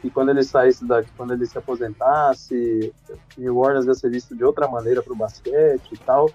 e 0.02 0.10
quando 0.10 0.28
ele 0.30 0.42
saísse 0.42 0.84
da, 0.84 1.02
quando 1.16 1.32
ele 1.32 1.46
se 1.46 1.56
aposentasse, 1.56 2.92
o 3.38 3.60
Warriors 3.60 3.86
ia 3.86 3.94
ser 3.94 4.10
visto 4.10 4.36
de 4.36 4.44
outra 4.44 4.68
maneira 4.68 5.02
para 5.02 5.12
o 5.12 5.16
basquete 5.16 5.92
e 5.92 5.96
tal. 5.96 6.30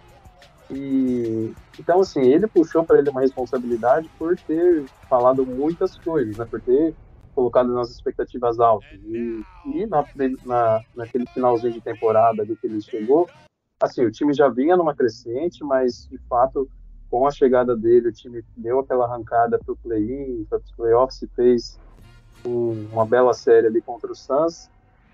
E 0.72 1.52
então 1.80 2.02
assim, 2.02 2.22
ele 2.22 2.48
puxou 2.48 2.84
para 2.84 3.00
ele 3.00 3.10
uma 3.10 3.22
responsabilidade 3.22 4.10
por 4.18 4.38
ter 4.38 4.86
falado 5.10 5.46
muitas 5.46 5.98
coisas, 5.98 6.38
né? 6.38 6.46
Por 6.46 6.62
ter 6.62 6.94
colocado 7.34 7.74
nas 7.74 7.90
expectativas 7.90 8.60
altas. 8.60 8.90
E, 9.06 9.42
e 9.66 9.86
na, 9.88 10.06
na, 10.46 10.82
naquele 10.96 11.26
finalzinho 11.28 11.74
de 11.74 11.82
temporada 11.82 12.42
ali 12.42 12.56
que 12.56 12.68
ele 12.68 12.82
chegou, 12.82 13.30
assim, 13.82 14.06
o 14.06 14.12
time 14.12 14.34
já 14.34 14.50
vinha 14.50 14.76
numa 14.76 14.94
crescente, 14.94 15.64
mas 15.64 16.08
de 16.12 16.18
fato, 16.30 16.70
com 17.10 17.26
a 17.26 17.32
chegada 17.32 17.76
dele, 17.76 18.10
o 18.10 18.14
time 18.14 18.44
deu 18.58 18.80
aquela 18.80 19.06
arrancada 19.06 19.58
para 19.58 19.74
o 19.74 19.78
play-in, 19.78 20.46
para 20.50 20.60
os 20.60 20.72
playoffs 20.74 21.22
e 21.22 21.28
fez 21.28 21.80
um, 22.46 22.88
uma 22.92 23.06
bela 23.06 23.34
série 23.34 23.68
ali 23.68 23.82
contra 23.82 24.12
o 24.12 24.16
Suns. 24.16 24.70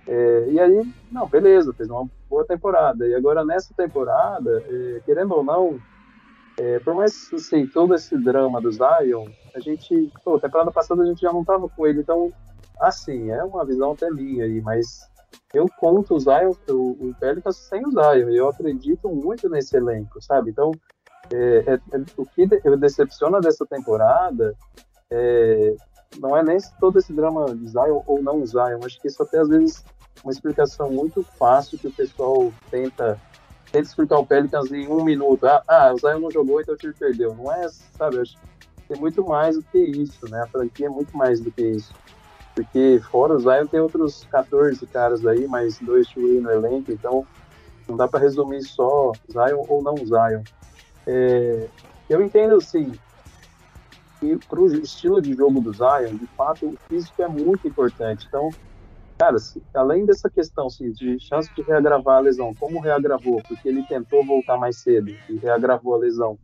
É, 0.07 0.47
e 0.49 0.59
aí, 0.59 0.93
não, 1.11 1.27
beleza, 1.27 1.73
fez 1.73 1.89
uma 1.89 2.07
boa 2.29 2.45
temporada. 2.45 3.07
E 3.07 3.15
agora 3.15 3.43
nessa 3.43 3.73
temporada, 3.73 4.63
é, 4.67 5.01
querendo 5.05 5.33
ou 5.33 5.43
não, 5.43 5.79
é, 6.57 6.79
por 6.79 6.93
mais 6.93 7.31
assim, 7.33 7.65
todo 7.67 7.93
esse 7.95 8.17
drama 8.17 8.61
do 8.61 8.71
Zion, 8.71 9.27
a 9.55 9.59
gente, 9.59 10.11
pô, 10.23 10.39
temporada 10.39 10.71
passada 10.71 11.03
a 11.03 11.05
gente 11.05 11.21
já 11.21 11.33
não 11.33 11.43
tava 11.43 11.67
com 11.67 11.87
ele, 11.87 12.01
então, 12.01 12.31
assim, 12.79 13.31
é 13.31 13.43
uma 13.43 13.65
visão 13.65 13.91
até 13.91 14.09
minha 14.09 14.45
aí, 14.45 14.61
mas 14.61 15.09
eu 15.53 15.65
conto 15.79 16.15
o 16.15 16.19
Zion, 16.19 16.53
o, 16.69 17.09
o 17.09 17.15
Pelicans 17.19 17.57
sem 17.57 17.85
o 17.85 17.91
Zion, 17.91 18.29
eu 18.29 18.47
acredito 18.47 19.09
muito 19.09 19.49
nesse 19.49 19.75
elenco, 19.75 20.21
sabe? 20.21 20.51
Então, 20.51 20.71
é, 21.33 21.63
é, 21.67 21.73
é 21.73 22.03
o 22.15 22.25
que 22.25 22.45
me 22.45 22.77
decepciona 22.77 23.39
dessa 23.41 23.65
temporada 23.65 24.55
é, 25.11 25.75
não 26.19 26.35
é 26.35 26.43
nem 26.43 26.57
todo 26.79 26.97
esse 26.97 27.13
drama 27.13 27.53
de 27.55 27.67
Zion 27.67 28.01
ou 28.05 28.21
não 28.21 28.45
Zion, 28.45 28.79
acho 28.83 28.99
que 29.01 29.07
isso 29.07 29.21
até 29.21 29.39
às 29.39 29.49
vezes 29.49 29.83
uma 30.23 30.31
explicação 30.31 30.91
muito 30.91 31.23
fácil 31.23 31.77
que 31.77 31.87
o 31.87 31.91
pessoal 31.91 32.51
tenta 32.69 33.19
tenta 33.71 33.87
explicar 33.87 34.19
o 34.19 34.25
Pelicans 34.25 34.71
em 34.71 34.87
um 34.87 35.03
minuto. 35.03 35.45
Ah, 35.45 35.61
ah 35.67 35.93
o 35.93 35.97
Zion 35.97 36.19
não 36.19 36.31
jogou, 36.31 36.61
então 36.61 36.75
o 36.75 36.77
time 36.77 36.93
perdeu. 36.93 37.35
Não 37.35 37.51
é, 37.51 37.67
sabe, 37.97 38.19
acho 38.19 38.37
que 38.37 38.87
tem 38.87 38.99
muito 38.99 39.23
mais 39.25 39.55
do 39.57 39.63
que 39.63 39.77
isso, 39.77 40.29
né? 40.29 40.41
A 40.43 40.47
franquia 40.47 40.85
é 40.87 40.89
muito 40.89 41.15
mais 41.15 41.39
do 41.41 41.51
que 41.51 41.61
isso. 41.61 41.93
Porque 42.53 43.01
fora 43.11 43.33
o 43.33 43.39
Zion 43.39 43.67
tem 43.67 43.79
outros 43.81 44.25
14 44.31 44.85
caras 44.87 45.25
aí, 45.25 45.45
mais 45.47 45.77
dois 45.79 46.07
Chuí 46.07 46.39
no 46.39 46.49
elenco, 46.49 46.91
então 46.91 47.27
não 47.87 47.97
dá 47.97 48.07
para 48.07 48.21
resumir 48.21 48.63
só 48.63 49.11
Zion 49.29 49.65
ou 49.67 49.83
não 49.83 49.97
Zion. 49.97 50.43
É, 51.05 51.67
eu 52.09 52.21
entendo, 52.21 52.55
assim, 52.55 52.93
que 54.19 54.37
para 54.47 54.59
o 54.59 54.73
estilo 54.73 55.21
de 55.21 55.33
jogo 55.33 55.59
do 55.59 55.73
Zion, 55.73 56.15
de 56.15 56.27
fato, 56.27 56.67
o 56.67 56.77
físico 56.87 57.21
é 57.21 57.27
muito 57.27 57.67
importante. 57.67 58.25
Então, 58.27 58.49
cara, 59.17 59.37
se, 59.39 59.61
além 59.73 60.05
dessa 60.05 60.29
questão 60.29 60.67
assim, 60.67 60.91
de 60.91 61.19
chance 61.19 61.53
de 61.55 61.61
reagravar 61.61 62.17
a 62.17 62.21
lesão, 62.21 62.53
como 62.53 62.79
reagravou? 62.79 63.41
Porque 63.47 63.67
ele 63.67 63.83
tentou 63.83 64.25
voltar 64.25 64.57
mais 64.57 64.77
cedo 64.77 65.09
e 65.29 65.37
reagravou 65.37 65.95
a 65.95 65.97
lesão. 65.97 66.37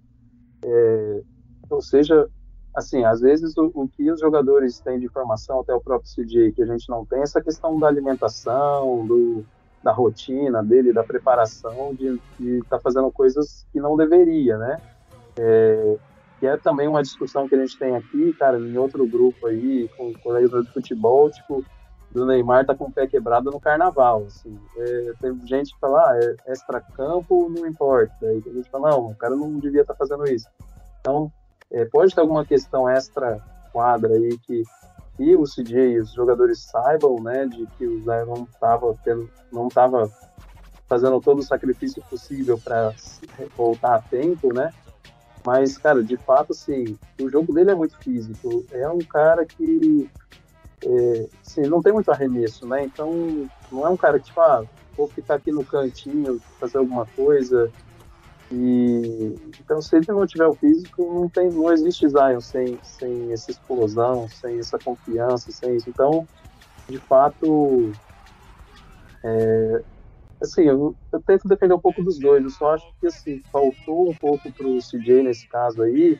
É, 0.63 1.21
ou 1.69 1.81
seja, 1.81 2.29
assim, 2.75 3.03
às 3.03 3.21
vezes 3.21 3.55
o, 3.57 3.71
o, 3.73 3.87
que 3.87 4.09
os 4.11 4.19
jogadores 4.19 4.79
têm 4.79 4.99
de 4.99 5.05
informação, 5.05 5.61
até 5.61 5.73
o 5.73 5.81
próprio 5.81 6.09
CJ, 6.09 6.53
que 6.53 6.61
a 6.61 6.65
gente 6.65 6.89
não 6.89 7.05
tem, 7.05 7.21
essa 7.21 7.41
questão 7.41 7.79
da 7.79 7.87
alimentação, 7.87 9.05
do, 9.05 9.45
da 9.83 9.91
rotina 9.91 10.63
dele, 10.63 10.93
da 10.93 11.03
preparação, 11.03 11.93
de 11.93 12.19
estar 12.39 12.77
tá 12.77 12.79
fazendo 12.79 13.11
coisas 13.11 13.65
que 13.71 13.79
não 13.79 13.97
deveria, 13.97 14.57
né? 14.57 14.81
É, 15.37 15.97
que 16.39 16.47
é 16.47 16.57
também 16.57 16.87
uma 16.87 17.03
discussão 17.03 17.47
que 17.47 17.55
a 17.55 17.59
gente 17.59 17.77
tem 17.77 17.95
aqui, 17.95 18.33
cara, 18.33 18.59
em 18.59 18.77
outro 18.77 19.05
grupo 19.05 19.47
aí, 19.47 19.89
com 19.95 20.13
colegas 20.13 20.65
de 20.65 20.73
futebol, 20.73 21.29
tipo, 21.29 21.63
do 22.13 22.25
Neymar 22.25 22.65
tá 22.65 22.75
com 22.75 22.85
o 22.85 22.91
pé 22.91 23.07
quebrado 23.07 23.49
no 23.49 23.59
carnaval, 23.59 24.25
assim. 24.27 24.57
É, 24.77 25.13
tem 25.21 25.47
gente 25.47 25.73
que 25.73 25.79
fala, 25.79 26.11
ah, 26.11 26.19
é 26.19 26.51
extra-campo, 26.51 27.49
não 27.49 27.65
importa. 27.65 28.13
Aí 28.23 28.41
tem 28.41 28.53
gente 28.53 28.65
que 28.65 28.71
fala, 28.71 28.91
não, 28.91 29.07
o 29.07 29.15
cara 29.15 29.35
não 29.35 29.59
devia 29.59 29.81
estar 29.81 29.93
tá 29.93 29.97
fazendo 29.97 30.25
isso. 30.29 30.47
Então, 30.99 31.31
é, 31.71 31.85
pode 31.85 32.13
ter 32.13 32.21
alguma 32.21 32.45
questão 32.45 32.89
extra-quadra 32.89 34.13
aí 34.13 34.37
que, 34.39 34.63
que 35.15 35.35
o 35.35 35.43
CJ 35.43 35.93
e 35.93 35.99
os 35.99 36.11
jogadores 36.11 36.59
saibam, 36.59 37.15
né, 37.21 37.45
de 37.45 37.65
que 37.77 37.87
o 37.87 38.03
Zé 38.03 38.25
não 38.25 38.43
estava 38.43 38.95
não 39.51 39.69
tava 39.69 40.09
fazendo 40.87 41.21
todo 41.21 41.39
o 41.39 41.43
sacrifício 41.43 42.03
possível 42.09 42.59
para 42.61 42.93
voltar 43.55 43.95
a 43.95 44.01
tempo, 44.01 44.53
né, 44.53 44.73
mas, 45.45 45.77
cara, 45.77 46.03
de 46.03 46.17
fato, 46.17 46.51
assim, 46.51 46.97
o 47.19 47.29
jogo 47.29 47.53
dele 47.53 47.71
é 47.71 47.75
muito 47.75 47.97
físico. 47.97 48.65
É 48.71 48.87
um 48.89 48.99
cara 48.99 49.45
que 49.45 50.09
é, 50.83 51.27
assim, 51.45 51.61
não 51.61 51.81
tem 51.81 51.93
muito 51.93 52.11
arremesso, 52.11 52.67
né? 52.67 52.83
Então, 52.83 53.47
não 53.71 53.85
é 53.85 53.89
um 53.89 53.97
cara 53.97 54.19
que, 54.19 54.25
tipo, 54.25 54.39
ah, 54.41 54.65
vou 54.95 55.07
ficar 55.07 55.35
aqui 55.35 55.51
no 55.51 55.63
cantinho, 55.63 56.39
fazer 56.59 56.77
alguma 56.77 57.05
coisa. 57.05 57.71
E 58.51 59.33
então, 59.59 59.81
se 59.81 59.95
ele 59.95 60.05
não 60.09 60.27
tiver 60.27 60.45
o 60.45 60.55
físico, 60.55 61.13
não 61.13 61.29
tem, 61.29 61.49
não 61.49 61.71
existe 61.71 62.07
Zion 62.09 62.41
sem, 62.41 62.77
sem 62.83 63.31
essa 63.31 63.51
explosão, 63.51 64.27
sem 64.27 64.59
essa 64.59 64.77
confiança, 64.77 65.51
sem 65.51 65.75
isso. 65.77 65.89
Então, 65.89 66.27
de 66.89 66.97
fato, 66.99 67.91
é, 69.23 69.83
assim, 70.41 70.63
eu, 70.63 70.95
eu, 71.13 71.21
tento 71.21 71.47
defender 71.47 71.73
um 71.73 71.79
pouco 71.79 72.03
dos 72.03 72.19
dois. 72.19 72.43
Eu 72.43 72.49
só 72.49 72.73
acho 72.73 72.85
que 72.99 73.07
assim, 73.07 73.41
faltou 73.51 74.09
um 74.09 74.15
pouco 74.15 74.51
pro 74.51 74.79
CJ 74.79 75.23
nesse 75.23 75.47
caso 75.47 75.81
aí. 75.83 76.19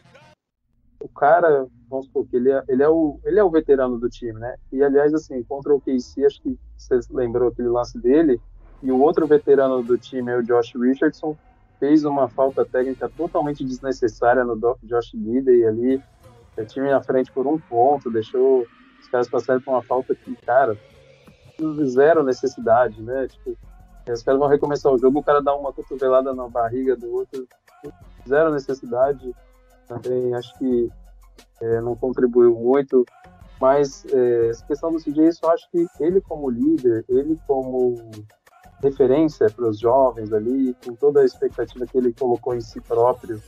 O 1.01 1.09
cara, 1.09 1.67
vamos 1.91 2.05
supor 2.05 2.25
que 2.25 2.37
ele 2.37 2.49
é, 2.49 2.63
ele 2.69 2.81
é, 2.81 2.89
o, 2.89 3.19
ele 3.25 3.37
é 3.37 3.43
o 3.43 3.49
veterano 3.49 3.99
do 3.99 4.09
time, 4.09 4.39
né? 4.39 4.55
E 4.71 4.81
aliás, 4.81 5.13
assim, 5.13 5.43
contra 5.43 5.75
o 5.75 5.81
KC, 5.81 6.25
acho 6.25 6.41
que 6.41 6.57
você 6.77 6.99
lembrou 7.11 7.49
aquele 7.49 7.67
lance 7.67 7.99
dele. 7.99 8.41
E 8.81 8.91
o 8.91 8.99
outro 8.99 9.27
veterano 9.27 9.83
do 9.83 9.97
time 9.97 10.31
é 10.31 10.37
o 10.37 10.41
Josh 10.41 10.73
Richardson. 10.73 11.37
Fez 11.79 12.05
uma 12.05 12.29
falta 12.29 12.65
técnica 12.65 13.09
totalmente 13.09 13.63
desnecessária 13.63 14.43
no 14.43 14.57
Josh 14.83 15.11
Gidey 15.11 15.65
ali. 15.65 16.01
O 16.57 16.65
time 16.65 16.89
na 16.89 17.01
frente 17.01 17.31
por 17.31 17.45
um 17.45 17.59
ponto, 17.59 18.09
deixou 18.09 18.65
os 18.99 19.07
caras 19.09 19.29
passarem 19.29 19.61
por 19.61 19.71
uma 19.71 19.83
falta 19.83 20.15
que, 20.15 20.35
cara, 20.37 20.77
zero 21.85 22.23
necessidade, 22.23 23.01
né? 23.01 23.27
Tipo, 23.27 23.57
os 24.09 24.23
caras 24.23 24.39
vão 24.39 24.49
recomeçar 24.49 24.91
o 24.91 24.97
jogo, 24.97 25.19
o 25.19 25.23
cara 25.23 25.41
dá 25.41 25.55
uma 25.55 25.73
cotovelada 25.73 26.33
na 26.33 26.47
barriga 26.47 26.95
do 26.95 27.11
outro, 27.13 27.47
zero 28.27 28.51
necessidade. 28.51 29.33
também 29.87 30.33
acho 30.35 30.57
que 30.57 30.91
é, 31.61 31.81
não 31.81 31.95
contribuiu 31.95 32.55
muito. 32.55 33.05
Mas 33.59 34.05
é, 34.11 34.49
essa 34.49 34.65
questão 34.65 34.91
do 34.91 34.97
CJ, 34.97 35.29
eu 35.43 35.49
acho 35.51 35.69
que 35.69 35.85
ele 35.99 36.19
como 36.21 36.49
líder, 36.49 37.05
ele 37.07 37.39
como 37.45 37.95
referência 38.81 39.47
para 39.49 39.69
os 39.69 39.79
jovens 39.79 40.33
ali, 40.33 40.75
com 40.83 40.95
toda 40.95 41.21
a 41.21 41.25
expectativa 41.25 41.85
que 41.85 41.97
ele 41.97 42.11
colocou 42.11 42.55
em 42.55 42.61
si 42.61 42.81
próprio, 42.81 43.41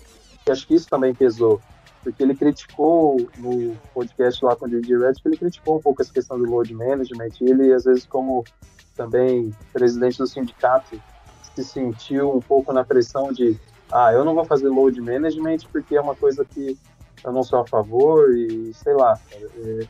e 0.48 0.52
acho 0.52 0.68
que 0.68 0.76
isso 0.76 0.88
também 0.88 1.16
pesou, 1.16 1.60
porque 2.04 2.22
ele 2.22 2.36
criticou 2.36 3.18
no 3.38 3.76
podcast 3.94 4.46
lá 4.46 4.56
com 4.56 4.66
o 4.66 4.70
J.J. 4.70 4.98
Redick, 4.98 5.26
ele 5.26 5.38
criticou 5.38 5.78
um 5.78 5.82
pouco 5.82 6.02
essa 6.02 6.14
questão 6.14 6.38
do 6.38 6.46
load 6.46 6.72
management, 6.74 7.32
e 7.42 7.50
ele 7.50 7.74
às 7.74 7.86
vezes 7.86 8.06
como 8.06 8.44
também 8.96 9.52
presidente 9.72 10.20
do 10.20 10.28
sindicato 10.28 11.02
se 11.56 11.64
sentiu 11.64 12.36
um 12.36 12.40
pouco 12.40 12.72
na 12.72 12.84
pressão 12.84 13.32
de 13.32 13.60
ah, 13.92 14.12
eu 14.12 14.24
não 14.24 14.34
vou 14.34 14.46
fazer 14.46 14.70
load 14.70 15.00
management 15.00 15.60
porque 15.72 15.96
é 15.96 16.02
uma 16.02 16.16
coisa 16.16 16.46
que 16.46 16.78
eu 17.24 17.32
não 17.32 17.44
sou 17.44 17.60
a 17.60 17.68
favor 17.68 18.34
e 18.36 18.74
sei 18.74 18.94
lá. 18.94 19.18
É, 19.34 19.88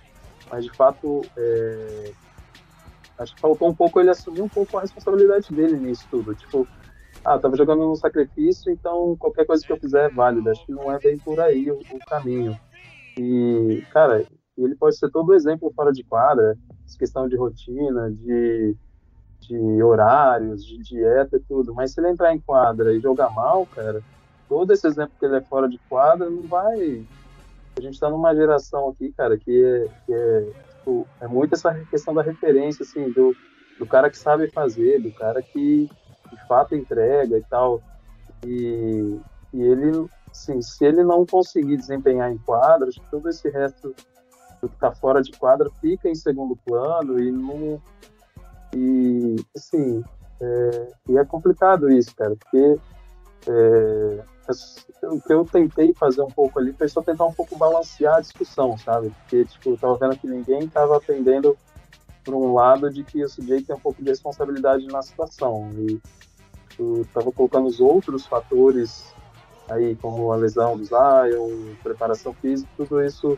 mas 0.51 0.65
de 0.65 0.71
fato, 0.71 1.21
é, 1.37 2.11
acho 3.19 3.35
que 3.35 3.41
faltou 3.41 3.69
um 3.69 3.75
pouco 3.75 3.99
ele 3.99 4.09
assumir 4.09 4.41
um 4.41 4.49
pouco 4.49 4.77
a 4.77 4.81
responsabilidade 4.81 5.53
dele 5.53 5.77
nisso 5.77 6.05
tudo. 6.09 6.35
Tipo, 6.35 6.67
ah, 7.25 7.39
tava 7.39 7.55
jogando 7.55 7.85
no 7.85 7.95
sacrifício, 7.95 8.71
então 8.71 9.15
qualquer 9.17 9.45
coisa 9.45 9.65
que 9.65 9.71
eu 9.71 9.77
fizer 9.77 10.05
é 10.05 10.13
válida. 10.13 10.51
Acho 10.51 10.65
que 10.65 10.71
não 10.71 10.91
é 10.91 10.99
bem 10.99 11.17
por 11.17 11.39
aí 11.39 11.71
o, 11.71 11.79
o 11.79 11.99
caminho. 12.07 12.57
E, 13.17 13.83
cara, 13.91 14.25
ele 14.57 14.75
pode 14.75 14.97
ser 14.97 15.09
todo 15.09 15.33
exemplo 15.33 15.71
fora 15.75 15.91
de 15.91 16.03
quadra, 16.03 16.57
questão 16.97 17.27
de 17.27 17.35
rotina, 17.35 18.11
de 18.11 18.75
de 19.47 19.83
horários, 19.83 20.65
de 20.65 20.77
dieta 20.77 21.37
e 21.37 21.39
tudo, 21.39 21.73
mas 21.73 21.91
se 21.91 21.99
ele 21.99 22.09
entrar 22.09 22.33
em 22.33 22.39
quadra 22.39 22.93
e 22.93 22.99
jogar 22.99 23.29
mal, 23.31 23.65
cara, 23.67 24.01
todo 24.47 24.71
esse 24.71 24.87
exemplo 24.87 25.13
que 25.19 25.25
ele 25.25 25.37
é 25.37 25.41
fora 25.41 25.67
de 25.67 25.79
quadra 25.89 26.29
não 26.29 26.47
vai. 26.47 27.05
A 27.75 27.81
gente 27.81 27.93
está 27.93 28.09
numa 28.09 28.35
geração 28.35 28.89
aqui, 28.89 29.11
cara, 29.11 29.37
que 29.37 29.63
é, 29.63 29.87
que 30.05 30.13
é, 30.13 30.51
tipo, 30.77 31.07
é 31.19 31.27
muito 31.27 31.53
essa 31.53 31.73
questão 31.85 32.13
da 32.13 32.21
referência, 32.21 32.83
assim, 32.83 33.11
do, 33.11 33.35
do 33.79 33.85
cara 33.85 34.09
que 34.09 34.17
sabe 34.17 34.49
fazer, 34.51 35.01
do 35.01 35.11
cara 35.11 35.41
que 35.41 35.89
de 36.31 36.47
fato 36.47 36.75
entrega 36.75 37.37
e 37.37 37.43
tal. 37.43 37.81
E, 38.45 39.19
e 39.53 39.61
ele, 39.61 40.07
assim, 40.29 40.61
se 40.61 40.85
ele 40.85 41.03
não 41.03 41.25
conseguir 41.25 41.77
desempenhar 41.77 42.31
em 42.31 42.37
quadra, 42.37 42.87
acho 42.87 42.99
que 42.99 43.09
todo 43.09 43.29
esse 43.29 43.49
resto 43.49 43.95
do 44.61 44.69
que 44.69 44.75
está 44.75 44.91
fora 44.91 45.21
de 45.21 45.31
quadra 45.31 45.69
fica 45.81 46.07
em 46.07 46.15
segundo 46.15 46.55
plano 46.65 47.19
e 47.19 47.31
não 47.31 47.81
e, 48.75 49.35
assim, 49.55 50.03
é, 50.41 50.87
e 51.09 51.17
é 51.17 51.25
complicado 51.25 51.91
isso, 51.91 52.15
cara, 52.15 52.35
porque 52.35 52.79
é, 53.47 54.23
o 55.03 55.21
que 55.21 55.33
eu 55.33 55.45
tentei 55.45 55.93
fazer 55.93 56.21
um 56.21 56.31
pouco 56.31 56.59
ali 56.59 56.73
foi 56.73 56.87
só 56.87 57.01
tentar 57.01 57.25
um 57.25 57.33
pouco 57.33 57.57
balancear 57.57 58.15
a 58.15 58.21
discussão, 58.21 58.77
sabe? 58.77 59.11
Porque, 59.21 59.45
tipo, 59.45 59.71
eu 59.71 59.77
tava 59.77 59.97
vendo 59.97 60.17
que 60.17 60.27
ninguém 60.27 60.67
tava 60.67 60.97
atendendo 60.97 61.57
por 62.23 62.33
um 62.33 62.53
lado 62.53 62.89
de 62.89 63.03
que 63.03 63.23
o 63.23 63.29
CJ 63.29 63.63
tem 63.63 63.75
um 63.75 63.79
pouco 63.79 64.01
de 64.01 64.09
responsabilidade 64.09 64.85
na 64.87 65.01
situação. 65.01 65.69
E 65.77 65.99
eu 66.79 67.05
tava 67.13 67.31
colocando 67.31 67.67
os 67.67 67.79
outros 67.79 68.25
fatores 68.25 69.13
aí, 69.69 69.95
como 69.95 70.31
a 70.31 70.35
lesão 70.35 70.77
do 70.77 70.83
Zion, 70.83 71.75
preparação 71.81 72.33
física, 72.33 72.69
tudo 72.77 73.03
isso 73.03 73.37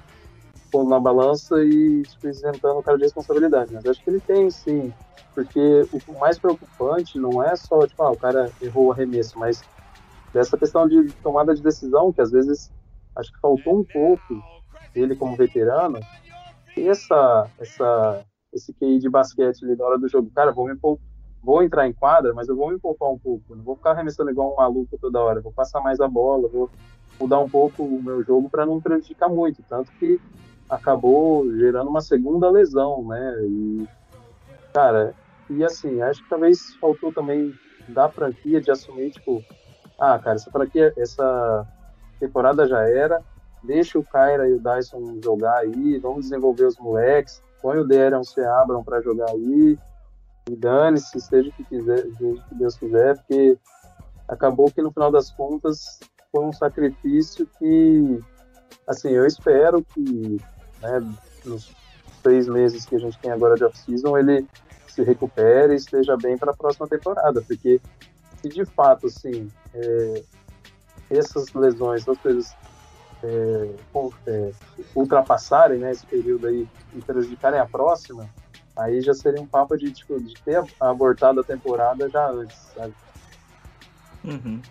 pondo 0.71 0.89
na 0.89 0.99
balança 0.99 1.63
e 1.63 2.03
tipo, 2.03 2.27
isentando 2.27 2.79
o 2.79 2.83
cara 2.83 2.97
de 2.97 3.03
responsabilidade. 3.03 3.73
Mas 3.73 3.85
acho 3.85 4.03
que 4.03 4.09
ele 4.09 4.19
tem, 4.19 4.49
sim. 4.49 4.93
Porque 5.33 5.85
o 6.07 6.19
mais 6.19 6.39
preocupante 6.39 7.19
não 7.19 7.43
é 7.43 7.55
só, 7.55 7.85
tipo, 7.85 8.01
ah, 8.03 8.11
o 8.11 8.17
cara 8.17 8.51
errou 8.61 8.87
o 8.87 8.91
arremesso, 8.91 9.37
mas 9.37 9.61
dessa 10.35 10.57
questão 10.57 10.85
de 10.85 11.13
tomada 11.23 11.55
de 11.55 11.63
decisão, 11.63 12.11
que 12.11 12.19
às 12.19 12.29
vezes 12.29 12.69
acho 13.15 13.31
que 13.31 13.39
faltou 13.39 13.79
um 13.79 13.85
pouco 13.85 14.43
ele 14.93 15.15
como 15.15 15.37
veterano, 15.37 15.97
e 16.75 16.89
essa, 16.89 17.49
essa, 17.57 18.21
esse 18.51 18.73
QI 18.73 18.99
de 18.99 19.09
basquete 19.09 19.63
ali 19.63 19.77
na 19.77 19.85
hora 19.85 19.97
do 19.97 20.09
jogo, 20.09 20.29
cara, 20.35 20.51
vou 20.51 20.67
me 20.67 20.77
vou 21.41 21.63
entrar 21.63 21.87
em 21.87 21.93
quadra, 21.93 22.33
mas 22.33 22.49
eu 22.49 22.55
vou 22.55 22.69
me 22.69 22.77
poupar 22.77 23.11
um 23.11 23.17
pouco, 23.17 23.55
não 23.55 23.63
vou 23.63 23.77
ficar 23.77 23.91
arremessando 23.91 24.29
igual 24.29 24.51
um 24.51 24.57
maluco 24.57 24.97
toda 24.99 25.21
hora, 25.21 25.39
vou 25.39 25.53
passar 25.53 25.79
mais 25.79 26.01
a 26.01 26.07
bola, 26.07 26.49
vou 26.49 26.69
mudar 27.17 27.39
um 27.39 27.49
pouco 27.49 27.83
o 27.83 28.03
meu 28.03 28.21
jogo 28.21 28.49
para 28.49 28.65
não 28.65 28.81
prejudicar 28.81 29.29
muito, 29.29 29.63
tanto 29.69 29.89
que 29.93 30.19
acabou 30.69 31.49
gerando 31.55 31.89
uma 31.89 32.01
segunda 32.01 32.49
lesão, 32.49 33.07
né? 33.07 33.37
E, 33.41 33.87
cara, 34.73 35.13
e 35.49 35.63
assim, 35.63 36.01
acho 36.01 36.21
que 36.23 36.29
talvez 36.29 36.75
faltou 36.75 37.13
também 37.13 37.53
da 37.87 38.09
franquia 38.09 38.59
de 38.59 38.71
assumir, 38.71 39.11
tipo, 39.11 39.41
ah, 39.99 40.19
cara, 40.19 40.35
essa 40.35 40.51
franquia, 40.51 40.93
essa 40.97 41.67
temporada 42.19 42.67
já 42.67 42.87
era, 42.87 43.21
deixa 43.63 43.97
o 43.97 44.03
Kyra 44.03 44.47
e 44.47 44.53
o 44.53 44.59
Dyson 44.59 45.19
jogar 45.23 45.57
aí, 45.57 45.97
vamos 45.99 46.25
desenvolver 46.25 46.65
os 46.65 46.77
moleques, 46.77 47.41
põe 47.61 47.77
o 47.77 47.87
Derion 47.87 48.23
se 48.23 48.41
abram 48.41 48.83
para 48.83 49.01
jogar 49.01 49.29
aí, 49.29 49.77
e 50.49 50.55
dane-se, 50.55 51.19
seja 51.19 51.49
o 51.49 51.53
que 51.53 51.63
quiser, 51.63 52.05
seja 52.17 52.43
que 52.47 52.55
Deus 52.55 52.77
quiser, 52.77 53.17
porque 53.17 53.57
acabou 54.27 54.71
que 54.71 54.81
no 54.81 54.91
final 54.91 55.11
das 55.11 55.31
contas 55.31 55.99
foi 56.31 56.43
um 56.43 56.53
sacrifício 56.53 57.47
que, 57.57 58.19
assim, 58.87 59.09
eu 59.09 59.25
espero 59.25 59.83
que 59.83 60.39
né, 60.81 61.13
nos 61.43 61.73
seis 62.21 62.47
meses 62.47 62.85
que 62.85 62.95
a 62.95 62.99
gente 62.99 63.17
tem 63.19 63.31
agora 63.31 63.55
de 63.55 63.63
off-season, 63.63 64.17
ele 64.17 64.47
se 64.87 65.03
recupere 65.03 65.73
e 65.73 65.77
esteja 65.77 66.17
bem 66.17 66.37
para 66.37 66.51
a 66.51 66.55
próxima 66.55 66.87
temporada, 66.87 67.41
porque 67.41 67.81
se 68.45 68.49
de 68.49 68.65
fato, 68.65 69.07
assim, 69.07 69.51
é, 69.73 70.23
essas 71.09 71.51
lesões, 71.53 72.03
essas 72.03 72.17
coisas 72.19 72.55
é, 73.23 73.75
é, 74.27 74.51
ultrapassarem 74.93 75.79
né, 75.79 75.91
esse 75.91 76.05
período 76.05 76.47
aí 76.47 76.67
e 76.93 77.01
prejudicarem 77.01 77.59
a 77.59 77.65
próxima, 77.65 78.29
aí 78.75 79.01
já 79.01 79.13
seria 79.13 79.41
um 79.41 79.47
papo 79.47 79.75
de, 79.77 79.91
tipo, 79.91 80.19
de 80.19 80.33
ter 80.43 80.63
abortado 80.79 81.39
a 81.39 81.43
temporada 81.43 82.07
já 82.09 82.29
antes, 82.29 82.57
sabe? 82.75 82.93
Uhum. 84.23 84.61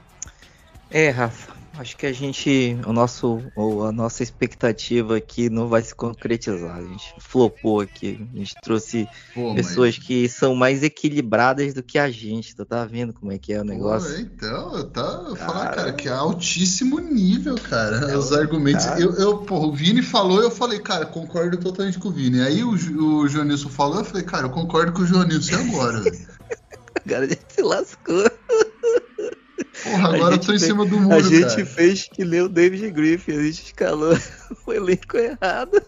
É, 0.94 1.10
Rafa, 1.10 1.52
acho 1.76 1.96
que 1.96 2.06
a 2.06 2.12
gente, 2.12 2.78
o 2.86 2.92
nosso, 2.92 3.42
a 3.84 3.90
nossa 3.90 4.22
expectativa 4.22 5.16
aqui 5.16 5.50
não 5.50 5.66
vai 5.66 5.82
se 5.82 5.92
concretizar. 5.92 6.76
A 6.76 6.82
gente 6.82 7.12
flopou 7.18 7.80
aqui. 7.80 8.24
A 8.32 8.38
gente 8.38 8.54
trouxe 8.62 9.08
Pô, 9.34 9.52
pessoas 9.56 9.98
mas... 9.98 10.06
que 10.06 10.28
são 10.28 10.54
mais 10.54 10.84
equilibradas 10.84 11.74
do 11.74 11.82
que 11.82 11.98
a 11.98 12.08
gente. 12.08 12.54
Tu 12.54 12.64
tá 12.64 12.84
vendo 12.84 13.12
como 13.12 13.32
é 13.32 13.38
que 13.38 13.52
é 13.52 13.60
o 13.60 13.64
negócio? 13.64 14.14
Pô, 14.14 14.20
então, 14.20 14.76
eu 14.76 14.84
tava 14.84 15.34
falando, 15.34 15.74
cara, 15.74 15.92
que 15.92 16.06
é 16.06 16.12
altíssimo 16.12 17.00
nível, 17.00 17.56
cara. 17.56 18.12
É, 18.12 18.16
Os 18.16 18.32
argumentos. 18.32 18.86
Cara... 18.86 19.00
Eu, 19.00 19.14
eu, 19.14 19.38
pô, 19.38 19.66
o 19.66 19.72
Vini 19.72 20.00
falou, 20.00 20.40
eu 20.40 20.50
falei, 20.52 20.78
cara, 20.78 21.06
concordo 21.06 21.56
totalmente 21.56 21.98
com 21.98 22.06
o 22.06 22.12
Vini. 22.12 22.40
Aí 22.40 22.62
o, 22.62 22.70
o 22.70 23.26
Joanilson 23.26 23.68
falou, 23.68 23.98
eu 23.98 24.04
falei, 24.04 24.22
cara, 24.22 24.46
eu 24.46 24.50
concordo 24.50 24.92
com 24.92 25.02
o 25.02 25.06
Joanilson 25.06 25.56
agora, 25.56 26.02
velho. 26.02 26.34
Agora 27.04 27.24
a 27.24 27.28
gente 27.28 27.46
se 27.48 27.62
lascou. 27.62 28.30
Porra, 29.84 30.14
agora 30.14 30.34
eu 30.34 30.38
tô 30.38 30.46
em 30.52 30.58
fez, 30.58 30.62
cima 30.62 30.86
do 30.86 30.98
muro, 30.98 31.14
A 31.14 31.20
gente 31.20 31.56
cara. 31.56 31.66
fez 31.66 32.08
que 32.08 32.24
nem 32.24 32.40
o 32.40 32.48
David 32.48 32.90
Griffin, 32.90 33.32
a 33.32 33.42
gente 33.42 33.64
escalou 33.66 34.16
o 34.66 34.72
elenco 34.72 35.16
errado. 35.18 35.82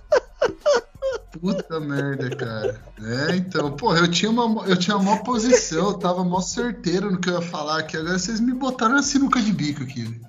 Puta 1.41 1.81
merda, 1.81 2.35
cara. 2.37 2.81
É, 3.03 3.37
então, 3.37 3.73
porra, 3.73 4.01
eu 4.01 4.11
tinha 4.11 4.31
uma, 4.31 4.67
eu 4.67 4.77
tinha 4.77 4.97
uma 4.97 5.23
posição, 5.25 5.89
eu 5.89 5.95
tava 5.95 6.23
mó 6.23 6.41
certeiro 6.41 7.11
no 7.11 7.19
que 7.19 7.31
eu 7.31 7.35
ia 7.35 7.43
falar 7.43 7.79
aqui, 7.79 7.97
agora 7.97 8.19
vocês 8.19 8.39
me 8.39 8.53
botaram 8.53 8.97
na 8.97 9.03
sinuca 9.03 9.41
de 9.41 9.53
bico 9.53 9.83
aqui. 9.83 10.21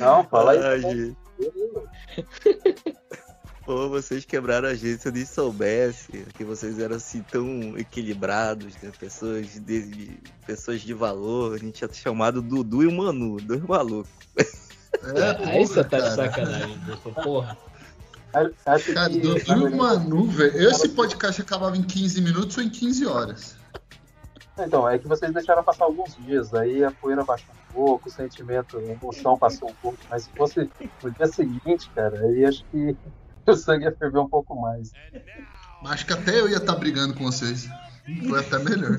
Não, 0.00 0.24
fala 0.24 0.52
aí. 0.52 1.16
Pô, 3.68 3.86
vocês 3.86 4.24
quebraram 4.24 4.66
a 4.66 4.74
gente, 4.74 5.02
se 5.02 5.08
eu 5.08 5.12
nem 5.12 5.26
soubesse 5.26 6.24
que 6.38 6.42
vocês 6.42 6.78
eram 6.78 6.96
assim 6.96 7.20
tão 7.20 7.76
equilibrados, 7.76 8.74
né? 8.82 8.90
Pessoas 8.98 9.62
de, 9.62 10.18
pessoas 10.46 10.80
de 10.80 10.94
valor. 10.94 11.52
A 11.52 11.58
gente 11.58 11.74
tinha 11.74 11.92
chamado 11.92 12.40
Dudu 12.40 12.82
e 12.82 12.86
o 12.86 12.92
Manu, 12.96 13.36
dois 13.36 13.60
malucos. 13.60 14.10
É, 14.38 15.50
aí 15.50 15.66
você 15.66 15.84
tá 15.84 16.00
de 16.00 16.14
sacanagem, 16.14 16.80
porra. 17.22 17.58
Cara, 18.32 19.10
Dudu 19.10 19.36
e 19.36 19.52
o 19.52 19.76
Manu, 19.76 20.24
velho. 20.28 20.70
Esse 20.70 20.88
podcast 20.88 21.42
acabava 21.42 21.76
em 21.76 21.82
15 21.82 22.22
minutos 22.22 22.56
ou 22.56 22.62
em 22.62 22.70
15 22.70 23.04
horas? 23.04 23.54
Então, 24.58 24.88
é 24.88 24.98
que 24.98 25.06
vocês 25.06 25.30
deixaram 25.30 25.62
passar 25.62 25.84
alguns 25.84 26.16
dias, 26.16 26.54
aí 26.54 26.82
a 26.82 26.90
poeira 26.90 27.22
baixou 27.22 27.54
um 27.54 27.72
pouco, 27.74 28.08
o 28.08 28.10
sentimento, 28.10 28.78
a 28.78 28.82
emoção 28.82 29.36
passou 29.38 29.68
um 29.68 29.74
pouco, 29.74 29.98
mas 30.08 30.22
se 30.22 30.30
fosse 30.30 30.70
no 31.02 31.10
dia 31.10 31.26
seguinte, 31.26 31.90
cara, 31.94 32.18
aí 32.18 32.46
acho 32.46 32.64
que 32.72 32.96
o 33.52 33.56
sangue 33.56 33.84
ia 33.84 33.92
ferver 33.92 34.18
um 34.18 34.28
pouco 34.28 34.54
mais. 34.54 34.92
Acho 35.84 36.06
que 36.06 36.12
até 36.12 36.38
eu 36.40 36.48
ia 36.48 36.56
estar 36.56 36.74
tá 36.74 36.78
brigando 36.78 37.14
com 37.14 37.24
vocês. 37.24 37.68
Foi 38.28 38.40
até 38.40 38.58
melhor. 38.58 38.98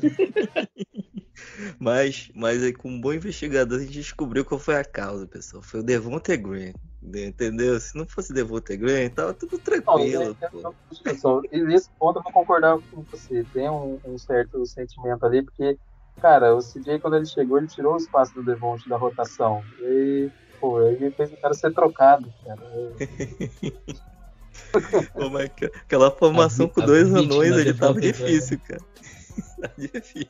mas, 1.80 2.32
mas 2.36 2.64
aí, 2.64 2.74
com 2.74 2.90
um 2.90 3.02
bom 3.02 3.14
investigador, 3.14 3.80
a 3.80 3.82
gente 3.82 3.94
descobriu 3.94 4.46
qual 4.46 4.60
foi 4.60 4.76
a 4.76 4.84
causa, 4.84 5.28
pessoal. 5.28 5.62
Foi 5.62 5.80
o 5.80 5.84
Devonte 5.84 6.36
Green. 6.38 6.74
Entendeu? 7.02 7.80
Se 7.80 7.98
não 7.98 8.06
fosse 8.06 8.34
Devonte 8.34 8.76
Green, 8.78 9.10
tava 9.10 9.34
tudo 9.34 9.58
tranquilo. 9.58 10.38
Não, 10.54 11.42
e 11.52 11.64
nesse 11.64 11.90
ponto 11.98 12.20
eu 12.20 12.24
vou 12.24 12.32
concordar 12.32 12.78
com 12.92 13.02
você. 13.04 13.44
Tem 13.54 13.70
um, 13.70 14.00
um, 14.06 14.18
certo 14.18 14.66
sentimento 14.66 15.26
ali, 15.26 15.42
porque, 15.42 15.78
cara, 16.22 16.56
o 16.56 16.60
CJ, 16.60 17.00
quando 17.00 17.16
ele 17.16 17.26
chegou, 17.26 17.58
ele 17.58 17.68
tirou 17.68 17.96
o 17.96 17.98
espaço 17.98 18.34
do 18.36 18.44
Devonte 18.44 18.88
da 18.88 18.98
rotação. 18.98 19.64
E 19.80 20.30
pô. 20.60 20.82
Ele 20.82 21.10
fez 21.12 21.32
o 21.32 21.38
cara 21.38 21.54
ser 21.54 21.74
trocado, 21.74 22.32
cara. 22.46 22.62
Como 25.14 25.40
é 25.40 25.48
que 25.48 25.66
aquela 25.66 26.12
formação 26.12 26.66
a, 26.66 26.70
com 26.70 26.82
dois 26.82 27.14
anões 27.14 27.56
ele 27.56 27.74
tava 27.74 28.00
difícil, 28.00 28.60
cara. 28.60 28.82
tá 29.62 29.72
difícil. 29.78 30.28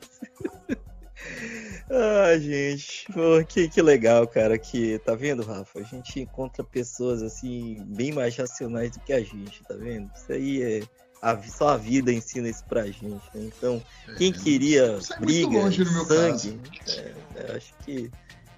Ah, 1.90 2.38
gente, 2.38 3.06
Pô, 3.12 3.44
que, 3.46 3.68
que 3.68 3.82
legal, 3.82 4.26
cara. 4.26 4.56
Que 4.56 4.98
tá 5.00 5.14
vendo, 5.14 5.42
Rafa? 5.42 5.80
A 5.80 5.82
gente 5.82 6.20
encontra 6.20 6.62
pessoas 6.62 7.22
assim 7.22 7.84
bem 7.88 8.12
mais 8.12 8.36
racionais 8.36 8.92
do 8.92 9.00
que 9.00 9.12
a 9.12 9.20
gente, 9.20 9.62
tá 9.64 9.74
vendo? 9.74 10.10
Isso 10.14 10.32
aí 10.32 10.62
é 10.62 10.82
a, 11.20 11.36
só 11.42 11.70
a 11.70 11.76
vida 11.76 12.12
ensina 12.12 12.48
isso 12.48 12.64
pra 12.64 12.86
gente. 12.86 13.22
Né? 13.34 13.50
Então, 13.56 13.82
quem 14.16 14.30
é, 14.30 14.32
queria 14.32 14.98
briga, 15.18 15.70
sangue, 16.06 16.60
é, 16.88 17.14
é, 17.36 17.56
acho 17.56 17.74
que 17.84 18.10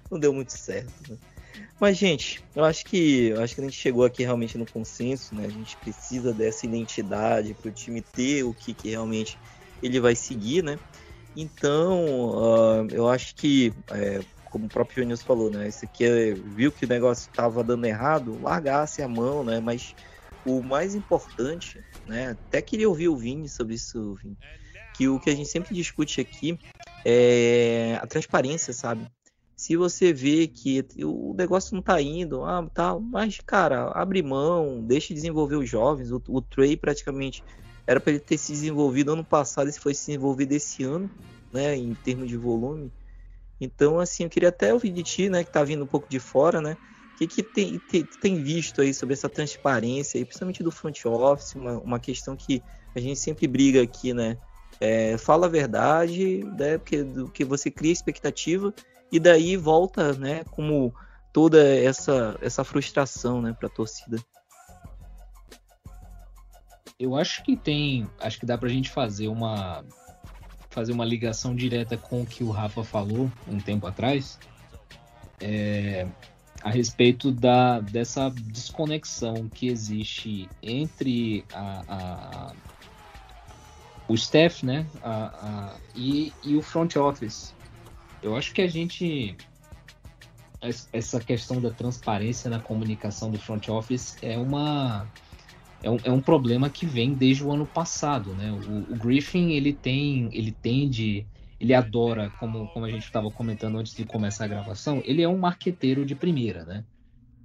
não 0.09 0.19
deu 0.19 0.33
muito 0.33 0.53
certo. 0.53 0.91
Né? 1.09 1.17
Mas, 1.79 1.97
gente, 1.97 2.43
eu 2.55 2.63
acho 2.63 2.85
que 2.85 3.27
eu 3.27 3.41
acho 3.41 3.55
que 3.55 3.61
a 3.61 3.63
gente 3.63 3.75
chegou 3.75 4.05
aqui 4.05 4.23
realmente 4.23 4.57
no 4.57 4.65
consenso, 4.65 5.35
né? 5.35 5.45
A 5.45 5.49
gente 5.49 5.75
precisa 5.77 6.33
dessa 6.33 6.65
identidade 6.65 7.53
para 7.53 7.69
o 7.69 7.73
time 7.73 8.01
ter 8.01 8.43
o 8.43 8.53
que, 8.53 8.73
que 8.73 8.89
realmente 8.89 9.37
ele 9.81 9.99
vai 9.99 10.15
seguir, 10.15 10.63
né? 10.63 10.79
Então, 11.35 12.05
uh, 12.29 12.87
eu 12.91 13.09
acho 13.09 13.35
que, 13.35 13.73
é, 13.91 14.21
como 14.45 14.65
o 14.65 14.69
próprio 14.69 15.03
Junius 15.03 15.21
falou, 15.21 15.49
né? 15.49 15.67
Esse 15.67 15.85
aqui 15.85 16.05
é, 16.05 16.33
viu 16.33 16.71
que 16.71 16.85
o 16.85 16.87
negócio 16.87 17.27
estava 17.29 17.63
dando 17.63 17.85
errado, 17.85 18.39
largasse 18.41 19.01
a 19.01 19.07
mão, 19.07 19.43
né? 19.43 19.59
Mas 19.59 19.95
o 20.45 20.61
mais 20.61 20.95
importante, 20.95 21.83
né? 22.07 22.29
Até 22.29 22.61
queria 22.61 22.87
ouvir 22.87 23.09
o 23.09 23.17
Vini 23.17 23.49
sobre 23.49 23.75
isso, 23.75 24.15
Vini, 24.15 24.37
que 24.95 25.07
o 25.07 25.19
que 25.19 25.29
a 25.29 25.35
gente 25.35 25.49
sempre 25.49 25.73
discute 25.73 26.21
aqui 26.21 26.57
é 27.03 27.97
a 28.01 28.07
transparência, 28.07 28.73
sabe? 28.73 29.07
Se 29.63 29.77
você 29.77 30.11
vê 30.11 30.45
que 30.45 30.85
o 31.05 31.33
negócio 31.33 31.73
não 31.73 31.81
tá 31.81 32.01
indo, 32.01 32.43
ah, 32.43 32.69
tá, 32.73 32.99
mas 32.99 33.39
cara, 33.45 33.93
abre 33.95 34.21
mão, 34.21 34.83
deixe 34.83 35.13
desenvolver 35.13 35.55
os 35.55 35.69
jovens. 35.69 36.11
O, 36.11 36.21
o 36.27 36.41
Trey 36.41 36.75
praticamente 36.75 37.41
era 37.87 37.97
para 37.97 38.11
ele 38.11 38.19
ter 38.19 38.37
se 38.37 38.51
desenvolvido 38.51 39.13
ano 39.13 39.23
passado 39.23 39.69
e 39.69 39.71
foi 39.71 39.93
se 39.93 40.07
desenvolvido 40.07 40.51
esse 40.51 40.83
ano, 40.83 41.09
né, 41.53 41.77
em 41.77 41.93
termos 41.93 42.27
de 42.27 42.35
volume. 42.35 42.91
Então, 43.57 44.01
assim, 44.01 44.25
eu 44.25 44.29
queria 44.29 44.49
até 44.49 44.73
ouvir 44.73 44.91
de 44.91 45.01
ti, 45.01 45.29
né, 45.29 45.45
que 45.45 45.53
tá 45.53 45.63
vindo 45.63 45.85
um 45.85 45.87
pouco 45.87 46.09
de 46.09 46.19
fora, 46.19 46.59
né, 46.59 46.75
o 47.13 47.17
que, 47.19 47.25
que 47.25 47.41
tem, 47.41 47.79
tem, 47.89 48.03
tem, 48.19 48.43
visto 48.43 48.81
aí 48.81 48.93
sobre 48.93 49.13
essa 49.13 49.29
transparência, 49.29 50.17
aí, 50.17 50.25
principalmente 50.25 50.61
do 50.61 50.71
front 50.71 51.05
office, 51.05 51.55
uma, 51.55 51.79
uma 51.79 51.99
questão 52.01 52.35
que 52.35 52.61
a 52.93 52.99
gente 52.99 53.17
sempre 53.17 53.47
briga 53.47 53.81
aqui, 53.81 54.13
né, 54.13 54.37
é, 54.81 55.17
fala 55.17 55.45
a 55.45 55.49
verdade, 55.49 56.43
né, 56.57 56.77
porque 56.77 57.01
do 57.01 57.31
que 57.31 57.45
você 57.45 57.71
cria 57.71 57.93
expectativa 57.93 58.73
e 59.13 59.19
daí 59.19 59.55
volta, 59.55 60.11
né, 60.13 60.43
como 60.45 60.91
toda 61.31 61.63
essa 61.63 62.35
essa 62.41 62.63
frustração, 62.63 63.43
né, 63.43 63.53
para 63.53 63.67
a 63.67 63.71
torcida. 63.71 64.17
Eu 66.99 67.15
acho 67.15 67.43
que 67.43 67.55
tem, 67.55 68.09
acho 68.19 68.39
que 68.39 68.45
dá 68.45 68.57
pra 68.57 68.67
gente 68.67 68.89
fazer 68.89 69.27
uma 69.27 69.85
fazer 70.71 70.91
uma 70.91 71.05
ligação 71.05 71.55
direta 71.55 71.95
com 71.95 72.23
o 72.23 72.25
que 72.25 72.43
o 72.43 72.49
Rafa 72.49 72.83
falou 72.83 73.31
um 73.47 73.59
tempo 73.59 73.85
atrás, 73.85 74.39
é, 75.39 76.07
a 76.63 76.71
respeito 76.71 77.31
da, 77.31 77.81
dessa 77.81 78.31
desconexão 78.31 79.47
que 79.47 79.67
existe 79.67 80.49
entre 80.63 81.45
a, 81.53 81.83
a 81.87 82.53
o 84.07 84.15
staff, 84.15 84.65
né, 84.65 84.87
a, 85.03 85.25
a, 85.25 85.75
e, 85.95 86.33
e 86.43 86.55
o 86.55 86.63
front 86.63 86.95
office. 86.95 87.53
Eu 88.23 88.35
acho 88.37 88.53
que 88.53 88.61
a 88.61 88.67
gente 88.67 89.35
essa 90.93 91.19
questão 91.19 91.59
da 91.59 91.69
transparência 91.69 92.49
na 92.49 92.57
comunicação 92.57 93.29
do 93.29 93.37
front 93.37 93.67
office 93.67 94.15
é 94.21 94.37
uma 94.37 95.05
é 95.83 95.89
um, 95.89 95.97
é 96.05 96.11
um 96.11 96.21
problema 96.21 96.69
que 96.69 96.85
vem 96.85 97.13
desde 97.13 97.43
o 97.43 97.51
ano 97.51 97.65
passado, 97.65 98.33
né? 98.33 98.49
O, 98.53 98.93
o 98.93 98.95
Griffin 98.95 99.51
ele 99.51 99.73
tem, 99.73 100.29
ele 100.31 100.53
tende, 100.53 101.27
ele 101.59 101.73
adora, 101.73 102.29
como, 102.39 102.69
como 102.69 102.85
a 102.85 102.89
gente 102.89 103.03
estava 103.03 103.29
comentando 103.29 103.77
antes 103.77 103.93
de 103.93 104.05
começar 104.05 104.45
a 104.45 104.47
gravação, 104.47 105.01
ele 105.03 105.21
é 105.21 105.27
um 105.27 105.37
marqueteiro 105.37 106.05
de 106.05 106.15
primeira, 106.15 106.63
né? 106.63 106.85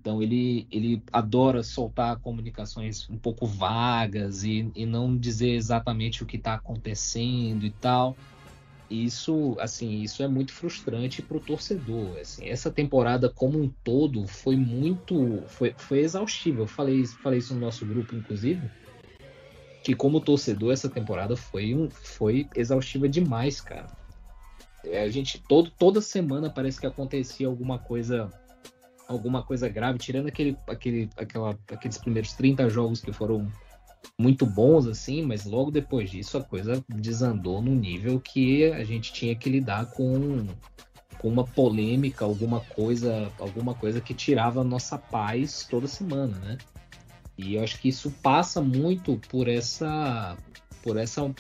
Então 0.01 0.23
ele, 0.23 0.69
ele 0.71 1.03
adora 1.13 1.65
soltar 1.65 2.21
comunicações 2.21 3.11
um 3.11 3.19
pouco 3.19 3.45
vagas 3.45 4.45
e, 4.45 4.71
e 4.73 4.87
não 4.87 5.17
dizer 5.17 5.51
exatamente 5.51 6.23
o 6.23 6.27
que 6.27 6.37
está 6.37 6.55
acontecendo 6.55 7.67
e 7.67 7.71
tal 7.71 8.17
isso, 8.91 9.55
assim, 9.61 10.01
isso 10.01 10.23
é 10.23 10.29
muito 10.29 10.53
frustrante 10.53 11.21
para 11.21 11.37
o 11.37 11.41
torcedor. 11.41 12.19
Assim, 12.19 12.49
essa 12.49 12.71
temporada 12.71 13.29
como 13.29 13.63
um 13.63 13.69
todo 13.85 14.27
foi 14.27 14.57
muito, 14.57 15.43
foi, 15.49 15.75
foi 15.77 16.01
exaustiva. 16.01 16.63
Eu 16.63 16.67
falei, 16.67 17.05
falei 17.07 17.39
isso 17.39 17.55
no 17.55 17.61
nosso 17.61 17.85
grupo, 17.85 18.15
inclusive, 18.15 18.63
que 19.85 19.95
como 19.95 20.21
torcedor 20.21 20.73
essa 20.73 20.89
temporada 20.89 21.37
foi, 21.37 21.75
um, 21.75 21.91
foi 21.91 22.49
exaustiva 22.57 23.09
demais, 23.09 23.61
cara. 23.61 23.87
É, 24.85 25.03
a 25.03 25.09
gente 25.09 25.43
todo, 25.47 25.71
toda 25.71 26.01
semana 26.01 26.49
parece 26.49 26.81
que 26.81 26.87
acontecia 26.87 27.47
alguma 27.47 27.79
coisa 27.79 28.31
alguma 29.07 29.43
coisa 29.43 29.69
grave, 29.71 29.99
tirando 29.99 30.29
aquele, 30.29 30.57
aquele, 30.67 31.09
aquela, 31.17 31.59
aqueles 31.73 31.97
primeiros 31.97 32.35
30 32.35 32.69
jogos 32.69 33.01
que 33.01 33.11
foram 33.11 33.51
muito 34.19 34.45
bons 34.45 34.87
assim, 34.87 35.23
mas 35.23 35.45
logo 35.45 35.71
depois 35.71 36.11
disso 36.11 36.39
a 36.39 36.43
coisa 36.43 36.85
desandou 36.89 37.63
num 37.63 37.75
nível 37.75 38.21
que 38.21 38.65
a 38.73 38.85
gente 38.85 39.13
tinha 39.13 39.35
que 39.35 39.49
lidar 39.49 39.87
com, 39.87 40.47
com 41.19 41.29
uma 41.29 41.45
polêmica, 41.45 42.25
alguma 42.25 42.61
coisa, 42.61 43.31
alguma 43.39 43.75
coisa 43.75 44.01
que 44.01 44.15
tirava 44.15 44.61
a 44.61 44.65
nossa 44.65 44.99
paz 44.99 45.67
toda 45.69 45.87
semana, 45.87 46.37
né? 46.39 46.59
E 47.37 47.55
eu 47.55 47.63
acho 47.63 47.79
que 47.81 47.89
isso 47.89 48.11
passa 48.23 48.61
muito 48.61 49.21
por 49.29 49.47
essa 49.49 50.37
por 50.83 50.97
essa 50.97 51.33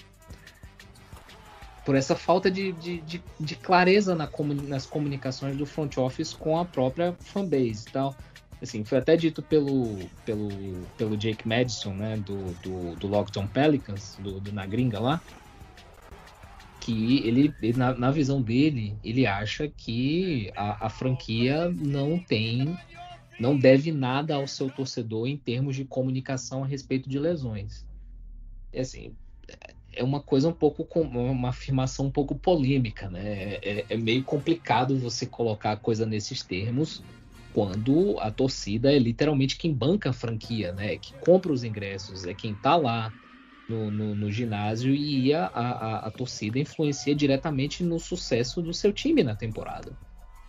por 1.85 1.97
essa 1.97 2.15
falta 2.15 2.51
de, 2.51 2.71
de, 2.73 3.01
de, 3.01 3.23
de 3.41 3.57
clareza 3.57 4.15
na 4.15 4.31
nas 4.69 4.87
comunicações 4.87 5.57
do 5.57 5.67
front 5.67 5.97
office 5.97 6.33
com 6.33 6.59
a 6.59 6.65
própria 6.65 7.17
fanbase 7.19 7.89
e 7.89 7.91
tal 7.91 8.15
assim, 8.63 8.85
foi 8.85 8.99
até 8.99 9.17
dito 9.17 9.43
pelo, 9.43 9.97
pelo, 10.25 10.49
pelo 10.97 11.17
Jake 11.17 11.47
Madison, 11.47 11.95
né, 11.95 12.17
do, 12.17 12.53
do, 12.63 12.97
do 12.97 13.07
Lockdown 13.07 13.47
Pelicans, 13.47 14.17
do, 14.19 14.41
do 14.41 14.53
Na 14.53 14.67
Gringa 14.67 14.99
lá, 14.99 15.23
que 16.81 17.27
ele, 17.27 17.55
ele 17.63 17.79
na, 17.79 17.95
na, 17.95 18.11
visão 18.11 18.43
dele, 18.43 18.97
ele 19.05 19.27
acha 19.27 19.69
que 19.69 20.51
a, 20.57 20.87
a 20.87 20.91
franquia 20.91 21.71
não 21.71 22.19
tem, 22.19 22.77
não 23.39 23.57
deve 23.57 23.93
nada 23.93 24.35
ao 24.35 24.47
seu 24.47 24.71
torcedor 24.71 25.29
em 25.29 25.37
termos 25.37 25.77
de 25.77 25.85
comunicação 25.85 26.65
a 26.65 26.67
respeito 26.67 27.09
de 27.09 27.19
lesões. 27.19 27.87
É 28.73 28.81
assim, 28.81 29.13
é 29.93 30.03
uma 30.03 30.21
coisa 30.21 30.49
um 30.49 30.53
pouco 30.53 30.87
uma 31.01 31.51
afirmação 31.51 32.07
um 32.07 32.11
pouco 32.11 32.35
polêmica, 32.35 33.09
né? 33.09 33.55
É, 33.63 33.85
é 33.89 33.97
meio 33.97 34.25
complicado 34.25 34.99
você 34.99 35.27
colocar 35.27 35.73
a 35.73 35.77
coisa 35.77 36.07
nesses 36.07 36.43
termos 36.43 37.03
quando 37.53 38.18
a 38.20 38.30
torcida 38.30 38.92
é 38.92 38.99
literalmente 38.99 39.57
quem 39.57 39.72
banca 39.72 40.11
a 40.11 40.12
franquia, 40.12 40.72
né? 40.72 40.96
Que 40.96 41.12
compra 41.14 41.53
os 41.53 41.64
ingressos, 41.64 42.24
é 42.24 42.34
quem 42.34 42.55
tá 42.55 42.76
lá 42.76 43.12
no, 43.68 43.90
no, 43.90 44.14
no 44.14 44.30
ginásio 44.30 44.94
e 44.94 45.34
a, 45.34 45.46
a, 45.46 46.07
a, 46.07 46.11
torcida 46.11 46.59
influencia 46.59 47.14
diretamente 47.14 47.82
no 47.84 47.99
sucesso 47.99 48.62
do 48.62 48.72
seu 48.72 48.92
time 48.92 49.22
na 49.22 49.36
temporada. 49.36 49.92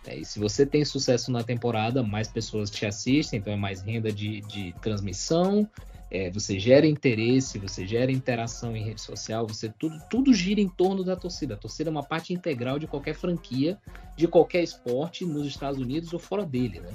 É, 0.06 0.16
e 0.16 0.24
se 0.24 0.38
você 0.38 0.64
tem 0.64 0.84
sucesso 0.84 1.30
na 1.30 1.42
temporada, 1.42 2.02
mais 2.02 2.28
pessoas 2.28 2.70
te 2.70 2.86
assistem, 2.86 3.38
então 3.38 3.52
é 3.52 3.56
mais 3.56 3.82
renda 3.82 4.10
de, 4.10 4.40
de 4.42 4.74
transmissão, 4.80 5.68
é, 6.10 6.28
você 6.28 6.58
gera 6.58 6.86
interesse, 6.86 7.58
você 7.58 7.86
gera 7.86 8.10
interação 8.10 8.76
em 8.76 8.82
rede 8.82 9.00
social, 9.00 9.46
você 9.46 9.68
tudo, 9.68 9.96
tudo 10.10 10.34
gira 10.34 10.60
em 10.60 10.68
torno 10.68 11.04
da 11.04 11.14
torcida. 11.14 11.54
A 11.54 11.56
torcida 11.56 11.88
é 11.88 11.92
uma 11.92 12.02
parte 12.02 12.34
integral 12.34 12.78
de 12.80 12.88
qualquer 12.88 13.14
franquia, 13.14 13.78
de 14.16 14.26
qualquer 14.26 14.62
esporte 14.62 15.24
nos 15.24 15.46
Estados 15.46 15.78
Unidos 15.78 16.12
ou 16.12 16.18
fora 16.18 16.44
dele, 16.44 16.80
né? 16.80 16.92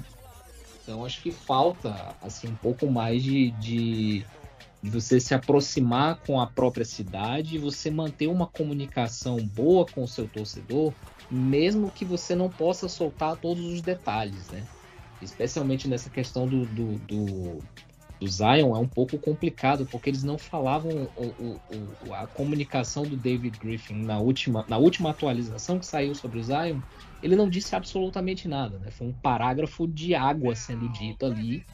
Então 0.82 1.04
acho 1.04 1.22
que 1.22 1.32
falta 1.32 2.14
assim 2.20 2.46
um 2.46 2.54
pouco 2.54 2.90
mais 2.90 3.22
de, 3.22 3.50
de, 3.52 4.24
de 4.82 4.90
você 4.90 5.18
se 5.18 5.34
aproximar 5.34 6.20
com 6.26 6.38
a 6.38 6.46
própria 6.46 6.84
cidade 6.84 7.58
você 7.58 7.90
manter 7.90 8.26
uma 8.26 8.46
comunicação 8.46 9.38
boa 9.38 9.86
com 9.86 10.04
o 10.04 10.08
seu 10.08 10.28
torcedor, 10.28 10.92
mesmo 11.30 11.90
que 11.90 12.04
você 12.04 12.34
não 12.34 12.50
possa 12.50 12.86
soltar 12.86 13.36
todos 13.36 13.64
os 13.64 13.80
detalhes, 13.80 14.46
né? 14.50 14.62
Especialmente 15.22 15.88
nessa 15.88 16.10
questão 16.10 16.46
do, 16.46 16.66
do, 16.66 16.98
do 16.98 17.58
do 18.18 18.26
Zion 18.26 18.74
é 18.74 18.78
um 18.78 18.88
pouco 18.88 19.18
complicado, 19.18 19.86
porque 19.86 20.08
eles 20.10 20.22
não 20.22 20.38
falavam 20.38 21.10
o, 21.14 21.60
o, 21.68 21.96
o, 22.00 22.14
a 22.14 22.26
comunicação 22.26 23.06
do 23.06 23.16
David 23.16 23.58
Griffin 23.58 24.04
na 24.04 24.18
última, 24.18 24.64
na 24.68 24.78
última 24.78 25.10
atualização 25.10 25.78
que 25.78 25.86
saiu 25.86 26.14
sobre 26.14 26.38
o 26.38 26.42
Zion, 26.42 26.80
ele 27.20 27.36
não 27.36 27.48
disse 27.48 27.74
absolutamente 27.76 28.48
nada, 28.48 28.78
né? 28.78 28.90
Foi 28.90 29.06
um 29.06 29.12
parágrafo 29.12 29.86
de 29.86 30.14
água 30.14 30.54
sendo 30.54 30.88
dito 30.88 31.26
ali, 31.26 31.66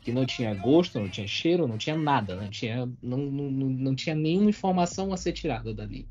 que 0.00 0.12
não 0.12 0.26
tinha 0.26 0.54
gosto, 0.54 0.98
não 1.00 1.08
tinha 1.08 1.26
cheiro, 1.26 1.66
não 1.66 1.78
tinha 1.78 1.96
nada, 1.96 2.36
não 2.36 2.50
tinha, 2.50 2.86
não, 3.02 3.18
não, 3.18 3.50
não 3.50 3.94
tinha 3.94 4.14
nenhuma 4.14 4.50
informação 4.50 5.12
a 5.12 5.16
ser 5.16 5.32
tirada 5.32 5.74
dali. 5.74 6.08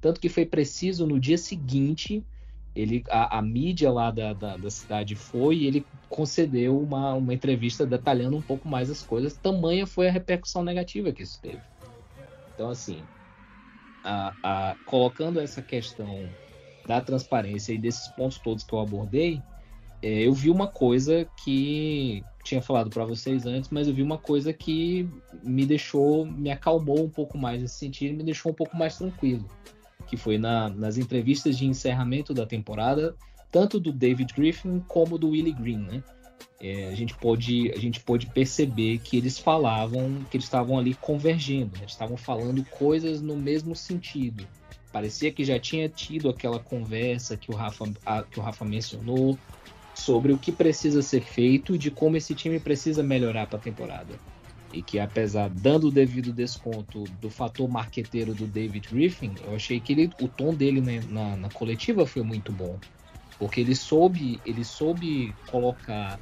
Tanto 0.00 0.20
que 0.20 0.28
foi 0.28 0.46
preciso 0.46 1.06
no 1.06 1.20
dia 1.20 1.38
seguinte 1.38 2.24
ele, 2.74 3.02
a, 3.10 3.38
a 3.38 3.42
mídia 3.42 3.90
lá 3.90 4.10
da, 4.10 4.32
da, 4.32 4.56
da, 4.56 4.70
cidade 4.70 5.16
foi 5.16 5.56
e 5.56 5.66
ele 5.66 5.86
concedeu 6.08 6.78
uma, 6.78 7.14
uma 7.14 7.34
entrevista 7.34 7.84
detalhando 7.84 8.36
um 8.36 8.42
pouco 8.42 8.68
mais 8.68 8.90
as 8.90 9.02
coisas. 9.02 9.36
Tamanha 9.36 9.86
foi 9.86 10.08
a 10.08 10.12
repercussão 10.12 10.62
negativa 10.62 11.12
que 11.12 11.22
isso 11.22 11.40
teve. 11.40 11.60
Então, 12.54 12.70
assim, 12.70 13.02
a, 14.04 14.34
a, 14.42 14.76
colocando 14.86 15.40
essa 15.40 15.60
questão 15.60 16.28
da 16.86 17.00
transparência 17.00 17.72
e 17.72 17.78
desses 17.78 18.08
pontos 18.08 18.38
todos 18.38 18.64
que 18.64 18.72
eu 18.72 18.80
abordei, 18.80 19.42
é, 20.02 20.26
eu 20.26 20.32
vi 20.32 20.48
uma 20.48 20.68
coisa 20.68 21.28
que 21.44 22.22
tinha 22.44 22.62
falado 22.62 22.88
para 22.88 23.04
vocês 23.04 23.46
antes, 23.46 23.68
mas 23.70 23.86
eu 23.86 23.94
vi 23.94 24.02
uma 24.02 24.16
coisa 24.16 24.52
que 24.52 25.08
me 25.42 25.66
deixou, 25.66 26.24
me 26.24 26.50
acalmou 26.50 27.04
um 27.04 27.10
pouco 27.10 27.36
mais 27.36 27.60
nesse 27.60 27.74
sentido, 27.74 28.16
me 28.16 28.24
deixou 28.24 28.52
um 28.52 28.54
pouco 28.54 28.76
mais 28.76 28.96
tranquilo 28.96 29.44
que 30.10 30.16
foi 30.16 30.36
na, 30.36 30.68
nas 30.68 30.98
entrevistas 30.98 31.56
de 31.56 31.64
encerramento 31.64 32.34
da 32.34 32.44
temporada, 32.44 33.14
tanto 33.48 33.78
do 33.78 33.92
David 33.92 34.34
Griffin 34.34 34.80
como 34.88 35.16
do 35.16 35.28
Willie 35.30 35.52
Green, 35.52 35.78
né? 35.78 36.02
É, 36.60 36.88
a 36.88 36.94
gente 36.96 37.14
pôde 37.14 37.70
a 37.72 37.78
gente 37.78 38.00
pôde 38.00 38.26
perceber 38.26 38.98
que 38.98 39.16
eles 39.16 39.38
falavam 39.38 40.26
que 40.30 40.36
eles 40.36 40.44
estavam 40.44 40.78
ali 40.78 40.94
convergindo, 40.94 41.78
né? 41.78 41.84
estavam 41.86 42.16
falando 42.16 42.62
coisas 42.64 43.22
no 43.22 43.36
mesmo 43.36 43.74
sentido. 43.76 44.46
Parecia 44.92 45.30
que 45.30 45.44
já 45.44 45.58
tinha 45.58 45.88
tido 45.88 46.28
aquela 46.28 46.58
conversa 46.58 47.36
que 47.36 47.50
o 47.50 47.54
Rafa 47.54 47.90
a, 48.04 48.22
que 48.24 48.38
o 48.38 48.42
Rafa 48.42 48.64
mencionou 48.64 49.38
sobre 49.94 50.32
o 50.32 50.38
que 50.38 50.50
precisa 50.50 51.02
ser 51.02 51.22
feito 51.22 51.74
e 51.74 51.78
de 51.78 51.90
como 51.90 52.16
esse 52.16 52.34
time 52.34 52.58
precisa 52.58 53.02
melhorar 53.02 53.46
para 53.46 53.58
a 53.58 53.62
temporada 53.62 54.18
e 54.72 54.82
que 54.82 54.98
apesar 54.98 55.50
dando 55.50 55.88
o 55.88 55.90
devido 55.90 56.32
desconto 56.32 57.08
do 57.08 57.28
fator 57.30 57.68
marqueteiro 57.68 58.34
do 58.34 58.46
David 58.46 58.88
Griffin, 58.88 59.34
eu 59.40 59.54
achei 59.54 59.80
que 59.80 59.92
ele, 59.92 60.10
o 60.18 60.28
tom 60.28 60.54
dele 60.54 60.80
na, 60.80 61.02
na, 61.02 61.36
na, 61.36 61.50
coletiva 61.50 62.06
foi 62.06 62.22
muito 62.22 62.52
bom, 62.52 62.78
porque 63.38 63.60
ele 63.60 63.74
soube 63.74 64.40
ele 64.44 64.64
soube 64.64 65.36
colocar 65.46 66.20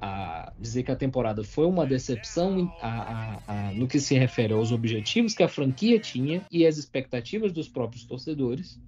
a 0.00 0.52
dizer 0.58 0.82
que 0.82 0.90
a 0.90 0.96
temporada 0.96 1.42
foi 1.44 1.66
uma 1.66 1.86
decepção 1.86 2.70
a, 2.80 3.40
a, 3.46 3.72
no 3.72 3.86
que 3.86 3.98
se 3.98 4.18
refere 4.18 4.52
aos 4.52 4.72
objetivos 4.72 5.34
que 5.34 5.42
a 5.42 5.48
franquia 5.48 5.98
tinha 5.98 6.44
e 6.50 6.66
as 6.66 6.76
expectativas 6.76 7.52
dos 7.52 7.68
próprios 7.68 8.04
torcedores 8.04 8.78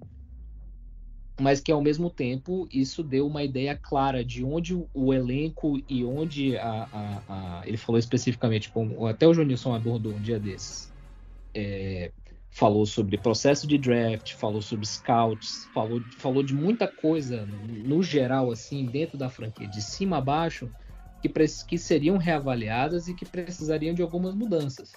mas 1.40 1.60
que 1.60 1.70
ao 1.70 1.82
mesmo 1.82 2.08
tempo 2.08 2.66
isso 2.72 3.02
deu 3.02 3.26
uma 3.26 3.42
ideia 3.42 3.76
clara 3.76 4.24
de 4.24 4.42
onde 4.42 4.74
o 4.94 5.12
elenco 5.12 5.80
e 5.88 6.04
onde 6.04 6.56
a, 6.56 6.88
a, 6.92 7.22
a 7.28 7.62
ele 7.66 7.76
falou 7.76 7.98
especificamente, 7.98 8.72
até 9.08 9.26
o 9.26 9.34
Jonilson 9.34 9.74
abordou 9.74 10.14
um 10.14 10.20
dia 10.20 10.38
desses, 10.38 10.90
é, 11.54 12.10
falou 12.50 12.86
sobre 12.86 13.18
processo 13.18 13.66
de 13.66 13.76
draft, 13.76 14.32
falou 14.34 14.62
sobre 14.62 14.86
scouts, 14.86 15.68
falou, 15.74 16.00
falou 16.16 16.42
de 16.42 16.54
muita 16.54 16.88
coisa 16.88 17.46
no 17.84 18.02
geral 18.02 18.50
assim 18.50 18.86
dentro 18.86 19.18
da 19.18 19.28
franquia, 19.28 19.68
de 19.68 19.82
cima 19.82 20.16
a 20.16 20.20
baixo, 20.22 20.70
que, 21.20 21.28
que 21.68 21.76
seriam 21.76 22.16
reavaliadas 22.16 23.08
e 23.08 23.14
que 23.14 23.26
precisariam 23.26 23.94
de 23.94 24.00
algumas 24.00 24.34
mudanças. 24.34 24.92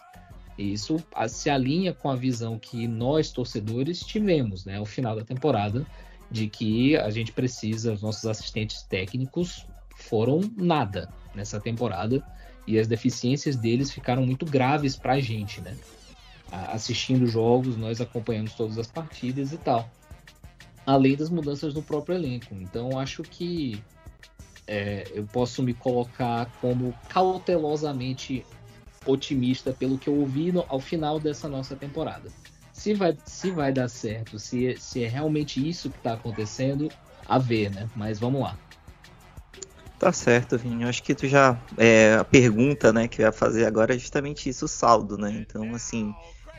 E 0.57 0.71
isso 0.71 1.03
se 1.27 1.49
alinha 1.49 1.93
com 1.93 2.09
a 2.09 2.15
visão 2.15 2.57
que 2.57 2.87
nós 2.87 3.29
torcedores 3.31 4.05
tivemos, 4.05 4.63
né, 4.63 4.77
ao 4.77 4.85
final 4.85 5.15
da 5.15 5.23
temporada 5.23 5.85
de 6.31 6.47
que 6.47 6.95
a 6.97 7.09
gente 7.09 7.31
precisa, 7.31 7.93
os 7.93 8.01
nossos 8.01 8.25
assistentes 8.25 8.83
técnicos 8.83 9.65
foram 9.95 10.41
nada 10.55 11.09
nessa 11.33 11.59
temporada 11.59 12.23
e 12.67 12.77
as 12.77 12.87
deficiências 12.87 13.55
deles 13.55 13.91
ficaram 13.91 14.25
muito 14.25 14.45
graves 14.45 14.95
para 14.95 15.13
a 15.13 15.19
gente, 15.19 15.59
né? 15.61 15.75
Assistindo 16.51 17.25
jogos, 17.27 17.77
nós 17.77 18.01
acompanhamos 18.01 18.53
todas 18.53 18.77
as 18.77 18.87
partidas 18.87 19.51
e 19.51 19.57
tal. 19.57 19.89
Além 20.85 21.15
das 21.15 21.29
mudanças 21.29 21.73
no 21.73 21.81
próprio 21.81 22.15
elenco. 22.15 22.55
Então, 22.55 22.97
acho 22.97 23.21
que 23.23 23.81
é, 24.67 25.03
eu 25.13 25.25
posso 25.25 25.61
me 25.63 25.73
colocar 25.73 26.45
como 26.61 26.93
cautelosamente 27.07 28.45
otimista 29.05 29.73
pelo 29.73 29.97
que 29.97 30.07
eu 30.07 30.15
ouvi 30.15 30.51
no, 30.51 30.65
ao 30.67 30.79
final 30.79 31.19
dessa 31.19 31.47
nossa 31.47 31.75
temporada. 31.75 32.29
Se 32.79 32.93
vai, 32.93 33.17
se 33.25 33.51
vai 33.51 33.73
dar 33.73 33.89
certo, 33.89 34.39
se, 34.39 34.77
se 34.77 35.03
é 35.03 35.07
realmente 35.07 35.67
isso 35.67 35.89
que 35.89 35.97
está 35.97 36.13
acontecendo, 36.13 36.87
a 37.25 37.37
ver, 37.37 37.69
né? 37.69 37.89
Mas 37.93 38.19
vamos 38.19 38.39
lá. 38.39 38.57
Tá 39.99 40.13
certo, 40.13 40.57
Vinho. 40.57 40.87
Acho 40.87 41.03
que 41.03 41.13
tu 41.13 41.27
já. 41.27 41.61
É, 41.77 42.13
a 42.13 42.23
pergunta 42.23 42.93
né, 42.93 43.05
que 43.09 43.21
eu 43.21 43.25
ia 43.25 43.33
fazer 43.33 43.65
agora 43.65 43.95
é 43.95 43.99
justamente 43.99 44.47
isso, 44.47 44.63
o 44.63 44.69
saldo, 44.69 45.17
né? 45.17 45.29
Então, 45.29 45.75
assim, 45.75 46.13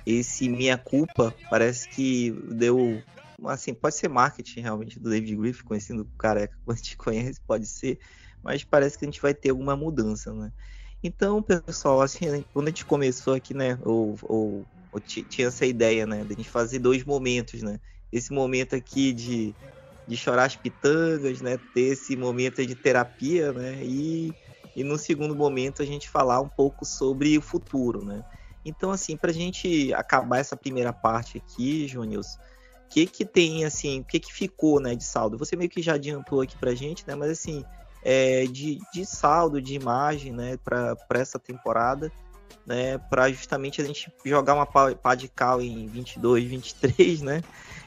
esse 0.04 0.46
minha 0.46 0.76
culpa 0.76 1.34
parece 1.48 1.88
que 1.88 2.32
deu. 2.50 3.02
Assim, 3.46 3.72
pode 3.72 3.94
ser 3.94 4.08
marketing 4.08 4.60
realmente 4.60 5.00
do 5.00 5.08
David 5.08 5.34
Griffith, 5.36 5.64
conhecendo 5.64 6.02
o 6.02 6.18
careca 6.18 6.54
que 6.54 6.70
a 6.70 6.74
gente 6.74 6.96
conhece, 6.98 7.40
pode 7.46 7.64
ser, 7.64 7.98
mas 8.42 8.62
parece 8.62 8.98
que 8.98 9.06
a 9.06 9.08
gente 9.08 9.22
vai 9.22 9.32
ter 9.32 9.48
alguma 9.48 9.74
mudança, 9.74 10.34
né? 10.34 10.52
Então, 11.02 11.42
pessoal, 11.42 12.02
assim, 12.02 12.44
quando 12.52 12.66
a 12.66 12.70
gente 12.70 12.84
começou 12.84 13.32
aqui, 13.32 13.54
né, 13.54 13.78
ou, 13.82 14.18
ou 14.24 14.66
tinha 14.98 15.48
essa 15.48 15.64
ideia, 15.64 16.06
né? 16.06 16.24
De 16.24 16.32
a 16.32 16.36
gente 16.36 16.48
fazer 16.48 16.78
dois 16.78 17.04
momentos, 17.04 17.62
né? 17.62 17.78
Esse 18.12 18.32
momento 18.32 18.74
aqui 18.74 19.12
de, 19.12 19.54
de 20.06 20.16
chorar 20.16 20.44
as 20.44 20.56
pitangas, 20.56 21.40
né? 21.40 21.58
Ter 21.74 21.92
esse 21.92 22.16
momento 22.16 22.64
de 22.66 22.74
terapia, 22.74 23.52
né? 23.52 23.84
E, 23.84 24.32
e 24.74 24.82
no 24.82 24.98
segundo 24.98 25.36
momento 25.36 25.82
a 25.82 25.84
gente 25.84 26.08
falar 26.08 26.40
um 26.40 26.48
pouco 26.48 26.84
sobre 26.84 27.38
o 27.38 27.42
futuro, 27.42 28.04
né? 28.04 28.24
Então, 28.64 28.90
assim, 28.90 29.16
para 29.16 29.30
a 29.30 29.34
gente 29.34 29.92
acabar 29.94 30.38
essa 30.38 30.56
primeira 30.56 30.92
parte 30.92 31.38
aqui, 31.38 31.86
Júnior, 31.86 32.22
o 32.22 32.88
que 32.90 33.06
que 33.06 33.24
tem, 33.24 33.64
assim, 33.64 34.00
o 34.00 34.04
que 34.04 34.20
que 34.20 34.32
ficou, 34.32 34.80
né, 34.80 34.94
de 34.94 35.04
saldo? 35.04 35.38
Você 35.38 35.56
meio 35.56 35.70
que 35.70 35.80
já 35.80 35.94
adiantou 35.94 36.40
aqui 36.42 36.58
para 36.58 36.74
gente, 36.74 37.06
né? 37.06 37.14
Mas, 37.14 37.30
assim, 37.30 37.64
é, 38.02 38.44
de, 38.46 38.78
de 38.92 39.06
saldo, 39.06 39.62
de 39.62 39.74
imagem, 39.74 40.32
né, 40.32 40.56
para 40.58 40.96
essa 41.12 41.38
temporada, 41.38 42.12
né, 42.70 42.98
para 42.98 43.28
justamente 43.32 43.82
a 43.82 43.84
gente 43.84 44.12
jogar 44.24 44.54
uma 44.54 44.64
pá 44.64 45.14
de 45.16 45.26
cal 45.26 45.60
em 45.60 45.88
22, 45.88 46.44
23, 46.44 47.20
né, 47.20 47.42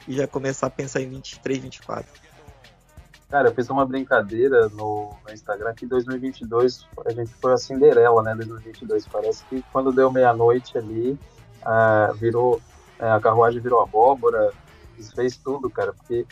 e 0.05 0.13
já 0.13 0.27
começar 0.27 0.67
a 0.67 0.69
pensar 0.69 0.99
em 0.99 1.07
23, 1.07 1.59
24. 1.59 2.05
Cara, 3.29 3.47
eu 3.47 3.55
fiz 3.55 3.69
uma 3.69 3.85
brincadeira 3.85 4.67
no, 4.67 5.15
no 5.25 5.33
Instagram 5.33 5.73
que 5.73 5.85
2022 5.85 6.85
a 7.05 7.13
gente 7.13 7.33
foi 7.35 7.53
a 7.53 7.57
Cinderela, 7.57 8.21
né, 8.21 8.35
2022. 8.35 9.07
Parece 9.07 9.43
que 9.45 9.63
quando 9.71 9.91
deu 9.91 10.11
meia-noite 10.11 10.77
ali, 10.77 11.17
uh, 11.61 12.13
virou, 12.15 12.61
uh, 12.99 13.05
a 13.05 13.21
carruagem 13.21 13.61
virou 13.61 13.81
abóbora, 13.81 14.51
fez 15.15 15.37
tudo, 15.37 15.69
cara, 15.69 15.93
porque 15.93 16.27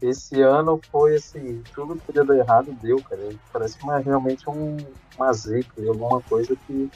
esse 0.00 0.42
ano 0.42 0.78
foi 0.92 1.16
assim, 1.16 1.62
tudo 1.74 1.96
que 1.96 2.02
podia 2.02 2.24
dar 2.24 2.36
errado 2.36 2.70
deu, 2.80 3.02
cara. 3.02 3.30
Parece 3.50 3.78
que 3.78 3.90
é 3.90 3.98
realmente 3.98 4.48
um, 4.48 4.76
uma 5.16 5.32
zica, 5.32 5.72
alguma 5.88 6.20
coisa 6.20 6.54
que 6.54 6.90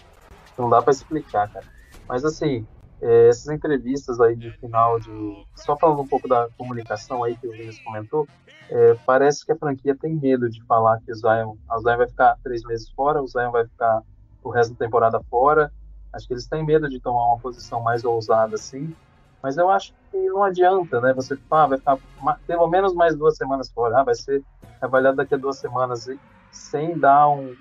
não 0.61 0.69
dá 0.69 0.83
para 0.83 0.93
explicar, 0.93 1.51
cara. 1.51 1.65
Mas 2.09 2.25
assim, 2.25 2.67
é, 3.01 3.29
essas 3.29 3.49
entrevistas 3.49 4.21
aí 4.21 4.35
de 4.35 4.51
final 4.59 4.99
de. 4.99 5.47
Só 5.55 5.77
falando 5.77 6.03
um 6.03 6.07
pouco 6.07 6.29
da 6.29 6.49
comunicação 6.57 7.23
aí 7.23 7.37
que 7.37 7.47
o 7.47 7.53
Vinícius 7.53 7.85
comentou, 7.85 8.27
é, 8.69 8.95
parece 9.07 9.45
que 9.47 9.53
a 9.53 9.57
franquia 9.57 9.97
tem 9.97 10.15
medo 10.15 10.49
de 10.51 10.63
falar 10.65 11.01
que 11.01 11.13
o 11.13 11.15
Zion, 11.15 11.55
o 11.71 11.79
Zion 11.81 11.97
vai 11.97 12.09
ficar 12.09 12.37
três 12.43 12.63
meses 12.65 12.91
fora, 12.91 13.23
o 13.23 13.27
Zion 13.27 13.51
vai 13.51 13.65
ficar 13.67 14.03
o 14.43 14.51
resto 14.51 14.75
da 14.75 14.85
temporada 14.85 15.21
fora. 15.31 15.73
Acho 16.13 16.27
que 16.27 16.35
eles 16.35 16.47
têm 16.47 16.65
medo 16.65 16.89
de 16.89 17.01
tomar 17.01 17.27
uma 17.27 17.39
posição 17.39 17.81
mais 17.81 18.05
ousada 18.05 18.55
assim. 18.55 18.95
Mas 19.43 19.57
eu 19.57 19.71
acho 19.71 19.95
que 20.11 20.19
não 20.29 20.43
adianta, 20.43 21.01
né? 21.01 21.13
Você 21.13 21.39
ah, 21.51 21.67
vai 21.67 21.79
ficar 21.79 21.99
pelo 22.47 22.67
menos 22.67 22.93
mais 22.95 23.15
duas 23.15 23.37
semanas 23.37 23.71
fora, 23.71 24.01
ah, 24.01 24.05
vai 24.05 24.15
ser 24.15 24.43
avaliado 24.81 25.17
daqui 25.17 25.35
a 25.35 25.39
duas 25.39 25.59
semanas 25.59 26.09
sem 26.51 26.99
dar 26.99 27.29
um, 27.29 27.55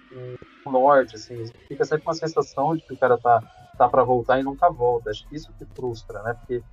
um 0.66 0.72
norte, 0.72 1.16
assim, 1.16 1.46
fica 1.68 1.86
sempre 1.86 2.06
uma 2.08 2.14
sensação 2.14 2.76
de 2.76 2.84
que 2.84 2.94
o 2.94 2.98
cara 2.98 3.18
tá, 3.18 3.42
tá 3.78 3.88
para 3.88 4.04
voltar 4.04 4.40
e 4.40 4.44
nunca 4.44 4.70
volta. 4.70 5.10
Acho 5.10 5.28
que 5.28 5.36
isso 5.36 5.54
que 5.54 5.66
frustra, 5.66 6.22
né? 6.24 6.34
Porque 6.34 6.64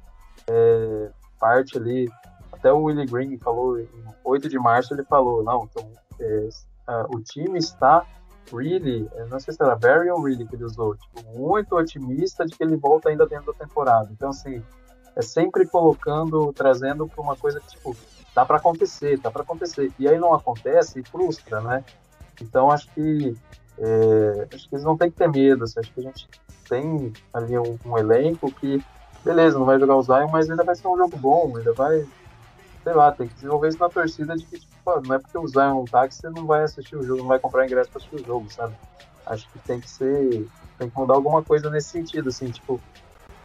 é, 0.49 1.11
parte 1.39 1.77
ali, 1.79 2.09
até 2.53 2.73
o 2.73 2.85
Willie 2.85 3.07
Green 3.07 3.39
falou, 3.39 3.79
em 3.79 3.89
8 4.25 4.49
de 4.49 4.59
março 4.59 4.95
ele 4.95 5.05
falou, 5.05 5.43
não, 5.43 5.69
então 5.71 5.91
é, 6.21 6.49
o 7.09 7.21
time 7.21 7.59
está 7.59 8.05
really, 8.53 9.09
não 9.31 9.41
sei 9.41 9.55
se 9.55 9.63
era 9.63 9.75
very 9.75 10.11
ou 10.11 10.23
really 10.23 10.47
que 10.47 10.55
ele 10.55 10.65
usou, 10.65 10.95
tipo, 10.97 11.23
muito 11.39 11.75
otimista 11.75 12.45
de 12.45 12.57
que 12.57 12.63
ele 12.63 12.77
volta 12.77 13.09
ainda 13.09 13.27
dentro 13.27 13.53
da 13.53 13.59
temporada. 13.59 14.09
Então, 14.13 14.31
assim, 14.31 14.63
é 15.17 15.23
sempre 15.23 15.67
colocando, 15.67 16.53
trazendo 16.53 17.07
para 17.07 17.23
uma 17.23 17.37
coisa 17.37 17.61
que, 17.61 17.69
tipo, 17.69 17.97
dá 18.35 18.45
para 18.45 18.57
acontecer, 18.57 19.19
dá 19.19 19.31
para 19.31 19.43
acontecer. 19.43 19.93
E 19.99 20.09
aí 20.09 20.19
não 20.19 20.35
acontece 20.35 21.01
e 21.01 21.05
frustra, 21.05 21.61
né? 21.61 21.85
Então 22.41 22.71
acho 22.71 22.89
que 22.93 23.37
é, 23.79 24.49
acho 24.55 24.69
que 24.69 24.75
eles 24.75 24.85
não 24.85 24.97
têm 24.97 25.11
que 25.11 25.17
ter 25.17 25.29
medo. 25.29 25.65
Assim, 25.65 25.81
acho 25.81 25.93
que 25.93 26.01
a 26.01 26.05
gente 26.05 26.29
tem 26.69 27.13
ali 27.33 27.59
um, 27.59 27.79
um, 27.85 27.99
elenco 27.99 28.51
que, 28.53 28.83
beleza, 29.25 29.59
não 29.59 29.67
vai 29.67 29.79
jogar 29.79 29.97
o 29.97 30.03
Zion, 30.03 30.29
mas 30.31 30.49
ainda 30.49 30.65
vai 30.65 30.75
ser 30.75 30.89
um 30.89 30.97
jogo 30.97 31.17
bom, 31.17 31.57
ainda 31.57 31.73
vai, 31.73 32.07
sei 32.83 32.93
lá, 32.93 33.13
tem 33.13 33.29
que 33.29 33.35
desenvolver 33.35 33.69
isso 33.69 33.79
na 33.79 33.89
torcida 33.89 34.37
de 34.37 34.45
que, 34.47 34.59
tipo, 34.59 35.01
não 35.07 35.15
é 35.15 35.19
porque 35.19 35.39
o 35.39 35.47
Zion 35.47 35.85
tá 35.85 36.09
que 36.09 36.15
você 36.15 36.31
não 36.31 36.47
vai 36.47 36.63
assistir 36.63 36.97
o 36.97 37.03
jogo, 37.03 37.21
não 37.21 37.29
vai 37.29 37.39
comprar 37.39 37.67
ingresso 37.67 37.91
para 37.91 37.99
assistir 37.99 38.17
o 38.17 38.27
jogo, 38.27 38.51
sabe? 38.51 38.75
Acho 39.27 39.49
que 39.51 39.59
tem 39.61 39.81
que 39.81 39.89
ser, 39.89 40.47
tem 40.79 40.89
que 40.91 40.97
mudar 40.97 41.15
alguma 41.15 41.43
coisa 41.43 41.71
nesse 41.71 41.89
sentido, 41.89 42.29
assim, 42.29 42.51
tipo, 42.51 42.81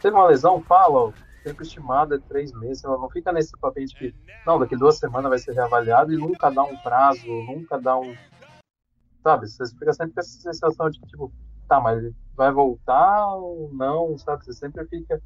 teve 0.00 0.14
uma 0.14 0.26
lesão, 0.26 0.62
fala, 0.62 1.12
tempo 1.42 1.62
estimado 1.62 2.14
é 2.14 2.18
três 2.18 2.52
meses. 2.52 2.84
Ela 2.84 2.98
não 2.98 3.08
fica 3.08 3.32
nesse 3.32 3.56
papel 3.56 3.84
de 3.84 3.94
que, 3.94 4.14
não, 4.46 4.58
daqui 4.58 4.76
duas 4.76 4.98
semanas 4.98 5.28
vai 5.28 5.38
ser 5.38 5.52
reavaliado 5.52 6.12
e 6.12 6.16
nunca 6.16 6.50
dá 6.50 6.62
um 6.62 6.76
prazo, 6.76 7.26
nunca 7.26 7.78
dá 7.78 7.96
um. 7.96 8.14
Sabe? 9.22 9.48
Você 9.48 9.66
fica 9.66 9.92
sempre 9.92 10.14
com 10.14 10.20
essa 10.20 10.40
sensação 10.40 10.90
de 10.90 11.00
que, 11.00 11.06
tipo, 11.06 11.32
tá, 11.68 11.80
mas 11.80 12.12
vai 12.34 12.50
voltar 12.50 13.34
ou 13.34 13.70
não, 13.72 14.16
sabe? 14.18 14.44
Você 14.44 14.52
sempre 14.52 14.84
fica 14.86 15.20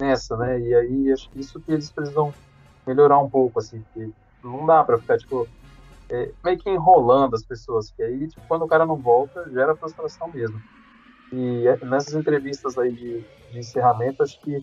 nessa, 0.00 0.36
né? 0.36 0.60
E 0.60 0.74
aí 0.74 1.12
acho 1.12 1.28
que 1.30 1.40
isso 1.40 1.60
que 1.60 1.72
eles 1.72 1.90
precisam 1.90 2.32
melhorar 2.86 3.18
um 3.18 3.30
pouco, 3.30 3.58
assim, 3.58 3.80
porque 3.80 4.10
não 4.42 4.66
dá 4.66 4.84
pra 4.84 4.98
ficar, 4.98 5.18
tipo, 5.18 5.48
é, 6.08 6.32
meio 6.44 6.58
que 6.58 6.68
enrolando 6.68 7.34
as 7.34 7.44
pessoas, 7.44 7.90
que 7.90 8.02
aí, 8.02 8.28
tipo, 8.28 8.42
quando 8.48 8.62
o 8.62 8.68
cara 8.68 8.84
não 8.84 8.96
volta, 8.96 9.48
gera 9.50 9.76
frustração 9.76 10.28
mesmo. 10.28 10.60
E 11.32 11.66
é, 11.66 11.84
nessas 11.84 12.14
entrevistas 12.14 12.76
aí 12.76 12.92
de, 12.92 13.24
de 13.52 13.58
encerramento, 13.58 14.22
acho 14.22 14.40
que 14.40 14.62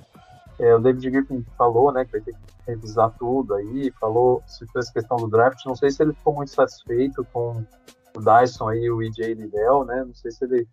é, 0.59 0.75
o 0.75 0.79
David 0.79 1.09
Griffin 1.09 1.45
falou, 1.57 1.91
né, 1.91 2.03
que 2.05 2.11
vai 2.11 2.21
ter 2.21 2.33
que 2.33 2.39
revisar 2.67 3.11
tudo 3.17 3.53
aí, 3.53 3.91
falou 3.99 4.43
sobre 4.47 4.79
essa 4.79 4.91
questão 4.91 5.17
do 5.17 5.27
draft. 5.27 5.63
Não 5.65 5.75
sei 5.75 5.89
se 5.91 6.01
ele 6.03 6.13
ficou 6.13 6.33
muito 6.33 6.51
satisfeito 6.51 7.25
com 7.31 7.63
o 8.17 8.19
Dyson 8.19 8.69
aí, 8.69 8.89
o 8.89 9.01
EJ 9.01 9.33
Liddell, 9.33 9.85
né, 9.85 10.03
não 10.05 10.13
sei 10.13 10.31
se 10.31 10.43
ele 10.45 10.67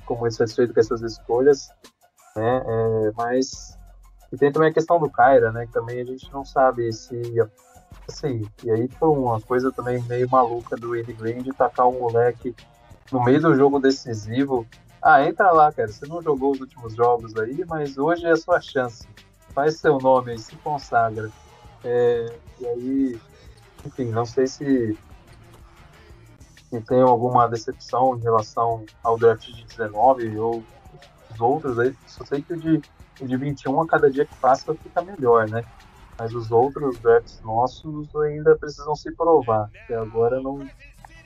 ficou 0.00 0.18
muito 0.18 0.34
satisfeito 0.34 0.74
com 0.74 0.80
essas 0.80 1.02
escolhas, 1.02 1.68
né, 2.36 2.62
é, 2.66 3.12
mas 3.16 3.78
e 4.32 4.36
tem 4.36 4.50
também 4.50 4.70
a 4.70 4.74
questão 4.74 4.98
do 4.98 5.10
Kyra, 5.10 5.52
né, 5.52 5.66
que 5.66 5.72
também 5.72 6.00
a 6.00 6.04
gente 6.04 6.30
não 6.32 6.44
sabe 6.44 6.92
se 6.92 7.20
assim, 8.08 8.46
e 8.62 8.70
aí 8.70 8.88
foi 8.88 9.08
uma 9.08 9.40
coisa 9.40 9.72
também 9.72 10.02
meio 10.02 10.28
maluca 10.28 10.76
do 10.76 10.90
Willie 10.90 11.14
Green 11.14 11.42
de 11.42 11.52
tacar 11.52 11.88
um 11.88 12.00
moleque 12.00 12.54
no 13.10 13.22
meio 13.22 13.40
do 13.40 13.54
jogo 13.54 13.78
decisivo 13.78 14.66
ah, 15.04 15.22
entra 15.22 15.52
lá, 15.52 15.70
cara. 15.70 15.86
Você 15.86 16.06
não 16.06 16.22
jogou 16.22 16.52
os 16.52 16.60
últimos 16.60 16.94
jogos 16.94 17.36
aí, 17.36 17.62
mas 17.68 17.98
hoje 17.98 18.24
é 18.24 18.30
a 18.30 18.36
sua 18.36 18.58
chance. 18.58 19.06
Faz 19.50 19.76
seu 19.76 19.98
nome 19.98 20.32
aí, 20.32 20.38
se 20.38 20.56
consagra. 20.56 21.30
É, 21.84 22.34
e 22.58 22.66
aí, 22.66 23.20
enfim, 23.84 24.06
não 24.06 24.24
sei 24.24 24.46
se, 24.46 24.98
se 26.74 26.80
tem 26.80 27.00
alguma 27.00 27.48
decepção 27.48 28.16
em 28.16 28.20
relação 28.20 28.84
ao 29.02 29.16
draft 29.16 29.46
de 29.46 29.64
19 29.64 30.36
ou 30.38 30.64
os 31.32 31.40
outros 31.40 31.78
aí. 31.78 31.94
Só 32.06 32.24
sei 32.24 32.42
que 32.42 32.52
o 32.52 32.56
de, 32.56 32.82
o 33.20 33.26
de 33.26 33.36
21, 33.36 33.80
a 33.80 33.86
cada 33.86 34.10
dia 34.10 34.26
que 34.26 34.34
passa, 34.36 34.74
fica 34.74 35.02
melhor, 35.02 35.48
né? 35.48 35.64
Mas 36.18 36.34
os 36.34 36.50
outros 36.50 36.98
drafts 36.98 37.40
nossos 37.42 38.14
ainda 38.16 38.56
precisam 38.56 38.94
se 38.96 39.12
provar, 39.14 39.70
que 39.86 39.94
agora 39.94 40.40
não, 40.40 40.66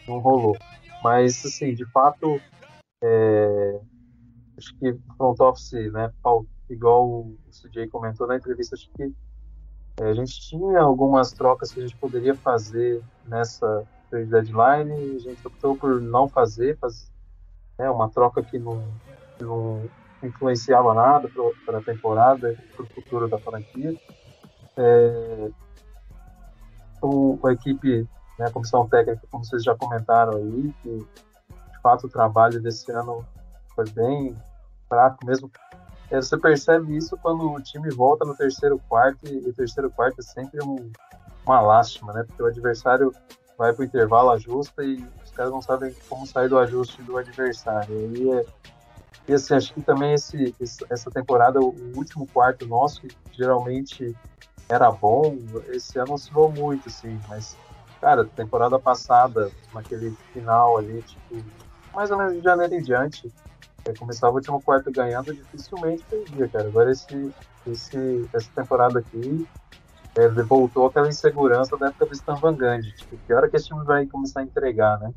não 0.07 0.19
rolou. 0.19 0.57
Mas, 1.03 1.45
assim, 1.45 1.75
de 1.75 1.85
fato, 1.93 2.41
é, 3.03 3.81
acho 4.57 4.77
que 4.79 4.99
front 5.17 5.41
office, 5.41 5.93
né, 5.93 6.13
igual 6.69 7.07
o 7.07 7.39
CJ 7.51 7.89
comentou 7.89 8.27
na 8.27 8.37
entrevista, 8.37 8.75
acho 8.75 8.91
que 8.97 9.13
é, 10.01 10.05
a 10.05 10.15
gente 10.15 10.41
tinha 10.41 10.81
algumas 10.81 11.33
trocas 11.33 11.73
que 11.73 11.81
a 11.81 11.83
gente 11.83 11.97
poderia 11.97 12.35
fazer 12.35 13.03
nessa 13.27 13.87
trade 14.11 14.27
deadline 14.27 15.17
a 15.17 15.19
gente 15.19 15.47
optou 15.47 15.77
por 15.77 16.01
não 16.01 16.29
fazer, 16.29 16.77
fazer 16.79 17.07
né, 17.79 17.89
uma 17.91 18.09
troca 18.09 18.43
que 18.43 18.59
não, 18.59 18.83
que 19.37 19.45
não 19.45 19.89
influenciava 20.23 20.95
nada 20.95 21.31
para 21.65 21.79
a 21.79 21.83
temporada, 21.83 22.57
para 22.75 22.85
o 22.85 22.89
futuro 22.89 23.29
da 23.29 23.39
franquia. 23.39 23.95
É, 24.77 25.51
o, 27.03 27.39
a 27.45 27.53
equipe, 27.53 28.09
né, 28.39 28.47
a 28.47 28.51
comissão 28.51 28.89
técnica, 28.89 29.23
como 29.31 29.45
vocês 29.45 29.63
já 29.63 29.75
comentaram 29.77 30.37
aí, 30.37 30.75
que 30.83 31.07
fato 31.83 32.07
o 32.07 32.11
trabalho 32.11 32.61
desse 32.61 32.91
ano 32.91 33.25
foi 33.75 33.89
bem 33.91 34.37
fraco 34.89 35.25
mesmo. 35.25 35.51
É, 36.11 36.17
você 36.17 36.37
percebe 36.39 36.97
isso 36.97 37.17
quando 37.19 37.51
o 37.51 37.63
time 37.63 37.91
volta 37.91 38.25
no 38.25 38.35
terceiro 38.35 38.81
quarto 38.89 39.27
e 39.27 39.49
o 39.49 39.53
terceiro 39.53 39.91
quarto 39.91 40.21
é 40.21 40.23
sempre 40.23 40.63
um, 40.63 40.91
uma 41.47 41.61
lástima, 41.61 42.13
né? 42.13 42.25
Porque 42.25 42.43
o 42.43 42.47
adversário 42.47 43.13
vai 43.59 43.73
para 43.73 43.83
o 43.83 43.85
intervalo, 43.85 44.31
ajusta 44.31 44.85
e 44.85 45.05
os 45.25 45.33
caras 45.33 45.53
não 45.53 45.61
sabem 45.61 45.93
como 46.09 46.25
sair 46.25 46.49
do 46.49 46.57
ajuste 46.57 47.03
do 47.03 47.19
adversário. 47.19 48.17
E, 48.17 48.31
é, 48.31 48.45
e 49.29 49.35
assim, 49.35 49.55
acho 49.55 49.75
que 49.75 49.83
também 49.83 50.15
esse, 50.15 50.55
essa 50.89 51.11
temporada, 51.11 51.61
o 51.61 51.75
último 51.97 52.27
quarto 52.29 52.65
nosso, 52.67 53.03
que 53.03 53.11
geralmente 53.33 54.17
era 54.69 54.91
bom, 54.93 55.37
esse 55.71 55.99
ano 55.99 56.15
oscilou 56.15 56.53
muito, 56.53 56.89
assim, 56.89 57.19
mas, 57.29 57.57
cara, 58.01 58.25
temporada 58.25 58.79
passada, 58.79 59.51
naquele 59.75 60.17
final 60.33 60.79
ali, 60.79 61.03
tipo, 61.03 61.45
mais 61.93 62.11
ou 62.13 62.19
menos 62.19 62.35
de 62.35 62.43
janeiro 62.43 62.75
em 62.75 62.83
diante, 62.83 63.33
é, 63.85 63.93
começava 63.95 64.33
o 64.33 64.37
último 64.37 64.63
quarto 64.63 64.93
ganhando, 64.93 65.35
dificilmente 65.35 66.05
perdia, 66.05 66.49
cara. 66.49 66.69
Agora 66.69 66.93
esse, 66.93 67.35
esse, 67.67 68.29
essa 68.33 68.51
temporada 68.55 69.01
aqui 69.01 69.47
é, 70.19 70.29
voltou 70.43 70.87
aquela 70.87 71.09
insegurança 71.09 71.77
da 71.77 71.89
época 71.89 72.07
do 72.07 72.13
Stan 72.13 72.35
Van 72.35 72.55
Gundy. 72.55 72.93
Tipo, 72.93 73.17
que 73.25 73.33
hora 73.33 73.49
que 73.49 73.57
esse 73.57 73.69
time 73.69 73.85
vai 73.85 74.05
começar 74.05 74.41
a 74.41 74.43
entregar, 74.43 74.99
né? 74.99 75.15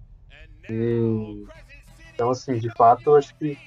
E, 0.69 1.43
então, 2.13 2.29
assim, 2.29 2.59
de 2.59 2.69
fato, 2.75 3.01
eu 3.07 3.15
acho 3.15 3.35
que 3.35 3.57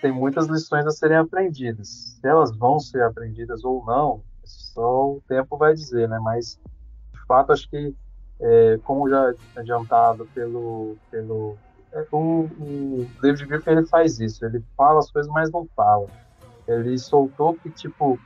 tem 0.00 0.10
muitas 0.10 0.46
lições 0.46 0.86
a 0.86 0.90
serem 0.90 1.18
aprendidas. 1.18 2.16
Se 2.18 2.26
elas 2.26 2.56
vão 2.56 2.80
ser 2.80 3.02
aprendidas 3.02 3.64
ou 3.64 3.84
não, 3.84 4.22
só 4.44 5.10
o 5.10 5.22
tempo 5.28 5.58
vai 5.58 5.74
dizer, 5.74 6.08
né? 6.08 6.18
Mas, 6.22 6.58
de 7.12 7.26
fato, 7.26 7.52
acho 7.52 7.68
que, 7.68 7.94
é, 8.40 8.78
como 8.82 9.10
já 9.10 9.34
adiantado 9.54 10.26
pelo, 10.34 10.96
pelo 11.10 11.58
é, 11.92 12.06
o, 12.10 12.44
o 12.44 13.06
David 13.20 13.44
Griffin 13.46 13.70
ele 13.72 13.86
faz 13.86 14.20
isso, 14.20 14.44
ele 14.44 14.64
fala 14.74 15.00
as 15.00 15.10
coisas, 15.10 15.30
mas 15.30 15.50
não 15.50 15.68
fala. 15.76 16.06
Ele 16.66 16.98
soltou 16.98 17.54
que, 17.54 17.68
tipo, 17.70 18.18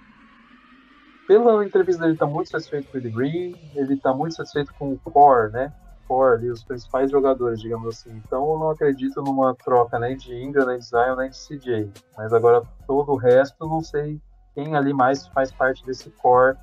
pela 1.38 1.64
entrevista 1.64 2.02
dele, 2.02 2.16
tá 2.16 2.26
muito 2.26 2.50
satisfeito 2.50 2.90
com 2.90 2.98
o 2.98 3.00
Green, 3.00 3.54
ele 3.76 3.96
tá 3.96 4.12
muito 4.12 4.34
satisfeito 4.34 4.74
com 4.74 4.92
o 4.92 4.98
core, 4.98 5.52
né? 5.52 5.72
Core 6.08 6.34
ali, 6.34 6.50
os 6.50 6.64
principais 6.64 7.08
jogadores, 7.08 7.60
digamos 7.60 7.86
assim. 7.86 8.10
Então 8.26 8.50
eu 8.50 8.58
não 8.58 8.70
acredito 8.70 9.22
numa 9.22 9.54
troca 9.54 9.96
nem 10.00 10.16
de 10.16 10.34
Ingram, 10.34 10.66
nem 10.66 10.80
de 10.80 10.84
Zion, 10.84 11.14
nem 11.14 11.30
de 11.30 11.38
CJ. 11.38 11.88
Mas 12.16 12.32
agora 12.32 12.64
todo 12.84 13.12
o 13.12 13.16
resto, 13.16 13.64
não 13.64 13.80
sei 13.80 14.20
quem 14.56 14.74
ali 14.74 14.92
mais 14.92 15.28
faz 15.28 15.52
parte 15.52 15.86
desse 15.86 16.10
core 16.10 16.56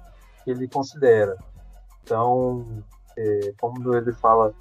que 0.44 0.52
ele 0.52 0.68
considera. 0.68 1.38
Então, 2.04 2.66
é, 3.18 3.54
como 3.62 3.96
ele 3.96 4.12
fala 4.12 4.54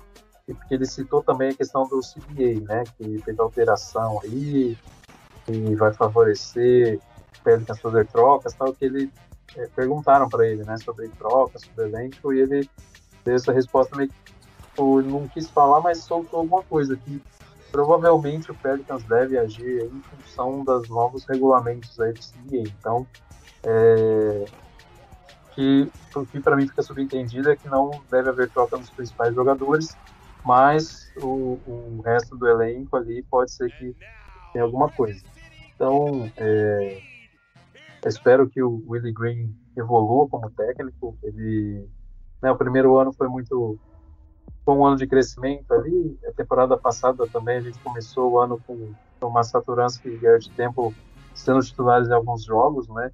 porque 0.46 0.74
ele 0.74 0.86
citou 0.86 1.20
também 1.24 1.48
a 1.48 1.54
questão 1.54 1.82
do 1.88 1.98
CBA, 1.98 2.64
né, 2.72 2.84
que 2.96 3.18
fez 3.22 3.36
alteração 3.40 4.20
aí, 4.22 4.78
e 5.48 5.74
vai 5.74 5.92
favorecer 5.92 7.00
Pelicans 7.42 7.80
fazer 7.80 8.06
trocas, 8.06 8.54
tal, 8.54 8.72
que 8.72 8.84
ele 8.84 9.10
é, 9.54 9.66
perguntaram 9.68 10.28
para 10.28 10.46
ele, 10.46 10.64
né, 10.64 10.76
sobre 10.78 11.08
trocas, 11.10 11.62
sobre 11.62 11.84
elenco, 11.84 12.32
e 12.32 12.40
ele 12.40 12.70
deu 13.24 13.34
essa 13.34 13.52
resposta 13.52 13.96
meio 13.96 14.08
que 14.08 14.32
tipo, 14.62 15.02
não 15.02 15.28
quis 15.28 15.48
falar, 15.48 15.80
mas 15.80 15.98
soltou 15.98 16.40
alguma 16.40 16.62
coisa 16.62 16.96
que 16.96 17.22
provavelmente 17.70 18.50
o 18.50 18.54
Pelicans 18.54 19.02
deve 19.04 19.38
agir 19.38 19.84
em 19.84 20.02
função 20.02 20.64
dos 20.64 20.88
novos 20.88 21.24
regulamentos 21.26 21.96
do 21.96 22.04
CBA. 22.04 22.68
Então, 22.78 23.06
é, 23.64 24.44
que 25.54 25.90
o 26.14 26.24
que 26.24 26.40
para 26.40 26.56
mim 26.56 26.66
fica 26.66 26.82
subentendido 26.82 27.50
é 27.50 27.56
que 27.56 27.68
não 27.68 27.90
deve 28.10 28.30
haver 28.30 28.50
troca 28.50 28.76
nos 28.76 28.88
principais 28.90 29.34
jogadores 29.34 29.94
mas 30.46 31.10
o, 31.16 31.58
o 31.66 32.02
resto 32.04 32.36
do 32.36 32.46
elenco 32.46 32.96
ali 32.96 33.20
pode 33.24 33.50
ser 33.50 33.68
que 33.72 33.96
tenha 34.52 34.64
alguma 34.64 34.88
coisa. 34.88 35.20
Então, 35.74 36.30
é, 36.36 37.02
espero 38.08 38.48
que 38.48 38.62
o 38.62 38.82
Willie 38.86 39.12
Green 39.12 39.54
evolua 39.76 40.28
como 40.28 40.50
técnico. 40.50 41.16
Ele, 41.22 41.88
né, 42.42 42.50
o 42.50 42.56
primeiro 42.56 42.96
ano 42.98 43.12
foi 43.12 43.28
muito 43.28 43.78
foi 44.64 44.74
um 44.74 44.84
ano 44.84 44.96
de 44.96 45.06
crescimento 45.06 45.72
ali. 45.72 46.18
A 46.28 46.32
temporada 46.32 46.76
passada 46.76 47.26
também 47.28 47.58
a 47.58 47.60
gente 47.60 47.78
começou 47.78 48.32
o 48.32 48.38
ano 48.38 48.60
com 48.66 48.92
o 49.20 49.30
Massaturanski 49.30 50.08
e 50.08 50.18
Gerd 50.18 50.50
Tempo 50.50 50.94
sendo 51.34 51.60
titulares 51.60 52.08
em 52.08 52.12
alguns 52.12 52.44
jogos, 52.44 52.88
né? 52.88 53.10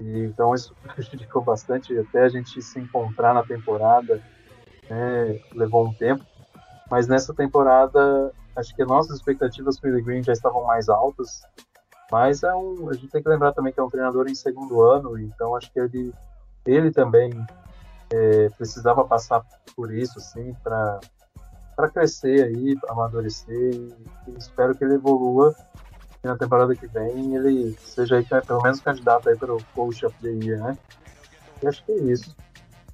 E, 0.00 0.24
então 0.24 0.54
isso 0.54 0.74
prejudicou 0.82 1.42
bastante 1.42 1.96
até 1.96 2.24
a 2.24 2.28
gente 2.28 2.60
se 2.60 2.80
encontrar 2.80 3.34
na 3.34 3.42
temporada. 3.42 4.20
Né, 4.88 5.40
levou 5.54 5.86
um 5.86 5.94
tempo 5.94 6.24
mas 6.90 7.06
nessa 7.06 7.32
temporada, 7.32 8.32
acho 8.56 8.74
que 8.74 8.84
nossas 8.84 9.16
expectativas 9.16 9.78
para 9.78 9.90
o 9.90 10.02
Green 10.02 10.24
já 10.24 10.32
estavam 10.32 10.64
mais 10.64 10.88
altas. 10.88 11.42
Mas 12.10 12.42
é 12.42 12.54
um, 12.54 12.88
a 12.88 12.94
gente 12.94 13.08
tem 13.08 13.22
que 13.22 13.28
lembrar 13.28 13.52
também 13.52 13.72
que 13.72 13.80
é 13.80 13.82
um 13.82 13.88
treinador 13.88 14.28
em 14.28 14.34
segundo 14.34 14.82
ano, 14.82 15.18
então 15.18 15.54
acho 15.54 15.72
que 15.72 15.78
ele, 15.78 16.12
ele 16.66 16.90
também 16.90 17.30
é, 18.12 18.48
precisava 18.50 19.04
passar 19.04 19.44
por 19.76 19.92
isso, 19.92 20.18
assim, 20.18 20.54
para 20.62 21.00
para 21.76 21.88
crescer 21.88 22.44
aí, 22.44 22.76
amadurecer 22.90 23.74
e, 23.74 23.94
espero 24.36 24.74
que 24.74 24.84
ele 24.84 24.96
evolua 24.96 25.54
e 26.22 26.26
na 26.26 26.36
temporada 26.36 26.76
que 26.76 26.86
vem 26.86 27.34
ele 27.34 27.74
seja 27.80 28.16
aí, 28.16 28.24
pelo 28.24 28.62
menos 28.62 28.80
candidato 28.80 29.30
aí 29.30 29.36
para 29.36 29.54
o 29.54 29.64
coach 29.74 30.04
of 30.04 30.14
the 30.20 30.28
year, 30.28 30.62
né? 30.62 30.76
E 31.62 31.66
acho 31.66 31.82
que 31.84 31.92
é 31.92 31.96
isso. 31.96 32.36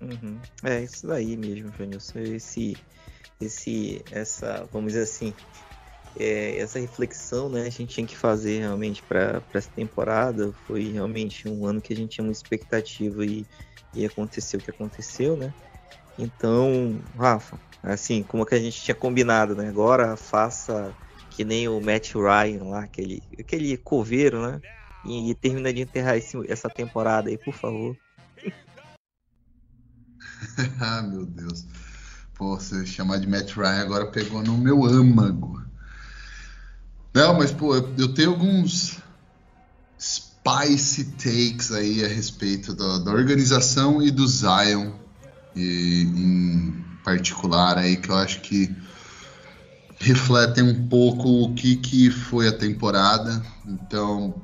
Uhum. 0.01 0.39
É 0.63 0.83
isso 0.83 1.05
daí 1.07 1.37
mesmo, 1.37 1.73
Janilson. 1.77 2.21
Esse 2.21 2.77
esse 3.41 4.05
essa, 4.13 4.69
vamos 4.73 4.93
dizer 4.93 5.03
assim, 5.03 5.35
é, 6.19 6.59
essa 6.59 6.79
reflexão, 6.79 7.49
né, 7.49 7.63
a 7.63 7.71
gente 7.71 7.95
tinha 7.95 8.07
que 8.07 8.17
fazer 8.17 8.61
realmente 8.61 9.03
para 9.03 9.43
essa 9.53 9.71
temporada. 9.71 10.53
Foi 10.67 10.91
realmente 10.91 11.49
um 11.49 11.67
ano 11.67 11.81
que 11.81 11.93
a 11.93 11.97
gente 11.97 12.11
tinha 12.17 12.25
uma 12.25 12.33
expectativa 12.33 13.25
e, 13.25 13.47
e 13.95 14.05
aconteceu 14.05 14.59
o 14.59 14.63
que 14.63 14.71
aconteceu, 14.71 15.37
né? 15.37 15.53
Então, 16.19 17.03
Rafa, 17.15 17.61
assim, 17.83 18.23
como 18.23 18.47
que 18.47 18.55
a 18.55 18.59
gente 18.59 18.81
tinha 18.81 18.95
combinado, 18.95 19.55
né? 19.55 19.69
Agora 19.69 20.17
faça 20.17 20.95
que 21.31 21.45
nem 21.45 21.69
o 21.69 21.81
Matt 21.81 22.15
Ryan 22.15 22.65
lá, 22.65 22.85
aquele, 22.85 23.23
aquele 23.39 23.77
coveiro, 23.77 24.41
né? 24.41 24.61
E, 25.05 25.31
e 25.31 25.35
termina 25.35 25.73
de 25.73 25.83
enterrar 25.83 26.17
esse, 26.17 26.37
essa 26.51 26.71
temporada 26.71 27.29
aí, 27.29 27.37
por 27.37 27.53
favor. 27.53 27.97
ah, 30.81 31.03
meu 31.03 31.27
Deus. 31.27 31.67
Pô, 32.35 32.57
você 32.57 32.85
chamar 32.87 33.19
de 33.19 33.27
Matt 33.27 33.53
Ryan 33.55 33.83
agora 33.83 34.11
pegou 34.11 34.43
no 34.43 34.57
meu 34.57 34.85
âmago. 34.85 35.63
Não, 37.17 37.33
mas 37.33 37.51
pô, 37.51 37.75
eu 37.75 38.13
tenho 38.13 38.33
alguns 38.33 38.99
spicy 39.99 41.05
takes 41.13 41.73
aí 41.73 42.05
a 42.05 42.09
respeito 42.09 42.75
da, 42.75 42.99
da 42.99 43.11
organização 43.11 44.03
e 44.03 44.11
do 44.11 44.29
Zion 44.29 44.93
e, 45.55 46.03
em 46.03 46.85
particular 47.03 47.79
aí 47.79 47.97
que 47.97 48.11
eu 48.11 48.17
acho 48.17 48.43
que 48.43 48.71
refletem 49.99 50.63
um 50.63 50.89
pouco 50.89 51.45
o 51.45 51.55
que, 51.55 51.77
que 51.77 52.11
foi 52.11 52.49
a 52.49 52.53
temporada. 52.53 53.43
Então, 53.65 54.35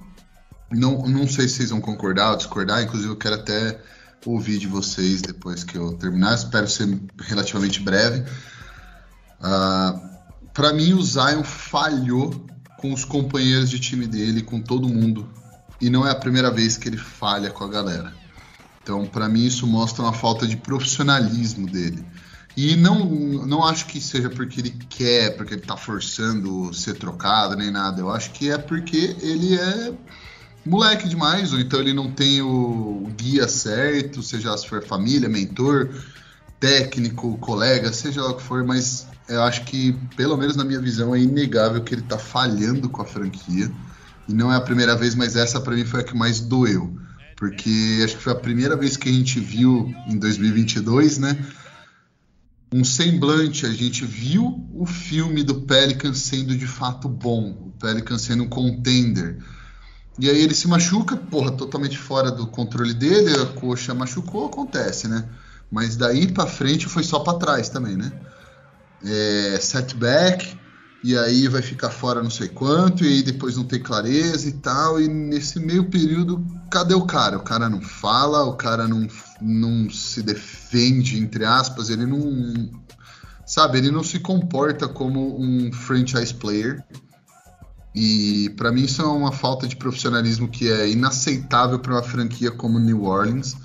não, 0.70 1.06
não 1.06 1.28
sei 1.28 1.48
se 1.48 1.56
vocês 1.56 1.68
vão 1.68 1.80
concordar 1.82 2.30
ou 2.30 2.38
discordar, 2.38 2.82
inclusive 2.82 3.12
eu 3.12 3.18
quero 3.18 3.34
até 3.34 3.78
ouvir 4.24 4.56
de 4.56 4.66
vocês 4.66 5.20
depois 5.20 5.62
que 5.62 5.76
eu 5.76 5.92
terminar. 5.92 6.36
Espero 6.36 6.66
ser 6.66 6.88
relativamente 7.20 7.80
breve. 7.80 8.20
Uh, 8.20 9.42
ah, 9.42 10.20
Para 10.54 10.72
mim, 10.72 10.94
o 10.94 11.02
Zion 11.02 11.44
falhou 11.44 12.50
com 12.82 12.92
os 12.92 13.04
companheiros 13.04 13.70
de 13.70 13.78
time 13.78 14.08
dele, 14.08 14.42
com 14.42 14.60
todo 14.60 14.88
mundo, 14.88 15.30
e 15.80 15.88
não 15.88 16.04
é 16.04 16.10
a 16.10 16.16
primeira 16.16 16.50
vez 16.50 16.76
que 16.76 16.88
ele 16.88 16.96
falha 16.96 17.48
com 17.48 17.62
a 17.62 17.68
galera. 17.68 18.12
Então, 18.82 19.06
para 19.06 19.28
mim, 19.28 19.46
isso 19.46 19.68
mostra 19.68 20.02
uma 20.02 20.12
falta 20.12 20.48
de 20.48 20.56
profissionalismo 20.56 21.70
dele. 21.70 22.04
E 22.56 22.74
não, 22.74 23.04
não 23.46 23.64
acho 23.64 23.86
que 23.86 24.00
seja 24.00 24.28
porque 24.28 24.60
ele 24.60 24.70
quer, 24.88 25.36
porque 25.36 25.54
ele 25.54 25.62
tá 25.62 25.76
forçando 25.76 26.74
ser 26.74 26.94
trocado, 26.94 27.56
nem 27.56 27.70
nada. 27.70 28.00
Eu 28.00 28.10
acho 28.10 28.32
que 28.32 28.50
é 28.50 28.58
porque 28.58 29.16
ele 29.20 29.56
é 29.56 29.92
moleque 30.66 31.08
demais, 31.08 31.52
ou 31.52 31.60
então 31.60 31.78
ele 31.78 31.92
não 31.92 32.10
tem 32.10 32.42
o 32.42 33.08
guia 33.16 33.46
certo, 33.46 34.24
seja 34.24 34.56
se 34.58 34.68
for 34.68 34.84
família, 34.84 35.28
mentor, 35.28 35.88
técnico, 36.58 37.38
colega, 37.38 37.92
seja 37.92 38.22
lá 38.22 38.30
o 38.30 38.34
que 38.34 38.42
for, 38.42 38.64
mas 38.64 39.06
eu 39.28 39.42
acho 39.42 39.64
que, 39.64 39.92
pelo 40.16 40.36
menos 40.36 40.56
na 40.56 40.64
minha 40.64 40.80
visão, 40.80 41.14
é 41.14 41.20
inegável 41.20 41.82
que 41.82 41.94
ele 41.94 42.02
tá 42.02 42.18
falhando 42.18 42.88
com 42.88 43.02
a 43.02 43.04
franquia. 43.04 43.70
E 44.28 44.32
não 44.32 44.52
é 44.52 44.56
a 44.56 44.60
primeira 44.60 44.96
vez, 44.96 45.14
mas 45.14 45.36
essa 45.36 45.60
para 45.60 45.74
mim 45.74 45.84
foi 45.84 46.00
a 46.00 46.04
que 46.04 46.16
mais 46.16 46.40
doeu. 46.40 46.96
Porque 47.36 48.00
acho 48.04 48.16
que 48.16 48.22
foi 48.22 48.32
a 48.32 48.36
primeira 48.36 48.76
vez 48.76 48.96
que 48.96 49.08
a 49.08 49.12
gente 49.12 49.40
viu 49.40 49.92
em 50.06 50.18
2022, 50.18 51.18
né? 51.18 51.36
Um 52.72 52.84
semblante, 52.84 53.66
a 53.66 53.72
gente 53.72 54.04
viu 54.04 54.66
o 54.72 54.86
filme 54.86 55.42
do 55.42 55.62
Pelican 55.62 56.14
sendo 56.14 56.56
de 56.56 56.66
fato 56.66 57.08
bom, 57.08 57.50
o 57.50 57.72
Pelican 57.78 58.16
sendo 58.16 58.44
um 58.44 58.48
contender 58.48 59.38
e 60.18 60.28
aí 60.28 60.42
ele 60.42 60.54
se 60.54 60.68
machuca, 60.68 61.16
porra, 61.16 61.52
totalmente 61.52 61.96
fora 61.96 62.30
do 62.30 62.46
controle 62.46 62.92
dele, 62.92 63.32
a 63.40 63.46
coxa 63.46 63.94
machucou, 63.94 64.46
acontece, 64.46 65.08
né? 65.08 65.26
Mas 65.70 65.96
daí 65.96 66.30
para 66.30 66.46
frente 66.46 66.86
foi 66.86 67.02
só 67.02 67.20
para 67.20 67.38
trás 67.38 67.70
também, 67.70 67.96
né? 67.96 68.12
É, 69.04 69.58
setback, 69.60 70.56
e 71.02 71.18
aí 71.18 71.48
vai 71.48 71.62
ficar 71.62 71.90
fora 71.90 72.22
não 72.22 72.30
sei 72.30 72.48
quanto, 72.48 73.04
e 73.04 73.08
aí 73.08 73.22
depois 73.22 73.56
não 73.56 73.64
tem 73.64 73.82
clareza 73.82 74.48
e 74.48 74.52
tal, 74.52 75.00
e 75.00 75.08
nesse 75.08 75.58
meio 75.58 75.90
período, 75.90 76.46
cadê 76.70 76.94
o 76.94 77.04
cara? 77.04 77.36
O 77.36 77.42
cara 77.42 77.68
não 77.68 77.80
fala, 77.80 78.44
o 78.44 78.54
cara 78.56 78.86
não, 78.86 79.08
não 79.40 79.90
se 79.90 80.22
defende, 80.22 81.18
entre 81.18 81.44
aspas, 81.44 81.90
ele 81.90 82.06
não. 82.06 82.82
Sabe, 83.44 83.78
ele 83.78 83.90
não 83.90 84.04
se 84.04 84.20
comporta 84.20 84.88
como 84.88 85.38
um 85.38 85.72
franchise 85.72 86.32
player, 86.32 86.82
e 87.94 88.50
para 88.56 88.72
mim 88.72 88.84
isso 88.84 89.02
é 89.02 89.06
uma 89.06 89.32
falta 89.32 89.66
de 89.66 89.76
profissionalismo 89.76 90.48
que 90.48 90.70
é 90.70 90.88
inaceitável 90.88 91.78
para 91.78 91.92
uma 91.92 92.02
franquia 92.02 92.50
como 92.50 92.78
New 92.78 93.04
Orleans, 93.04 93.56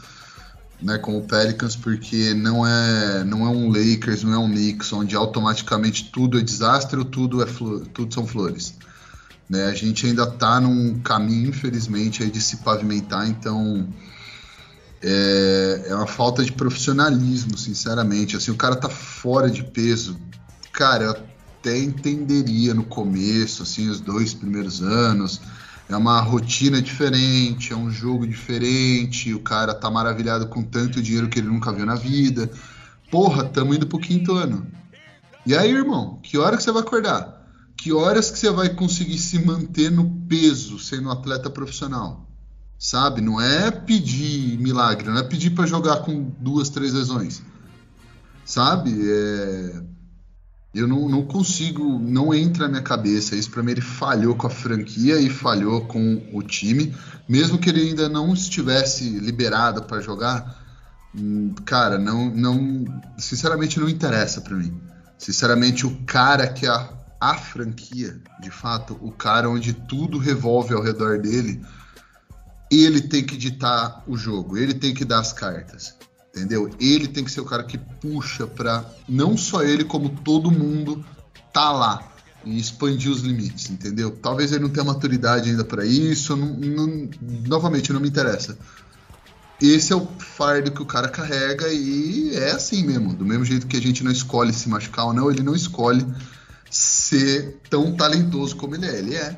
né, 0.82 1.00
o 1.04 1.22
Pelicans, 1.22 1.76
porque 1.76 2.34
não 2.34 2.66
é 2.66 3.24
não 3.24 3.46
é 3.46 3.50
um 3.50 3.70
Lakers, 3.70 4.24
não 4.24 4.34
é 4.34 4.38
um 4.38 4.50
Knicks, 4.50 4.94
onde 4.94 5.16
automaticamente 5.16 6.12
tudo 6.12 6.40
é 6.40 6.42
desastre 6.42 7.00
ou 7.00 7.06
tudo 7.06 7.42
é 7.42 7.46
tudo 7.94 8.14
são 8.14 8.28
flores. 8.28 8.76
Né, 9.50 9.66
a 9.66 9.74
gente 9.74 10.06
ainda 10.06 10.24
está 10.24 10.60
num 10.60 11.00
caminho, 11.00 11.50
infelizmente, 11.50 12.22
aí 12.22 12.30
de 12.30 12.42
se 12.42 12.58
pavimentar, 12.58 13.28
então 13.28 13.88
é, 15.02 15.86
é 15.88 15.96
uma 15.96 16.08
falta 16.08 16.44
de 16.44 16.52
profissionalismo, 16.52 17.58
sinceramente. 17.58 18.36
Assim, 18.36 18.52
o 18.52 18.56
cara 18.56 18.76
tá 18.76 18.90
fora 18.90 19.50
de 19.50 19.64
peso. 19.64 20.18
Cara, 20.72 21.12
até 21.60 21.78
entenderia 21.78 22.74
no 22.74 22.84
começo, 22.84 23.64
assim, 23.64 23.90
os 23.90 24.00
dois 24.00 24.34
primeiros 24.34 24.82
anos. 24.82 25.42
É 25.90 25.96
uma 25.96 26.20
rotina 26.20 26.82
diferente, 26.82 27.72
é 27.72 27.76
um 27.76 27.90
jogo 27.90 28.28
diferente, 28.28 29.34
o 29.34 29.40
cara 29.40 29.74
tá 29.74 29.90
maravilhado 29.90 30.48
com 30.48 30.62
tanto 30.62 31.02
dinheiro 31.02 31.30
que 31.30 31.40
ele 31.40 31.48
nunca 31.48 31.72
viu 31.72 31.86
na 31.86 31.96
vida. 31.96 32.52
Porra, 33.10 33.46
tamo 33.46 33.74
indo 33.74 33.88
pro 33.88 34.00
quinto 34.00 34.34
ano. 34.34 34.68
E 35.46 35.56
aí, 35.56 35.72
irmão, 35.72 36.20
que 36.22 36.38
hora 36.38 36.58
que 36.58 36.64
você 36.64 36.74
vai 36.74 36.82
acordar? 36.82 37.48
Que 37.78 37.94
horas 37.94 38.30
que 38.30 38.38
você 38.38 38.52
vai 38.52 38.70
conseguir 38.70 39.18
se 39.18 39.40
manter 39.40 39.90
no 39.90 40.10
peso 40.28 40.78
sendo 40.78 41.08
um 41.08 41.12
atleta 41.12 41.50
profissional? 41.50 42.28
Sabe? 42.78 43.22
Não 43.22 43.40
é 43.40 43.72
pedir 43.72 44.60
milagre, 44.60 45.10
não 45.10 45.18
é 45.18 45.24
pedir 45.24 45.52
para 45.52 45.66
jogar 45.66 46.02
com 46.02 46.32
duas, 46.38 46.70
três 46.70 46.94
lesões. 46.94 47.42
Sabe? 48.44 48.94
É 49.10 49.84
eu 50.78 50.88
não, 50.88 51.10
não 51.10 51.26
consigo, 51.26 51.98
não 52.00 52.34
entra 52.34 52.64
na 52.64 52.70
minha 52.70 52.82
cabeça. 52.82 53.36
Isso 53.36 53.50
para 53.50 53.64
mim 53.64 53.72
ele 53.72 53.82
falhou 53.82 54.36
com 54.36 54.48
a 54.48 54.50
franquia 54.50 55.20
e 55.20 55.30
falhou 55.30 55.86
com 55.86 56.30
o 56.32 56.44
time, 56.44 56.96
mesmo 57.28 57.58
que 57.58 57.70
ele 57.70 57.82
ainda 57.82 58.08
não 58.08 58.34
estivesse 58.34 59.10
liberado 59.20 59.84
para 59.84 60.02
jogar. 60.02 60.64
Hum, 61.16 61.54
cara, 61.66 61.98
não, 61.98 62.30
não, 62.30 62.86
sinceramente 63.18 63.80
não 63.80 63.90
interessa 63.90 64.42
para 64.42 64.56
mim. 64.56 64.80
Sinceramente, 65.18 65.86
o 65.86 65.98
cara 66.06 66.48
que 66.48 66.66
é 66.66 66.70
a, 66.70 66.90
a 67.20 67.34
franquia, 67.36 68.22
de 68.40 68.52
fato, 68.52 68.98
o 69.02 69.12
cara 69.12 69.50
onde 69.50 69.74
tudo 69.74 70.20
revolve 70.20 70.76
ao 70.76 70.84
redor 70.84 71.20
dele, 71.20 71.60
ele 72.70 73.02
tem 73.02 73.24
que 73.24 73.36
ditar 73.36 74.04
o 74.06 74.16
jogo, 74.16 74.58
ele 74.58 74.76
tem 74.76 74.94
que 74.94 75.04
dar 75.04 75.20
as 75.20 75.34
cartas 75.34 75.96
entendeu? 76.38 76.70
Ele 76.80 77.08
tem 77.08 77.24
que 77.24 77.32
ser 77.32 77.42
o 77.42 77.46
cara 77.46 77.64
que 77.64 77.78
puxa 77.78 78.46
para 78.46 78.86
não 79.08 79.36
só 79.36 79.64
ele 79.64 79.84
como 79.84 80.10
todo 80.10 80.52
mundo 80.52 81.04
tá 81.52 81.72
lá 81.72 82.12
e 82.46 82.60
expandir 82.60 83.12
os 83.12 83.22
limites, 83.22 83.70
entendeu? 83.70 84.12
Talvez 84.12 84.52
ele 84.52 84.64
não 84.64 84.70
tenha 84.70 84.86
maturidade 84.86 85.50
ainda 85.50 85.66
para 85.66 85.86
isso, 85.86 86.36
não, 86.36 86.54
não, 86.54 87.10
novamente 87.46 87.92
não 87.92 88.00
me 88.00 88.08
interessa. 88.08 88.58
Esse 89.62 89.92
é 89.92 89.96
o 89.96 90.08
fardo 90.20 90.72
que 90.72 90.82
o 90.82 90.86
cara 90.86 91.10
carrega 91.10 91.68
e 91.68 92.36
é 92.36 92.52
assim 92.52 92.86
mesmo, 92.86 93.14
do 93.14 93.26
mesmo 93.26 93.44
jeito 93.44 93.66
que 93.66 93.76
a 93.76 93.82
gente 93.82 94.04
não 94.04 94.12
escolhe 94.12 94.54
se 94.54 94.70
machucar 94.70 95.06
ou 95.06 95.14
não, 95.14 95.32
ele 95.32 95.42
não 95.42 95.56
escolhe 95.56 96.06
ser 96.70 97.60
tão 97.70 97.96
talentoso 97.96 98.56
como 98.56 98.76
ele 98.76 98.86
é, 98.86 99.00
ele 99.00 99.16
é. 99.16 99.36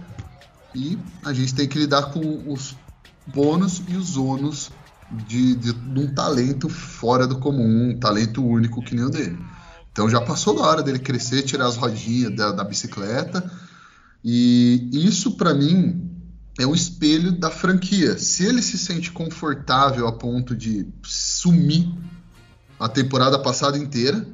E 0.76 0.99
a 1.23 1.34
gente 1.34 1.55
tem 1.55 1.67
que 1.67 1.80
lidar 1.80 2.11
com 2.11 2.51
os 2.51 2.76
bônus 3.26 3.81
e 3.88 3.95
os 3.95 4.17
ônus 4.17 4.69
de, 5.11 5.56
de, 5.56 5.73
de, 5.73 5.99
um 5.99 6.14
talento 6.14 6.69
fora 6.69 7.26
do 7.26 7.40
comum, 7.40 7.90
um 7.90 7.99
talento 7.99 8.45
único 8.45 8.81
que 8.81 8.95
nem 8.95 9.06
o 9.06 9.10
dele. 9.10 9.38
Então 9.91 10.10
já 10.10 10.22
passou 10.22 10.56
da 10.56 10.61
hora 10.61 10.84
dele 10.84 10.99
crescer, 10.99 11.41
tirar 11.41 11.65
as 11.65 11.76
rodinhas 11.76 12.36
da, 12.36 12.52
da 12.52 12.64
bicicleta. 12.64 13.52
E 14.23 14.90
isso, 14.94 15.36
para 15.36 15.53
mim, 15.53 16.10
é 16.60 16.65
um 16.68 16.76
espelho 16.76 17.31
da 17.31 17.49
franquia. 17.49 18.18
Se 18.18 18.45
ele 18.45 18.61
se 18.61 18.77
sente 18.77 19.11
confortável 19.11 20.07
a 20.07 20.11
ponto 20.11 20.56
de 20.56 20.88
sumir 21.03 21.90
a 22.80 22.88
temporada 22.88 23.40
passada 23.40 23.77
inteira, 23.77 24.26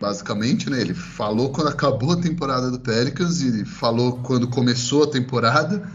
basicamente, 0.00 0.68
né? 0.68 0.80
Ele 0.80 0.94
falou 0.94 1.50
quando 1.50 1.68
acabou 1.68 2.12
a 2.12 2.20
temporada 2.20 2.70
do 2.70 2.78
Pelicans 2.78 3.40
e 3.40 3.64
falou 3.64 4.18
quando 4.18 4.48
começou 4.48 5.04
a 5.04 5.10
temporada 5.10 5.88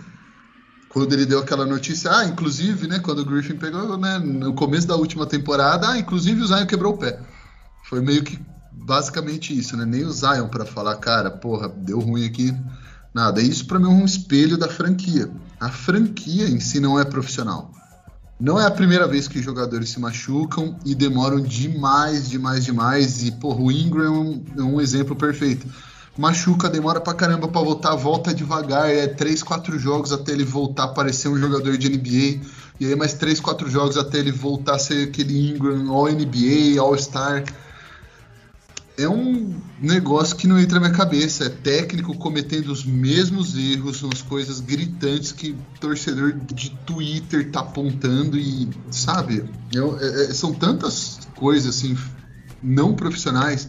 quando 0.94 1.12
ele 1.12 1.26
deu 1.26 1.40
aquela 1.40 1.66
notícia, 1.66 2.16
ah, 2.16 2.26
inclusive, 2.26 2.88
né, 2.88 3.00
quando 3.00 3.20
o 3.20 3.26
Griffin 3.26 3.58
pegou, 3.58 3.98
né, 3.98 4.20
no 4.20 4.54
começo 4.54 4.88
da 4.88 4.96
última 4.96 5.26
temporada, 5.26 5.90
ah, 5.90 5.98
inclusive 5.98 6.40
o 6.42 6.48
Zion 6.48 6.68
quebrou 6.68 6.94
o 6.94 6.98
pé. 6.98 7.20
Foi 7.84 8.00
meio 8.00 8.24
que 8.24 8.40
basicamente 8.72 9.58
isso, 9.58 9.76
né? 9.76 9.86
Nem 9.86 10.04
o 10.04 10.12
Zion 10.12 10.48
para 10.50 10.66
falar, 10.66 10.96
cara, 10.98 11.32
porra, 11.32 11.70
deu 11.70 12.00
ruim 12.00 12.26
aqui. 12.26 12.54
Nada. 13.14 13.42
Isso 13.42 13.66
para 13.66 13.80
mim 13.80 13.86
é 13.86 13.90
um 13.90 14.06
espelho 14.06 14.58
da 14.58 14.68
franquia. 14.68 15.30
A 15.60 15.70
franquia 15.70 16.48
em 16.48 16.60
si 16.60 16.80
não 16.80 17.00
é 17.00 17.06
profissional. 17.06 17.72
Não 18.40 18.60
é 18.60 18.66
a 18.66 18.72
primeira 18.72 19.08
vez 19.08 19.28
que 19.28 19.42
jogadores 19.42 19.90
se 19.90 20.00
machucam 20.00 20.78
e 20.84 20.94
demoram 20.94 21.40
demais, 21.40 22.30
demais, 22.30 22.66
demais. 22.66 23.24
E, 23.24 23.32
porra, 23.32 23.62
o 23.62 23.72
Ingram 23.72 24.04
é 24.04 24.10
um, 24.10 24.46
é 24.58 24.62
um 24.62 24.82
exemplo 24.82 25.16
perfeito. 25.16 25.68
Machuca, 26.18 26.70
demora 26.70 27.02
pra 27.02 27.14
caramba 27.14 27.48
pra 27.48 27.62
voltar, 27.62 27.96
volta 27.96 28.34
devagar, 28.34 28.90
é 28.90 29.08
3, 29.08 29.42
4 29.42 29.80
jogos 29.80 30.12
até 30.12 30.32
ele 30.32 30.46
voltar 30.46 30.86
a 30.86 30.88
parecer 30.90 31.28
um 31.28 31.38
jogador 31.38 31.78
de 31.78 31.90
NBA, 31.90 32.46
e 32.80 32.86
aí 32.86 32.96
mais 32.96 33.14
3, 33.14 33.40
4 33.40 33.70
jogos 33.70 33.98
até 33.98 34.20
ele 34.20 34.32
voltar 34.32 34.76
a 34.76 34.80
ser 34.80 35.08
aquele 35.08 35.50
Ingram 35.50 35.92
All 35.92 36.12
NBA, 36.12 36.80
All 36.80 36.98
Star. 36.98 37.44
É 38.96 39.10
um 39.10 39.60
negócio 39.82 40.36
que 40.36 40.48
não 40.48 40.60
entra 40.60 40.80
na 40.80 40.88
minha 40.88 40.96
cabeça. 40.96 41.46
É 41.46 41.50
técnico 41.50 42.16
cometendo 42.16 42.68
os 42.72 42.86
mesmos 42.86 43.58
erros, 43.58 44.04
umas 44.04 44.22
coisas 44.22 44.60
gritantes 44.60 45.32
que 45.32 45.56
torcedor 45.80 46.34
de 46.34 46.70
Twitter 46.86 47.50
tá 47.50 47.62
apontando 47.62 48.38
e, 48.38 48.70
sabe, 48.92 49.50
eu, 49.74 49.98
é, 50.00 50.26
é 50.26 50.34
são 50.34 50.54
tantas 50.54 51.20
coisas 51.36 51.76
assim 51.76 51.98
não 52.62 52.94
profissionais 52.94 53.68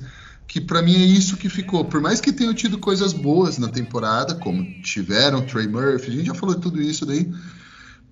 que 0.54 0.60
para 0.60 0.80
mim 0.80 0.94
é 0.94 1.04
isso 1.04 1.36
que 1.36 1.48
ficou. 1.48 1.84
Por 1.84 2.00
mais 2.00 2.20
que 2.20 2.32
tenham 2.32 2.54
tido 2.54 2.78
coisas 2.78 3.12
boas 3.12 3.58
na 3.58 3.66
temporada, 3.66 4.36
como 4.36 4.62
tiveram 4.82 5.44
Trey 5.44 5.66
Murphy, 5.66 6.12
a 6.12 6.14
gente 6.14 6.26
já 6.26 6.34
falou 6.34 6.54
tudo 6.54 6.80
isso 6.80 7.04
daí. 7.04 7.28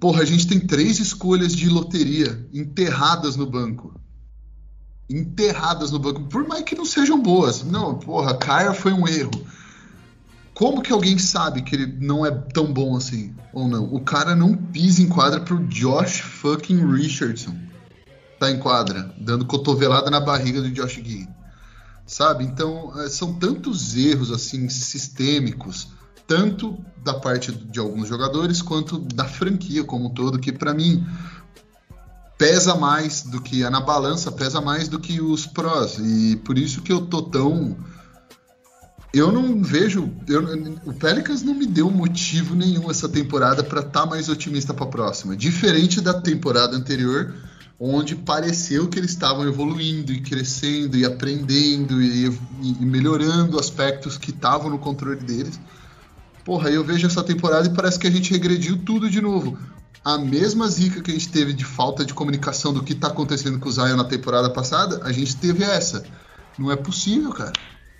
Porra, 0.01 0.23
a 0.23 0.24
gente 0.24 0.48
tem 0.48 0.59
três 0.59 0.98
escolhas 0.98 1.55
de 1.55 1.69
loteria 1.69 2.44
enterradas 2.52 3.36
no 3.36 3.47
banco. 3.47 3.94
Enterradas 5.09 5.93
no 5.93 6.01
banco, 6.01 6.24
por 6.24 6.44
mais 6.44 6.64
que 6.64 6.74
não 6.74 6.85
sejam 6.85 7.23
boas. 7.23 7.62
Não, 7.62 7.94
porra, 7.94 8.36
Kyra 8.36 8.74
foi 8.74 8.93
um 8.93 9.06
erro. 9.06 9.47
Como 10.52 10.82
que 10.82 10.93
alguém 10.93 11.19
sabe 11.19 11.62
que 11.62 11.77
ele 11.77 11.97
não 12.01 12.27
é 12.27 12.32
tão 12.32 12.73
bom 12.73 12.97
assim? 12.97 13.36
Ou 13.52 13.69
não? 13.69 13.85
O 13.85 14.01
cara 14.01 14.35
não 14.35 14.56
pisa 14.56 15.01
em 15.01 15.09
quadra 15.09 15.39
pro 15.39 15.64
Josh 15.69 16.19
fucking 16.19 16.93
Richardson. 16.93 17.56
Tá 18.40 18.51
em 18.51 18.59
quadra, 18.59 19.14
dando 19.16 19.47
cotovelada 19.47 20.10
na 20.10 20.19
barriga 20.19 20.60
do 20.60 20.73
Josh 20.73 20.94
Gee 20.94 21.28
sabe? 22.07 22.45
Então, 22.45 22.93
é, 23.01 23.09
são 23.09 23.35
tantos 23.35 23.97
erros 23.97 24.31
assim 24.31 24.69
sistêmicos, 24.69 25.89
tanto 26.27 26.79
da 27.03 27.15
parte 27.15 27.53
de 27.53 27.81
alguns 27.81 28.09
jogadores 28.09 28.62
quanto 28.62 28.99
da 28.99 29.24
franquia 29.24 29.85
como 29.85 30.07
um 30.07 30.11
todo, 30.11 30.39
que 30.39 30.53
para 30.53 30.73
mim 30.73 31.05
pesa 32.39 32.74
mais 32.74 33.23
do 33.23 33.41
que 33.41 33.69
na 33.69 33.81
balança, 33.81 34.33
pesa 34.33 34.61
mais 34.61 34.89
do 34.89 34.99
que 34.99 35.20
os 35.20 35.47
prós. 35.47 35.99
E 35.99 36.37
por 36.37 36.59
isso 36.59 36.83
que 36.83 36.93
eu 36.93 37.07
tô 37.07 37.23
tão 37.23 37.77
eu 39.12 39.31
não 39.31 39.62
vejo, 39.62 40.11
eu, 40.27 40.43
o 40.87 40.95
Pelicans 40.95 41.43
não 41.43 41.55
me 41.55 41.66
deu 41.66 41.91
motivo 41.91 42.55
nenhum 42.55 42.91
essa 42.91 43.07
temporada 43.09 43.62
para 43.62 43.81
estar 43.81 44.01
tá 44.01 44.07
mais 44.07 44.29
otimista 44.31 44.73
para 44.73 44.85
a 44.85 44.89
próxima. 44.89 45.37
Diferente 45.37 46.01
da 46.01 46.15
temporada 46.15 46.74
anterior, 46.74 47.35
onde 47.85 48.15
pareceu 48.15 48.87
que 48.87 48.97
eles 48.97 49.11
estavam 49.11 49.45
evoluindo 49.45 50.13
e 50.13 50.21
crescendo 50.21 50.97
e 50.97 51.05
aprendendo 51.05 52.01
e, 52.01 52.27
e 52.63 52.87
melhorando 52.87 53.59
aspectos 53.59 54.17
que 54.17 54.31
estavam 54.31 54.71
no 54.71 54.79
controle 54.79 55.19
deles. 55.19 55.59
Porra, 56.45 56.71
eu 56.71 56.85
vejo 56.85 57.09
essa 57.09 57.25
temporada 57.25 57.67
e 57.67 57.75
parece 57.75 57.99
que 57.99 58.07
a 58.07 58.11
gente 58.11 58.31
regrediu 58.31 58.79
tudo 58.79 59.11
de 59.11 59.21
novo. 59.21 59.59
A 60.05 60.17
mesma 60.17 60.69
zica 60.69 61.03
que 61.03 61.11
a 61.11 61.15
gente 61.15 61.29
teve 61.31 61.53
de 61.53 61.65
falta 61.65 62.05
de 62.05 62.15
comunicação 62.15 62.73
do 62.73 62.85
que 62.85 62.93
está 62.93 63.09
acontecendo 63.09 63.59
com 63.59 63.69
o 63.69 63.73
Zion 63.73 63.97
na 63.97 64.05
temporada 64.05 64.49
passada, 64.49 65.01
a 65.03 65.11
gente 65.11 65.35
teve 65.37 65.65
essa. 65.65 66.05
Não 66.57 66.71
é 66.71 66.77
possível, 66.77 67.33
cara. 67.33 67.53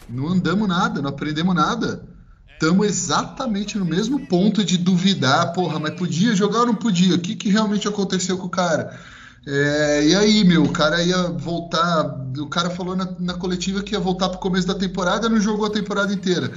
Não 0.09 0.29
andamos 0.29 0.69
nada, 0.69 1.03
não 1.03 1.11
aprendemos 1.11 1.57
nada. 1.57 2.05
Estamos 2.53 2.87
exatamente 2.87 3.77
no 3.77 3.85
mesmo 3.85 4.29
ponto 4.29 4.63
de 4.63 4.79
duvidar, 4.79 5.53
porra, 5.53 5.81
mas 5.81 5.95
podia 5.95 6.37
jogar 6.37 6.61
ou 6.61 6.67
não 6.67 6.75
podia? 6.77 7.17
O 7.17 7.19
que, 7.19 7.35
que 7.35 7.49
realmente 7.49 7.89
aconteceu 7.89 8.39
com 8.39 8.47
o 8.47 8.51
cara? 8.51 8.97
É, 9.47 10.07
e 10.07 10.15
aí, 10.15 10.45
meu, 10.45 10.63
o 10.63 10.73
cara 10.73 11.03
ia 11.03 11.31
voltar. 11.31 12.05
O 12.39 12.47
cara 12.47 12.71
falou 12.71 12.95
na, 12.95 13.09
na 13.19 13.35
coletiva 13.35 13.83
que 13.83 13.95
ia 13.95 14.01
voltar 14.01 14.29
pro 14.29 14.39
começo 14.39 14.67
da 14.67 14.75
temporada 14.75 15.29
não 15.29 15.41
jogou 15.41 15.67
a 15.67 15.71
temporada 15.71 16.13
inteira. 16.13 16.53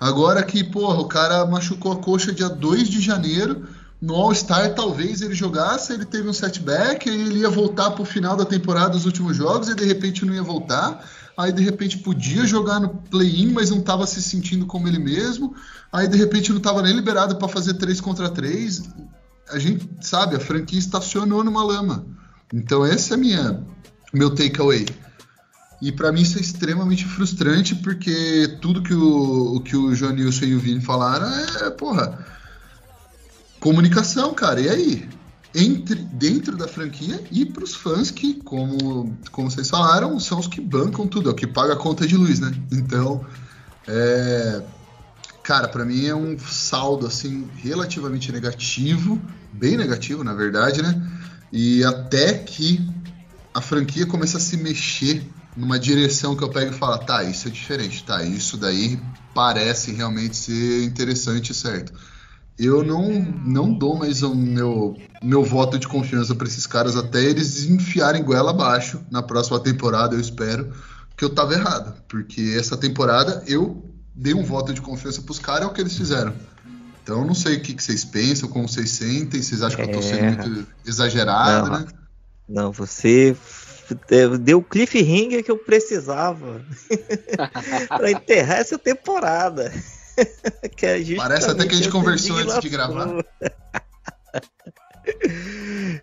Agora 0.00 0.42
que, 0.44 0.62
porra, 0.62 1.00
o 1.00 1.08
cara 1.08 1.44
machucou 1.44 1.92
a 1.92 1.96
coxa 1.96 2.32
dia 2.32 2.48
2 2.48 2.88
de 2.88 3.00
janeiro. 3.00 3.66
No 4.00 4.14
All-Star 4.14 4.72
talvez 4.76 5.22
ele 5.22 5.34
jogasse, 5.34 5.92
ele 5.92 6.04
teve 6.04 6.28
um 6.28 6.32
setback, 6.32 7.10
aí 7.10 7.20
ele 7.20 7.40
ia 7.40 7.50
voltar 7.50 7.90
pro 7.90 8.04
final 8.04 8.36
da 8.36 8.44
temporada 8.44 8.90
dos 8.90 9.04
últimos 9.06 9.36
jogos 9.36 9.68
e 9.68 9.74
de 9.74 9.84
repente 9.84 10.24
não 10.24 10.32
ia 10.32 10.42
voltar. 10.42 11.04
Aí 11.36 11.50
de 11.50 11.64
repente 11.64 11.98
podia 11.98 12.46
jogar 12.46 12.78
no 12.78 12.90
play-in, 12.90 13.50
mas 13.50 13.70
não 13.70 13.78
estava 13.78 14.06
se 14.06 14.22
sentindo 14.22 14.66
como 14.66 14.86
ele 14.86 15.00
mesmo. 15.00 15.56
Aí 15.92 16.06
de 16.06 16.16
repente 16.16 16.50
não 16.50 16.58
estava 16.58 16.80
nem 16.82 16.92
liberado 16.92 17.34
para 17.36 17.48
fazer 17.48 17.74
3 17.74 18.00
contra 18.00 18.28
3. 18.28 18.88
A 19.50 19.58
gente 19.58 19.88
sabe, 20.00 20.36
a 20.36 20.40
franquia 20.40 20.78
estacionou 20.78 21.42
numa 21.42 21.64
lama. 21.64 22.06
Então 22.52 22.86
esse 22.86 23.12
é 23.12 23.16
minha 23.16 23.64
meu 24.12 24.34
takeaway. 24.34 24.86
E 25.80 25.92
para 25.92 26.10
mim 26.10 26.22
isso 26.22 26.38
é 26.38 26.40
extremamente 26.40 27.04
frustrante 27.04 27.74
porque 27.76 28.58
tudo 28.60 28.82
que 28.82 28.94
o, 28.94 29.60
que 29.60 29.76
o 29.76 29.94
João 29.94 30.12
Nilson 30.12 30.46
e 30.46 30.54
o 30.54 30.58
Vini 30.58 30.80
falaram 30.80 31.28
é, 31.64 31.70
porra, 31.70 32.26
comunicação, 33.60 34.34
cara. 34.34 34.60
E 34.60 34.68
aí? 34.68 35.08
Entre, 35.54 35.94
dentro 35.94 36.56
da 36.56 36.68
franquia 36.68 37.24
e 37.30 37.44
para 37.44 37.64
os 37.64 37.74
fãs 37.74 38.10
que, 38.10 38.34
como, 38.34 39.16
como 39.32 39.50
vocês 39.50 39.68
falaram, 39.68 40.20
são 40.20 40.38
os 40.38 40.46
que 40.46 40.60
bancam 40.60 41.06
tudo, 41.06 41.30
é 41.30 41.32
o 41.32 41.34
que 41.34 41.46
paga 41.46 41.72
a 41.72 41.76
conta 41.76 42.06
de 42.06 42.16
luz, 42.16 42.38
né? 42.38 42.52
Então, 42.70 43.24
é, 43.86 44.62
cara, 45.42 45.66
para 45.66 45.84
mim 45.86 46.04
é 46.06 46.14
um 46.14 46.38
saldo 46.38 47.06
assim 47.06 47.48
relativamente 47.56 48.30
negativo, 48.30 49.20
bem 49.52 49.76
negativo, 49.76 50.22
na 50.22 50.34
verdade, 50.34 50.82
né? 50.82 51.02
E 51.52 51.82
até 51.84 52.34
que 52.34 52.80
a 53.54 53.60
franquia 53.60 54.06
começa 54.06 54.36
a 54.38 54.40
se 54.40 54.56
mexer 54.56 55.26
numa 55.56 55.78
direção 55.78 56.36
que 56.36 56.44
eu 56.44 56.48
pego 56.48 56.72
e 56.72 56.78
falo, 56.78 56.98
tá, 56.98 57.24
isso 57.24 57.48
é 57.48 57.50
diferente, 57.50 58.04
tá, 58.04 58.22
isso 58.22 58.56
daí 58.56 59.00
parece 59.34 59.92
realmente 59.92 60.36
ser 60.36 60.84
interessante, 60.84 61.52
certo? 61.52 61.92
Eu 62.58 62.84
não, 62.84 63.10
não 63.44 63.72
dou 63.72 63.96
mais 63.96 64.22
o 64.22 64.34
meu, 64.34 64.96
meu 65.22 65.44
voto 65.44 65.78
de 65.78 65.88
confiança 65.88 66.34
para 66.34 66.46
esses 66.46 66.66
caras 66.66 66.96
até 66.96 67.22
eles 67.22 67.64
enfiarem 67.64 68.22
goela 68.22 68.50
abaixo 68.50 69.00
na 69.10 69.22
próxima 69.22 69.58
temporada, 69.60 70.14
eu 70.14 70.20
espero 70.20 70.72
que 71.16 71.24
eu 71.24 71.30
tava 71.30 71.54
errado, 71.54 72.00
porque 72.08 72.54
essa 72.56 72.76
temporada 72.76 73.42
eu 73.46 73.84
dei 74.14 74.34
um 74.34 74.44
voto 74.44 74.72
de 74.72 74.80
confiança 74.80 75.22
pros 75.22 75.38
caras, 75.38 75.62
é 75.62 75.66
o 75.66 75.72
que 75.72 75.80
eles 75.80 75.96
fizeram. 75.96 76.32
Então, 77.08 77.24
não 77.24 77.34
sei 77.34 77.56
o 77.56 77.62
que, 77.62 77.72
que 77.72 77.82
vocês 77.82 78.04
pensam, 78.04 78.50
como 78.50 78.68
vocês 78.68 78.90
sentem, 78.90 79.42
vocês 79.42 79.62
acham 79.62 79.82
que 79.82 79.90
eu 79.90 79.94
tô 79.94 80.02
sendo 80.02 80.24
é. 80.24 80.46
muito 80.46 80.66
exagerado, 80.86 81.70
não, 81.70 81.80
né? 81.80 81.86
Não, 82.46 82.70
você 82.70 83.34
deu 84.42 84.58
o 84.58 84.62
cliffhanger 84.62 85.42
que 85.42 85.50
eu 85.50 85.56
precisava 85.56 86.62
para 87.88 88.10
enterrar 88.10 88.58
essa 88.58 88.78
temporada. 88.78 89.72
Parece 91.16 91.50
até 91.50 91.66
que 91.66 91.72
a 91.72 91.78
gente 91.78 91.88
conversou 91.88 92.36
antes 92.36 92.60
de 92.60 92.68
gravar. 92.68 93.08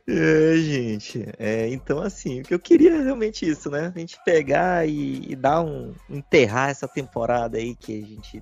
É, 0.08 0.58
gente, 0.58 1.28
é, 1.38 1.70
então 1.70 2.02
assim, 2.02 2.42
o 2.42 2.44
que 2.44 2.54
eu 2.54 2.60
queria 2.60 2.96
é 2.96 3.04
realmente 3.04 3.48
isso, 3.48 3.70
né? 3.70 3.94
A 3.96 4.00
gente 4.00 4.18
pegar 4.26 4.88
e, 4.88 5.32
e 5.32 5.36
dar 5.36 5.62
um 5.62 5.94
enterrar 6.10 6.72
essa 6.72 6.88
temporada 6.88 7.58
aí 7.58 7.76
que 7.76 7.94
a 7.94 8.06
gente 8.06 8.42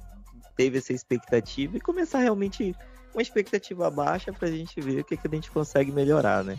teve 0.55 0.77
essa 0.77 0.93
expectativa 0.93 1.77
e 1.77 1.81
começar 1.81 2.19
realmente 2.19 2.75
uma 3.13 3.21
expectativa 3.21 3.89
baixa 3.89 4.34
para 4.34 4.47
a 4.47 4.51
gente 4.51 4.80
ver 4.81 5.01
o 5.01 5.03
que, 5.03 5.15
que 5.15 5.27
a 5.27 5.35
gente 5.35 5.51
consegue 5.51 5.91
melhorar, 5.91 6.43
né? 6.43 6.57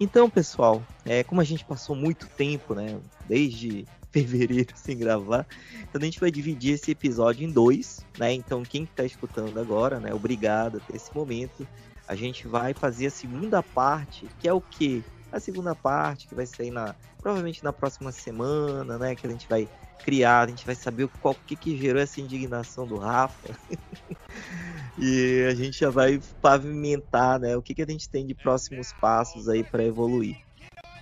Então, 0.00 0.30
pessoal, 0.30 0.82
é, 1.04 1.24
como 1.24 1.40
a 1.40 1.44
gente 1.44 1.64
passou 1.64 1.96
muito 1.96 2.28
tempo, 2.28 2.74
né, 2.74 3.00
desde 3.26 3.84
fevereiro 4.12 4.72
sem 4.76 4.96
gravar, 4.96 5.46
então 5.82 6.00
a 6.00 6.04
gente 6.04 6.20
vai 6.20 6.30
dividir 6.30 6.74
esse 6.74 6.90
episódio 6.90 7.46
em 7.46 7.50
dois, 7.50 8.04
né? 8.18 8.32
Então, 8.32 8.62
quem 8.62 8.84
está 8.84 9.04
escutando 9.04 9.58
agora, 9.58 9.98
né, 9.98 10.12
obrigado 10.14 10.76
até 10.76 10.96
esse 10.96 11.14
momento. 11.14 11.66
A 12.06 12.14
gente 12.14 12.46
vai 12.46 12.72
fazer 12.72 13.06
a 13.06 13.10
segunda 13.10 13.62
parte, 13.62 14.26
que 14.38 14.48
é 14.48 14.52
o 14.52 14.60
que? 14.60 15.04
A 15.30 15.40
segunda 15.40 15.74
parte 15.74 16.26
que 16.26 16.34
vai 16.34 16.46
sair 16.46 16.70
na 16.70 16.94
provavelmente 17.20 17.62
na 17.64 17.72
próxima 17.72 18.12
semana, 18.12 18.96
né, 18.96 19.14
que 19.14 19.26
a 19.26 19.30
gente 19.30 19.48
vai 19.48 19.68
criar, 20.04 20.42
a 20.42 20.46
gente 20.48 20.64
vai 20.64 20.74
saber 20.74 21.04
o 21.04 21.08
qual 21.08 21.34
que, 21.34 21.56
que 21.56 21.76
gerou 21.76 22.00
essa 22.00 22.20
indignação 22.20 22.86
do 22.86 22.96
Rafa. 22.96 23.56
e 24.98 25.46
a 25.48 25.54
gente 25.54 25.80
já 25.80 25.90
vai 25.90 26.20
pavimentar, 26.40 27.38
né, 27.38 27.56
o 27.56 27.62
que, 27.62 27.74
que 27.74 27.82
a 27.82 27.86
gente 27.86 28.08
tem 28.08 28.26
de 28.26 28.34
próximos 28.34 28.92
passos 29.00 29.48
aí 29.48 29.62
para 29.62 29.84
evoluir. 29.84 30.36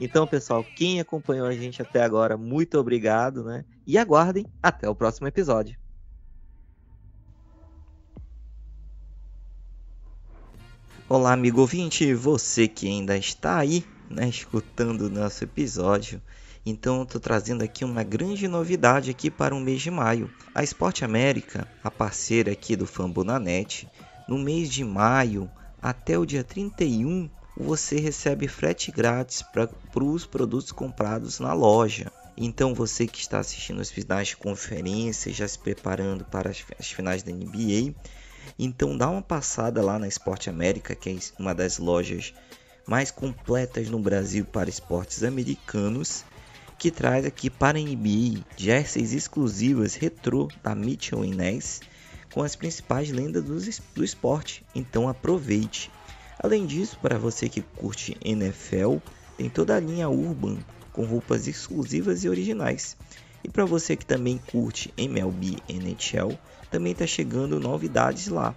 Então, 0.00 0.26
pessoal, 0.26 0.62
quem 0.62 1.00
acompanhou 1.00 1.46
a 1.46 1.52
gente 1.52 1.80
até 1.80 2.02
agora, 2.02 2.36
muito 2.36 2.78
obrigado, 2.78 3.42
né? 3.42 3.64
E 3.86 3.96
aguardem 3.96 4.44
até 4.62 4.88
o 4.88 4.94
próximo 4.94 5.26
episódio. 5.26 5.78
Olá, 11.08 11.32
amigo 11.32 11.60
ouvinte, 11.60 12.12
você 12.12 12.66
que 12.66 12.86
ainda 12.86 13.16
está 13.16 13.58
aí, 13.58 13.84
né, 14.10 14.28
escutando 14.28 15.02
o 15.02 15.08
nosso 15.08 15.44
episódio. 15.44 16.20
Então 16.68 17.06
tô 17.06 17.20
trazendo 17.20 17.62
aqui 17.62 17.84
uma 17.84 18.02
grande 18.02 18.48
novidade 18.48 19.08
aqui 19.08 19.30
para 19.30 19.54
o 19.54 19.60
mês 19.60 19.80
de 19.80 19.88
maio. 19.88 20.28
A 20.52 20.64
Esporte 20.64 21.04
América, 21.04 21.68
a 21.82 21.92
parceira 21.92 22.50
aqui 22.50 22.74
do 22.74 22.84
Fambonanet, 22.84 23.88
no 24.26 24.36
mês 24.36 24.68
de 24.68 24.82
maio 24.82 25.48
até 25.80 26.18
o 26.18 26.26
dia 26.26 26.42
31, 26.42 27.30
você 27.56 28.00
recebe 28.00 28.48
frete 28.48 28.90
grátis 28.90 29.42
para 29.42 29.70
os 30.02 30.26
produtos 30.26 30.72
comprados 30.72 31.38
na 31.38 31.52
loja. 31.52 32.10
Então 32.36 32.74
você 32.74 33.06
que 33.06 33.20
está 33.20 33.38
assistindo 33.38 33.80
as 33.80 33.90
finais 33.90 34.28
de 34.28 34.36
conferência, 34.36 35.32
já 35.32 35.46
se 35.46 35.60
preparando 35.60 36.24
para 36.24 36.50
as, 36.50 36.64
as 36.80 36.90
finais 36.90 37.22
da 37.22 37.30
NBA, 37.30 37.94
então 38.58 38.98
dá 38.98 39.08
uma 39.08 39.22
passada 39.22 39.80
lá 39.80 40.00
na 40.00 40.08
Esporte 40.08 40.50
América, 40.50 40.96
que 40.96 41.10
é 41.10 41.16
uma 41.38 41.54
das 41.54 41.78
lojas 41.78 42.34
mais 42.84 43.12
completas 43.12 43.88
no 43.88 44.00
Brasil 44.00 44.44
para 44.44 44.68
esportes 44.68 45.22
americanos, 45.22 46.24
que 46.78 46.90
traz 46.90 47.24
aqui 47.24 47.48
para 47.48 47.78
a 47.78 47.80
NBA 47.80 48.44
jerseys 48.56 49.12
exclusivas 49.12 49.94
retrô 49.94 50.48
da 50.62 50.74
Mitchell 50.74 51.24
Ness 51.24 51.80
com 52.32 52.42
as 52.42 52.54
principais 52.54 53.10
lendas 53.10 53.44
do, 53.44 54.04
esporte. 54.04 54.62
Então 54.74 55.08
aproveite. 55.08 55.90
Além 56.38 56.66
disso, 56.66 56.98
para 57.00 57.18
você 57.18 57.48
que 57.48 57.62
curte 57.62 58.16
NFL, 58.22 58.96
tem 59.38 59.48
toda 59.48 59.74
a 59.74 59.80
linha 59.80 60.08
Urban 60.08 60.58
com 60.92 61.06
roupas 61.06 61.46
exclusivas 61.46 62.24
e 62.24 62.28
originais. 62.28 62.96
E 63.42 63.48
para 63.48 63.64
você 63.64 63.96
que 63.96 64.04
também 64.04 64.38
curte 64.50 64.92
MLB 64.98 65.56
NHL, 65.68 66.38
também 66.70 66.92
está 66.92 67.06
chegando 67.06 67.58
novidades 67.58 68.28
lá. 68.28 68.54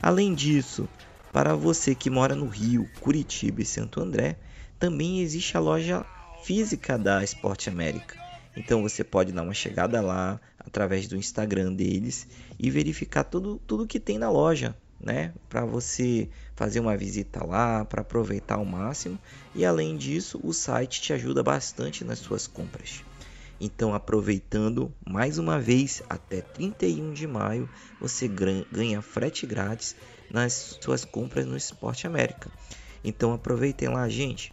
Além 0.00 0.34
disso, 0.34 0.88
para 1.32 1.54
você 1.54 1.94
que 1.94 2.10
mora 2.10 2.34
no 2.34 2.46
Rio, 2.46 2.88
Curitiba 3.00 3.62
e 3.62 3.66
Santo 3.66 4.00
André, 4.00 4.36
também 4.78 5.20
existe 5.20 5.56
a 5.56 5.60
loja 5.60 6.06
física 6.42 6.98
da 6.98 7.22
Esporte 7.22 7.68
América. 7.68 8.18
Então 8.56 8.82
você 8.82 9.04
pode 9.04 9.32
dar 9.32 9.42
uma 9.42 9.54
chegada 9.54 10.00
lá 10.00 10.40
através 10.58 11.06
do 11.06 11.16
Instagram 11.16 11.72
deles 11.72 12.26
e 12.58 12.70
verificar 12.70 13.24
tudo, 13.24 13.60
tudo 13.66 13.86
que 13.86 14.00
tem 14.00 14.18
na 14.18 14.30
loja, 14.30 14.76
né? 15.00 15.32
Para 15.48 15.64
você 15.64 16.28
fazer 16.54 16.80
uma 16.80 16.96
visita 16.96 17.44
lá, 17.44 17.84
para 17.84 18.02
aproveitar 18.02 18.56
ao 18.56 18.64
máximo. 18.64 19.18
E 19.54 19.64
além 19.64 19.96
disso, 19.96 20.40
o 20.42 20.52
site 20.52 21.00
te 21.00 21.12
ajuda 21.12 21.42
bastante 21.42 22.04
nas 22.04 22.18
suas 22.18 22.46
compras. 22.46 23.02
Então, 23.60 23.94
aproveitando 23.94 24.92
mais 25.06 25.36
uma 25.36 25.60
vez, 25.60 26.02
até 26.08 26.40
31 26.40 27.12
de 27.12 27.26
maio, 27.26 27.68
você 28.00 28.26
ganha 28.26 29.02
frete 29.02 29.46
grátis 29.46 29.94
nas 30.30 30.78
suas 30.80 31.04
compras 31.04 31.44
no 31.44 31.56
Esporte 31.56 32.06
América. 32.06 32.50
Então, 33.04 33.34
aproveitem 33.34 33.88
lá, 33.88 34.08
gente. 34.08 34.52